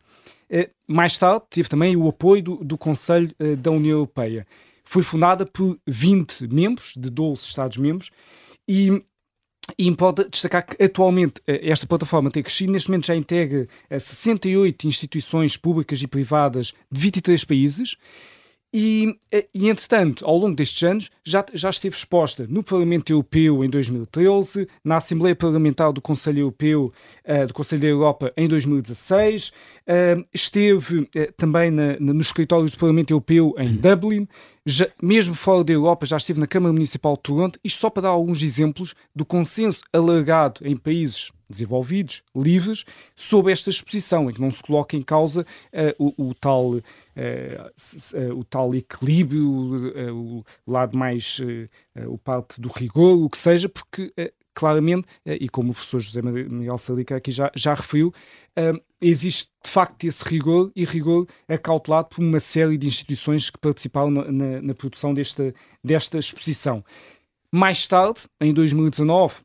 Uh, 0.51 0.71
mais 0.87 1.19
tarde, 1.19 1.45
teve 1.51 1.69
também 1.69 1.95
o 1.95 2.09
apoio 2.09 2.43
do, 2.43 2.57
do 2.57 2.79
Conselho 2.79 3.31
da 3.59 3.71
União 3.71 3.99
Europeia. 3.99 4.47
Foi 4.85 5.03
fundada 5.03 5.45
por 5.45 5.79
20 5.87 6.49
membros, 6.49 6.95
de 6.97 7.11
12 7.11 7.45
Estados-membros, 7.45 8.11
e 8.67 9.03
e 9.79 9.87
importa 9.87 10.29
destacar 10.29 10.67
que 10.67 10.83
atualmente 10.83 11.41
eh, 11.47 11.61
esta 11.71 11.87
plataforma 11.87 12.31
tem 12.31 12.43
crescido, 12.43 12.73
neste 12.73 12.89
momento 12.89 13.07
já 13.07 13.15
integra 13.15 13.67
68 13.91 14.87
eh, 14.87 14.89
instituições 14.89 15.57
públicas 15.57 16.03
e 16.03 16.07
privadas 16.07 16.73
de 16.91 17.01
23 17.01 17.45
países. 17.45 17.97
E, 18.75 19.19
eh, 19.31 19.47
e, 19.55 19.69
entretanto, 19.69 20.25
ao 20.25 20.37
longo 20.37 20.57
destes 20.57 20.83
anos, 20.83 21.11
já, 21.23 21.45
já 21.53 21.69
esteve 21.69 21.95
exposta 21.95 22.47
no 22.49 22.63
Parlamento 22.63 23.13
Europeu 23.13 23.63
em 23.63 23.69
2013, 23.69 24.67
na 24.83 24.97
Assembleia 24.97 25.37
Parlamentar 25.37 25.93
do 25.93 26.01
Conselho 26.01 26.41
Europeu, 26.41 26.91
uh, 27.27 27.47
do 27.47 27.53
Conselho 27.53 27.83
da 27.83 27.89
Europa 27.89 28.33
em 28.35 28.49
2016, 28.49 29.49
uh, 29.51 30.25
esteve 30.33 31.01
uh, 31.01 31.09
também 31.37 31.71
na, 31.71 32.01
na, 32.01 32.15
nos 32.15 32.29
escritórios 32.29 32.73
do 32.73 32.79
Parlamento 32.79 33.11
Europeu 33.11 33.55
em 33.59 33.77
Dublin, 33.77 34.27
já, 34.65 34.89
mesmo 35.03 35.35
fora 35.35 35.65
da 35.65 35.73
Europa, 35.73 36.07
já 36.07 36.17
esteve 36.17 36.41
na 36.41 36.47
Câmara 36.47 36.73
Municipal 36.73 37.17
de 37.17 37.23
Toronto, 37.23 37.59
isto 37.65 37.81
só 37.81 37.91
para 37.91 38.05
dar 38.05 38.09
alguns 38.11 38.43
exemplos 38.43 38.95
do 39.15 39.25
consenso 39.25 39.83
alargado 39.93 40.61
em 40.67 40.77
países 40.77 41.33
desenvolvidos, 41.53 42.23
livres, 42.35 42.85
sobre 43.15 43.53
esta 43.53 43.71
exposição, 43.71 44.29
em 44.29 44.33
que 44.33 44.41
não 44.41 44.51
se 44.51 44.63
coloca 44.63 44.97
em 44.97 45.03
causa 45.03 45.43
uh, 45.73 46.15
o, 46.17 46.31
o, 46.31 46.35
tal, 46.35 46.71
uh, 46.71 46.81
uh, 46.81 48.39
o 48.39 48.45
tal 48.45 48.75
equilíbrio, 48.75 49.47
o 50.15 50.45
lado 50.67 50.97
mais, 50.97 51.39
o 52.07 52.17
parte 52.17 52.61
do 52.61 52.69
rigor, 52.69 53.23
o 53.23 53.29
que 53.29 53.39
seja, 53.39 53.69
porque 53.69 54.13
claramente, 54.55 55.07
e 55.27 55.49
como 55.49 55.71
o 55.71 55.75
professor 55.75 56.01
José 56.01 56.21
Miguel 56.23 56.79
Salica 56.79 57.17
aqui 57.17 57.31
já, 57.31 57.51
já 57.55 57.75
referiu, 57.75 58.13
existe 59.01 59.51
de 59.65 59.71
facto 59.71 60.05
esse 60.05 60.25
rigor 60.25 60.71
e 60.77 60.85
rigor 60.85 61.27
acautelado 61.49 62.09
por 62.09 62.23
uma 62.23 62.41
série 62.41 62.77
de 62.77 62.87
instituições 62.87 63.51
que 63.51 63.59
participaram 63.59 64.11
na, 64.11 64.31
na, 64.31 64.63
na 64.63 64.75
produção 64.75 65.15
desta, 65.15 65.55
desta 65.83 66.19
exposição. 66.19 66.85
Mais 67.51 67.87
tarde, 67.87 68.23
em 68.41 68.53
2019, 68.53 69.41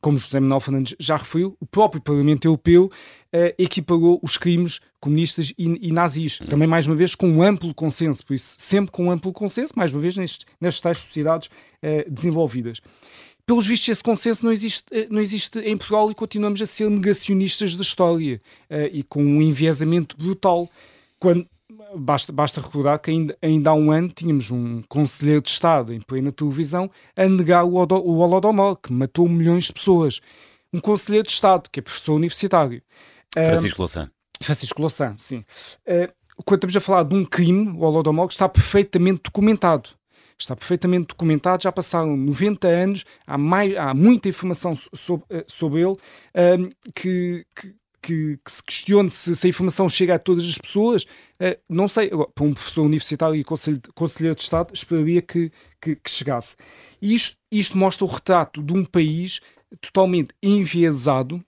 como 0.00 0.18
José 0.18 0.38
Manuel 0.38 0.60
Fernandes 0.60 0.94
já 1.00 1.16
referiu, 1.16 1.56
o 1.60 1.66
próprio 1.66 2.00
Parlamento 2.00 2.44
Europeu 2.44 2.84
uh, 2.86 3.54
equiparou 3.58 4.20
os 4.22 4.36
crimes 4.36 4.80
comunistas 5.00 5.52
e, 5.58 5.88
e, 5.88 5.92
nazis, 5.92 6.40
uhum. 6.40 6.46
também 6.46 6.68
mais 6.68 6.86
uma 6.86 6.94
vez 6.94 7.14
com 7.14 7.28
um 7.28 7.42
amplo 7.42 7.74
consenso, 7.74 8.24
por 8.24 8.34
isso 8.34 8.54
sempre 8.58 8.92
com 8.92 9.06
um 9.06 9.10
amplo 9.10 9.32
consenso, 9.32 9.72
mais 9.76 9.92
uma 9.92 10.00
vez 10.00 10.16
nestes, 10.16 10.46
nestas 10.60 10.80
tais 10.80 10.98
sociedades 10.98 11.48
uh, 11.48 12.10
desenvolvidas. 12.10 12.80
Pelos 13.46 13.66
vistos, 13.66 13.88
esse 13.88 14.02
consenso 14.02 14.44
não 14.44 14.52
existe, 14.52 14.84
uh, 14.92 15.06
não 15.08 15.20
existe 15.20 15.60
em 15.60 15.76
Portugal 15.76 16.10
e 16.10 16.14
continuamos 16.14 16.60
a 16.60 16.66
ser 16.66 16.90
negacionistas 16.90 17.76
da 17.76 17.82
história 17.82 18.40
e 18.92 19.02
com 19.04 19.22
um 19.22 19.40
enviesamento 19.40 20.16
brutal. 20.16 20.68
Quando, 21.20 21.46
basta, 21.94 22.32
basta 22.32 22.60
recordar 22.60 22.98
que 22.98 23.10
ainda, 23.10 23.36
ainda 23.40 23.70
há 23.70 23.74
um 23.74 23.90
ano 23.90 24.08
tínhamos 24.08 24.50
um 24.50 24.82
conselheiro 24.82 25.42
de 25.42 25.50
Estado 25.50 25.94
em 25.94 26.00
plena 26.00 26.32
televisão 26.32 26.90
a 27.16 27.28
negar 27.28 27.64
o, 27.64 27.74
o 27.74 28.18
Holodomor, 28.18 28.76
que 28.76 28.92
matou 28.92 29.28
milhões 29.28 29.64
de 29.64 29.72
pessoas. 29.72 30.20
Um 30.72 30.80
conselheiro 30.80 31.26
de 31.26 31.32
Estado, 31.32 31.70
que 31.70 31.80
é 31.80 31.82
professor 31.82 32.14
universitário. 32.14 32.82
Francisco 33.46 33.78
Louçã. 33.80 34.10
Francisco 34.42 34.80
Louçã, 34.80 35.14
sim. 35.18 35.44
Uh, 35.86 36.12
quando 36.44 36.58
estamos 36.58 36.76
a 36.76 36.80
falar 36.80 37.04
de 37.04 37.14
um 37.14 37.24
crime, 37.24 37.68
o 37.68 37.80
Holodomor, 37.80 38.26
que 38.26 38.34
está 38.34 38.48
perfeitamente 38.48 39.22
documentado. 39.24 39.90
Está 40.38 40.54
perfeitamente 40.54 41.08
documentado, 41.08 41.62
já 41.62 41.72
passaram 41.72 42.16
90 42.16 42.68
anos, 42.68 43.04
há, 43.26 43.38
mais, 43.38 43.74
há 43.76 43.94
muita 43.94 44.28
informação 44.28 44.74
sobre, 44.74 45.44
sobre 45.48 45.80
ele, 45.80 45.96
que, 46.94 47.46
que 47.54 47.74
que, 48.06 48.38
que 48.44 48.52
se 48.52 48.62
questione 48.62 49.10
se, 49.10 49.34
se, 49.34 49.46
a 49.48 49.50
informação 49.50 49.88
chega 49.88 50.14
a 50.14 50.18
todas 50.18 50.44
as 50.44 50.56
pessoas, 50.56 51.02
uh, 51.02 51.58
não 51.68 51.88
sei, 51.88 52.08
para 52.08 52.44
um 52.44 52.54
professor 52.54 52.82
universitário 52.82 53.34
e 53.34 53.42
conselheiro 53.44 54.36
de 54.36 54.42
Estado, 54.42 54.72
esperaria 54.72 55.20
que, 55.20 55.50
que, 55.80 55.96
que 55.96 56.10
chegasse. 56.10 56.54
Isto, 57.02 57.36
isto 57.50 57.76
mostra 57.76 58.04
o 58.04 58.08
retrato 58.08 58.62
de 58.62 58.72
um 58.72 58.84
país 58.84 59.40
totalmente 59.80 60.32
enviesado, 60.40 61.44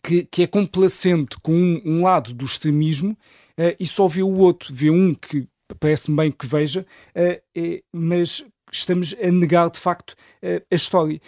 que, 0.00 0.24
que 0.24 0.44
é 0.44 0.46
complacente 0.46 1.36
com 1.42 1.52
um, 1.52 1.82
um 1.84 2.04
lado 2.04 2.32
do 2.32 2.44
extremismo 2.44 3.10
uh, 3.58 3.74
e 3.78 3.84
só 3.84 4.06
vê 4.06 4.22
o 4.22 4.38
outro, 4.38 4.72
vê 4.72 4.90
um 4.90 5.12
que 5.12 5.48
parece-me 5.74 6.16
bem 6.16 6.32
que 6.32 6.46
veja, 6.46 6.86
uh, 7.10 7.40
é, 7.54 7.82
mas 7.92 8.44
estamos 8.72 9.14
a 9.22 9.30
negar 9.30 9.70
de 9.70 9.78
facto 9.78 10.14
a 10.70 10.74
história. 10.74 11.20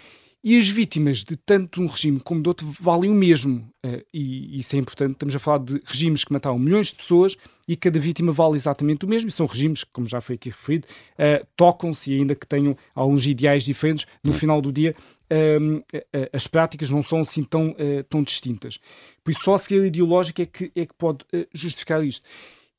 E 0.45 0.59
as 0.59 0.69
vítimas 0.69 1.23
de 1.23 1.37
tanto 1.37 1.81
um 1.81 1.87
regime 1.87 2.19
como 2.19 2.43
de 2.43 2.49
outro 2.49 2.67
valem 2.81 3.09
o 3.09 3.15
mesmo. 3.15 3.65
E 4.13 4.59
isso 4.59 4.75
é 4.75 4.79
importante. 4.81 5.13
Estamos 5.13 5.37
a 5.37 5.39
falar 5.39 5.59
de 5.59 5.81
regimes 5.85 6.25
que 6.25 6.33
mataram 6.33 6.59
milhões 6.59 6.89
de 6.89 6.97
pessoas 6.97 7.37
e 7.69 7.77
cada 7.77 8.01
vítima 8.01 8.33
vale 8.33 8.57
exatamente 8.57 9.05
o 9.05 9.09
mesmo. 9.09 9.29
E 9.29 9.33
são 9.33 9.47
regimes 9.47 9.85
que, 9.85 9.93
como 9.93 10.09
já 10.09 10.21
foi 10.21 10.35
aqui 10.35 10.51
referido, 10.51 10.89
tocam-se, 11.57 12.13
ainda 12.13 12.35
que 12.35 12.45
tenham 12.45 12.77
alguns 12.93 13.25
ideais 13.25 13.63
diferentes, 13.63 14.05
no 14.23 14.33
final 14.33 14.61
do 14.61 14.73
dia 14.73 14.97
uh, 15.31 15.85
as 16.33 16.49
práticas 16.49 16.91
não 16.91 17.03
são 17.03 17.21
assim 17.21 17.45
tão, 17.45 17.77
tão 18.09 18.21
distintas. 18.21 18.81
Por 19.23 19.31
isso, 19.31 19.45
só 19.45 19.55
a 19.55 19.59
cegueira 19.59 19.87
ideológica 19.87 20.43
é 20.43 20.47
que, 20.47 20.73
é 20.75 20.85
que 20.85 20.95
pode 20.95 21.25
justificar 21.55 22.05
isto. 22.05 22.27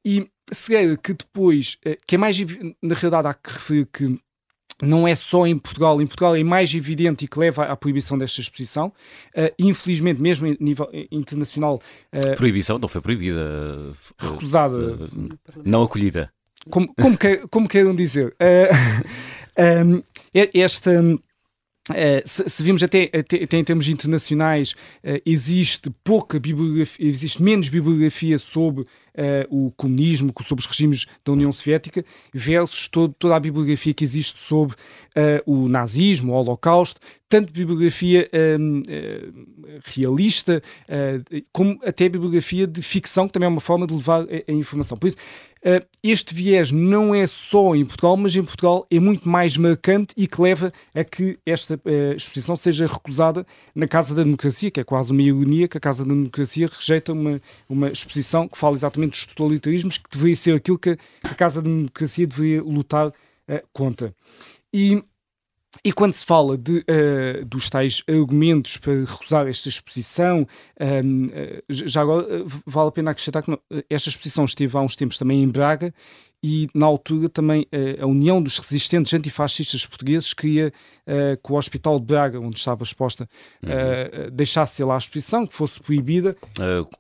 E 0.05 0.27
cegueira 0.51 0.97
que 0.97 1.13
depois, 1.13 1.77
que 2.05 2.15
é 2.15 2.17
mais, 2.17 2.37
na 2.81 2.95
realidade, 2.95 3.27
há 3.27 3.33
que 3.33 3.51
referir 3.51 3.87
que 3.91 4.19
não 4.81 5.07
é 5.07 5.15
só 5.15 5.45
em 5.45 5.57
Portugal, 5.57 6.01
em 6.01 6.07
Portugal 6.07 6.35
é 6.35 6.43
mais 6.43 6.73
evidente 6.73 7.25
e 7.25 7.27
que 7.27 7.39
leva 7.39 7.65
à 7.65 7.75
proibição 7.75 8.17
desta 8.17 8.41
exposição. 8.41 8.87
Uh, 9.35 9.53
infelizmente, 9.57 10.21
mesmo 10.21 10.47
em 10.47 10.57
nível 10.59 10.89
internacional. 11.11 11.81
Uh, 12.11 12.35
proibição 12.35 12.77
não 12.77 12.87
foi 12.87 13.01
proibida. 13.01 13.93
Recusada. 14.17 14.75
Uh, 14.77 15.29
não 15.63 15.83
acolhida. 15.83 16.31
Como, 16.69 16.93
como, 16.95 17.17
que, 17.17 17.37
como 17.49 17.67
queiram 17.67 17.95
dizer. 17.95 18.35
Um, 19.57 20.03
esta. 20.53 20.91
Uh, 21.89 22.23
se, 22.23 22.47
se 22.47 22.63
vimos 22.63 22.81
até, 22.81 23.09
até, 23.13 23.43
até, 23.43 23.57
em 23.57 23.63
termos 23.63 23.89
internacionais, 23.89 24.71
uh, 24.71 25.21
existe 25.25 25.89
pouca 26.01 26.39
bibliografia, 26.39 27.05
existe 27.05 27.43
menos 27.43 27.67
bibliografia 27.67 28.37
sobre 28.39 28.83
uh, 28.83 28.87
o 29.49 29.69
comunismo, 29.71 30.33
sobre 30.45 30.61
os 30.61 30.65
regimes 30.65 31.05
da 31.25 31.33
União 31.33 31.51
Soviética, 31.51 32.05
versus 32.33 32.87
todo, 32.87 33.13
toda 33.19 33.35
a 33.35 33.39
bibliografia 33.39 33.93
que 33.93 34.03
existe 34.03 34.39
sobre 34.39 34.77
o 35.45 35.67
nazismo, 35.67 36.33
o 36.33 36.35
Holocausto, 36.35 36.99
tanto 37.33 37.51
bibliografia 37.51 38.29
um, 38.59 38.79
uh, 38.79 38.83
eh, 38.87 39.79
realista, 39.85 40.61
como 41.51 41.79
até 41.83 42.07
bibliografia 42.07 42.67
de 42.67 42.81
ficção, 42.83 43.25
que 43.27 43.33
também 43.33 43.47
é 43.47 43.49
uma 43.49 43.59
forma 43.59 43.87
de 43.87 43.93
levar 43.95 44.21
a, 44.21 44.51
a 44.51 44.53
informação. 44.53 44.95
Por 44.95 45.07
isso, 45.07 45.17
este 46.03 46.35
viés 46.35 46.71
não 46.71 47.15
é 47.15 47.25
só 47.25 47.75
em 47.75 47.85
Portugal, 47.85 48.17
mas 48.17 48.35
em 48.35 48.43
Portugal 48.43 48.85
é 48.91 48.99
muito 48.99 49.29
mais 49.29 49.55
marcante 49.55 50.13
e 50.17 50.27
que 50.27 50.41
leva 50.41 50.71
a 50.93 51.03
que 51.03 51.39
esta 51.45 51.79
exposição 52.15 52.55
seja 52.55 52.85
recusada 52.85 53.45
na 53.73 53.87
Casa 53.87 54.13
da 54.13 54.23
Democracia, 54.23 54.69
que 54.69 54.79
é 54.79 54.83
quase 54.83 55.11
uma 55.11 55.21
ironia 55.21 55.67
que 55.67 55.77
a 55.77 55.81
Casa 55.81 56.03
da 56.03 56.13
Democracia 56.13 56.69
rejeita 56.71 57.13
uma, 57.13 57.41
uma 57.69 57.89
exposição 57.89 58.47
que 58.47 58.57
fala 58.57 58.75
exatamente 58.75 59.11
dos 59.11 59.25
totalitarismos, 59.25 59.97
que 59.97 60.09
deveria 60.11 60.35
ser 60.35 60.55
aquilo 60.55 60.77
que 60.77 60.97
a 61.23 61.33
Casa 61.33 61.61
da 61.61 61.69
Democracia 61.69 62.27
deveria 62.27 62.61
lutar 62.61 63.07
uh, 63.07 63.13
contra. 63.71 64.13
E, 64.73 65.03
e 65.83 65.91
quando 65.91 66.13
se 66.13 66.25
fala 66.25 66.57
de, 66.57 66.79
uh, 66.79 67.45
dos 67.45 67.69
tais 67.69 68.03
argumentos 68.07 68.77
para 68.77 68.93
recusar 69.05 69.47
esta 69.47 69.69
exposição, 69.69 70.43
uh, 70.43 71.63
já 71.69 72.01
agora 72.01 72.45
vale 72.65 72.89
a 72.89 72.91
pena 72.91 73.11
acrescentar 73.11 73.43
que 73.43 73.57
esta 73.89 74.09
exposição 74.09 74.45
esteve 74.45 74.77
há 74.77 74.81
uns 74.81 74.95
tempos 74.95 75.17
também 75.17 75.41
em 75.41 75.47
Braga 75.47 75.93
e 76.43 76.67
na 76.73 76.85
altura 76.85 77.29
também 77.29 77.65
a 77.99 78.05
União 78.05 78.41
dos 78.41 78.57
Resistentes 78.57 79.13
Antifascistas 79.13 79.85
Portugueses 79.85 80.33
queria 80.33 80.71
que 81.43 81.51
o 81.51 81.55
Hospital 81.55 81.99
de 81.99 82.05
Braga, 82.05 82.39
onde 82.39 82.57
estava 82.57 82.83
exposta, 82.83 83.27
uhum. 83.61 84.29
deixasse 84.31 84.83
lá 84.83 84.95
a 84.95 84.97
exposição, 84.97 85.45
que 85.45 85.55
fosse 85.55 85.79
proibida. 85.81 86.35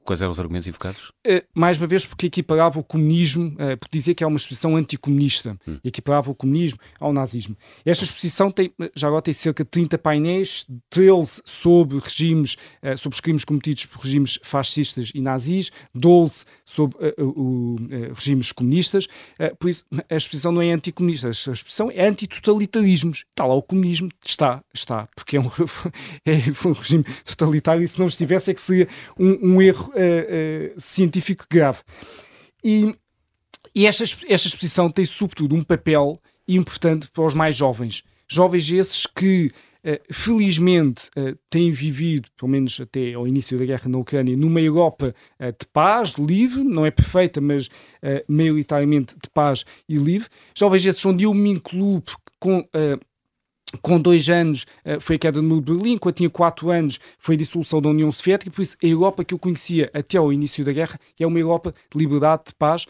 quais 0.03 0.21
eram 0.21 0.31
os 0.31 0.39
argumentos 0.39 0.67
invocados? 0.67 1.11
mais 1.53 1.77
uma 1.77 1.87
vez 1.87 2.05
porque 2.05 2.27
equiparava 2.27 2.79
o 2.79 2.83
comunismo, 2.83 3.55
porque 3.79 3.97
dizia 3.97 4.13
que 4.13 4.23
é 4.23 4.27
uma 4.27 4.35
exposição 4.37 4.75
anticomunista, 4.75 5.57
uhum. 5.65 5.79
equiparava 5.83 6.31
o 6.31 6.35
comunismo 6.35 6.79
ao 6.99 7.13
nazismo. 7.13 7.55
Esta 7.85 8.03
exposição 8.03 8.51
tem, 8.51 8.73
já 8.95 9.07
agora 9.07 9.21
tem 9.21 9.33
cerca 9.33 9.63
de 9.63 9.69
30 9.69 9.97
painéis, 9.97 10.65
13 10.89 11.41
sobre 11.45 11.99
regimes, 11.99 12.57
sobre 12.97 13.15
os 13.15 13.19
crimes 13.21 13.45
cometidos 13.45 13.85
por 13.85 14.01
regimes 14.01 14.39
fascistas 14.43 15.11
e 15.13 15.21
nazis, 15.21 15.71
12 15.93 16.45
sobre 16.65 16.97
uh, 16.97 17.23
uh, 17.23 18.13
regimes 18.13 18.51
comunistas. 18.51 19.07
Uh, 19.39 19.55
por 19.57 19.69
isso, 19.69 19.85
a 20.09 20.15
expressão 20.15 20.51
não 20.51 20.61
é 20.61 20.71
anticomunista, 20.71 21.27
a 21.27 21.31
expressão 21.31 21.91
é 21.91 22.05
antitotalitarismos. 22.07 23.25
Está 23.29 23.45
lá 23.45 23.55
o 23.55 23.63
comunismo, 23.63 24.09
está, 24.25 24.63
está, 24.73 25.07
porque 25.15 25.37
é 25.37 25.41
um, 25.41 25.49
é 26.25 26.67
um 26.67 26.71
regime 26.71 27.03
totalitário 27.25 27.83
e 27.83 27.87
se 27.87 27.99
não 27.99 28.07
estivesse 28.07 28.51
é 28.51 28.53
que 28.53 28.61
seria 28.61 28.87
um, 29.17 29.55
um 29.55 29.61
erro 29.61 29.91
científico 30.77 31.45
grave. 31.49 31.79
E, 32.63 32.95
e 33.75 33.85
esta, 33.85 34.03
esta 34.03 34.47
exposição 34.47 34.89
tem, 34.89 35.05
sobretudo, 35.05 35.55
um 35.55 35.63
papel 35.63 36.19
importante 36.47 37.09
para 37.11 37.25
os 37.25 37.33
mais 37.33 37.55
jovens. 37.55 38.03
Jovens 38.27 38.71
esses 38.71 39.05
que 39.05 39.51
eh, 39.51 39.72
felizmente 40.11 41.09
uh, 41.17 41.37
têm 41.49 41.71
vivido, 41.71 42.29
pelo 42.37 42.49
menos 42.49 42.79
até 42.79 43.13
ao 43.13 43.27
início 43.27 43.57
da 43.57 43.65
guerra 43.65 43.89
na 43.89 43.97
Ucrânia, 43.97 44.35
numa 44.37 44.61
Europa 44.61 45.13
uh, 45.39 45.45
de 45.45 45.67
paz, 45.71 46.13
livre, 46.13 46.63
não 46.63 46.85
é 46.85 46.91
perfeita, 46.91 47.41
mas 47.41 47.69
maioritariamente 48.27 49.15
de 49.21 49.29
paz 49.29 49.65
e 49.87 49.95
livre. 49.95 50.27
Jovens 50.55 50.85
esses 50.85 51.05
onde 51.05 51.23
eu 51.23 51.33
me 51.33 51.49
incluo 51.49 52.01
com 52.39 52.67
com 53.81 53.99
dois 53.99 54.29
anos 54.29 54.67
foi 55.01 55.15
a 55.15 55.19
queda 55.19 55.41
do 55.41 55.43
muro 55.43 55.61
de 55.61 55.73
Berlim, 55.73 55.97
quando 55.97 56.15
tinha 56.15 56.29
quatro 56.29 56.69
anos 56.69 56.99
foi 57.17 57.33
a 57.33 57.37
dissolução 57.37 57.81
da 57.81 57.89
União 57.89 58.11
Soviética, 58.11 58.51
por 58.51 58.61
isso 58.61 58.77
a 58.83 58.85
Europa 58.85 59.25
que 59.25 59.33
eu 59.33 59.39
conhecia 59.39 59.89
até 59.93 60.17
ao 60.17 60.31
início 60.31 60.63
da 60.63 60.71
guerra 60.71 60.99
é 61.19 61.25
uma 61.25 61.39
Europa 61.39 61.73
de 61.91 61.97
liberdade, 61.97 62.43
de 62.49 62.55
paz. 62.55 62.85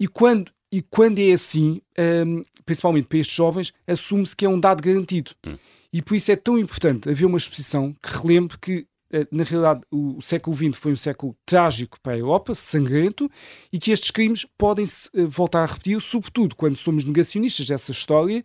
E 0.00 0.08
quando, 0.08 0.50
e 0.72 0.82
quando 0.82 1.20
é 1.20 1.32
assim, 1.32 1.80
um, 2.26 2.44
principalmente 2.64 3.06
para 3.06 3.18
estes 3.18 3.36
jovens, 3.36 3.72
assume-se 3.86 4.34
que 4.34 4.44
é 4.44 4.48
um 4.48 4.58
dado 4.58 4.82
garantido. 4.82 5.30
Hum. 5.46 5.56
E 5.92 6.02
por 6.02 6.14
isso 6.14 6.32
é 6.32 6.36
tão 6.36 6.58
importante 6.58 7.08
haver 7.08 7.24
uma 7.24 7.38
exposição 7.38 7.94
que 8.02 8.16
relembre 8.18 8.58
que 8.58 8.86
eh, 9.12 9.26
na 9.30 9.44
realidade, 9.44 9.82
o 9.90 10.20
século 10.20 10.56
XX 10.56 10.76
foi 10.76 10.92
um 10.92 10.96
século 10.96 11.36
trágico 11.46 12.00
para 12.00 12.14
a 12.14 12.18
Europa, 12.18 12.54
sangrento, 12.54 13.30
e 13.72 13.78
que 13.78 13.92
estes 13.92 14.10
crimes 14.10 14.44
podem 14.58 14.84
-se 14.84 15.08
eh, 15.14 15.24
voltar 15.24 15.62
a 15.62 15.66
repetir, 15.66 16.00
sobretudo 16.00 16.56
quando 16.56 16.76
somos 16.76 17.04
negacionistas 17.04 17.66
dessa 17.66 17.92
história. 17.92 18.44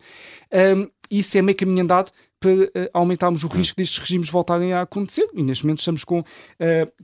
Um, 0.52 0.88
isso 1.10 1.36
é 1.36 1.42
meio 1.42 1.56
caminho 1.56 1.82
andado 1.82 2.12
para 2.42 2.64
uh, 2.64 2.90
aumentarmos 2.92 3.44
o 3.44 3.46
risco 3.46 3.76
destes 3.76 3.98
regimes 3.98 4.28
voltarem 4.28 4.72
a 4.72 4.82
acontecer. 4.82 5.28
E 5.32 5.42
neste 5.42 5.64
momento 5.64 5.78
estamos 5.78 6.04
com, 6.04 6.20
uh, 6.20 6.24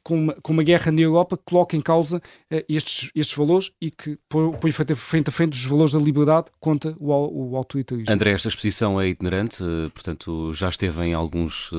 com, 0.02 0.16
uma, 0.16 0.34
com, 0.42 0.52
uma, 0.52 0.62
guerra 0.64 0.90
na 0.90 1.00
Europa 1.00 1.36
que 1.36 1.44
coloca 1.44 1.76
em 1.76 1.80
causa 1.80 2.18
uh, 2.18 2.64
estes, 2.68 3.10
estes 3.14 3.36
valores 3.36 3.70
e 3.80 3.90
que 3.90 4.18
põe 4.28 4.72
frente 4.72 5.28
a 5.28 5.32
frente 5.32 5.52
os 5.54 5.64
valores 5.64 5.94
da 5.94 6.00
liberdade 6.00 6.46
contra 6.58 6.94
o, 6.98 7.52
o 7.52 7.56
autoritarismo. 7.56 8.12
André, 8.12 8.32
esta 8.32 8.48
exposição 8.48 9.00
é 9.00 9.08
itinerante, 9.08 9.62
portanto 9.94 10.52
já 10.52 10.68
esteve 10.68 11.02
em 11.04 11.14
alguns 11.14 11.70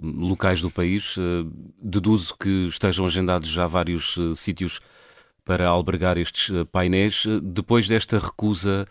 locais 0.00 0.62
do 0.62 0.70
país. 0.70 1.16
deduzo 1.82 2.36
que 2.38 2.68
estejam 2.68 3.04
agendados 3.04 3.48
já 3.48 3.66
vários 3.66 4.16
sítios 4.36 4.80
para 5.44 5.66
albergar 5.66 6.16
estes 6.16 6.50
painéis. 6.70 7.24
Depois 7.42 7.88
desta 7.88 8.18
recusa 8.18 8.86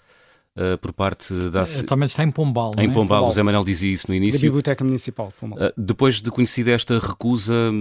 uh, 0.57 0.77
por 0.79 0.91
parte 0.91 1.33
da. 1.49 1.63
Atualmente 1.63 2.09
está 2.09 2.23
em 2.23 2.31
Pombal. 2.31 2.73
Em 2.77 2.85
é? 2.85 2.87
Pombal, 2.87 2.93
Pombal, 2.93 3.27
o 3.27 3.31
Zé 3.31 3.43
Manuel 3.43 3.63
dizia 3.63 3.91
isso 3.91 4.07
no 4.09 4.15
início. 4.15 4.39
Da 4.39 4.47
Biblioteca 4.47 4.83
Municipal. 4.83 5.31
Pombal. 5.39 5.59
Uh, 5.59 5.73
depois 5.77 6.21
de 6.21 6.31
conhecida 6.31 6.71
esta 6.71 6.99
recusa, 6.99 7.71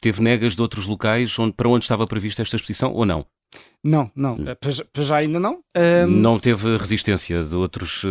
teve 0.00 0.22
negas 0.22 0.54
de 0.54 0.62
outros 0.62 0.86
locais 0.86 1.36
onde, 1.38 1.52
para 1.52 1.68
onde 1.68 1.84
estava 1.84 2.06
prevista 2.06 2.42
esta 2.42 2.56
exposição 2.56 2.92
ou 2.92 3.04
não? 3.04 3.26
Não, 3.82 4.10
não, 4.14 4.34
hum. 4.34 4.44
para 4.92 5.02
já 5.02 5.16
ainda 5.16 5.40
não. 5.40 5.62
Um... 5.74 6.06
Não 6.06 6.38
teve 6.38 6.76
resistência 6.76 7.42
de, 7.42 7.54
outros, 7.54 8.04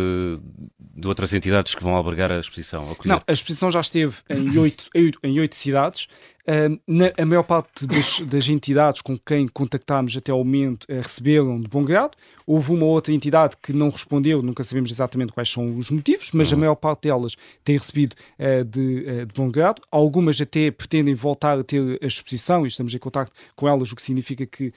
de 0.80 1.06
outras 1.06 1.32
entidades 1.32 1.74
que 1.74 1.84
vão 1.84 1.94
albergar 1.94 2.32
a 2.32 2.40
exposição? 2.40 2.96
Não, 3.04 3.22
a 3.24 3.32
exposição 3.32 3.70
já 3.70 3.80
esteve 3.80 4.16
em 4.28 4.58
oito, 4.58 4.88
em 5.22 5.38
oito 5.38 5.54
cidades. 5.54 6.08
Uh, 6.48 6.80
na, 6.86 7.12
a 7.18 7.26
maior 7.26 7.42
parte 7.42 7.86
das, 7.86 8.20
das, 8.22 8.48
entidades 8.48 9.02
com 9.02 9.18
quem 9.18 9.46
contactámos 9.46 10.16
até 10.16 10.32
ao 10.32 10.38
momento 10.38 10.84
uh, 10.84 11.02
receberam 11.02 11.60
de 11.60 11.68
bom 11.68 11.84
grado. 11.84 12.16
Houve 12.46 12.72
uma 12.72 12.86
outra 12.86 13.12
entidade 13.12 13.54
que 13.62 13.70
não 13.70 13.90
respondeu, 13.90 14.40
nunca 14.40 14.64
sabemos 14.64 14.90
exatamente 14.90 15.30
quais 15.30 15.50
são 15.50 15.76
os 15.76 15.90
motivos, 15.90 16.30
mas 16.32 16.50
uhum. 16.50 16.56
a 16.56 16.60
maior 16.60 16.74
parte 16.74 17.02
delas 17.02 17.36
tem 17.62 17.76
recebido 17.76 18.16
uh, 18.38 18.64
de, 18.64 19.04
eh, 19.06 19.24
de, 19.26 19.32
bom 19.34 19.50
grado. 19.50 19.82
Algumas 19.90 20.40
até 20.40 20.70
pretendem 20.70 21.14
voltar 21.14 21.58
a 21.58 21.62
ter 21.62 21.98
a 22.02 22.06
exposição 22.06 22.64
e 22.64 22.68
estamos 22.68 22.94
em 22.94 22.98
contato 22.98 23.30
com 23.54 23.68
elas, 23.68 23.92
o 23.92 23.96
que 23.96 24.00
significa 24.00 24.46
que 24.46 24.72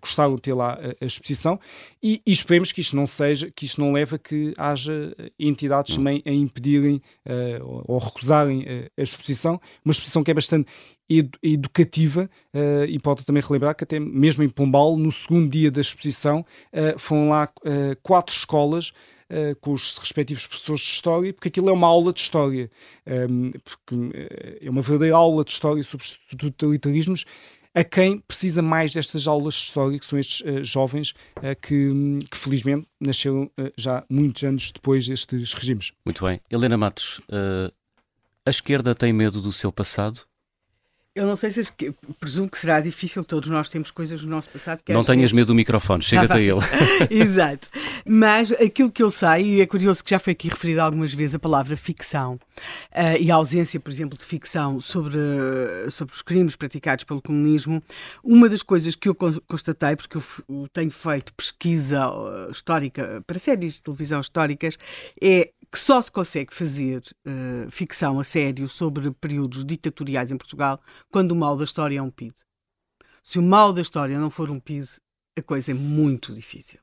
gostaram 0.00 0.36
de 0.36 0.42
ter 0.42 0.54
lá 0.54 0.72
a, 0.74 1.04
a 1.04 1.06
exposição. 1.06 1.60
E, 2.02 2.22
e, 2.26 2.32
esperemos 2.32 2.72
que 2.72 2.80
isto 2.80 2.96
não 2.96 3.06
seja, 3.06 3.50
que 3.50 3.64
isto 3.64 3.80
não 3.80 3.92
leve 3.92 4.16
a 4.16 4.18
que 4.18 4.54
haja 4.56 5.14
entidades 5.38 5.92
uhum. 5.92 6.04
também 6.04 6.22
a 6.24 6.30
impedirem 6.30 7.02
ou, 7.62 7.84
ou 7.88 7.98
recusarem 7.98 8.64
a 8.96 9.02
exposição, 9.02 9.60
uma 9.84 9.92
exposição 9.92 10.22
que 10.22 10.30
é 10.30 10.34
bastante 10.34 10.66
educativa 11.42 12.28
uh, 12.54 12.84
e 12.86 12.98
pode 12.98 13.24
também 13.24 13.42
relembrar 13.42 13.74
que 13.74 13.84
até 13.84 13.98
mesmo 13.98 14.42
em 14.42 14.48
Pombal, 14.48 14.96
no 14.96 15.10
segundo 15.10 15.48
dia 15.48 15.70
da 15.70 15.80
exposição, 15.80 16.44
uh, 16.72 16.98
foram 16.98 17.30
lá 17.30 17.48
uh, 17.60 17.96
quatro 18.02 18.34
escolas 18.34 18.92
Uh, 19.30 19.54
com 19.60 19.74
os 19.74 19.98
respectivos 19.98 20.46
professores 20.46 20.80
de 20.80 20.88
História, 20.88 21.34
porque 21.34 21.48
aquilo 21.48 21.68
é 21.68 21.72
uma 21.74 21.86
aula 21.86 22.14
de 22.14 22.20
História, 22.20 22.70
um, 23.06 23.12
ehm, 23.12 23.50
porque 23.62 23.94
é 24.62 24.70
uma 24.70 24.80
verdadeira 24.80 25.16
aula 25.16 25.44
de 25.44 25.50
História 25.50 25.82
sobre 25.82 26.06
os 26.06 26.18
totalitarismos, 26.34 27.26
a 27.74 27.84
quem 27.84 28.20
precisa 28.20 28.62
mais 28.62 28.94
destas 28.94 29.28
aulas 29.28 29.52
de 29.52 29.60
História, 29.60 29.98
que 29.98 30.06
são 30.06 30.18
estes 30.18 30.40
uh, 30.40 30.64
jovens 30.64 31.10
uh, 31.10 31.54
que, 31.60 31.90
que, 32.30 32.38
felizmente 32.38 32.86
nasceram 32.98 33.50
já 33.76 34.02
muitos 34.08 34.42
anos 34.44 34.72
depois 34.72 35.06
destes 35.06 35.52
regimes. 35.52 35.92
Muito 36.06 36.24
bem. 36.24 36.40
Helena 36.50 36.78
Matos, 36.78 37.20
a 38.46 38.50
esquerda 38.50 38.94
tem 38.94 39.12
medo 39.12 39.42
do 39.42 39.52
seu 39.52 39.70
passado? 39.70 40.27
Eu 41.14 41.26
não 41.26 41.34
sei 41.34 41.50
se 41.50 41.64
presumo 42.20 42.48
que 42.48 42.58
será 42.58 42.80
difícil, 42.80 43.24
todos 43.24 43.48
nós 43.48 43.68
temos 43.68 43.90
coisas 43.90 44.22
no 44.22 44.28
nosso 44.28 44.48
passado 44.50 44.82
que 44.84 44.92
Não 44.92 45.02
tenhas 45.02 45.22
vezes... 45.22 45.32
medo 45.32 45.48
do 45.48 45.54
microfone, 45.54 46.02
chega-te 46.02 46.32
a 46.32 46.40
ele. 46.40 46.60
Exato. 47.10 47.68
Mas 48.06 48.52
aquilo 48.52 48.90
que 48.90 49.02
eu 49.02 49.10
sei, 49.10 49.56
e 49.56 49.60
é 49.60 49.66
curioso 49.66 50.04
que 50.04 50.10
já 50.10 50.18
foi 50.18 50.32
aqui 50.32 50.48
referido 50.48 50.80
algumas 50.80 51.12
vezes 51.12 51.34
a 51.34 51.38
palavra 51.38 51.76
ficção 51.76 52.34
uh, 52.34 53.18
e 53.18 53.30
a 53.30 53.34
ausência, 53.34 53.80
por 53.80 53.90
exemplo, 53.90 54.16
de 54.16 54.24
ficção 54.24 54.80
sobre, 54.80 55.18
sobre 55.90 56.14
os 56.14 56.22
crimes 56.22 56.54
praticados 56.54 57.04
pelo 57.04 57.20
comunismo, 57.20 57.82
uma 58.22 58.48
das 58.48 58.62
coisas 58.62 58.94
que 58.94 59.08
eu 59.08 59.14
constatei, 59.14 59.96
porque 59.96 60.18
eu 60.18 60.68
tenho 60.72 60.90
feito 60.90 61.32
pesquisa 61.34 62.04
eh, 62.06 62.50
histórica 62.50 63.22
para 63.26 63.38
séries 63.38 63.74
de 63.74 63.82
televisão 63.82 64.20
históricas, 64.20 64.78
é 65.20 65.50
que 65.70 65.78
só 65.78 66.00
se 66.00 66.10
consegue 66.10 66.54
fazer 66.54 67.02
uh, 67.26 67.70
ficção 67.70 68.18
a 68.18 68.24
sério 68.24 68.66
sobre 68.68 69.10
períodos 69.10 69.64
ditatoriais 69.64 70.30
em 70.30 70.36
Portugal 70.36 70.80
quando 71.10 71.32
o 71.32 71.36
mal 71.36 71.56
da 71.56 71.64
história 71.64 71.98
é 71.98 72.02
um 72.02 72.10
PID. 72.10 72.34
Se 73.22 73.38
o 73.38 73.42
mal 73.42 73.72
da 73.72 73.80
história 73.80 74.18
não 74.18 74.30
for 74.30 74.50
um 74.50 74.60
PID, 74.60 74.88
a 75.38 75.42
coisa 75.42 75.70
é 75.70 75.74
muito 75.74 76.34
difícil. 76.34 76.80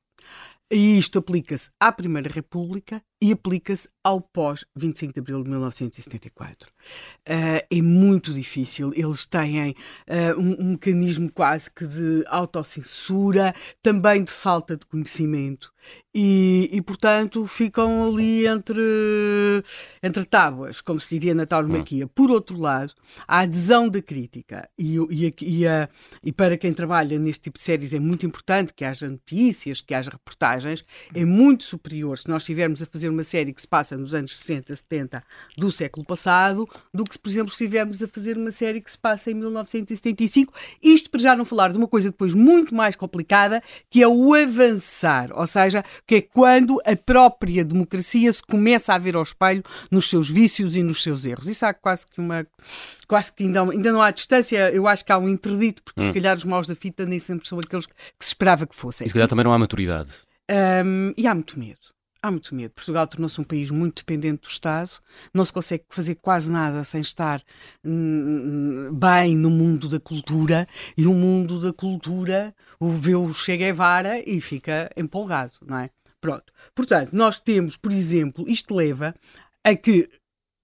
E 0.71 0.97
isto 0.97 1.19
aplica-se 1.19 1.69
à 1.79 1.91
Primeira 1.91 2.29
República 2.29 3.01
e 3.21 3.31
aplica-se 3.31 3.89
ao 4.05 4.21
pós-25 4.21 5.13
de 5.13 5.19
abril 5.19 5.41
de 5.41 5.49
1974. 5.49 6.69
Uh, 6.69 6.71
eh, 7.25 7.67
é 7.71 7.81
muito 7.81 8.31
difícil. 8.31 8.91
Eles 8.95 9.25
têm 9.25 9.71
uh, 9.71 10.39
um, 10.39 10.55
um, 10.59 10.71
mecanismo 10.73 11.31
quase 11.31 11.71
que 11.71 11.87
de 11.87 12.23
autocensura, 12.27 13.55
também 13.81 14.23
de 14.23 14.31
falta 14.31 14.77
de 14.77 14.85
conhecimento. 14.85 15.73
E, 16.13 16.69
e, 16.71 16.81
portanto, 16.81 17.45
ficam 17.45 18.07
ali 18.07 18.47
entre, 18.47 18.81
entre 20.01 20.23
tábuas, 20.23 20.79
como 20.81 20.99
se 20.99 21.15
diria 21.15 21.33
na 21.33 21.45
tauromaquia. 21.45 22.05
Hum. 22.05 22.09
Por 22.13 22.31
outro 22.31 22.57
lado, 22.57 22.93
a 23.27 23.39
adesão 23.39 23.89
da 23.89 24.01
crítica, 24.01 24.69
e, 24.77 24.97
e, 24.97 25.33
e, 25.41 25.67
a, 25.67 25.89
e 26.23 26.31
para 26.31 26.57
quem 26.57 26.73
trabalha 26.73 27.19
neste 27.19 27.43
tipo 27.43 27.57
de 27.57 27.63
séries 27.63 27.93
é 27.93 27.99
muito 27.99 28.25
importante 28.25 28.73
que 28.73 28.85
haja 28.85 29.09
notícias, 29.09 29.81
que 29.81 29.93
haja 29.93 30.09
reportagens, 30.09 30.85
é 31.13 31.25
muito 31.25 31.65
superior 31.65 32.17
se 32.17 32.29
nós 32.29 32.43
estivermos 32.43 32.81
a 32.81 32.85
fazer 32.85 33.09
uma 33.09 33.23
série 33.23 33.51
que 33.51 33.61
se 33.61 33.67
passa 33.67 33.94
nos 33.97 34.15
anos 34.15 34.37
60, 34.37 34.75
70 34.75 35.23
do 35.57 35.71
século 35.71 36.05
passado, 36.05 36.67
do 36.93 37.03
que, 37.03 37.17
por 37.17 37.29
exemplo, 37.29 37.49
se 37.53 37.63
estivermos 37.63 38.01
a 38.01 38.07
fazer 38.07 38.37
uma 38.37 38.51
série 38.51 38.81
que 38.81 38.91
se 38.91 38.97
passa 38.97 39.31
em 39.31 39.33
1975. 39.33 40.53
Isto 40.81 41.09
para 41.09 41.19
já 41.19 41.35
não 41.35 41.45
falar 41.45 41.71
de 41.71 41.77
uma 41.77 41.87
coisa 41.87 42.09
depois 42.09 42.33
muito 42.33 42.73
mais 42.73 42.95
complicada, 42.95 43.61
que 43.89 44.01
é 44.01 44.07
o 44.07 44.33
avançar, 44.33 45.31
ou 45.33 45.47
seja, 45.47 45.83
que 46.05 46.15
é 46.15 46.21
quando 46.21 46.81
a 46.85 46.95
própria 46.95 47.63
democracia 47.63 48.31
se 48.31 48.41
começa 48.41 48.93
a 48.93 48.97
ver 48.97 49.15
ao 49.15 49.23
espelho 49.23 49.63
nos 49.91 50.09
seus 50.09 50.29
vícios 50.29 50.75
e 50.75 50.83
nos 50.83 51.01
seus 51.01 51.25
erros. 51.25 51.47
Isso 51.47 51.65
há 51.65 51.73
quase 51.73 52.05
que 52.05 52.19
uma. 52.19 52.45
Quase 53.07 53.31
que 53.31 53.43
ainda, 53.43 53.61
ainda 53.61 53.91
não 53.91 54.01
há 54.01 54.09
distância, 54.11 54.71
eu 54.71 54.87
acho 54.87 55.05
que 55.05 55.11
há 55.11 55.17
um 55.17 55.29
interdito, 55.29 55.83
porque 55.83 56.01
hum. 56.01 56.07
se 56.07 56.13
calhar 56.13 56.35
os 56.35 56.43
maus 56.43 56.67
da 56.67 56.75
fita 56.75 57.05
nem 57.05 57.19
sempre 57.19 57.47
são 57.47 57.59
aqueles 57.59 57.85
que 57.85 57.93
se 58.19 58.29
esperava 58.29 58.65
que 58.65 58.75
fossem. 58.75 59.05
E 59.05 59.09
se 59.09 59.13
calhar 59.13 59.27
também 59.27 59.45
não 59.45 59.53
há 59.53 59.59
maturidade. 59.59 60.13
Um, 60.49 61.13
e 61.17 61.27
há 61.27 61.33
muito 61.33 61.57
medo. 61.59 61.94
Há 62.25 62.31
muito 62.31 62.55
medo. 62.55 62.71
Portugal 62.71 63.05
tornou-se 63.05 63.39
um 63.39 63.43
país 63.43 63.69
muito 63.69 63.97
dependente 63.97 64.41
do 64.41 64.47
Estado, 64.47 64.89
não 65.31 65.45
se 65.45 65.53
consegue 65.53 65.83
fazer 65.89 66.15
quase 66.15 66.51
nada 66.51 66.83
sem 66.83 66.99
estar 66.99 67.39
hum, 67.85 68.89
bem 68.91 69.37
no 69.37 69.51
mundo 69.51 69.87
da 69.87 69.99
cultura, 69.99 70.67
e 70.97 71.05
o 71.05 71.13
mundo 71.13 71.61
da 71.61 71.71
cultura 71.71 72.51
o 72.79 72.89
vê 72.89 73.13
o 73.13 73.31
Che 73.31 73.55
Guevara 73.55 74.27
e 74.27 74.41
fica 74.41 74.89
empolgado, 74.97 75.53
não 75.67 75.77
é? 75.77 75.91
Pronto. 76.19 76.51
Portanto, 76.73 77.11
nós 77.13 77.39
temos, 77.39 77.77
por 77.77 77.91
exemplo, 77.91 78.43
isto 78.49 78.73
leva 78.73 79.13
a 79.63 79.75
que 79.75 80.09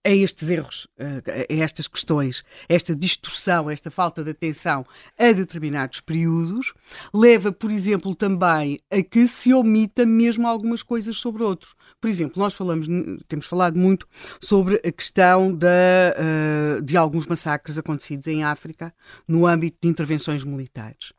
a 0.03 0.09
estes 0.09 0.49
erros, 0.49 0.87
a 0.99 1.53
estas 1.53 1.87
questões, 1.87 2.43
esta 2.67 2.95
distorção, 2.95 3.69
esta 3.69 3.91
falta 3.91 4.23
de 4.23 4.31
atenção 4.31 4.85
a 5.17 5.31
determinados 5.31 6.01
períodos, 6.01 6.73
leva, 7.13 7.51
por 7.51 7.69
exemplo, 7.69 8.15
também 8.15 8.79
a 8.89 9.01
que 9.03 9.27
se 9.27 9.53
omita 9.53 10.05
mesmo 10.05 10.47
algumas 10.47 10.81
coisas 10.81 11.17
sobre 11.17 11.43
outros. 11.43 11.75
Por 11.99 12.09
exemplo, 12.09 12.41
nós 12.41 12.53
falamos, 12.53 12.87
temos 13.27 13.45
falado 13.45 13.77
muito 13.77 14.07
sobre 14.41 14.81
a 14.83 14.91
questão 14.91 15.55
da, 15.55 15.67
de 16.83 16.97
alguns 16.97 17.27
massacres 17.27 17.77
acontecidos 17.77 18.27
em 18.27 18.43
África 18.43 18.93
no 19.27 19.45
âmbito 19.45 19.77
de 19.81 19.87
intervenções 19.87 20.43
militares. 20.43 21.13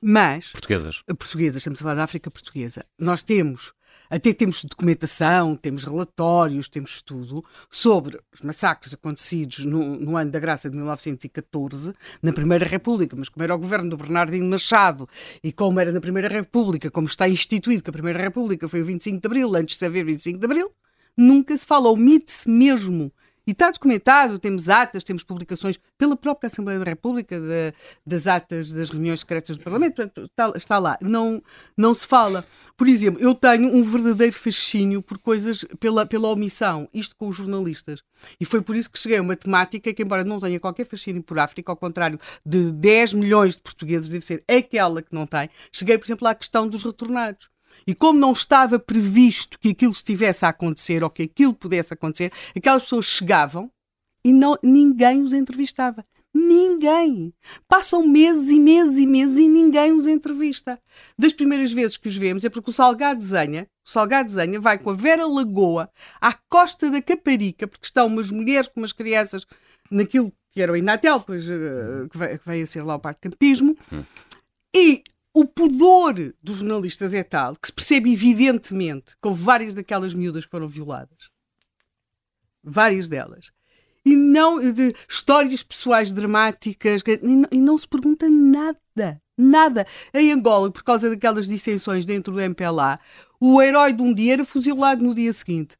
Mas. 0.00 0.52
Portuguesas. 0.52 1.02
Portuguesas, 1.06 1.56
estamos 1.56 1.80
a 1.80 1.82
falar 1.82 1.94
da 1.96 2.04
África 2.04 2.30
portuguesa. 2.30 2.84
Nós 2.98 3.24
temos 3.24 3.72
até 4.10 4.32
temos 4.32 4.64
documentação, 4.64 5.56
temos 5.56 5.84
relatórios, 5.84 6.68
temos 6.68 7.02
tudo 7.02 7.44
sobre 7.70 8.18
os 8.32 8.40
massacres 8.40 8.94
acontecidos 8.94 9.64
no, 9.64 9.96
no, 9.96 10.16
ano 10.16 10.30
da 10.30 10.38
graça 10.38 10.70
de 10.70 10.76
1914, 10.76 11.92
na 12.22 12.32
Primeira 12.32 12.64
República, 12.64 13.14
mas 13.16 13.28
como 13.28 13.44
era 13.44 13.54
o 13.54 13.58
governo 13.58 13.90
do 13.90 13.96
Bernardino 13.96 14.48
Machado 14.48 15.08
e 15.42 15.52
como 15.52 15.78
era 15.78 15.92
na 15.92 16.00
Primeira 16.00 16.28
República, 16.28 16.90
como 16.90 17.06
está 17.06 17.28
instituído 17.28 17.82
que 17.82 17.90
a 17.90 17.92
Primeira 17.92 18.18
República 18.18 18.68
foi 18.68 18.80
o 18.80 18.84
25 18.84 19.20
de 19.20 19.26
Abril, 19.26 19.54
antes 19.54 19.78
de 19.78 19.86
haver 19.86 20.04
25 20.04 20.38
de 20.38 20.44
Abril, 20.44 20.72
nunca 21.16 21.56
se 21.56 21.66
fala, 21.66 21.90
omite-se 21.90 22.48
mesmo 22.48 23.12
e 23.48 23.52
está 23.52 23.70
documentado, 23.70 24.38
temos 24.38 24.68
atas, 24.68 25.02
temos 25.02 25.24
publicações 25.24 25.80
pela 25.96 26.14
própria 26.14 26.48
Assembleia 26.48 26.78
da 26.78 26.84
República 26.84 27.40
de, 27.40 27.72
das 28.06 28.26
atas 28.26 28.70
das 28.74 28.90
reuniões 28.90 29.20
secretas 29.20 29.56
do 29.56 29.62
Parlamento, 29.62 29.94
portanto, 29.94 30.26
está, 30.26 30.52
está, 30.54 30.78
lá. 30.78 30.98
Não, 31.00 31.42
não 31.74 31.94
se 31.94 32.06
fala. 32.06 32.44
Por 32.76 32.86
exemplo, 32.86 33.22
eu 33.22 33.34
tenho 33.34 33.74
um 33.74 33.82
verdadeiro 33.82 34.34
fascínio 34.34 35.00
por 35.00 35.16
coisas 35.16 35.64
pela, 35.80 36.04
pela 36.04 36.28
omissão, 36.28 36.90
isto 36.92 37.16
com 37.16 37.26
os 37.26 37.36
jornalistas. 37.36 38.02
E 38.38 38.44
foi 38.44 38.60
por 38.60 38.76
isso 38.76 38.90
que 38.90 38.98
cheguei 38.98 39.16
a 39.16 39.22
uma 39.22 39.34
temática 39.34 39.94
que, 39.94 40.02
embora 40.02 40.24
não 40.24 40.38
tenha 40.38 40.60
qualquer 40.60 40.84
fascínio 40.84 41.22
por 41.22 41.38
África, 41.38 41.72
ao 41.72 41.76
contrário 41.76 42.20
de 42.44 42.70
10 42.70 43.14
milhões 43.14 43.56
de 43.56 43.62
portugueses, 43.62 44.10
deve 44.10 44.26
ser 44.26 44.44
aquela 44.46 45.00
que 45.00 45.14
não 45.14 45.26
tem, 45.26 45.48
cheguei, 45.72 45.96
por 45.96 46.04
exemplo, 46.04 46.28
à 46.28 46.34
questão 46.34 46.68
dos 46.68 46.84
retornados. 46.84 47.48
E 47.88 47.94
como 47.94 48.18
não 48.18 48.32
estava 48.32 48.78
previsto 48.78 49.58
que 49.58 49.70
aquilo 49.70 49.92
estivesse 49.92 50.44
a 50.44 50.50
acontecer 50.50 51.02
ou 51.02 51.08
que 51.08 51.22
aquilo 51.22 51.54
pudesse 51.54 51.94
acontecer, 51.94 52.30
aquelas 52.54 52.82
pessoas 52.82 53.06
chegavam 53.06 53.70
e 54.22 54.30
não, 54.30 54.58
ninguém 54.62 55.22
os 55.22 55.32
entrevistava. 55.32 56.04
Ninguém. 56.34 57.32
Passam 57.66 58.06
meses 58.06 58.50
e 58.50 58.60
meses 58.60 58.98
e 58.98 59.06
meses 59.06 59.38
e 59.38 59.48
ninguém 59.48 59.92
os 59.92 60.06
entrevista. 60.06 60.78
Das 61.18 61.32
primeiras 61.32 61.72
vezes 61.72 61.96
que 61.96 62.10
os 62.10 62.16
vemos 62.18 62.44
é 62.44 62.50
porque 62.50 62.68
o 62.68 62.74
Salgado 62.74 63.20
desenha, 63.20 63.66
o 63.82 63.90
Salgado 63.90 64.28
desenha, 64.28 64.60
vai 64.60 64.76
com 64.76 64.90
a 64.90 64.94
Vera 64.94 65.26
Lagoa 65.26 65.90
à 66.20 66.34
costa 66.34 66.90
da 66.90 67.00
Caparica, 67.00 67.66
porque 67.66 67.86
estão 67.86 68.06
umas 68.06 68.30
mulheres 68.30 68.68
com 68.68 68.80
umas 68.80 68.92
crianças 68.92 69.46
naquilo 69.90 70.30
que 70.50 70.60
era 70.60 70.72
o 70.72 70.76
Inatel, 70.76 71.20
depois 71.20 71.48
uh, 71.48 72.06
que, 72.10 72.18
vai 72.44 72.60
a 72.60 72.66
ser 72.66 72.82
lá 72.82 72.96
o 72.96 73.00
Parque 73.00 73.30
Campismo, 73.30 73.74
hum. 73.90 74.04
e 74.74 75.02
o 75.40 75.44
pudor 75.44 76.34
dos 76.42 76.56
jornalistas 76.56 77.14
é 77.14 77.22
tal 77.22 77.54
que 77.54 77.68
se 77.68 77.72
percebe 77.72 78.12
evidentemente 78.12 79.16
com 79.20 79.32
várias 79.32 79.72
daquelas 79.72 80.12
miúdas 80.12 80.44
que 80.44 80.50
foram 80.50 80.68
violadas. 80.68 81.30
Várias 82.60 83.08
delas. 83.08 83.52
E 84.04 84.16
não 84.16 84.58
de 84.58 84.92
histórias 85.08 85.62
pessoais 85.62 86.10
dramáticas, 86.10 87.02
e 87.06 87.28
não, 87.28 87.48
e 87.52 87.60
não 87.60 87.78
se 87.78 87.86
pergunta 87.86 88.28
nada. 88.28 89.22
Nada. 89.36 89.86
Em 90.12 90.32
Angola, 90.32 90.72
por 90.72 90.82
causa 90.82 91.08
daquelas 91.08 91.46
dissensões 91.46 92.04
dentro 92.04 92.32
do 92.32 92.40
MPLA, 92.40 92.98
o 93.38 93.62
herói 93.62 93.92
de 93.92 94.02
um 94.02 94.12
dia 94.12 94.32
era 94.32 94.44
fuzilado 94.44 95.04
no 95.04 95.14
dia 95.14 95.32
seguinte. 95.32 95.76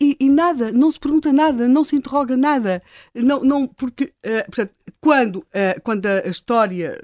E, 0.00 0.16
e, 0.18 0.28
nada, 0.28 0.72
não 0.72 0.90
se 0.90 0.98
pergunta 0.98 1.32
nada, 1.32 1.68
não 1.68 1.84
se 1.84 1.94
interroga 1.94 2.36
nada. 2.36 2.82
Não, 3.14 3.44
não, 3.44 3.68
porque, 3.68 4.12
uh, 4.26 4.44
portanto, 4.46 4.74
quando, 5.00 5.36
uh, 5.36 5.80
quando 5.82 6.06
a 6.06 6.28
história, 6.28 7.00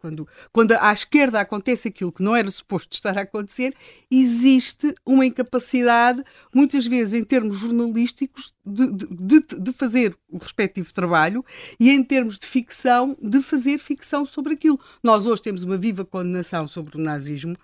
quando, 0.00 0.28
quando 0.52 0.72
à 0.72 0.92
esquerda 0.92 1.40
acontece 1.40 1.88
aquilo 1.88 2.12
que 2.12 2.22
não 2.22 2.34
era 2.34 2.50
suposto 2.50 2.92
estar 2.92 3.16
a 3.16 3.22
acontecer, 3.22 3.74
existe 4.10 4.94
uma 5.06 5.24
incapacidade, 5.26 6.24
muitas 6.52 6.86
vezes 6.86 7.14
em 7.14 7.24
termos 7.24 7.56
jornalísticos, 7.56 8.52
de, 8.64 8.86
de, 8.88 9.44
de 9.58 9.72
fazer 9.72 10.16
o 10.28 10.38
respectivo 10.38 10.92
trabalho 10.92 11.44
e 11.78 11.90
em 11.90 12.02
termos 12.02 12.38
de 12.38 12.46
ficção, 12.46 13.16
de 13.20 13.42
fazer 13.42 13.78
ficção 13.78 14.24
sobre 14.24 14.54
aquilo. 14.54 14.78
Nós 15.02 15.26
hoje 15.26 15.42
temos 15.42 15.62
uma 15.62 15.76
viva 15.76 16.04
condenação 16.04 16.66
sobre 16.66 16.96
o 16.96 17.00
nazismo, 17.00 17.56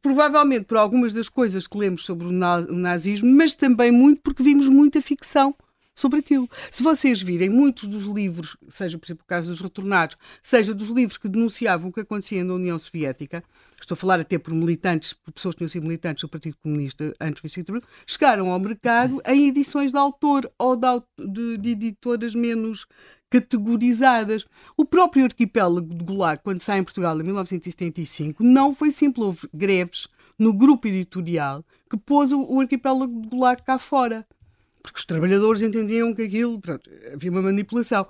provavelmente 0.00 0.64
por 0.64 0.76
algumas 0.76 1.12
das 1.12 1.28
coisas 1.28 1.66
que 1.66 1.78
lemos 1.78 2.04
sobre 2.04 2.26
o 2.26 2.32
nazismo, 2.32 3.30
mas 3.30 3.54
também 3.54 3.89
muito 3.92 4.20
porque 4.22 4.42
vimos 4.42 4.68
muita 4.68 5.00
ficção 5.00 5.54
sobre 5.94 6.20
aquilo. 6.20 6.48
Se 6.70 6.82
vocês 6.82 7.20
virem 7.20 7.50
muitos 7.50 7.86
dos 7.86 8.04
livros, 8.04 8.56
seja 8.68 8.98
por 8.98 9.06
exemplo 9.06 9.24
o 9.24 9.28
caso 9.28 9.50
dos 9.50 9.60
retornados, 9.60 10.16
seja 10.42 10.72
dos 10.72 10.88
livros 10.88 11.18
que 11.18 11.28
denunciavam 11.28 11.90
o 11.90 11.92
que 11.92 12.00
acontecia 12.00 12.42
na 12.42 12.54
União 12.54 12.78
Soviética, 12.78 13.44
estou 13.80 13.94
a 13.94 13.96
falar 13.96 14.20
até 14.20 14.38
por 14.38 14.54
militantes, 14.54 15.12
por 15.12 15.32
pessoas 15.32 15.54
que 15.54 15.58
tinham 15.58 15.68
sido 15.68 15.82
militantes 15.82 16.22
do 16.22 16.28
Partido 16.28 16.56
Comunista 16.62 17.12
antes 17.20 17.40
do 17.40 17.44
25 17.44 17.80
de 17.80 17.86
chegaram 18.06 18.50
ao 18.50 18.58
mercado 18.58 19.20
em 19.26 19.48
edições 19.48 19.92
de 19.92 19.98
autor 19.98 20.50
ou 20.58 20.76
de, 20.76 21.58
de 21.58 21.70
editoras 21.70 22.34
menos 22.34 22.86
categorizadas. 23.30 24.44
O 24.76 24.84
próprio 24.84 25.24
arquipélago 25.24 25.94
de 25.94 26.04
Gulag, 26.04 26.42
quando 26.42 26.62
sai 26.62 26.78
em 26.78 26.84
Portugal 26.84 27.18
em 27.20 27.22
1975, 27.22 28.42
não 28.42 28.74
foi 28.74 28.90
simples. 28.90 29.24
Houve 29.24 29.48
greves 29.52 30.08
no 30.38 30.52
grupo 30.52 30.88
editorial 30.88 31.64
que 31.90 31.96
pôs 31.96 32.30
o, 32.30 32.42
o 32.42 32.60
arquipélago 32.60 33.28
Gulag 33.28 33.62
cá 33.62 33.78
fora. 33.78 34.26
Porque 34.82 34.98
os 34.98 35.04
trabalhadores 35.04 35.60
entendiam 35.60 36.14
que 36.14 36.22
aquilo, 36.22 36.60
pronto, 36.60 36.88
havia 37.12 37.30
uma 37.30 37.42
manipulação. 37.42 38.06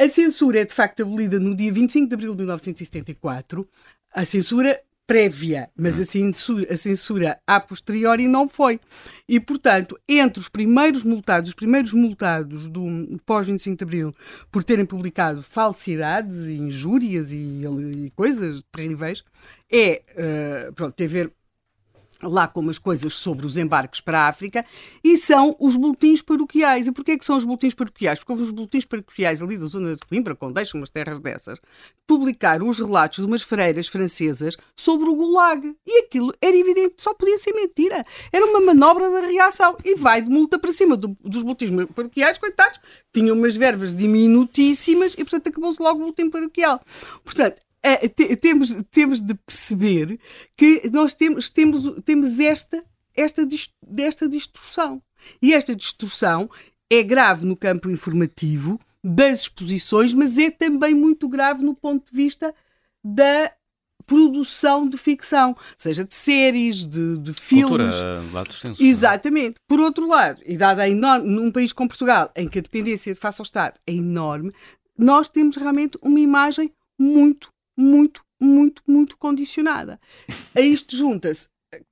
A 0.00 0.08
censura 0.08 0.60
é 0.60 0.64
de 0.64 0.72
facto 0.72 1.02
abolida 1.02 1.38
no 1.38 1.54
dia 1.54 1.72
25 1.72 2.08
de 2.08 2.14
abril 2.14 2.32
de 2.32 2.38
1974. 2.38 3.68
A 4.12 4.24
censura 4.24 4.80
prévia, 5.06 5.68
mas 5.76 6.00
a 6.00 6.04
censura, 6.04 6.72
a 6.72 6.76
censura 6.76 7.38
a 7.46 7.60
posteriori 7.60 8.26
não 8.26 8.48
foi. 8.48 8.80
E, 9.28 9.38
portanto, 9.38 9.98
entre 10.08 10.40
os 10.40 10.48
primeiros 10.48 11.04
multados, 11.04 11.50
os 11.50 11.54
primeiros 11.54 11.92
multados 11.92 12.68
do 12.68 13.20
pós-25 13.26 13.76
de 13.76 13.84
Abril 13.84 14.14
por 14.50 14.64
terem 14.64 14.86
publicado 14.86 15.42
falsidades 15.42 16.38
e 16.38 16.54
injúrias 16.54 17.30
e, 17.30 17.62
e 18.06 18.10
coisas 18.16 18.62
terríveis, 18.72 19.22
é, 19.70 20.02
uh, 20.68 20.72
pronto, 20.72 20.94
tem 20.94 21.06
a 21.06 21.10
ver 21.10 21.32
lá 22.22 22.46
com 22.48 22.60
umas 22.60 22.78
coisas 22.78 23.14
sobre 23.14 23.46
os 23.46 23.56
embarques 23.56 24.00
para 24.00 24.20
a 24.20 24.28
África 24.28 24.64
e 25.02 25.16
são 25.16 25.56
os 25.58 25.76
boletins 25.76 26.22
paroquiais. 26.22 26.86
E 26.86 26.92
porquê 26.92 27.12
é 27.12 27.18
que 27.18 27.24
são 27.24 27.36
os 27.36 27.44
boletins 27.44 27.74
paroquiais? 27.74 28.18
Porque 28.18 28.32
houve 28.32 28.44
os 28.44 28.50
boletins 28.50 28.84
paroquiais 28.84 29.42
ali 29.42 29.56
da 29.56 29.66
zona 29.66 29.94
de 29.94 30.02
Coimbra, 30.06 30.34
com 30.34 30.52
deixam 30.52 30.80
umas 30.80 30.90
terras 30.90 31.20
dessas, 31.20 31.58
publicaram 32.06 32.68
os 32.68 32.78
relatos 32.78 33.18
de 33.18 33.24
umas 33.24 33.42
freiras 33.42 33.88
francesas 33.88 34.56
sobre 34.76 35.08
o 35.08 35.14
Gulag. 35.14 35.74
E 35.86 36.00
aquilo 36.00 36.32
era 36.40 36.56
evidente, 36.56 36.94
só 36.98 37.14
podia 37.14 37.38
ser 37.38 37.52
mentira. 37.52 38.04
Era 38.32 38.44
uma 38.46 38.60
manobra 38.60 39.10
da 39.10 39.20
reação. 39.20 39.76
E 39.84 39.94
vai 39.94 40.22
de 40.22 40.28
multa 40.28 40.58
para 40.58 40.72
cima 40.72 40.96
do, 40.96 41.16
dos 41.20 41.42
boletins 41.42 41.70
paroquiais, 41.94 42.38
coitados, 42.38 42.80
tinham 43.12 43.36
umas 43.36 43.56
verbas 43.56 43.94
diminutíssimas 43.94 45.14
e, 45.14 45.24
portanto, 45.24 45.48
acabou-se 45.48 45.82
logo 45.82 45.96
o 45.96 46.02
boletim 46.02 46.30
paroquial. 46.30 46.80
Portanto, 47.24 47.60
é, 47.82 48.08
temos, 48.08 48.76
temos 48.90 49.20
de 49.20 49.34
perceber 49.34 50.18
que 50.56 50.88
nós 50.92 51.14
temos, 51.14 51.50
temos, 51.50 51.84
temos 52.04 52.38
esta, 52.38 52.84
esta, 53.14 53.46
esta 53.98 54.28
distorção. 54.28 55.02
E 55.40 55.52
esta 55.52 55.74
distorção 55.74 56.48
é 56.90 57.02
grave 57.02 57.44
no 57.46 57.56
campo 57.56 57.90
informativo 57.90 58.80
das 59.02 59.42
exposições, 59.42 60.14
mas 60.14 60.38
é 60.38 60.50
também 60.50 60.94
muito 60.94 61.28
grave 61.28 61.62
no 61.62 61.74
ponto 61.74 62.10
de 62.10 62.16
vista 62.16 62.54
da 63.02 63.52
produção 64.06 64.88
de 64.88 64.96
ficção, 64.96 65.56
seja 65.76 66.04
de 66.04 66.14
séries, 66.14 66.86
de, 66.86 67.18
de 67.18 67.32
filmes. 67.32 67.68
Cultura, 67.68 68.22
lado 68.32 68.52
senso, 68.52 68.82
é? 68.82 68.86
Exatamente. 68.86 69.56
Por 69.66 69.80
outro 69.80 70.06
lado, 70.06 70.40
e 70.44 70.56
dada 70.56 70.82
a 70.82 70.88
enorme, 70.88 71.28
num 71.28 71.50
país 71.50 71.72
como 71.72 71.88
Portugal, 71.88 72.30
em 72.36 72.48
que 72.48 72.58
a 72.58 72.62
dependência 72.62 73.14
face 73.16 73.40
ao 73.40 73.44
Estado 73.44 73.80
é 73.86 73.92
enorme, 73.92 74.52
nós 74.98 75.28
temos 75.28 75.56
realmente 75.56 75.98
uma 76.02 76.20
imagem 76.20 76.72
muito 76.98 77.51
muito, 77.76 78.24
muito, 78.40 78.82
muito 78.86 79.16
condicionada. 79.16 80.00
A 80.54 80.60
isto 80.60 80.96
junta-se 80.96 81.48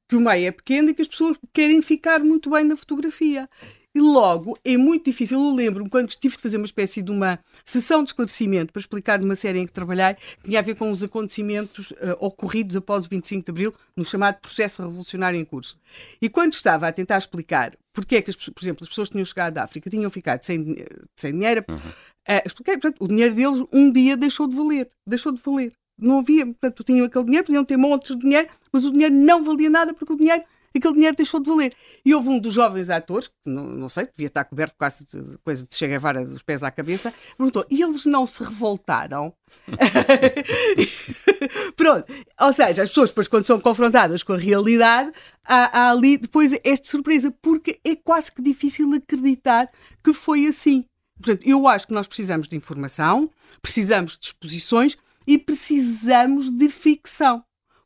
que 0.08 0.16
o 0.16 0.20
meio 0.20 0.48
é 0.48 0.50
pequeno 0.50 0.90
e 0.90 0.94
que 0.94 1.02
as 1.02 1.08
pessoas 1.08 1.38
querem 1.52 1.80
ficar 1.80 2.20
muito 2.20 2.50
bem 2.50 2.64
na 2.64 2.76
fotografia. 2.76 3.48
E 3.94 4.00
logo 4.00 4.56
é 4.64 4.76
muito 4.76 5.06
difícil. 5.06 5.38
Eu 5.38 5.54
lembro-me 5.54 5.90
quando 5.90 6.08
tive 6.10 6.36
de 6.36 6.42
fazer 6.42 6.56
uma 6.56 6.66
espécie 6.66 7.02
de 7.02 7.10
uma 7.10 7.40
sessão 7.64 8.04
de 8.04 8.10
esclarecimento 8.10 8.72
para 8.72 8.80
explicar 8.80 9.18
de 9.18 9.24
uma 9.24 9.34
série 9.34 9.58
em 9.58 9.66
que 9.66 9.72
trabalhei, 9.72 10.14
que 10.14 10.44
tinha 10.44 10.60
a 10.60 10.62
ver 10.62 10.76
com 10.76 10.90
os 10.90 11.02
acontecimentos 11.02 11.90
uh, 11.92 12.16
ocorridos 12.20 12.76
após 12.76 13.04
o 13.04 13.08
25 13.08 13.44
de 13.44 13.50
Abril, 13.50 13.74
no 13.96 14.04
chamado 14.04 14.40
processo 14.40 14.80
revolucionário 14.82 15.40
em 15.40 15.44
curso. 15.44 15.76
E 16.22 16.28
quando 16.28 16.52
estava 16.52 16.86
a 16.86 16.92
tentar 16.92 17.18
explicar 17.18 17.76
porque 17.92 18.16
é 18.16 18.22
que, 18.22 18.30
as, 18.30 18.36
por 18.36 18.62
exemplo, 18.62 18.84
as 18.84 18.88
pessoas 18.88 19.08
que 19.08 19.12
tinham 19.12 19.24
chegado 19.24 19.54
da 19.54 19.64
África 19.64 19.90
tinham 19.90 20.10
ficado 20.10 20.42
sem, 20.44 20.86
sem 21.16 21.32
dinheiro, 21.32 21.64
uhum. 21.68 21.76
uh, 21.76 22.42
expliquei, 22.46 22.74
portanto, 22.78 22.96
o 23.00 23.08
dinheiro 23.08 23.34
deles 23.34 23.64
um 23.72 23.90
dia 23.90 24.16
deixou 24.16 24.46
de 24.46 24.54
valer. 24.54 24.88
Deixou 25.06 25.32
de 25.32 25.40
valer. 25.42 25.72
Não 25.98 26.20
havia, 26.20 26.46
portanto, 26.46 26.84
tinham 26.84 27.04
aquele 27.04 27.24
dinheiro, 27.24 27.46
podiam 27.46 27.64
ter 27.64 27.76
montes 27.76 28.16
de 28.16 28.22
dinheiro, 28.22 28.48
mas 28.72 28.84
o 28.84 28.92
dinheiro 28.92 29.14
não 29.14 29.44
valia 29.44 29.68
nada 29.68 29.92
porque 29.92 30.12
o 30.12 30.16
dinheiro 30.16 30.42
aquele 30.78 30.94
dinheiro 30.94 31.16
deixou 31.16 31.40
de 31.40 31.48
valer. 31.48 31.74
E 32.04 32.14
houve 32.14 32.28
um 32.28 32.38
dos 32.38 32.54
jovens 32.54 32.90
atores, 32.90 33.28
que 33.28 33.50
não, 33.50 33.64
não 33.64 33.88
sei, 33.88 34.06
devia 34.06 34.26
estar 34.26 34.44
coberto 34.44 34.76
quase 34.78 35.04
de 35.04 35.38
coisa 35.38 35.66
de 35.68 35.76
Che 35.76 35.86
Guevara 35.86 36.24
dos 36.24 36.42
pés 36.42 36.62
à 36.62 36.70
cabeça, 36.70 37.12
perguntou: 37.36 37.66
e 37.70 37.82
eles 37.82 38.06
não 38.06 38.26
se 38.26 38.42
revoltaram? 38.42 39.34
Pronto. 41.76 42.12
Ou 42.40 42.52
seja, 42.52 42.82
as 42.82 42.88
pessoas 42.88 43.10
depois, 43.10 43.28
quando 43.28 43.46
são 43.46 43.60
confrontadas 43.60 44.22
com 44.22 44.34
a 44.34 44.38
realidade, 44.38 45.12
há, 45.44 45.80
há 45.80 45.90
ali 45.90 46.16
depois 46.16 46.52
esta 46.62 46.88
surpresa, 46.88 47.34
porque 47.42 47.80
é 47.84 47.96
quase 47.96 48.30
que 48.30 48.42
difícil 48.42 48.92
acreditar 48.94 49.68
que 50.04 50.12
foi 50.12 50.46
assim. 50.46 50.84
Portanto, 51.20 51.46
eu 51.46 51.68
acho 51.68 51.86
que 51.86 51.92
nós 51.92 52.08
precisamos 52.08 52.48
de 52.48 52.56
informação, 52.56 53.30
precisamos 53.60 54.16
de 54.16 54.26
exposições 54.26 54.96
e 55.26 55.36
precisamos 55.36 56.50
de 56.50 56.68
ficção. 56.68 57.44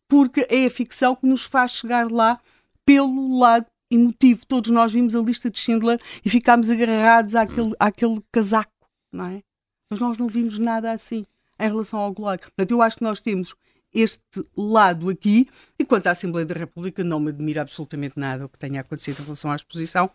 Porque 0.08 0.46
é 0.48 0.66
a 0.66 0.70
ficção 0.70 1.16
que 1.16 1.26
nos 1.26 1.44
faz 1.44 1.72
chegar 1.72 2.10
lá 2.10 2.40
pelo 2.84 3.38
lado 3.38 3.66
emotivo. 3.90 4.46
Todos 4.46 4.70
nós 4.70 4.92
vimos 4.92 5.14
a 5.14 5.20
lista 5.20 5.50
de 5.50 5.58
Schindler 5.58 6.00
e 6.24 6.28
ficámos 6.28 6.70
agarrados 6.70 7.34
àquele, 7.34 7.68
hum. 7.68 7.74
àquele 7.78 8.22
casaco, 8.32 8.72
não 9.12 9.26
é? 9.26 9.42
Mas 9.90 10.00
nós 10.00 10.18
não 10.18 10.28
vimos 10.28 10.58
nada 10.58 10.90
assim 10.92 11.26
em 11.58 11.68
relação 11.68 12.00
ao 12.00 12.12
Gulag. 12.12 12.42
Portanto, 12.42 12.70
eu 12.70 12.82
acho 12.82 12.98
que 12.98 13.04
nós 13.04 13.20
temos 13.20 13.54
este 13.94 14.44
lado 14.56 15.08
aqui, 15.08 15.48
e 15.78 15.84
quanto 15.84 16.08
à 16.08 16.10
Assembleia 16.10 16.44
da 16.44 16.54
República, 16.54 17.04
não 17.04 17.20
me 17.20 17.30
admira 17.30 17.62
absolutamente 17.62 18.18
nada 18.18 18.44
o 18.44 18.48
que 18.48 18.58
tenha 18.58 18.80
acontecido 18.80 19.20
em 19.20 19.22
relação 19.22 19.52
à 19.52 19.54
exposição, 19.54 20.10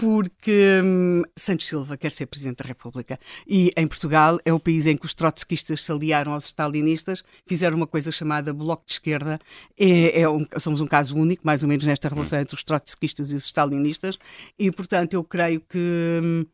porque 0.00 0.80
hum, 0.82 1.22
Santos 1.36 1.68
Silva 1.68 1.94
quer 1.94 2.10
ser 2.10 2.24
Presidente 2.24 2.62
da 2.62 2.64
República. 2.66 3.20
E 3.46 3.70
em 3.76 3.86
Portugal 3.86 4.40
é 4.46 4.52
o 4.52 4.58
país 4.58 4.86
em 4.86 4.96
que 4.96 5.04
os 5.04 5.12
trotskistas 5.12 5.84
se 5.84 5.92
aliaram 5.92 6.32
aos 6.32 6.46
stalinistas, 6.46 7.22
fizeram 7.46 7.76
uma 7.76 7.86
coisa 7.86 8.10
chamada 8.10 8.50
Bloco 8.54 8.86
de 8.86 8.94
Esquerda. 8.94 9.38
É, 9.78 10.22
é 10.22 10.28
um, 10.28 10.46
somos 10.58 10.80
um 10.80 10.86
caso 10.86 11.14
único, 11.14 11.46
mais 11.46 11.62
ou 11.62 11.68
menos, 11.68 11.84
nesta 11.84 12.08
relação 12.08 12.40
entre 12.40 12.54
os 12.54 12.64
trotskistas 12.64 13.30
e 13.30 13.34
os 13.34 13.44
stalinistas. 13.44 14.18
E, 14.58 14.70
portanto, 14.70 15.12
eu 15.12 15.22
creio 15.22 15.60
que. 15.60 16.20
Hum, 16.22 16.46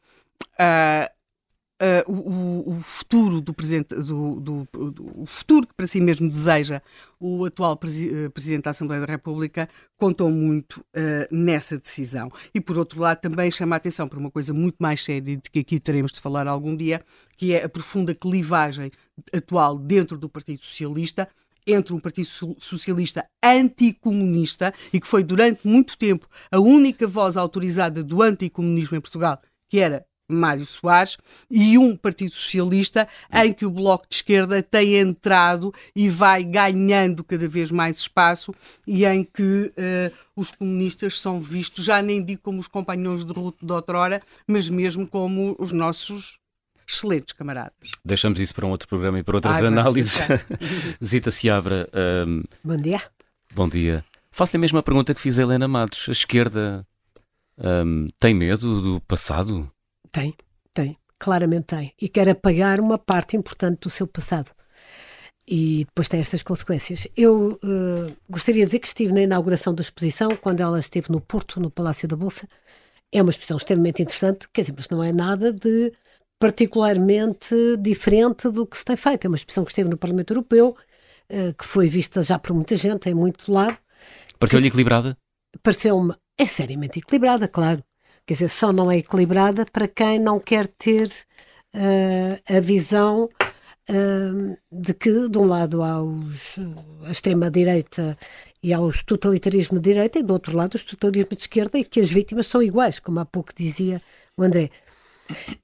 uh, 0.55 1.16
uh, 1.82 2.11
o, 2.11 2.77
o, 2.77 2.81
futuro 2.81 3.40
do 3.40 3.53
presidente, 3.53 3.94
do, 3.94 4.40
do, 4.40 4.69
do, 4.73 5.23
o 5.23 5.27
futuro 5.27 5.66
que 5.66 5.74
para 5.74 5.86
si 5.86 6.01
mesmo 6.01 6.28
deseja 6.28 6.81
o 7.19 7.44
atual 7.44 7.77
presi 7.77 8.11
eh, 8.12 8.28
presidente 8.28 8.65
da 8.65 8.70
Assembleia 8.70 9.01
da 9.05 9.11
República 9.11 9.69
contou 9.97 10.31
muito 10.31 10.81
uh, 10.81 11.35
nessa 11.35 11.78
decisão. 11.78 12.31
E 12.55 12.61
por 12.61 12.77
outro 12.77 13.01
lado 13.01 13.20
também 13.20 13.51
chama 13.51 13.77
a 13.77 13.78
atenção 13.78 14.09
para 14.09 14.19
uma 14.19 14.31
coisa 14.31 14.53
muito 14.53 14.77
mais 14.78 15.03
séria 15.03 15.36
de 15.36 15.51
que 15.51 15.61
aqui 15.61 15.81
teremos 15.81 16.12
de 16.12 16.20
falar 16.20 16.47
algum 16.47 16.77
dia, 16.77 17.03
que 17.36 17.53
é 17.53 17.65
a 17.65 17.69
profunda 17.69 18.15
clivagem 18.15 18.90
atual 19.32 19.78
dentro 19.78 20.19
do 20.19 20.28
Partido 20.28 20.62
Socialista 20.62 21.28
entre 21.66 21.93
um 21.93 21.98
Partido 21.98 22.28
Socialista 22.59 23.27
anticomunista 23.43 24.73
e 24.93 25.01
que 25.01 25.09
foi 25.09 25.24
durante 25.24 25.66
muito 25.66 25.98
tempo 25.98 26.28
a 26.51 26.61
única 26.61 27.07
voz 27.07 27.36
autorizada 27.36 28.05
do 28.05 28.23
anticomunismo 28.23 28.97
em 28.97 29.01
Portugal, 29.01 29.40
que 29.69 29.81
era 29.81 30.07
Mário 30.28 30.66
Soares, 30.66 31.16
e 31.51 31.78
um 31.78 31.97
Partido 31.97 32.32
Socialista 32.32 33.09
em 33.32 33.53
que 33.53 33.65
o 33.65 33.70
Bloco 33.70 34.07
de 34.09 34.16
Esquerda 34.16 34.62
tem 34.62 34.97
entrado 34.97 35.73
e 35.94 36.09
vai 36.09 36.43
ganhando 36.43 37.23
cada 37.23 37.48
vez 37.48 37.70
mais 37.70 37.98
espaço 37.98 38.55
e 38.86 39.05
em 39.05 39.23
que 39.23 39.43
uh, 39.43 40.15
os 40.35 40.51
comunistas 40.51 41.20
são 41.20 41.40
vistos, 41.40 41.85
já 41.85 42.03
nem 42.03 42.24
digo 42.24 42.43
como 42.43 42.61
os 42.61 42.69
companheiros 42.69 43.24
de 43.24 43.32
ruta 43.32 43.65
de 43.65 43.73
outrora, 43.73 44.23
mas 44.47 44.69
mesmo 44.69 45.07
como 45.07 45.55
os 45.59 45.73
nossos 45.73 46.39
excelentes 46.89 47.32
camaradas. 47.32 47.90
Deixamos 48.05 48.39
isso 48.39 48.55
para 48.55 48.66
um 48.66 48.70
outro 48.70 48.89
programa 48.89 49.19
e 49.19 49.23
para 49.23 49.36
outras 49.36 49.61
Ai, 49.61 49.69
análises. 49.69 50.19
Zita 51.05 51.31
Seabra. 51.31 51.89
Um... 52.27 52.43
Bom 52.62 52.77
dia. 52.77 53.03
Bom 53.53 53.69
dia. 53.69 54.05
Faço-lhe 54.31 54.59
a 54.59 54.61
mesma 54.61 54.82
pergunta 54.82 55.15
que 55.15 55.20
fiz 55.20 55.39
a 55.39 55.43
Helena 55.43 55.66
Matos. 55.66 56.07
A 56.09 56.12
esquerda 56.12 56.86
um, 57.59 58.09
tem 58.20 58.35
medo 58.35 58.81
do 58.81 59.01
passado? 59.01 59.70
Tem, 60.17 60.35
tem, 60.73 60.97
claramente 61.19 61.67
tem. 61.67 61.93
E 62.01 62.09
quer 62.09 62.27
apagar 62.27 62.81
uma 62.81 62.97
parte 62.97 63.37
importante 63.37 63.81
do 63.81 63.91
seu 63.91 64.07
passado. 64.07 64.51
E 65.47 65.85
depois 65.85 66.09
tem 66.09 66.21
estas 66.21 66.43
consequências. 66.43 67.07
Eu 67.15 67.61
uh, 67.63 68.17
gostaria 68.27 68.63
de 68.63 68.67
dizer 68.67 68.79
que 68.79 68.87
estive 68.87 69.13
na 69.13 69.21
inauguração 69.21 69.75
da 69.75 69.83
exposição, 69.83 70.35
quando 70.35 70.61
ela 70.63 70.81
esteve 70.81 71.13
no 71.13 71.21
Porto, 71.21 71.61
no 71.61 71.71
Palácio 71.71 72.09
da 72.09 72.17
Bolsa. 72.17 72.49
É 73.13 73.21
uma 73.21 73.31
exposição 73.31 73.59
extremamente 73.59 74.01
interessante, 74.01 74.49
quer 74.55 74.63
dizer, 74.63 74.73
mas 74.75 74.89
não 74.89 75.05
é 75.05 75.13
nada 75.13 75.53
de 75.53 75.93
particularmente 76.41 77.55
diferente 77.79 78.49
do 78.49 78.67
que 78.67 78.79
se 78.79 78.87
tem 78.87 78.97
feito. 78.97 79.27
É 79.27 79.29
uma 79.29 79.37
exposição 79.37 79.65
que 79.67 79.71
esteve 79.71 79.91
no 79.91 79.99
Parlamento 79.99 80.31
Europeu, 80.31 80.75
uh, 81.31 81.55
que 81.55 81.67
foi 81.67 81.89
vista 81.89 82.23
já 82.23 82.39
por 82.39 82.55
muita 82.55 82.75
gente, 82.75 83.07
em 83.11 83.15
muito 83.15 83.53
lado. 83.53 83.77
Pareceu-lhe 84.39 84.69
equilibrada? 84.69 85.15
Pareceu-me, 85.63 86.15
é 86.39 86.47
seriamente 86.47 87.01
equilibrada, 87.01 87.47
claro. 87.47 87.85
Quer 88.27 88.35
dizer, 88.35 88.48
só 88.48 88.73
não 88.73 88.90
é 88.90 88.98
equilibrada 88.98 89.65
para 89.66 89.86
quem 89.86 90.19
não 90.19 90.40
quer 90.40 90.66
ter 90.66 91.07
uh, 91.74 92.57
a 92.57 92.61
visão 92.61 93.28
uh, 93.89 94.57
de 94.73 94.93
que, 94.94 95.28
de 95.28 95.39
um 95.39 95.44
lado, 95.44 95.82
há 95.82 96.03
os, 96.03 96.57
a 97.05 97.11
extrema-direita 97.11 98.19
e 98.61 98.73
há 98.73 98.81
os 98.81 99.05
totalitarismo 99.05 99.78
de 99.78 99.93
direita, 99.93 100.19
e 100.19 100.24
do 100.24 100.32
outro 100.32 100.57
lado, 100.57 100.74
os 100.74 100.82
totalitarismo 100.82 101.36
de 101.36 101.43
esquerda, 101.43 101.78
e 101.78 101.85
que 101.85 102.01
as 102.01 102.11
vítimas 102.11 102.48
são 102.48 102.61
iguais, 102.61 102.98
como 102.98 103.20
há 103.20 103.24
pouco 103.24 103.53
dizia 103.57 104.03
o 104.36 104.43
André. 104.43 104.70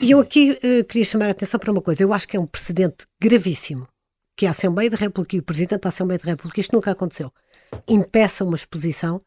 E 0.00 0.12
eu 0.12 0.20
aqui 0.20 0.52
uh, 0.52 0.84
queria 0.84 1.04
chamar 1.04 1.26
a 1.26 1.30
atenção 1.32 1.58
para 1.58 1.72
uma 1.72 1.82
coisa. 1.82 2.02
Eu 2.02 2.12
acho 2.12 2.28
que 2.28 2.36
é 2.36 2.40
um 2.40 2.46
precedente 2.46 3.06
gravíssimo 3.20 3.88
que 4.36 4.46
a 4.46 4.50
Assembleia 4.50 4.88
da 4.88 4.96
República 4.96 5.34
e 5.34 5.40
o 5.40 5.42
Presidente 5.42 5.80
da 5.80 5.88
Assembleia 5.88 6.18
da 6.18 6.30
República, 6.30 6.60
isto 6.60 6.74
nunca 6.74 6.92
aconteceu, 6.92 7.32
impeça 7.88 8.44
uma 8.44 8.54
exposição 8.54 9.20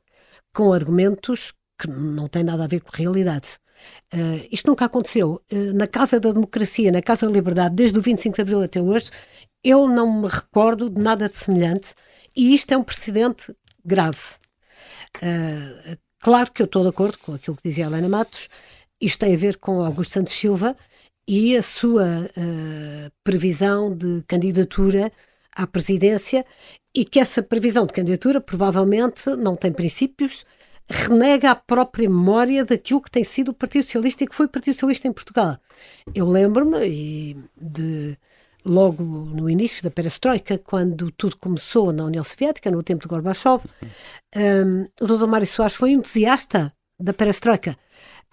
com 0.53 0.74
argumentos 0.74 1.53
que 1.78 1.88
não 1.88 2.28
tem 2.28 2.44
nada 2.44 2.64
a 2.64 2.68
ver 2.68 2.82
com 2.82 2.90
a 2.94 2.98
realidade. 2.98 3.48
Uh, 4.14 4.48
isto 4.52 4.68
nunca 4.68 4.86
aconteceu. 4.86 5.42
Uh, 5.52 5.74
na 5.74 5.88
Casa 5.88 6.20
da 6.20 6.32
Democracia, 6.32 6.92
na 6.92 7.02
Casa 7.02 7.28
da 7.28 7.32
Liberdade, 7.32 7.76
desde 7.76 7.98
o 7.98 8.02
25 8.02 8.36
de 8.36 8.42
Abril 8.42 8.62
até 8.62 8.82
hoje, 8.82 9.12
eu 9.64 9.88
não 9.88 10.22
me 10.22 10.28
recordo 10.28 10.90
de 10.90 11.02
nada 11.02 11.30
de 11.30 11.38
semelhante 11.38 11.94
e 12.36 12.54
isto 12.54 12.72
é 12.72 12.78
um 12.78 12.84
precedente 12.84 13.56
grave. 13.84 14.20
Uh, 15.18 15.98
claro 16.20 16.52
que 16.52 16.62
eu 16.62 16.66
estou 16.66 16.84
de 16.84 16.90
acordo 16.90 17.18
com 17.20 17.34
aquilo 17.34 17.58
que 17.58 17.68
dizia 17.70 17.86
a 17.86 17.90
Helena 17.90 18.10
Matos, 18.10 18.50
isto 19.00 19.20
tem 19.20 19.34
a 19.34 19.38
ver 19.38 19.58
com 19.58 19.84
Augusto 19.84 20.14
Santos 20.14 20.34
Silva 20.34 20.76
e 21.28 21.58
a 21.58 21.64
sua 21.64 22.30
previsão 23.24 23.96
de 23.96 24.24
candidatura 24.28 25.12
à 25.56 25.66
presidência 25.66 26.46
e 26.94 27.04
que 27.04 27.20
essa 27.20 27.42
previsão 27.42 27.86
de 27.86 27.94
candidatura 27.94 28.40
provavelmente 28.40 29.30
não 29.36 29.56
tem 29.56 29.72
princípios, 29.72 30.46
renega 30.90 31.52
a 31.52 31.56
própria 31.56 32.10
memória 32.10 32.64
daquilo 32.64 33.02
que 33.02 33.12
tem 33.12 33.24
sido 33.24 33.49
o 33.49 33.53
Partido 33.53 33.86
Socialista 33.86 34.24
e 34.24 34.28
que 34.28 34.36
foi 34.36 34.45
o 34.45 34.49
Partido 34.49 34.74
Socialista 34.74 35.07
em 35.07 35.14
Portugal. 35.14 35.57
Eu 36.14 36.28
lembro-me 36.28 37.38
de 37.60 38.18
logo 38.64 39.03
no 39.03 39.49
início 39.49 39.84
da 39.84 39.91
perestroika, 39.91 40.57
quando 40.57 41.12
tudo 41.12 41.38
começou 41.38 41.94
na 41.94 42.06
União 42.06 42.24
Soviética, 42.24 42.72
no 42.72 42.82
tempo 42.82 43.03
de 43.03 43.07
Gorbachev, 43.07 43.64
um, 44.36 44.88
o 44.99 45.07
Dr. 45.07 45.28
Mário 45.28 45.45
Soares 45.45 45.76
foi 45.76 45.91
entusiasta 45.91 46.74
da 46.99 47.14
perestroika. 47.14 47.78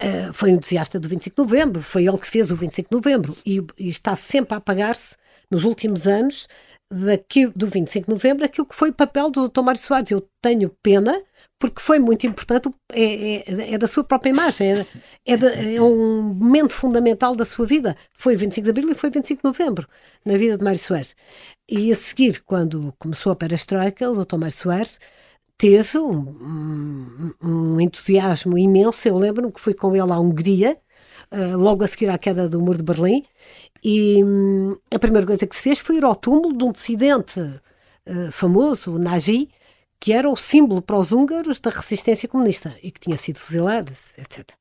Uh, 0.01 0.33
foi 0.33 0.49
entusiasta 0.49 0.99
do 0.99 1.07
25 1.07 1.35
de 1.35 1.41
novembro, 1.41 1.81
foi 1.81 2.07
ele 2.07 2.17
que 2.17 2.27
fez 2.27 2.49
o 2.49 2.55
25 2.55 2.89
de 2.89 2.95
novembro 2.95 3.37
e, 3.45 3.63
e 3.77 3.89
está 3.89 4.15
sempre 4.15 4.55
a 4.55 4.57
apagar-se 4.57 5.15
nos 5.53 5.63
últimos 5.63 6.07
anos 6.07 6.47
daqui, 6.91 7.47
do 7.47 7.67
25 7.67 8.07
de 8.07 8.13
novembro 8.13 8.45
aquilo 8.45 8.67
que 8.67 8.75
foi 8.75 8.89
o 8.89 8.93
papel 8.93 9.29
do 9.29 9.47
Dr. 9.47 9.61
Mário 9.61 9.79
Soares. 9.79 10.11
Eu 10.11 10.27
tenho 10.41 10.69
pena, 10.81 11.21
porque 11.59 11.81
foi 11.81 11.99
muito 11.99 12.25
importante, 12.27 12.69
é, 12.91 13.51
é, 13.51 13.73
é 13.73 13.77
da 13.77 13.87
sua 13.87 14.03
própria 14.03 14.29
imagem, 14.29 14.73
é, 14.73 14.85
é, 15.25 15.37
de, 15.37 15.75
é, 15.75 15.81
um 15.81 16.21
momento 16.21 16.73
fundamental 16.73 17.35
da 17.35 17.45
sua 17.45 17.65
vida. 17.65 17.95
Foi 18.17 18.35
25 18.35 18.63
de 18.65 18.69
abril 18.69 18.91
e 18.91 18.95
foi 18.95 19.09
25 19.09 19.41
de 19.41 19.47
novembro, 19.47 19.87
na 20.25 20.37
vida 20.37 20.57
de 20.57 20.63
Mário 20.63 20.79
Soares. 20.79 21.15
E 21.69 21.91
a 21.91 21.95
seguir, 21.95 22.43
quando 22.43 22.93
começou 22.99 23.31
a 23.31 23.35
perestroika, 23.35 24.09
o 24.09 24.25
Dr. 24.25 24.37
Mário 24.37 24.55
Soares 24.55 24.99
teve 25.57 25.97
um, 25.97 27.33
um, 27.41 27.47
um 27.47 27.81
entusiasmo 27.81 28.57
imenso. 28.57 29.07
Eu 29.07 29.17
lembro-me 29.17 29.51
que 29.51 29.61
fui 29.61 29.73
com 29.73 29.95
ele 29.95 30.11
à 30.11 30.19
Hungria, 30.19 30.77
uh, 31.31 31.57
logo 31.57 31.83
a 31.83 31.87
seguir 31.87 32.09
à 32.09 32.17
queda 32.17 32.49
do 32.49 32.61
Muro 32.61 32.77
de 32.77 32.83
Berlim, 32.83 33.23
e 33.83 34.23
hum, 34.23 34.77
a 34.93 34.99
primeira 34.99 35.27
coisa 35.27 35.45
que 35.45 35.55
se 35.55 35.61
fez 35.61 35.79
foi 35.79 35.97
ir 35.97 36.03
ao 36.03 36.15
túmulo 36.15 36.57
de 36.57 36.63
um 36.63 36.71
dissidente 36.71 37.39
uh, 37.39 38.31
famoso, 38.31 38.95
o 38.95 38.99
Nagy, 38.99 39.49
que 39.99 40.13
era 40.13 40.29
o 40.29 40.35
símbolo 40.35 40.81
para 40.81 40.97
os 40.97 41.11
húngaros 41.11 41.59
da 41.59 41.69
resistência 41.69 42.27
comunista 42.29 42.77
e 42.81 42.91
que 42.91 42.99
tinha 42.99 43.17
sido 43.17 43.39
fuzilada, 43.39 43.91
etc. 44.17 44.51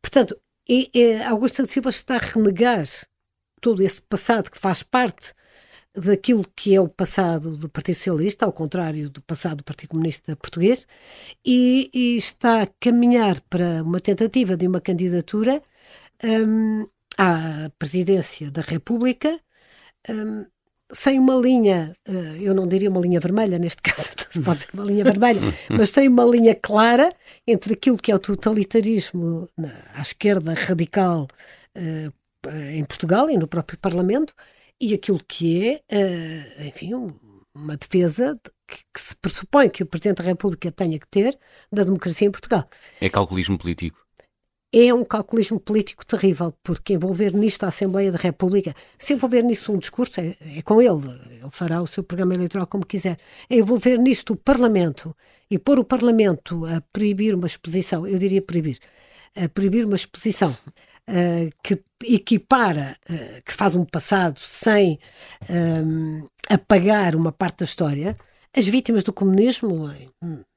Portanto, 0.00 0.38
e, 0.68 0.90
e 0.94 1.22
Augusto 1.22 1.66
Silva 1.66 1.90
está 1.90 2.16
a 2.16 2.18
renegar 2.18 2.86
todo 3.60 3.82
esse 3.82 4.00
passado 4.02 4.50
que 4.50 4.58
faz 4.58 4.82
parte 4.82 5.34
daquilo 5.94 6.44
que 6.54 6.74
é 6.74 6.80
o 6.80 6.88
passado 6.88 7.56
do 7.56 7.68
Partido 7.68 7.96
Socialista, 7.96 8.44
ao 8.44 8.52
contrário 8.52 9.10
do 9.10 9.22
passado 9.22 9.58
do 9.58 9.64
Partido 9.64 9.90
Comunista 9.90 10.36
Português, 10.36 10.86
e, 11.44 11.90
e 11.92 12.16
está 12.16 12.62
a 12.62 12.68
caminhar 12.80 13.40
para 13.42 13.82
uma 13.82 14.00
tentativa 14.00 14.56
de 14.56 14.66
uma 14.66 14.80
candidatura 14.80 15.62
um, 16.22 16.86
à 17.18 17.70
presidência 17.78 18.50
da 18.50 18.62
República 18.62 19.40
um, 20.08 20.46
sem 20.90 21.18
uma 21.18 21.34
linha, 21.34 21.94
uh, 22.08 22.36
eu 22.40 22.54
não 22.54 22.66
diria 22.66 22.88
uma 22.88 23.00
linha 23.00 23.20
vermelha, 23.20 23.58
neste 23.58 23.82
caso 23.82 24.10
se 24.30 24.40
pode 24.40 24.60
ser 24.60 24.68
uma 24.72 24.84
linha 24.84 25.04
vermelha, 25.04 25.40
mas 25.68 25.90
sem 25.90 26.08
uma 26.08 26.24
linha 26.24 26.54
clara 26.54 27.14
entre 27.46 27.74
aquilo 27.74 27.98
que 27.98 28.10
é 28.10 28.14
o 28.14 28.18
totalitarismo 28.18 29.48
à 29.94 30.00
esquerda 30.00 30.54
radical 30.54 31.26
uh, 31.76 32.12
em 32.72 32.84
Portugal 32.84 33.28
e 33.28 33.36
no 33.36 33.48
próprio 33.48 33.78
Parlamento 33.78 34.32
e 34.80 34.94
aquilo 34.94 35.20
que 35.26 35.80
é, 35.90 35.96
uh, 35.96 36.66
enfim, 36.66 36.94
uma 37.54 37.76
defesa 37.76 38.38
que, 38.66 39.00
se 39.00 39.16
pressupõe 39.16 39.68
que 39.68 39.82
o 39.82 39.86
Presidente 39.86 40.18
da 40.18 40.24
República 40.24 40.70
tenha 40.70 40.98
que 40.98 41.08
ter 41.08 41.38
da 41.72 41.84
democracia 41.84 42.28
em 42.28 42.30
Portugal. 42.30 42.68
É 43.00 43.08
calculismo 43.08 43.58
político? 43.58 44.07
É 44.70 44.92
um 44.92 45.02
calculismo 45.02 45.58
político 45.58 46.04
terrível, 46.04 46.52
porque 46.62 46.92
envolver 46.92 47.32
nisto 47.32 47.64
a 47.64 47.68
Assembleia 47.68 48.12
da 48.12 48.18
República, 48.18 48.74
se 48.98 49.14
envolver 49.14 49.42
nisto 49.42 49.72
um 49.72 49.78
discurso, 49.78 50.20
é, 50.20 50.36
é 50.58 50.62
com 50.62 50.82
ele, 50.82 51.08
ele 51.40 51.50
fará 51.50 51.80
o 51.80 51.86
seu 51.86 52.04
programa 52.04 52.34
eleitoral 52.34 52.66
como 52.66 52.84
quiser. 52.84 53.18
É 53.48 53.56
envolver 53.56 53.96
nisto 53.98 54.34
o 54.34 54.36
Parlamento 54.36 55.16
e 55.50 55.58
pôr 55.58 55.78
o 55.78 55.84
Parlamento 55.84 56.66
a 56.66 56.82
proibir 56.92 57.34
uma 57.34 57.46
exposição, 57.46 58.06
eu 58.06 58.18
diria 58.18 58.42
proibir, 58.42 58.78
a 59.34 59.48
proibir 59.48 59.86
uma 59.86 59.96
exposição 59.96 60.50
uh, 60.50 61.50
que 61.62 61.82
equipara, 62.04 62.94
uh, 63.08 63.44
que 63.46 63.54
faz 63.54 63.74
um 63.74 63.86
passado 63.86 64.38
sem 64.40 64.98
um, 65.48 66.28
apagar 66.50 67.16
uma 67.16 67.32
parte 67.32 67.60
da 67.60 67.64
história, 67.64 68.18
as 68.54 68.66
vítimas 68.66 69.02
do 69.02 69.14
comunismo, 69.14 69.90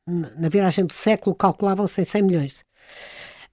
na 0.07 0.49
viragem 0.49 0.85
do 0.85 0.93
século, 0.93 1.35
calculavam-se 1.35 2.01
em 2.01 2.05
100 2.05 2.21
milhões. 2.23 2.65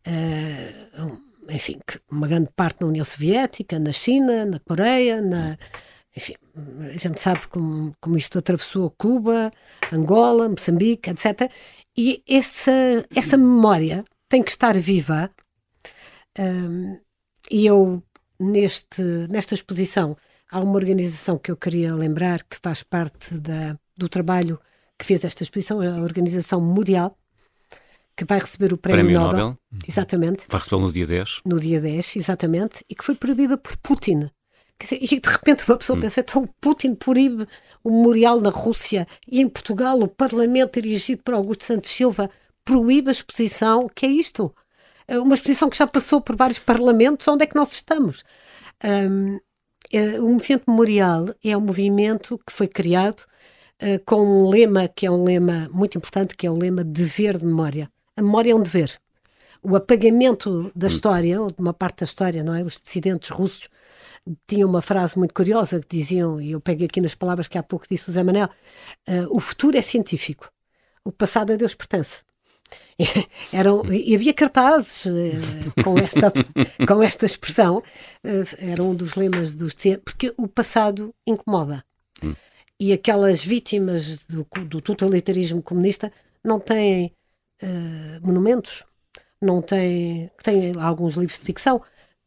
Uh, 0.08 1.22
enfim, 1.50 1.78
uma 2.10 2.26
grande 2.26 2.50
parte 2.56 2.80
na 2.80 2.86
União 2.86 3.04
Soviética, 3.04 3.78
na 3.78 3.92
China, 3.92 4.44
na 4.44 4.58
Coreia, 4.60 5.20
na, 5.20 5.58
enfim, 6.16 6.34
a 6.94 6.96
gente 6.96 7.20
sabe 7.20 7.46
como, 7.48 7.94
como 8.00 8.16
isto 8.16 8.38
atravessou 8.38 8.90
Cuba, 8.90 9.50
Angola, 9.92 10.48
Moçambique, 10.48 11.10
etc. 11.10 11.50
E 11.96 12.22
essa, 12.28 12.72
essa 13.14 13.36
memória 13.36 14.04
tem 14.28 14.42
que 14.42 14.50
estar 14.50 14.76
viva 14.78 15.30
e 17.50 17.66
eu, 17.66 18.02
neste, 18.38 19.02
nesta 19.30 19.54
exposição, 19.54 20.16
há 20.50 20.60
uma 20.60 20.74
organização 20.74 21.38
que 21.38 21.50
eu 21.50 21.56
queria 21.56 21.94
lembrar 21.94 22.42
que 22.44 22.58
faz 22.62 22.82
parte 22.82 23.34
da, 23.38 23.78
do 23.96 24.08
trabalho 24.08 24.60
que 24.98 25.04
fez 25.04 25.24
esta 25.24 25.42
exposição, 25.42 25.80
a 25.80 26.00
Organização 26.00 26.60
Memorial, 26.60 27.16
que 28.18 28.24
vai 28.24 28.40
receber 28.40 28.72
o 28.72 28.76
Prémio, 28.76 29.04
Prémio 29.04 29.20
Nobel, 29.20 29.38
Nobel. 29.38 29.58
Exatamente. 29.86 30.44
Vai 30.48 30.58
recebê-lo 30.58 30.82
no 30.82 30.92
dia 30.92 31.06
10. 31.06 31.40
No 31.46 31.60
dia 31.60 31.80
10, 31.80 32.16
exatamente. 32.16 32.84
E 32.90 32.94
que 32.94 33.04
foi 33.04 33.14
proibida 33.14 33.56
por 33.56 33.76
Putin. 33.76 34.28
E 34.92 35.20
de 35.20 35.28
repente 35.28 35.64
uma 35.68 35.76
pessoa 35.76 35.96
hum. 35.96 36.00
pensa, 36.00 36.20
então 36.20 36.42
o 36.42 36.48
Putin 36.60 36.94
proíbe 36.94 37.46
o 37.82 37.90
memorial 37.90 38.40
na 38.40 38.50
Rússia 38.50 39.06
e 39.26 39.40
em 39.40 39.48
Portugal 39.48 40.00
o 40.00 40.08
Parlamento 40.08 40.80
dirigido 40.80 41.22
por 41.22 41.34
Augusto 41.34 41.64
Santos 41.64 41.90
Silva 41.90 42.28
proíbe 42.64 43.08
a 43.08 43.12
exposição. 43.12 43.80
O 43.80 43.88
que 43.88 44.06
é 44.06 44.08
isto? 44.08 44.54
É 45.06 45.18
uma 45.18 45.34
exposição 45.34 45.70
que 45.70 45.76
já 45.76 45.86
passou 45.86 46.20
por 46.20 46.36
vários 46.36 46.58
parlamentos, 46.58 47.26
onde 47.28 47.44
é 47.44 47.46
que 47.46 47.56
nós 47.56 47.72
estamos? 47.72 48.24
Um, 48.84 49.38
é, 49.92 50.20
o 50.20 50.28
movimento 50.28 50.64
memorial 50.68 51.34
é 51.42 51.56
um 51.56 51.60
movimento 51.60 52.38
que 52.46 52.52
foi 52.52 52.68
criado 52.68 53.20
uh, 53.82 54.04
com 54.04 54.20
um 54.20 54.48
lema 54.48 54.86
que 54.88 55.06
é 55.06 55.10
um 55.10 55.24
lema 55.24 55.68
muito 55.72 55.96
importante, 55.96 56.36
que 56.36 56.46
é 56.46 56.50
o 56.50 56.56
lema 56.56 56.84
dever 56.84 57.38
de 57.38 57.46
memória. 57.46 57.90
A 58.18 58.22
memória 58.22 58.50
é 58.50 58.54
um 58.54 58.60
dever. 58.60 59.00
O 59.62 59.76
apagamento 59.76 60.72
da 60.74 60.86
hum. 60.86 60.90
história, 60.90 61.40
ou 61.40 61.52
de 61.52 61.60
uma 61.60 61.72
parte 61.72 62.00
da 62.00 62.04
história, 62.04 62.42
não 62.42 62.52
é? 62.52 62.64
Os 62.64 62.80
dissidentes 62.80 63.30
russos 63.30 63.68
tinham 64.44 64.68
uma 64.68 64.82
frase 64.82 65.16
muito 65.16 65.32
curiosa 65.32 65.80
que 65.80 65.96
diziam, 65.96 66.40
e 66.40 66.50
eu 66.50 66.60
pego 66.60 66.84
aqui 66.84 67.00
nas 67.00 67.14
palavras 67.14 67.46
que 67.46 67.56
há 67.56 67.62
pouco 67.62 67.86
disse 67.88 68.10
o 68.10 68.12
Zé 68.12 68.24
Manel, 68.24 68.48
uh, 69.08 69.28
o 69.30 69.38
futuro 69.38 69.78
é 69.78 69.82
científico, 69.82 70.50
o 71.04 71.12
passado 71.12 71.52
a 71.52 71.56
Deus 71.56 71.74
pertence. 71.76 72.18
Eram, 73.52 73.84
e 73.92 74.16
havia 74.16 74.34
cartazes 74.34 75.06
uh, 75.06 75.82
com, 75.84 75.96
esta, 75.96 76.32
com 76.86 77.00
esta 77.00 77.24
expressão, 77.24 77.78
uh, 77.78 78.56
era 78.58 78.82
um 78.82 78.96
dos 78.96 79.14
lemas 79.14 79.54
dos 79.54 79.76
porque 80.04 80.34
o 80.36 80.48
passado 80.48 81.14
incomoda. 81.24 81.84
Hum. 82.20 82.34
E 82.80 82.92
aquelas 82.92 83.44
vítimas 83.44 84.24
do, 84.24 84.44
do, 84.66 84.80
totalitarismo 84.80 85.62
comunista 85.62 86.12
não 86.44 86.58
têm 86.58 87.12
uh, 87.62 88.26
monumentos, 88.26 88.84
não 89.40 89.62
têm, 89.62 90.30
têm 90.42 90.72
alguns 90.80 91.14
livros 91.14 91.38
de 91.38 91.44
ficção, 91.44 91.80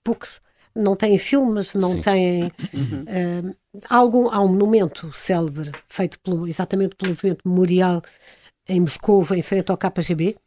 poucos, 0.03 0.41
não 0.75 0.95
têm 0.95 1.17
filmes, 1.17 1.73
não 1.75 1.93
Sim. 1.93 2.01
têm. 2.01 2.51
Uhum. 2.73 3.53
algum, 3.89 4.29
há 4.29 4.39
um 4.39 4.47
monumento 4.47 5.11
célebre 5.13 5.71
feito 5.89 6.19
pelo, 6.19 6.47
exatamente 6.47 6.95
pelo 6.95 7.11
movimento 7.11 7.47
memorial 7.47 8.01
em 8.67 8.79
Moscou, 8.79 9.25
em 9.33 9.41
frente 9.41 9.69
ao 9.69 9.77
KGB, 9.77 10.37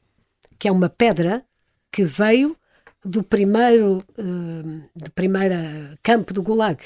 que 0.59 0.69
é 0.69 0.73
uma 0.73 0.89
pedra 0.89 1.44
que 1.93 2.05
veio 2.05 2.56
do 3.05 3.23
primeiro, 3.23 4.02
uh, 4.19 4.89
do 4.97 5.11
primeiro 5.15 5.55
campo 6.02 6.32
do 6.32 6.43
Gulag, 6.43 6.78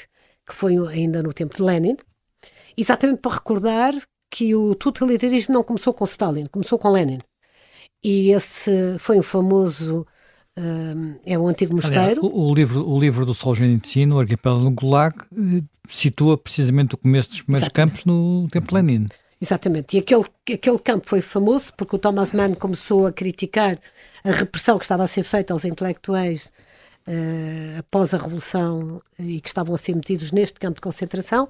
que 0.45 0.53
foi 0.53 0.75
ainda 0.87 1.23
no 1.23 1.33
tempo 1.33 1.55
de 1.55 1.63
Lenin, 1.63 1.97
exatamente 2.75 3.19
para 3.21 3.35
recordar 3.35 3.93
que 4.29 4.53
o 4.53 4.75
totalitarismo 4.75 5.53
não 5.53 5.63
começou 5.63 5.93
com 5.93 6.05
Stalin, 6.05 6.45
começou 6.47 6.77
com 6.77 6.91
Lenin. 6.91 7.19
E 8.03 8.31
esse 8.31 8.97
foi 8.99 9.19
um 9.19 9.23
famoso 9.23 10.05
uh, 10.57 11.19
é 11.25 11.37
um 11.37 11.47
antigo 11.47 11.75
mosteiro. 11.75 12.01
Aliás, 12.01 12.17
o, 12.17 12.27
o, 12.27 12.53
livro, 12.53 12.87
o 12.87 12.99
livro 12.99 13.25
do 13.25 13.33
Solzhenitsyn, 13.33 14.11
o 14.11 14.19
Arquipélago 14.19 14.63
do 14.63 14.71
Gulag, 14.71 15.15
eh, 15.31 15.63
situa 15.89 16.37
precisamente 16.37 16.95
o 16.95 16.97
começo 16.97 17.29
dos 17.29 17.41
primeiros 17.41 17.67
Exatamente. 17.67 17.91
campos 17.91 18.05
no 18.05 18.47
tempo 18.49 18.73
Lenin. 18.75 19.07
Exatamente. 19.41 19.95
E 19.95 19.99
aquele, 19.99 20.25
aquele 20.53 20.79
campo 20.79 21.07
foi 21.07 21.21
famoso 21.21 21.73
porque 21.77 21.95
o 21.95 21.99
Thomas 21.99 22.33
Mann 22.33 22.53
começou 22.55 23.07
a 23.07 23.11
criticar 23.11 23.79
a 24.23 24.31
repressão 24.31 24.77
que 24.77 24.83
estava 24.83 25.03
a 25.03 25.07
ser 25.07 25.23
feita 25.23 25.53
aos 25.53 25.63
intelectuais 25.63 26.51
uh, 27.07 27.79
após 27.79 28.13
a 28.13 28.17
Revolução 28.17 29.01
e 29.17 29.39
que 29.39 29.47
estavam 29.47 29.73
a 29.73 29.77
ser 29.77 29.95
metidos 29.95 30.31
neste 30.31 30.59
campo 30.59 30.75
de 30.75 30.81
concentração. 30.81 31.49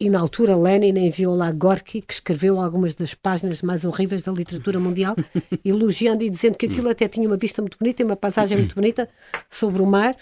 E 0.00 0.08
na 0.08 0.20
altura 0.20 0.56
Lenin 0.56 0.96
enviou 0.96 1.34
lá 1.34 1.50
Gorky, 1.50 2.00
que 2.00 2.14
escreveu 2.14 2.60
algumas 2.60 2.94
das 2.94 3.14
páginas 3.14 3.62
mais 3.62 3.84
horríveis 3.84 4.22
da 4.22 4.30
literatura 4.30 4.78
mundial, 4.78 5.16
elogiando 5.64 6.22
e 6.22 6.30
dizendo 6.30 6.56
que 6.56 6.66
aquilo 6.66 6.88
até 6.88 7.08
tinha 7.08 7.26
uma 7.26 7.36
vista 7.36 7.60
muito 7.60 7.76
bonita 7.76 8.02
e 8.02 8.04
uma 8.04 8.16
paisagem 8.16 8.58
muito 8.58 8.76
bonita 8.76 9.08
sobre 9.50 9.82
o 9.82 9.86
mar. 9.86 10.16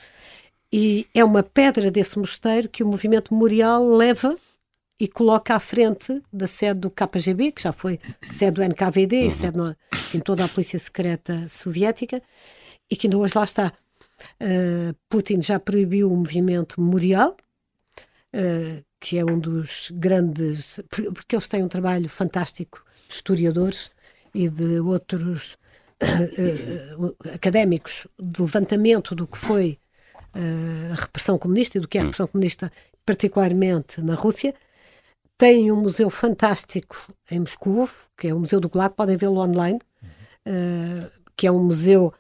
E 0.73 1.07
é 1.15 1.23
uma 1.23 1.43
pedra 1.43 1.90
desse 1.90 2.19
mosteiro 2.19 2.69
que 2.69 2.82
o 2.82 2.86
movimento 2.86 3.35
memorial 3.35 3.86
leva 3.86 4.36
e 4.98 5.07
coloca 5.07 5.55
à 5.55 5.61
frente 5.61 6.23
da 6.32 6.47
sede 6.47 6.81
do 6.81 6.90
KGB, 6.90 7.53
que 7.53 7.62
já 7.62 7.73
foi 7.73 8.01
sede 8.27 8.53
do 8.53 8.62
NKVD 8.62 9.20
uhum. 9.20 9.27
e 9.27 9.31
sede 9.31 9.59
enfim, 9.93 10.20
toda 10.20 10.44
a 10.44 10.48
polícia 10.48 10.78
secreta 10.78 11.47
soviética, 11.48 12.23
e 12.90 12.97
que 12.97 13.07
ainda 13.07 13.19
hoje 13.19 13.35
lá 13.36 13.44
está. 13.44 13.73
Uh, 14.40 14.97
Putin 15.11 15.43
já 15.43 15.61
proibiu 15.61 16.11
o 16.11 16.16
movimento 16.16 16.81
memorial, 16.81 17.36
uh, 18.35 18.86
que 19.01 19.18
é 19.18 19.24
um 19.24 19.39
dos 19.39 19.90
grandes. 19.94 20.81
porque 20.89 21.36
eles 21.36 21.48
têm 21.48 21.62
um 21.62 21.68
trabalho 21.68 22.09
fantástico 22.09 22.85
de 23.09 23.14
historiadores 23.14 23.90
e 24.35 24.48
de 24.48 24.81
outros 24.81 25.59
uh, 26.02 27.16
académicos 27.32 28.06
de 28.18 28.43
levantamento 28.43 29.14
do 29.14 29.27
que 29.27 29.39
foi 29.39 29.78
a 30.93 30.94
repressão 30.94 31.39
comunista 31.39 31.78
e 31.78 31.81
do 31.81 31.89
que 31.89 31.97
é 31.97 32.02
a 32.02 32.05
hum. 32.05 32.06
repressão 32.09 32.27
comunista, 32.27 32.70
particularmente 33.06 34.02
na 34.02 34.14
Rússia 34.14 34.55
tem 35.39 35.70
um 35.70 35.77
museu 35.77 36.09
fantástico 36.09 37.12
em 37.31 37.40
Moscou, 37.40 37.89
que 38.16 38.28
é 38.28 38.35
o 38.35 38.40
Museu 38.40 38.60
do 38.60 38.68
Gulag, 38.68 38.94
podem 38.94 39.16
vê-lo 39.16 39.40
online, 39.40 39.78
uhum. 40.02 41.05
uh, 41.05 41.10
que 41.36 41.47
é 41.47 41.52
um 41.52 41.64
museu 41.64 42.12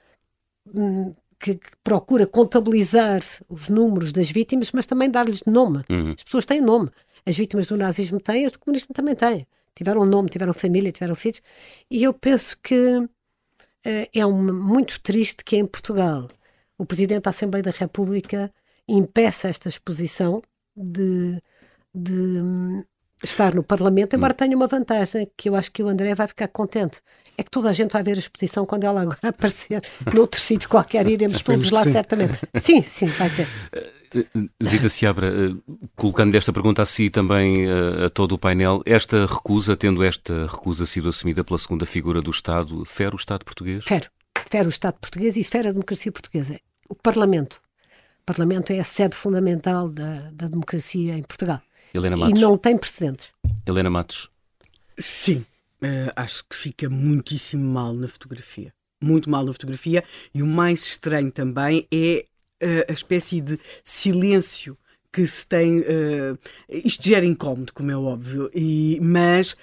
um, 0.74 1.14
que, 1.46 1.54
que, 1.54 1.76
procura 1.84 2.26
contabilizar 2.26 3.20
os 3.48 3.68
números 3.68 4.12
das 4.12 4.30
vítimas, 4.30 4.72
mas 4.72 4.86
também 4.86 5.08
dar-lhes 5.08 5.44
nome. 5.46 5.84
Uhum. 5.88 6.12
As 6.12 6.24
pessoas 6.24 6.44
têm 6.44 6.60
nome. 6.60 6.90
As 7.24 7.36
vítimas 7.36 7.66
do 7.68 7.76
nazismo 7.76 8.20
têm, 8.20 8.46
as 8.46 8.52
do 8.52 8.58
comunismo 8.58 8.92
também 8.92 9.14
têm. 9.14 9.46
Tiveram 9.74 10.04
nome, 10.04 10.28
tiveram 10.28 10.52
família, 10.52 10.90
tiveram 10.90 11.14
filhos. 11.14 11.40
E 11.90 12.02
eu 12.02 12.12
penso 12.12 12.56
que 12.62 12.98
uh, 12.98 13.08
é 14.12 14.26
um, 14.26 14.52
muito 14.52 15.00
triste 15.00 15.44
que 15.44 15.56
em 15.56 15.66
Portugal 15.66 16.28
o 16.78 16.84
Presidente 16.84 17.24
da 17.24 17.30
Assembleia 17.30 17.62
da 17.62 17.70
República 17.70 18.52
impeça 18.88 19.48
esta 19.48 19.68
exposição 19.68 20.42
de, 20.74 21.40
de 21.94 22.42
estar 23.22 23.54
no 23.54 23.62
Parlamento, 23.62 24.14
embora 24.14 24.32
hum. 24.32 24.36
tenha 24.36 24.56
uma 24.56 24.66
vantagem 24.66 25.30
que 25.36 25.48
eu 25.48 25.56
acho 25.56 25.70
que 25.72 25.82
o 25.82 25.88
André 25.88 26.14
vai 26.14 26.28
ficar 26.28 26.48
contente. 26.48 27.00
É 27.38 27.42
que 27.42 27.50
toda 27.50 27.68
a 27.68 27.72
gente 27.72 27.92
vai 27.92 28.02
ver 28.02 28.16
a 28.16 28.18
exposição 28.18 28.64
quando 28.64 28.84
ela 28.84 29.02
agora 29.02 29.18
aparecer 29.28 29.82
noutro 30.12 30.40
sítio 30.40 30.68
qualquer, 30.68 31.06
iremos 31.06 31.42
todos 31.42 31.70
lá 31.70 31.82
sim. 31.82 31.92
certamente. 31.92 32.38
Sim, 32.54 32.82
sim, 32.82 33.06
vai 33.06 33.30
ter. 33.30 33.46
Zita 34.62 34.88
Seabra, 34.88 35.30
colocando 35.96 36.34
esta 36.34 36.52
pergunta 36.52 36.82
a 36.82 36.86
si 36.86 37.10
também 37.10 37.66
a 37.70 38.08
todo 38.08 38.32
o 38.32 38.38
painel, 38.38 38.82
esta 38.86 39.26
recusa, 39.26 39.76
tendo 39.76 40.02
esta 40.02 40.46
recusa 40.46 40.86
sido 40.86 41.08
assumida 41.08 41.44
pela 41.44 41.58
segunda 41.58 41.84
figura 41.84 42.22
do 42.22 42.30
Estado, 42.30 42.84
fere 42.84 43.14
o 43.14 43.16
Estado 43.16 43.44
português? 43.44 43.84
Fere. 43.84 44.06
Fere 44.48 44.66
o 44.66 44.70
Estado 44.70 44.96
português 45.00 45.36
e 45.36 45.44
fere 45.44 45.68
a 45.68 45.72
democracia 45.72 46.12
portuguesa. 46.12 46.58
O 46.88 46.94
Parlamento. 46.94 47.60
O 48.22 48.24
Parlamento 48.26 48.72
é 48.72 48.78
a 48.78 48.84
sede 48.84 49.16
fundamental 49.16 49.88
da, 49.88 50.30
da 50.32 50.48
democracia 50.48 51.16
em 51.16 51.22
Portugal. 51.22 51.60
Helena 51.92 52.16
Matos. 52.16 52.38
E 52.38 52.42
não 52.42 52.58
tem 52.58 52.76
precedentes. 52.76 53.30
Helena 53.66 53.90
Matos. 53.90 54.30
Sim, 54.98 55.44
uh, 55.82 56.12
acho 56.14 56.44
que 56.48 56.56
fica 56.56 56.88
muitíssimo 56.88 57.64
mal 57.64 57.92
na 57.92 58.08
fotografia. 58.08 58.72
Muito 59.00 59.28
mal 59.28 59.44
na 59.44 59.52
fotografia. 59.52 60.04
E 60.34 60.42
o 60.42 60.46
mais 60.46 60.84
estranho 60.84 61.30
também 61.30 61.86
é 61.92 62.24
uh, 62.62 62.90
a 62.90 62.92
espécie 62.92 63.40
de 63.40 63.58
silêncio 63.84 64.76
que 65.12 65.26
se 65.26 65.46
tem. 65.46 65.80
Uh, 65.80 66.38
isto 66.68 67.02
gera 67.02 67.24
incómodo, 67.24 67.72
como 67.72 67.90
é 67.90 67.96
óbvio, 67.96 68.50
e, 68.54 68.98
mas 69.00 69.56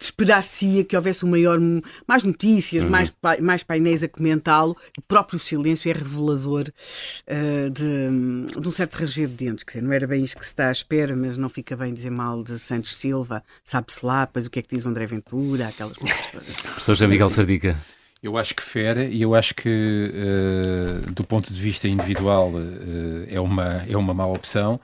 esperar-se-ia 0.00 0.84
que 0.84 0.96
houvesse 0.96 1.24
um 1.24 1.30
maior, 1.30 1.58
mais 2.06 2.22
notícias, 2.22 2.84
uhum. 2.84 2.90
mais, 2.90 3.12
mais 3.40 3.62
painéis 3.62 4.02
a 4.02 4.08
comentá-lo. 4.08 4.76
O 4.96 5.02
próprio 5.02 5.38
silêncio 5.38 5.90
é 5.90 5.92
revelador 5.92 6.68
uh, 6.68 7.70
de, 7.70 8.60
de, 8.60 8.68
um 8.68 8.72
certo 8.72 8.94
ranger 8.94 9.28
de 9.28 9.34
dentes. 9.34 9.64
Quer 9.64 9.78
dizer, 9.78 9.82
não 9.82 9.92
era 9.92 10.06
bem 10.06 10.24
isto 10.24 10.38
que 10.38 10.44
se 10.44 10.50
está 10.50 10.68
à 10.68 10.72
espera, 10.72 11.14
mas 11.14 11.36
não 11.36 11.48
fica 11.48 11.76
bem 11.76 11.92
dizer 11.92 12.10
mal 12.10 12.42
de 12.42 12.58
Santos 12.58 12.96
Silva, 12.96 13.42
sabe-se 13.64 14.04
lá, 14.04 14.26
pois 14.26 14.46
o 14.46 14.50
que 14.50 14.60
é 14.60 14.62
que 14.62 14.74
diz 14.74 14.84
o 14.84 14.88
André 14.88 15.06
Ventura, 15.06 15.68
aquelas 15.68 15.96
coisas 15.98 16.30
todas. 16.30 16.56
Professor 16.62 16.94
Jean 16.94 17.08
Miguel 17.08 17.30
Sardica. 17.30 17.76
Eu 18.22 18.38
acho 18.38 18.54
que 18.54 18.62
fere 18.62 19.08
e 19.08 19.20
eu 19.20 19.34
acho 19.34 19.52
que, 19.52 20.12
uh, 20.14 21.10
do 21.12 21.24
ponto 21.24 21.52
de 21.52 21.60
vista 21.60 21.88
individual, 21.88 22.52
uh, 22.52 23.26
é, 23.28 23.40
uma, 23.40 23.84
é 23.88 23.96
uma 23.96 24.14
má 24.14 24.26
opção. 24.26 24.80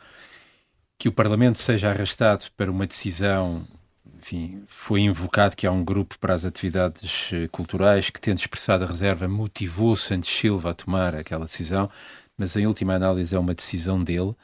Que 0.99 1.09
o 1.09 1.13
Parlamento 1.13 1.59
seja 1.59 1.89
arrastado 1.91 2.47
para 2.57 2.69
uma 2.69 2.85
decisão 2.85 3.65
enfim, 4.29 4.63
foi 4.67 5.01
invocado 5.01 5.57
que 5.57 5.67
há 5.67 5.73
um 5.73 5.83
grupo 5.83 6.19
para 6.19 6.35
as 6.35 6.45
atividades 6.45 7.31
eh, 7.33 7.49
culturais 7.49 8.11
que, 8.11 8.21
tendo 8.21 8.37
expressado 8.37 8.85
a 8.85 8.87
reserva, 8.87 9.27
motivou 9.27 9.97
Santos 9.97 10.29
Silva 10.29 10.71
a 10.71 10.75
tomar 10.75 11.15
aquela 11.15 11.47
decisão, 11.47 11.89
mas 12.37 12.55
em 12.55 12.67
última 12.67 12.95
análise 12.95 13.35
é 13.35 13.39
uma 13.39 13.55
decisão 13.55 14.05
dele 14.05 14.35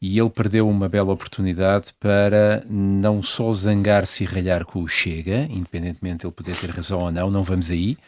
e 0.00 0.18
ele 0.18 0.30
perdeu 0.30 0.66
uma 0.66 0.88
bela 0.88 1.12
oportunidade 1.12 1.92
para 2.00 2.64
não 2.70 3.22
só 3.22 3.52
zangar-se 3.52 4.24
e 4.24 4.26
ralhar 4.26 4.64
com 4.64 4.82
o 4.82 4.88
Chega, 4.88 5.46
independentemente 5.50 6.20
de 6.20 6.26
ele 6.26 6.32
poder 6.32 6.56
ter 6.56 6.70
razão 6.70 7.00
ou 7.00 7.12
não, 7.12 7.30
não 7.30 7.42
vamos 7.42 7.70
aí, 7.70 7.98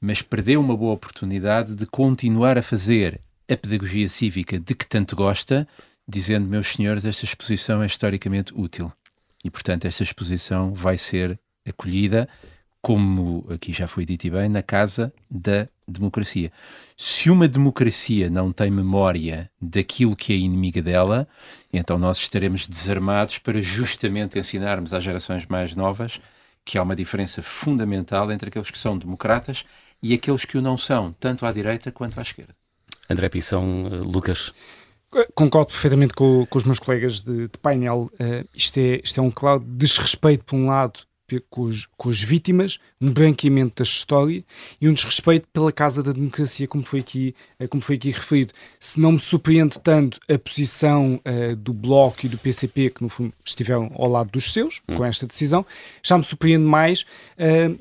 mas 0.00 0.22
perdeu 0.22 0.58
uma 0.58 0.74
boa 0.74 0.94
oportunidade 0.94 1.74
de 1.74 1.84
continuar 1.84 2.56
a 2.56 2.62
fazer 2.62 3.20
a 3.46 3.56
pedagogia 3.58 4.08
cívica 4.08 4.58
de 4.58 4.74
que 4.74 4.88
tanto 4.88 5.14
gosta, 5.14 5.68
dizendo, 6.08 6.48
meus 6.48 6.68
senhores, 6.68 7.04
esta 7.04 7.26
exposição 7.26 7.82
é 7.82 7.86
historicamente 7.86 8.54
útil. 8.56 8.90
E, 9.44 9.50
portanto, 9.50 9.86
esta 9.86 10.02
exposição 10.02 10.72
vai 10.72 10.96
ser 10.96 11.38
acolhida, 11.68 12.28
como 12.80 13.46
aqui 13.48 13.72
já 13.72 13.86
foi 13.86 14.04
dito 14.04 14.26
e 14.26 14.30
bem, 14.30 14.48
na 14.48 14.62
Casa 14.62 15.12
da 15.30 15.68
Democracia. 15.86 16.50
Se 16.96 17.30
uma 17.30 17.46
democracia 17.46 18.28
não 18.28 18.52
tem 18.52 18.70
memória 18.70 19.50
daquilo 19.60 20.16
que 20.16 20.32
é 20.32 20.36
inimiga 20.36 20.82
dela, 20.82 21.28
então 21.72 21.98
nós 21.98 22.18
estaremos 22.18 22.66
desarmados 22.66 23.38
para 23.38 23.60
justamente 23.60 24.38
ensinarmos 24.38 24.92
às 24.92 25.04
gerações 25.04 25.46
mais 25.46 25.76
novas 25.76 26.20
que 26.64 26.78
há 26.78 26.82
uma 26.82 26.96
diferença 26.96 27.42
fundamental 27.42 28.30
entre 28.30 28.48
aqueles 28.48 28.70
que 28.70 28.78
são 28.78 28.96
democratas 28.96 29.64
e 30.02 30.14
aqueles 30.14 30.44
que 30.44 30.58
o 30.58 30.62
não 30.62 30.76
são, 30.76 31.14
tanto 31.18 31.46
à 31.46 31.52
direita 31.52 31.92
quanto 31.92 32.18
à 32.18 32.22
esquerda. 32.22 32.54
André 33.08 33.28
Pissão, 33.28 33.88
eh, 33.90 33.96
Lucas. 33.96 34.52
Concordo 35.34 35.72
perfeitamente 35.72 36.14
com, 36.14 36.46
com 36.46 36.58
os 36.58 36.64
meus 36.64 36.78
colegas 36.78 37.20
de, 37.20 37.48
de 37.48 37.58
painel. 37.58 38.10
Uh, 38.14 38.48
isto, 38.54 38.78
é, 38.78 39.00
isto 39.02 39.20
é 39.20 39.22
um 39.22 39.30
claro 39.30 39.60
desrespeito, 39.60 40.44
por 40.44 40.56
um 40.56 40.66
lado, 40.66 41.00
com, 41.40 41.62
os, 41.62 41.88
com 41.96 42.08
as 42.08 42.22
vítimas, 42.22 42.78
um 43.00 43.10
branqueamento 43.10 43.76
da 43.76 43.82
história 43.82 44.44
e 44.80 44.88
um 44.88 44.92
desrespeito 44.92 45.46
pela 45.52 45.72
Casa 45.72 46.02
da 46.02 46.12
Democracia, 46.12 46.66
como 46.68 46.84
foi 46.84 47.00
aqui, 47.00 47.34
uh, 47.60 47.68
como 47.68 47.82
foi 47.82 47.96
aqui 47.96 48.10
referido. 48.10 48.52
Se 48.78 48.98
não 49.00 49.12
me 49.12 49.18
surpreende 49.18 49.78
tanto 49.80 50.18
a 50.28 50.38
posição 50.38 51.20
uh, 51.26 51.56
do 51.56 51.72
Bloco 51.72 52.26
e 52.26 52.28
do 52.28 52.38
PCP, 52.38 52.90
que 52.90 53.02
no 53.02 53.08
fundo 53.08 53.32
estiveram 53.44 53.90
ao 53.94 54.08
lado 54.08 54.30
dos 54.30 54.52
seus, 54.52 54.80
hum. 54.88 54.96
com 54.96 55.04
esta 55.04 55.26
decisão, 55.26 55.64
já 56.02 56.16
me 56.16 56.24
surpreende 56.24 56.64
mais 56.64 57.04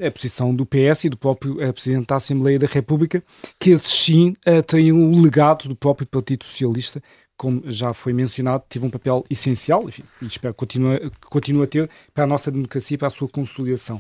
a 0.06 0.11
posição 0.11 0.53
do 0.53 0.65
PS 0.65 1.06
e 1.06 1.10
do 1.10 1.18
próprio 1.18 1.56
Presidente 1.73 2.07
da 2.07 2.15
Assembleia 2.15 2.57
da 2.57 2.68
República, 2.68 3.23
que 3.60 3.72
esses 3.72 3.91
sim 3.91 4.36
têm 4.68 4.91
o 4.91 5.22
legado 5.22 5.68
do 5.68 5.76
próprio 5.76 6.07
Partido 6.07 6.45
Socialista, 6.45 7.02
como 7.41 7.63
já 7.65 7.91
foi 7.91 8.13
mencionado, 8.13 8.63
tive 8.69 8.85
um 8.85 8.89
papel 8.91 9.26
essencial, 9.27 9.89
enfim, 9.89 10.03
e 10.22 10.27
espero 10.27 10.53
que 10.53 10.59
continue, 11.27 11.63
a 11.63 11.65
ter, 11.65 11.89
para 12.13 12.26
a 12.26 12.27
nossa 12.27 12.51
democracia 12.51 12.99
para 12.99 13.07
a 13.07 13.09
sua 13.09 13.27
consolidação. 13.27 13.99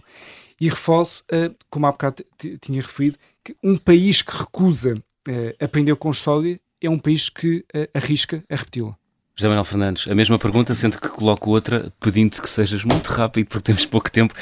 E 0.59 0.69
reforço, 0.69 1.23
uh, 1.33 1.51
como 1.67 1.87
há 1.87 1.91
bocado 1.91 2.23
tinha 2.37 2.79
referido, 2.79 3.17
que 3.43 3.55
um 3.63 3.77
país 3.77 4.21
que 4.21 4.31
recusa 4.31 4.93
uh, 4.95 5.31
aprender 5.59 5.95
com 5.95 6.11
história 6.11 6.59
é 6.79 6.87
um 6.87 6.99
país 6.99 7.29
que 7.29 7.65
uh, 7.75 7.89
arrisca 7.95 8.43
a 8.47 8.55
repeti-la. 8.55 8.95
José 9.35 9.47
Manuel 9.47 9.65
Fernandes, 9.65 10.07
a 10.07 10.13
mesma 10.13 10.37
pergunta, 10.37 10.75
sendo 10.75 10.99
que 10.99 11.09
coloco 11.09 11.49
outra, 11.49 11.91
pedindo 11.99 12.39
que 12.39 12.47
sejas 12.47 12.83
muito 12.83 13.07
rápido, 13.07 13.47
porque 13.47 13.63
temos 13.63 13.87
pouco 13.87 14.11
tempo. 14.11 14.35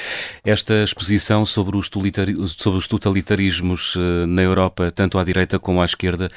Esta 0.43 0.83
exposição 0.83 1.45
sobre 1.45 1.77
os, 1.77 1.89
sobre 2.57 2.77
os 2.77 2.85
totalitarismos 2.85 3.95
na 4.27 4.41
Europa, 4.41 4.91
tanto 4.91 5.17
à 5.17 5.23
direita 5.23 5.57
como 5.57 5.81
à 5.81 5.85
esquerda, 5.85 6.29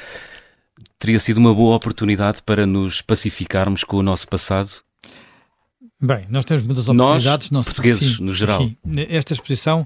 teria 1.03 1.19
sido 1.19 1.39
uma 1.39 1.53
boa 1.53 1.75
oportunidade 1.75 2.41
para 2.45 2.65
nos 2.65 3.03
pacificarmos 3.03 3.83
com 3.83 3.97
o 3.97 4.03
nosso 4.05 4.29
passado? 4.29 4.71
Bem, 6.01 6.27
nós 6.31 6.45
temos 6.45 6.63
muitas 6.63 6.89
oportunidades. 6.89 7.51
Nós, 7.51 7.65
portugueses, 7.65 8.17
sim, 8.17 8.23
no 8.23 8.33
geral. 8.33 8.63
Sim, 8.63 8.77
esta 9.09 9.33
exposição 9.33 9.85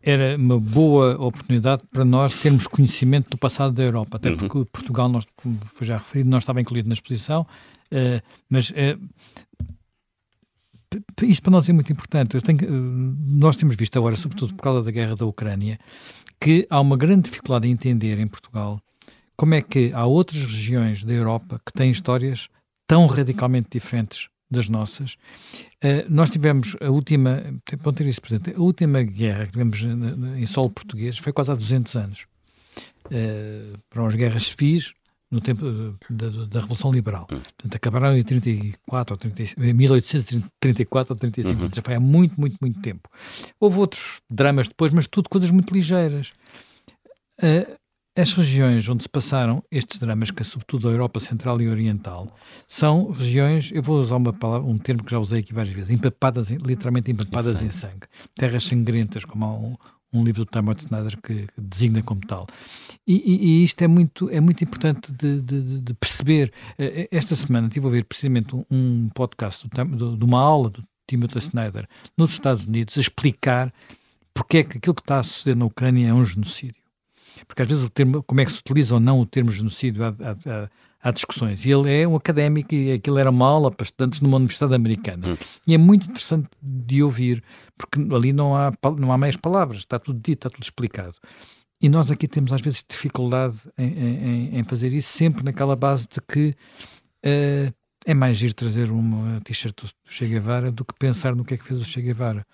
era 0.00 0.36
uma 0.36 0.60
boa 0.60 1.20
oportunidade 1.20 1.82
para 1.90 2.04
nós 2.04 2.32
termos 2.34 2.68
conhecimento 2.68 3.28
do 3.28 3.36
passado 3.36 3.74
da 3.74 3.82
Europa, 3.82 4.18
até 4.18 4.30
uhum. 4.30 4.36
porque 4.36 4.64
Portugal, 4.66 5.08
nós, 5.08 5.24
como 5.34 5.58
foi 5.66 5.84
já 5.84 5.96
referido, 5.96 6.30
não 6.30 6.38
estava 6.38 6.60
incluído 6.60 6.88
na 6.88 6.92
exposição, 6.92 7.42
uh, 7.42 8.22
mas 8.48 8.70
uh, 8.70 9.00
isto 11.22 11.42
para 11.42 11.50
nós 11.50 11.68
é 11.68 11.72
muito 11.72 11.90
importante. 11.90 12.40
Tenho, 12.40 12.58
uh, 12.70 13.16
nós 13.18 13.56
temos 13.56 13.74
visto 13.74 13.96
agora, 13.98 14.14
sobretudo 14.14 14.54
por 14.54 14.62
causa 14.62 14.84
da 14.84 14.92
guerra 14.92 15.16
da 15.16 15.26
Ucrânia, 15.26 15.80
que 16.40 16.68
há 16.70 16.80
uma 16.80 16.96
grande 16.96 17.22
dificuldade 17.30 17.66
em 17.66 17.72
entender 17.72 18.20
em 18.20 18.28
Portugal 18.28 18.80
como 19.42 19.54
é 19.56 19.60
que 19.60 19.92
há 19.92 20.06
outras 20.06 20.40
regiões 20.40 21.02
da 21.02 21.12
Europa 21.12 21.60
que 21.66 21.72
têm 21.72 21.90
histórias 21.90 22.48
tão 22.86 23.06
radicalmente 23.06 23.70
diferentes 23.72 24.28
das 24.48 24.68
nossas. 24.68 25.14
Uh, 25.82 26.06
nós 26.08 26.30
tivemos 26.30 26.76
a 26.80 26.88
última, 26.88 27.42
vão 27.80 27.92
ter 27.92 28.06
isso 28.06 28.22
presente, 28.22 28.54
a 28.54 28.60
última 28.60 29.02
guerra 29.02 29.46
que 29.46 29.50
tivemos 29.50 29.82
em 29.82 30.46
solo 30.46 30.70
português 30.70 31.18
foi 31.18 31.32
quase 31.32 31.50
há 31.50 31.56
200 31.56 31.96
anos. 31.96 32.26
Uh, 33.06 33.76
foram 33.90 34.06
as 34.06 34.14
guerras 34.14 34.44
civis 34.44 34.92
no 35.28 35.40
tempo 35.40 35.64
da, 36.08 36.28
da 36.46 36.60
Revolução 36.60 36.92
Liberal. 36.92 37.26
Hum. 37.32 37.40
Portanto, 37.40 37.74
acabaram 37.74 38.16
em 38.16 38.22
34 38.22 39.12
ou 39.12 39.18
35, 39.18 39.60
1834 39.60 41.14
ou 41.14 41.18
35, 41.18 41.60
uhum. 41.60 41.68
já 41.74 41.82
foi 41.82 41.94
há 41.96 42.00
muito, 42.00 42.40
muito, 42.40 42.58
muito 42.60 42.80
tempo. 42.80 43.08
Houve 43.58 43.80
outros 43.80 44.20
dramas 44.30 44.68
depois, 44.68 44.92
mas 44.92 45.08
tudo 45.08 45.28
coisas 45.28 45.50
muito 45.50 45.74
ligeiras. 45.74 46.30
Uh, 47.42 47.81
as 48.14 48.32
regiões 48.34 48.86
onde 48.88 49.02
se 49.02 49.08
passaram 49.08 49.64
estes 49.70 49.98
dramas, 49.98 50.30
que 50.30 50.42
é 50.42 50.44
sobretudo 50.44 50.88
a 50.88 50.92
Europa 50.92 51.18
Central 51.18 51.60
e 51.62 51.68
Oriental, 51.68 52.34
são 52.68 53.10
regiões, 53.10 53.70
eu 53.72 53.82
vou 53.82 54.00
usar 54.00 54.16
uma 54.16 54.32
palavra, 54.32 54.68
um 54.68 54.76
termo 54.76 55.02
que 55.02 55.10
já 55.10 55.18
usei 55.18 55.40
aqui 55.40 55.54
várias 55.54 55.74
vezes, 55.74 55.90
empapadas, 55.90 56.50
literalmente 56.50 57.10
empapadas 57.10 57.54
em 57.54 57.56
sangue. 57.56 57.66
em 57.66 57.70
sangue. 57.70 58.06
Terras 58.34 58.64
sangrentas, 58.64 59.24
como 59.24 59.44
há 59.44 59.52
um, 59.54 59.76
um 60.12 60.24
livro 60.24 60.44
do 60.44 60.50
Timothy 60.50 60.84
Snyder 60.84 61.18
que, 61.22 61.46
que, 61.46 61.60
designa 61.60 62.02
como 62.02 62.20
tal. 62.20 62.46
E, 63.06 63.14
e, 63.14 63.46
e, 63.46 63.64
isto 63.64 63.82
é 63.82 63.88
muito, 63.88 64.28
é 64.28 64.40
muito 64.40 64.62
importante 64.62 65.10
de, 65.12 65.40
de, 65.40 65.80
de, 65.80 65.94
perceber. 65.94 66.52
Eh, 66.78 67.02
eh, 67.02 67.08
esta 67.10 67.34
semana 67.34 67.68
estive 67.68 67.86
a 67.86 67.90
ver 67.90 68.04
precisamente 68.04 68.54
um, 68.54 68.64
um 68.70 69.08
podcast 69.14 69.66
do, 69.68 70.16
de 70.16 70.24
uma 70.24 70.40
aula 70.40 70.68
do 70.68 70.84
Timothy 71.06 71.38
Snyder 71.38 71.88
nos 72.16 72.30
Estados 72.30 72.66
Unidos 72.66 72.96
a 72.96 73.00
explicar 73.00 73.72
porque 74.34 74.58
é 74.58 74.64
que 74.64 74.78
aquilo 74.78 74.94
que 74.94 75.02
está 75.02 75.18
a 75.18 75.22
suceder 75.22 75.56
na 75.56 75.64
Ucrânia 75.64 76.08
é 76.08 76.14
um 76.14 76.24
genocídio 76.24 76.81
porque 77.46 77.62
às 77.62 77.68
vezes 77.68 77.84
o 77.84 77.90
termo, 77.90 78.22
como 78.22 78.40
é 78.40 78.44
que 78.44 78.52
se 78.52 78.60
utiliza 78.60 78.94
ou 78.94 79.00
não 79.00 79.20
o 79.20 79.26
termo 79.26 79.50
genocídio, 79.50 80.04
há, 80.04 80.08
há, 80.08 80.68
há 81.02 81.10
discussões. 81.10 81.64
E 81.64 81.70
ele 81.70 81.92
é 81.92 82.06
um 82.06 82.16
académico 82.16 82.74
e 82.74 82.92
aquilo 82.92 83.18
era 83.18 83.30
uma 83.30 83.46
aula 83.46 83.70
para 83.70 83.84
estudantes 83.84 84.20
numa 84.20 84.36
universidade 84.36 84.74
americana. 84.74 85.28
Hum. 85.28 85.36
E 85.66 85.74
é 85.74 85.78
muito 85.78 86.04
interessante 86.04 86.48
de 86.62 87.02
ouvir, 87.02 87.42
porque 87.76 88.00
ali 88.14 88.32
não 88.32 88.54
há, 88.56 88.72
não 88.98 89.12
há 89.12 89.18
meias 89.18 89.36
palavras, 89.36 89.78
está 89.78 89.98
tudo 89.98 90.18
dito, 90.18 90.46
está 90.46 90.50
tudo 90.50 90.62
explicado. 90.62 91.14
E 91.80 91.88
nós 91.88 92.10
aqui 92.10 92.28
temos 92.28 92.52
às 92.52 92.60
vezes 92.60 92.84
dificuldade 92.88 93.58
em, 93.76 93.88
em, 93.88 94.58
em 94.58 94.64
fazer 94.64 94.92
isso, 94.92 95.08
sempre 95.08 95.44
naquela 95.44 95.74
base 95.74 96.06
de 96.06 96.20
que 96.20 96.54
uh, 97.26 97.74
é 98.06 98.14
mais 98.14 98.36
giro 98.36 98.54
trazer 98.54 98.90
uma 98.90 99.40
t-shirt 99.40 99.82
do 99.82 99.90
Che 100.08 100.26
Guevara 100.26 100.70
do 100.70 100.84
que 100.84 100.94
pensar 100.96 101.34
no 101.34 101.44
que 101.44 101.54
é 101.54 101.56
que 101.56 101.64
fez 101.64 101.80
o 101.80 101.84
Che 101.84 102.00
Guevara. 102.00 102.46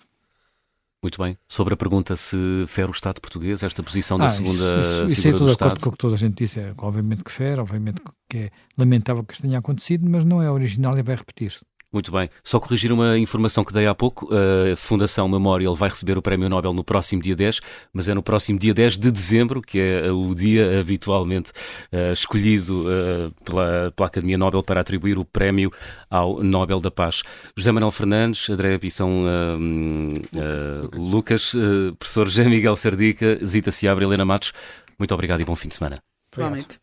Muito 1.02 1.22
bem. 1.22 1.38
Sobre 1.48 1.74
a 1.74 1.76
pergunta 1.76 2.16
se 2.16 2.36
fere 2.66 2.88
o 2.88 2.92
Estado 2.92 3.20
português, 3.20 3.62
esta 3.62 3.82
posição 3.82 4.18
da 4.18 4.24
ah, 4.24 4.28
segunda 4.28 4.80
isso, 4.80 5.04
isso, 5.04 5.12
isso 5.12 5.28
é 5.28 5.32
tudo 5.32 5.46
de 5.46 5.52
acordo 5.52 5.80
com 5.80 5.88
o 5.88 5.92
que 5.92 5.98
toda 5.98 6.14
a 6.14 6.18
gente 6.18 6.34
disse. 6.34 6.58
É, 6.58 6.74
obviamente 6.76 7.22
que 7.22 7.30
fere, 7.30 7.60
obviamente 7.60 8.02
que 8.28 8.38
é 8.38 8.50
lamentável 8.76 9.22
que 9.22 9.32
isto 9.32 9.42
tenha 9.42 9.58
acontecido, 9.58 10.08
mas 10.10 10.24
não 10.24 10.42
é 10.42 10.50
original 10.50 10.98
e 10.98 11.02
vai 11.02 11.14
repetir-se. 11.14 11.60
Muito 11.90 12.12
bem. 12.12 12.28
Só 12.44 12.60
corrigir 12.60 12.92
uma 12.92 13.18
informação 13.18 13.64
que 13.64 13.72
dei 13.72 13.86
há 13.86 13.94
pouco. 13.94 14.28
A 14.32 14.76
Fundação 14.76 15.26
Memorial 15.26 15.74
vai 15.74 15.88
receber 15.88 16.18
o 16.18 16.22
Prémio 16.22 16.48
Nobel 16.48 16.74
no 16.74 16.84
próximo 16.84 17.22
dia 17.22 17.34
10, 17.34 17.60
mas 17.94 18.08
é 18.08 18.14
no 18.14 18.22
próximo 18.22 18.58
dia 18.58 18.74
10 18.74 18.98
de 18.98 19.10
dezembro, 19.10 19.62
que 19.62 19.78
é 19.78 20.12
o 20.12 20.34
dia 20.34 20.80
habitualmente 20.80 21.50
uh, 21.90 22.12
escolhido 22.12 22.82
uh, 22.82 23.32
pela, 23.42 23.90
pela, 23.96 24.06
Academia 24.06 24.36
Nobel 24.36 24.62
para 24.62 24.82
atribuir 24.82 25.18
o 25.18 25.24
prémio 25.24 25.72
ao 26.10 26.42
Nobel 26.42 26.78
da 26.78 26.90
Paz. 26.90 27.22
José 27.56 27.72
Manuel 27.72 27.90
Fernandes, 27.90 28.50
André 28.50 28.76
Pissão 28.78 29.24
uh, 29.24 30.98
Lucas, 30.98 31.52
professor 31.98 32.26
José 32.26 32.44
Miguel 32.44 32.76
Sardica, 32.76 33.38
Zita 33.44 33.70
Seabra, 33.70 34.04
Helena 34.04 34.26
Matos, 34.26 34.52
muito 34.98 35.14
obrigado 35.14 35.40
e 35.40 35.44
bom 35.44 35.56
fim 35.56 35.68
de 35.68 35.76
semana. 35.76 36.02
Provavelmente. 36.30 36.78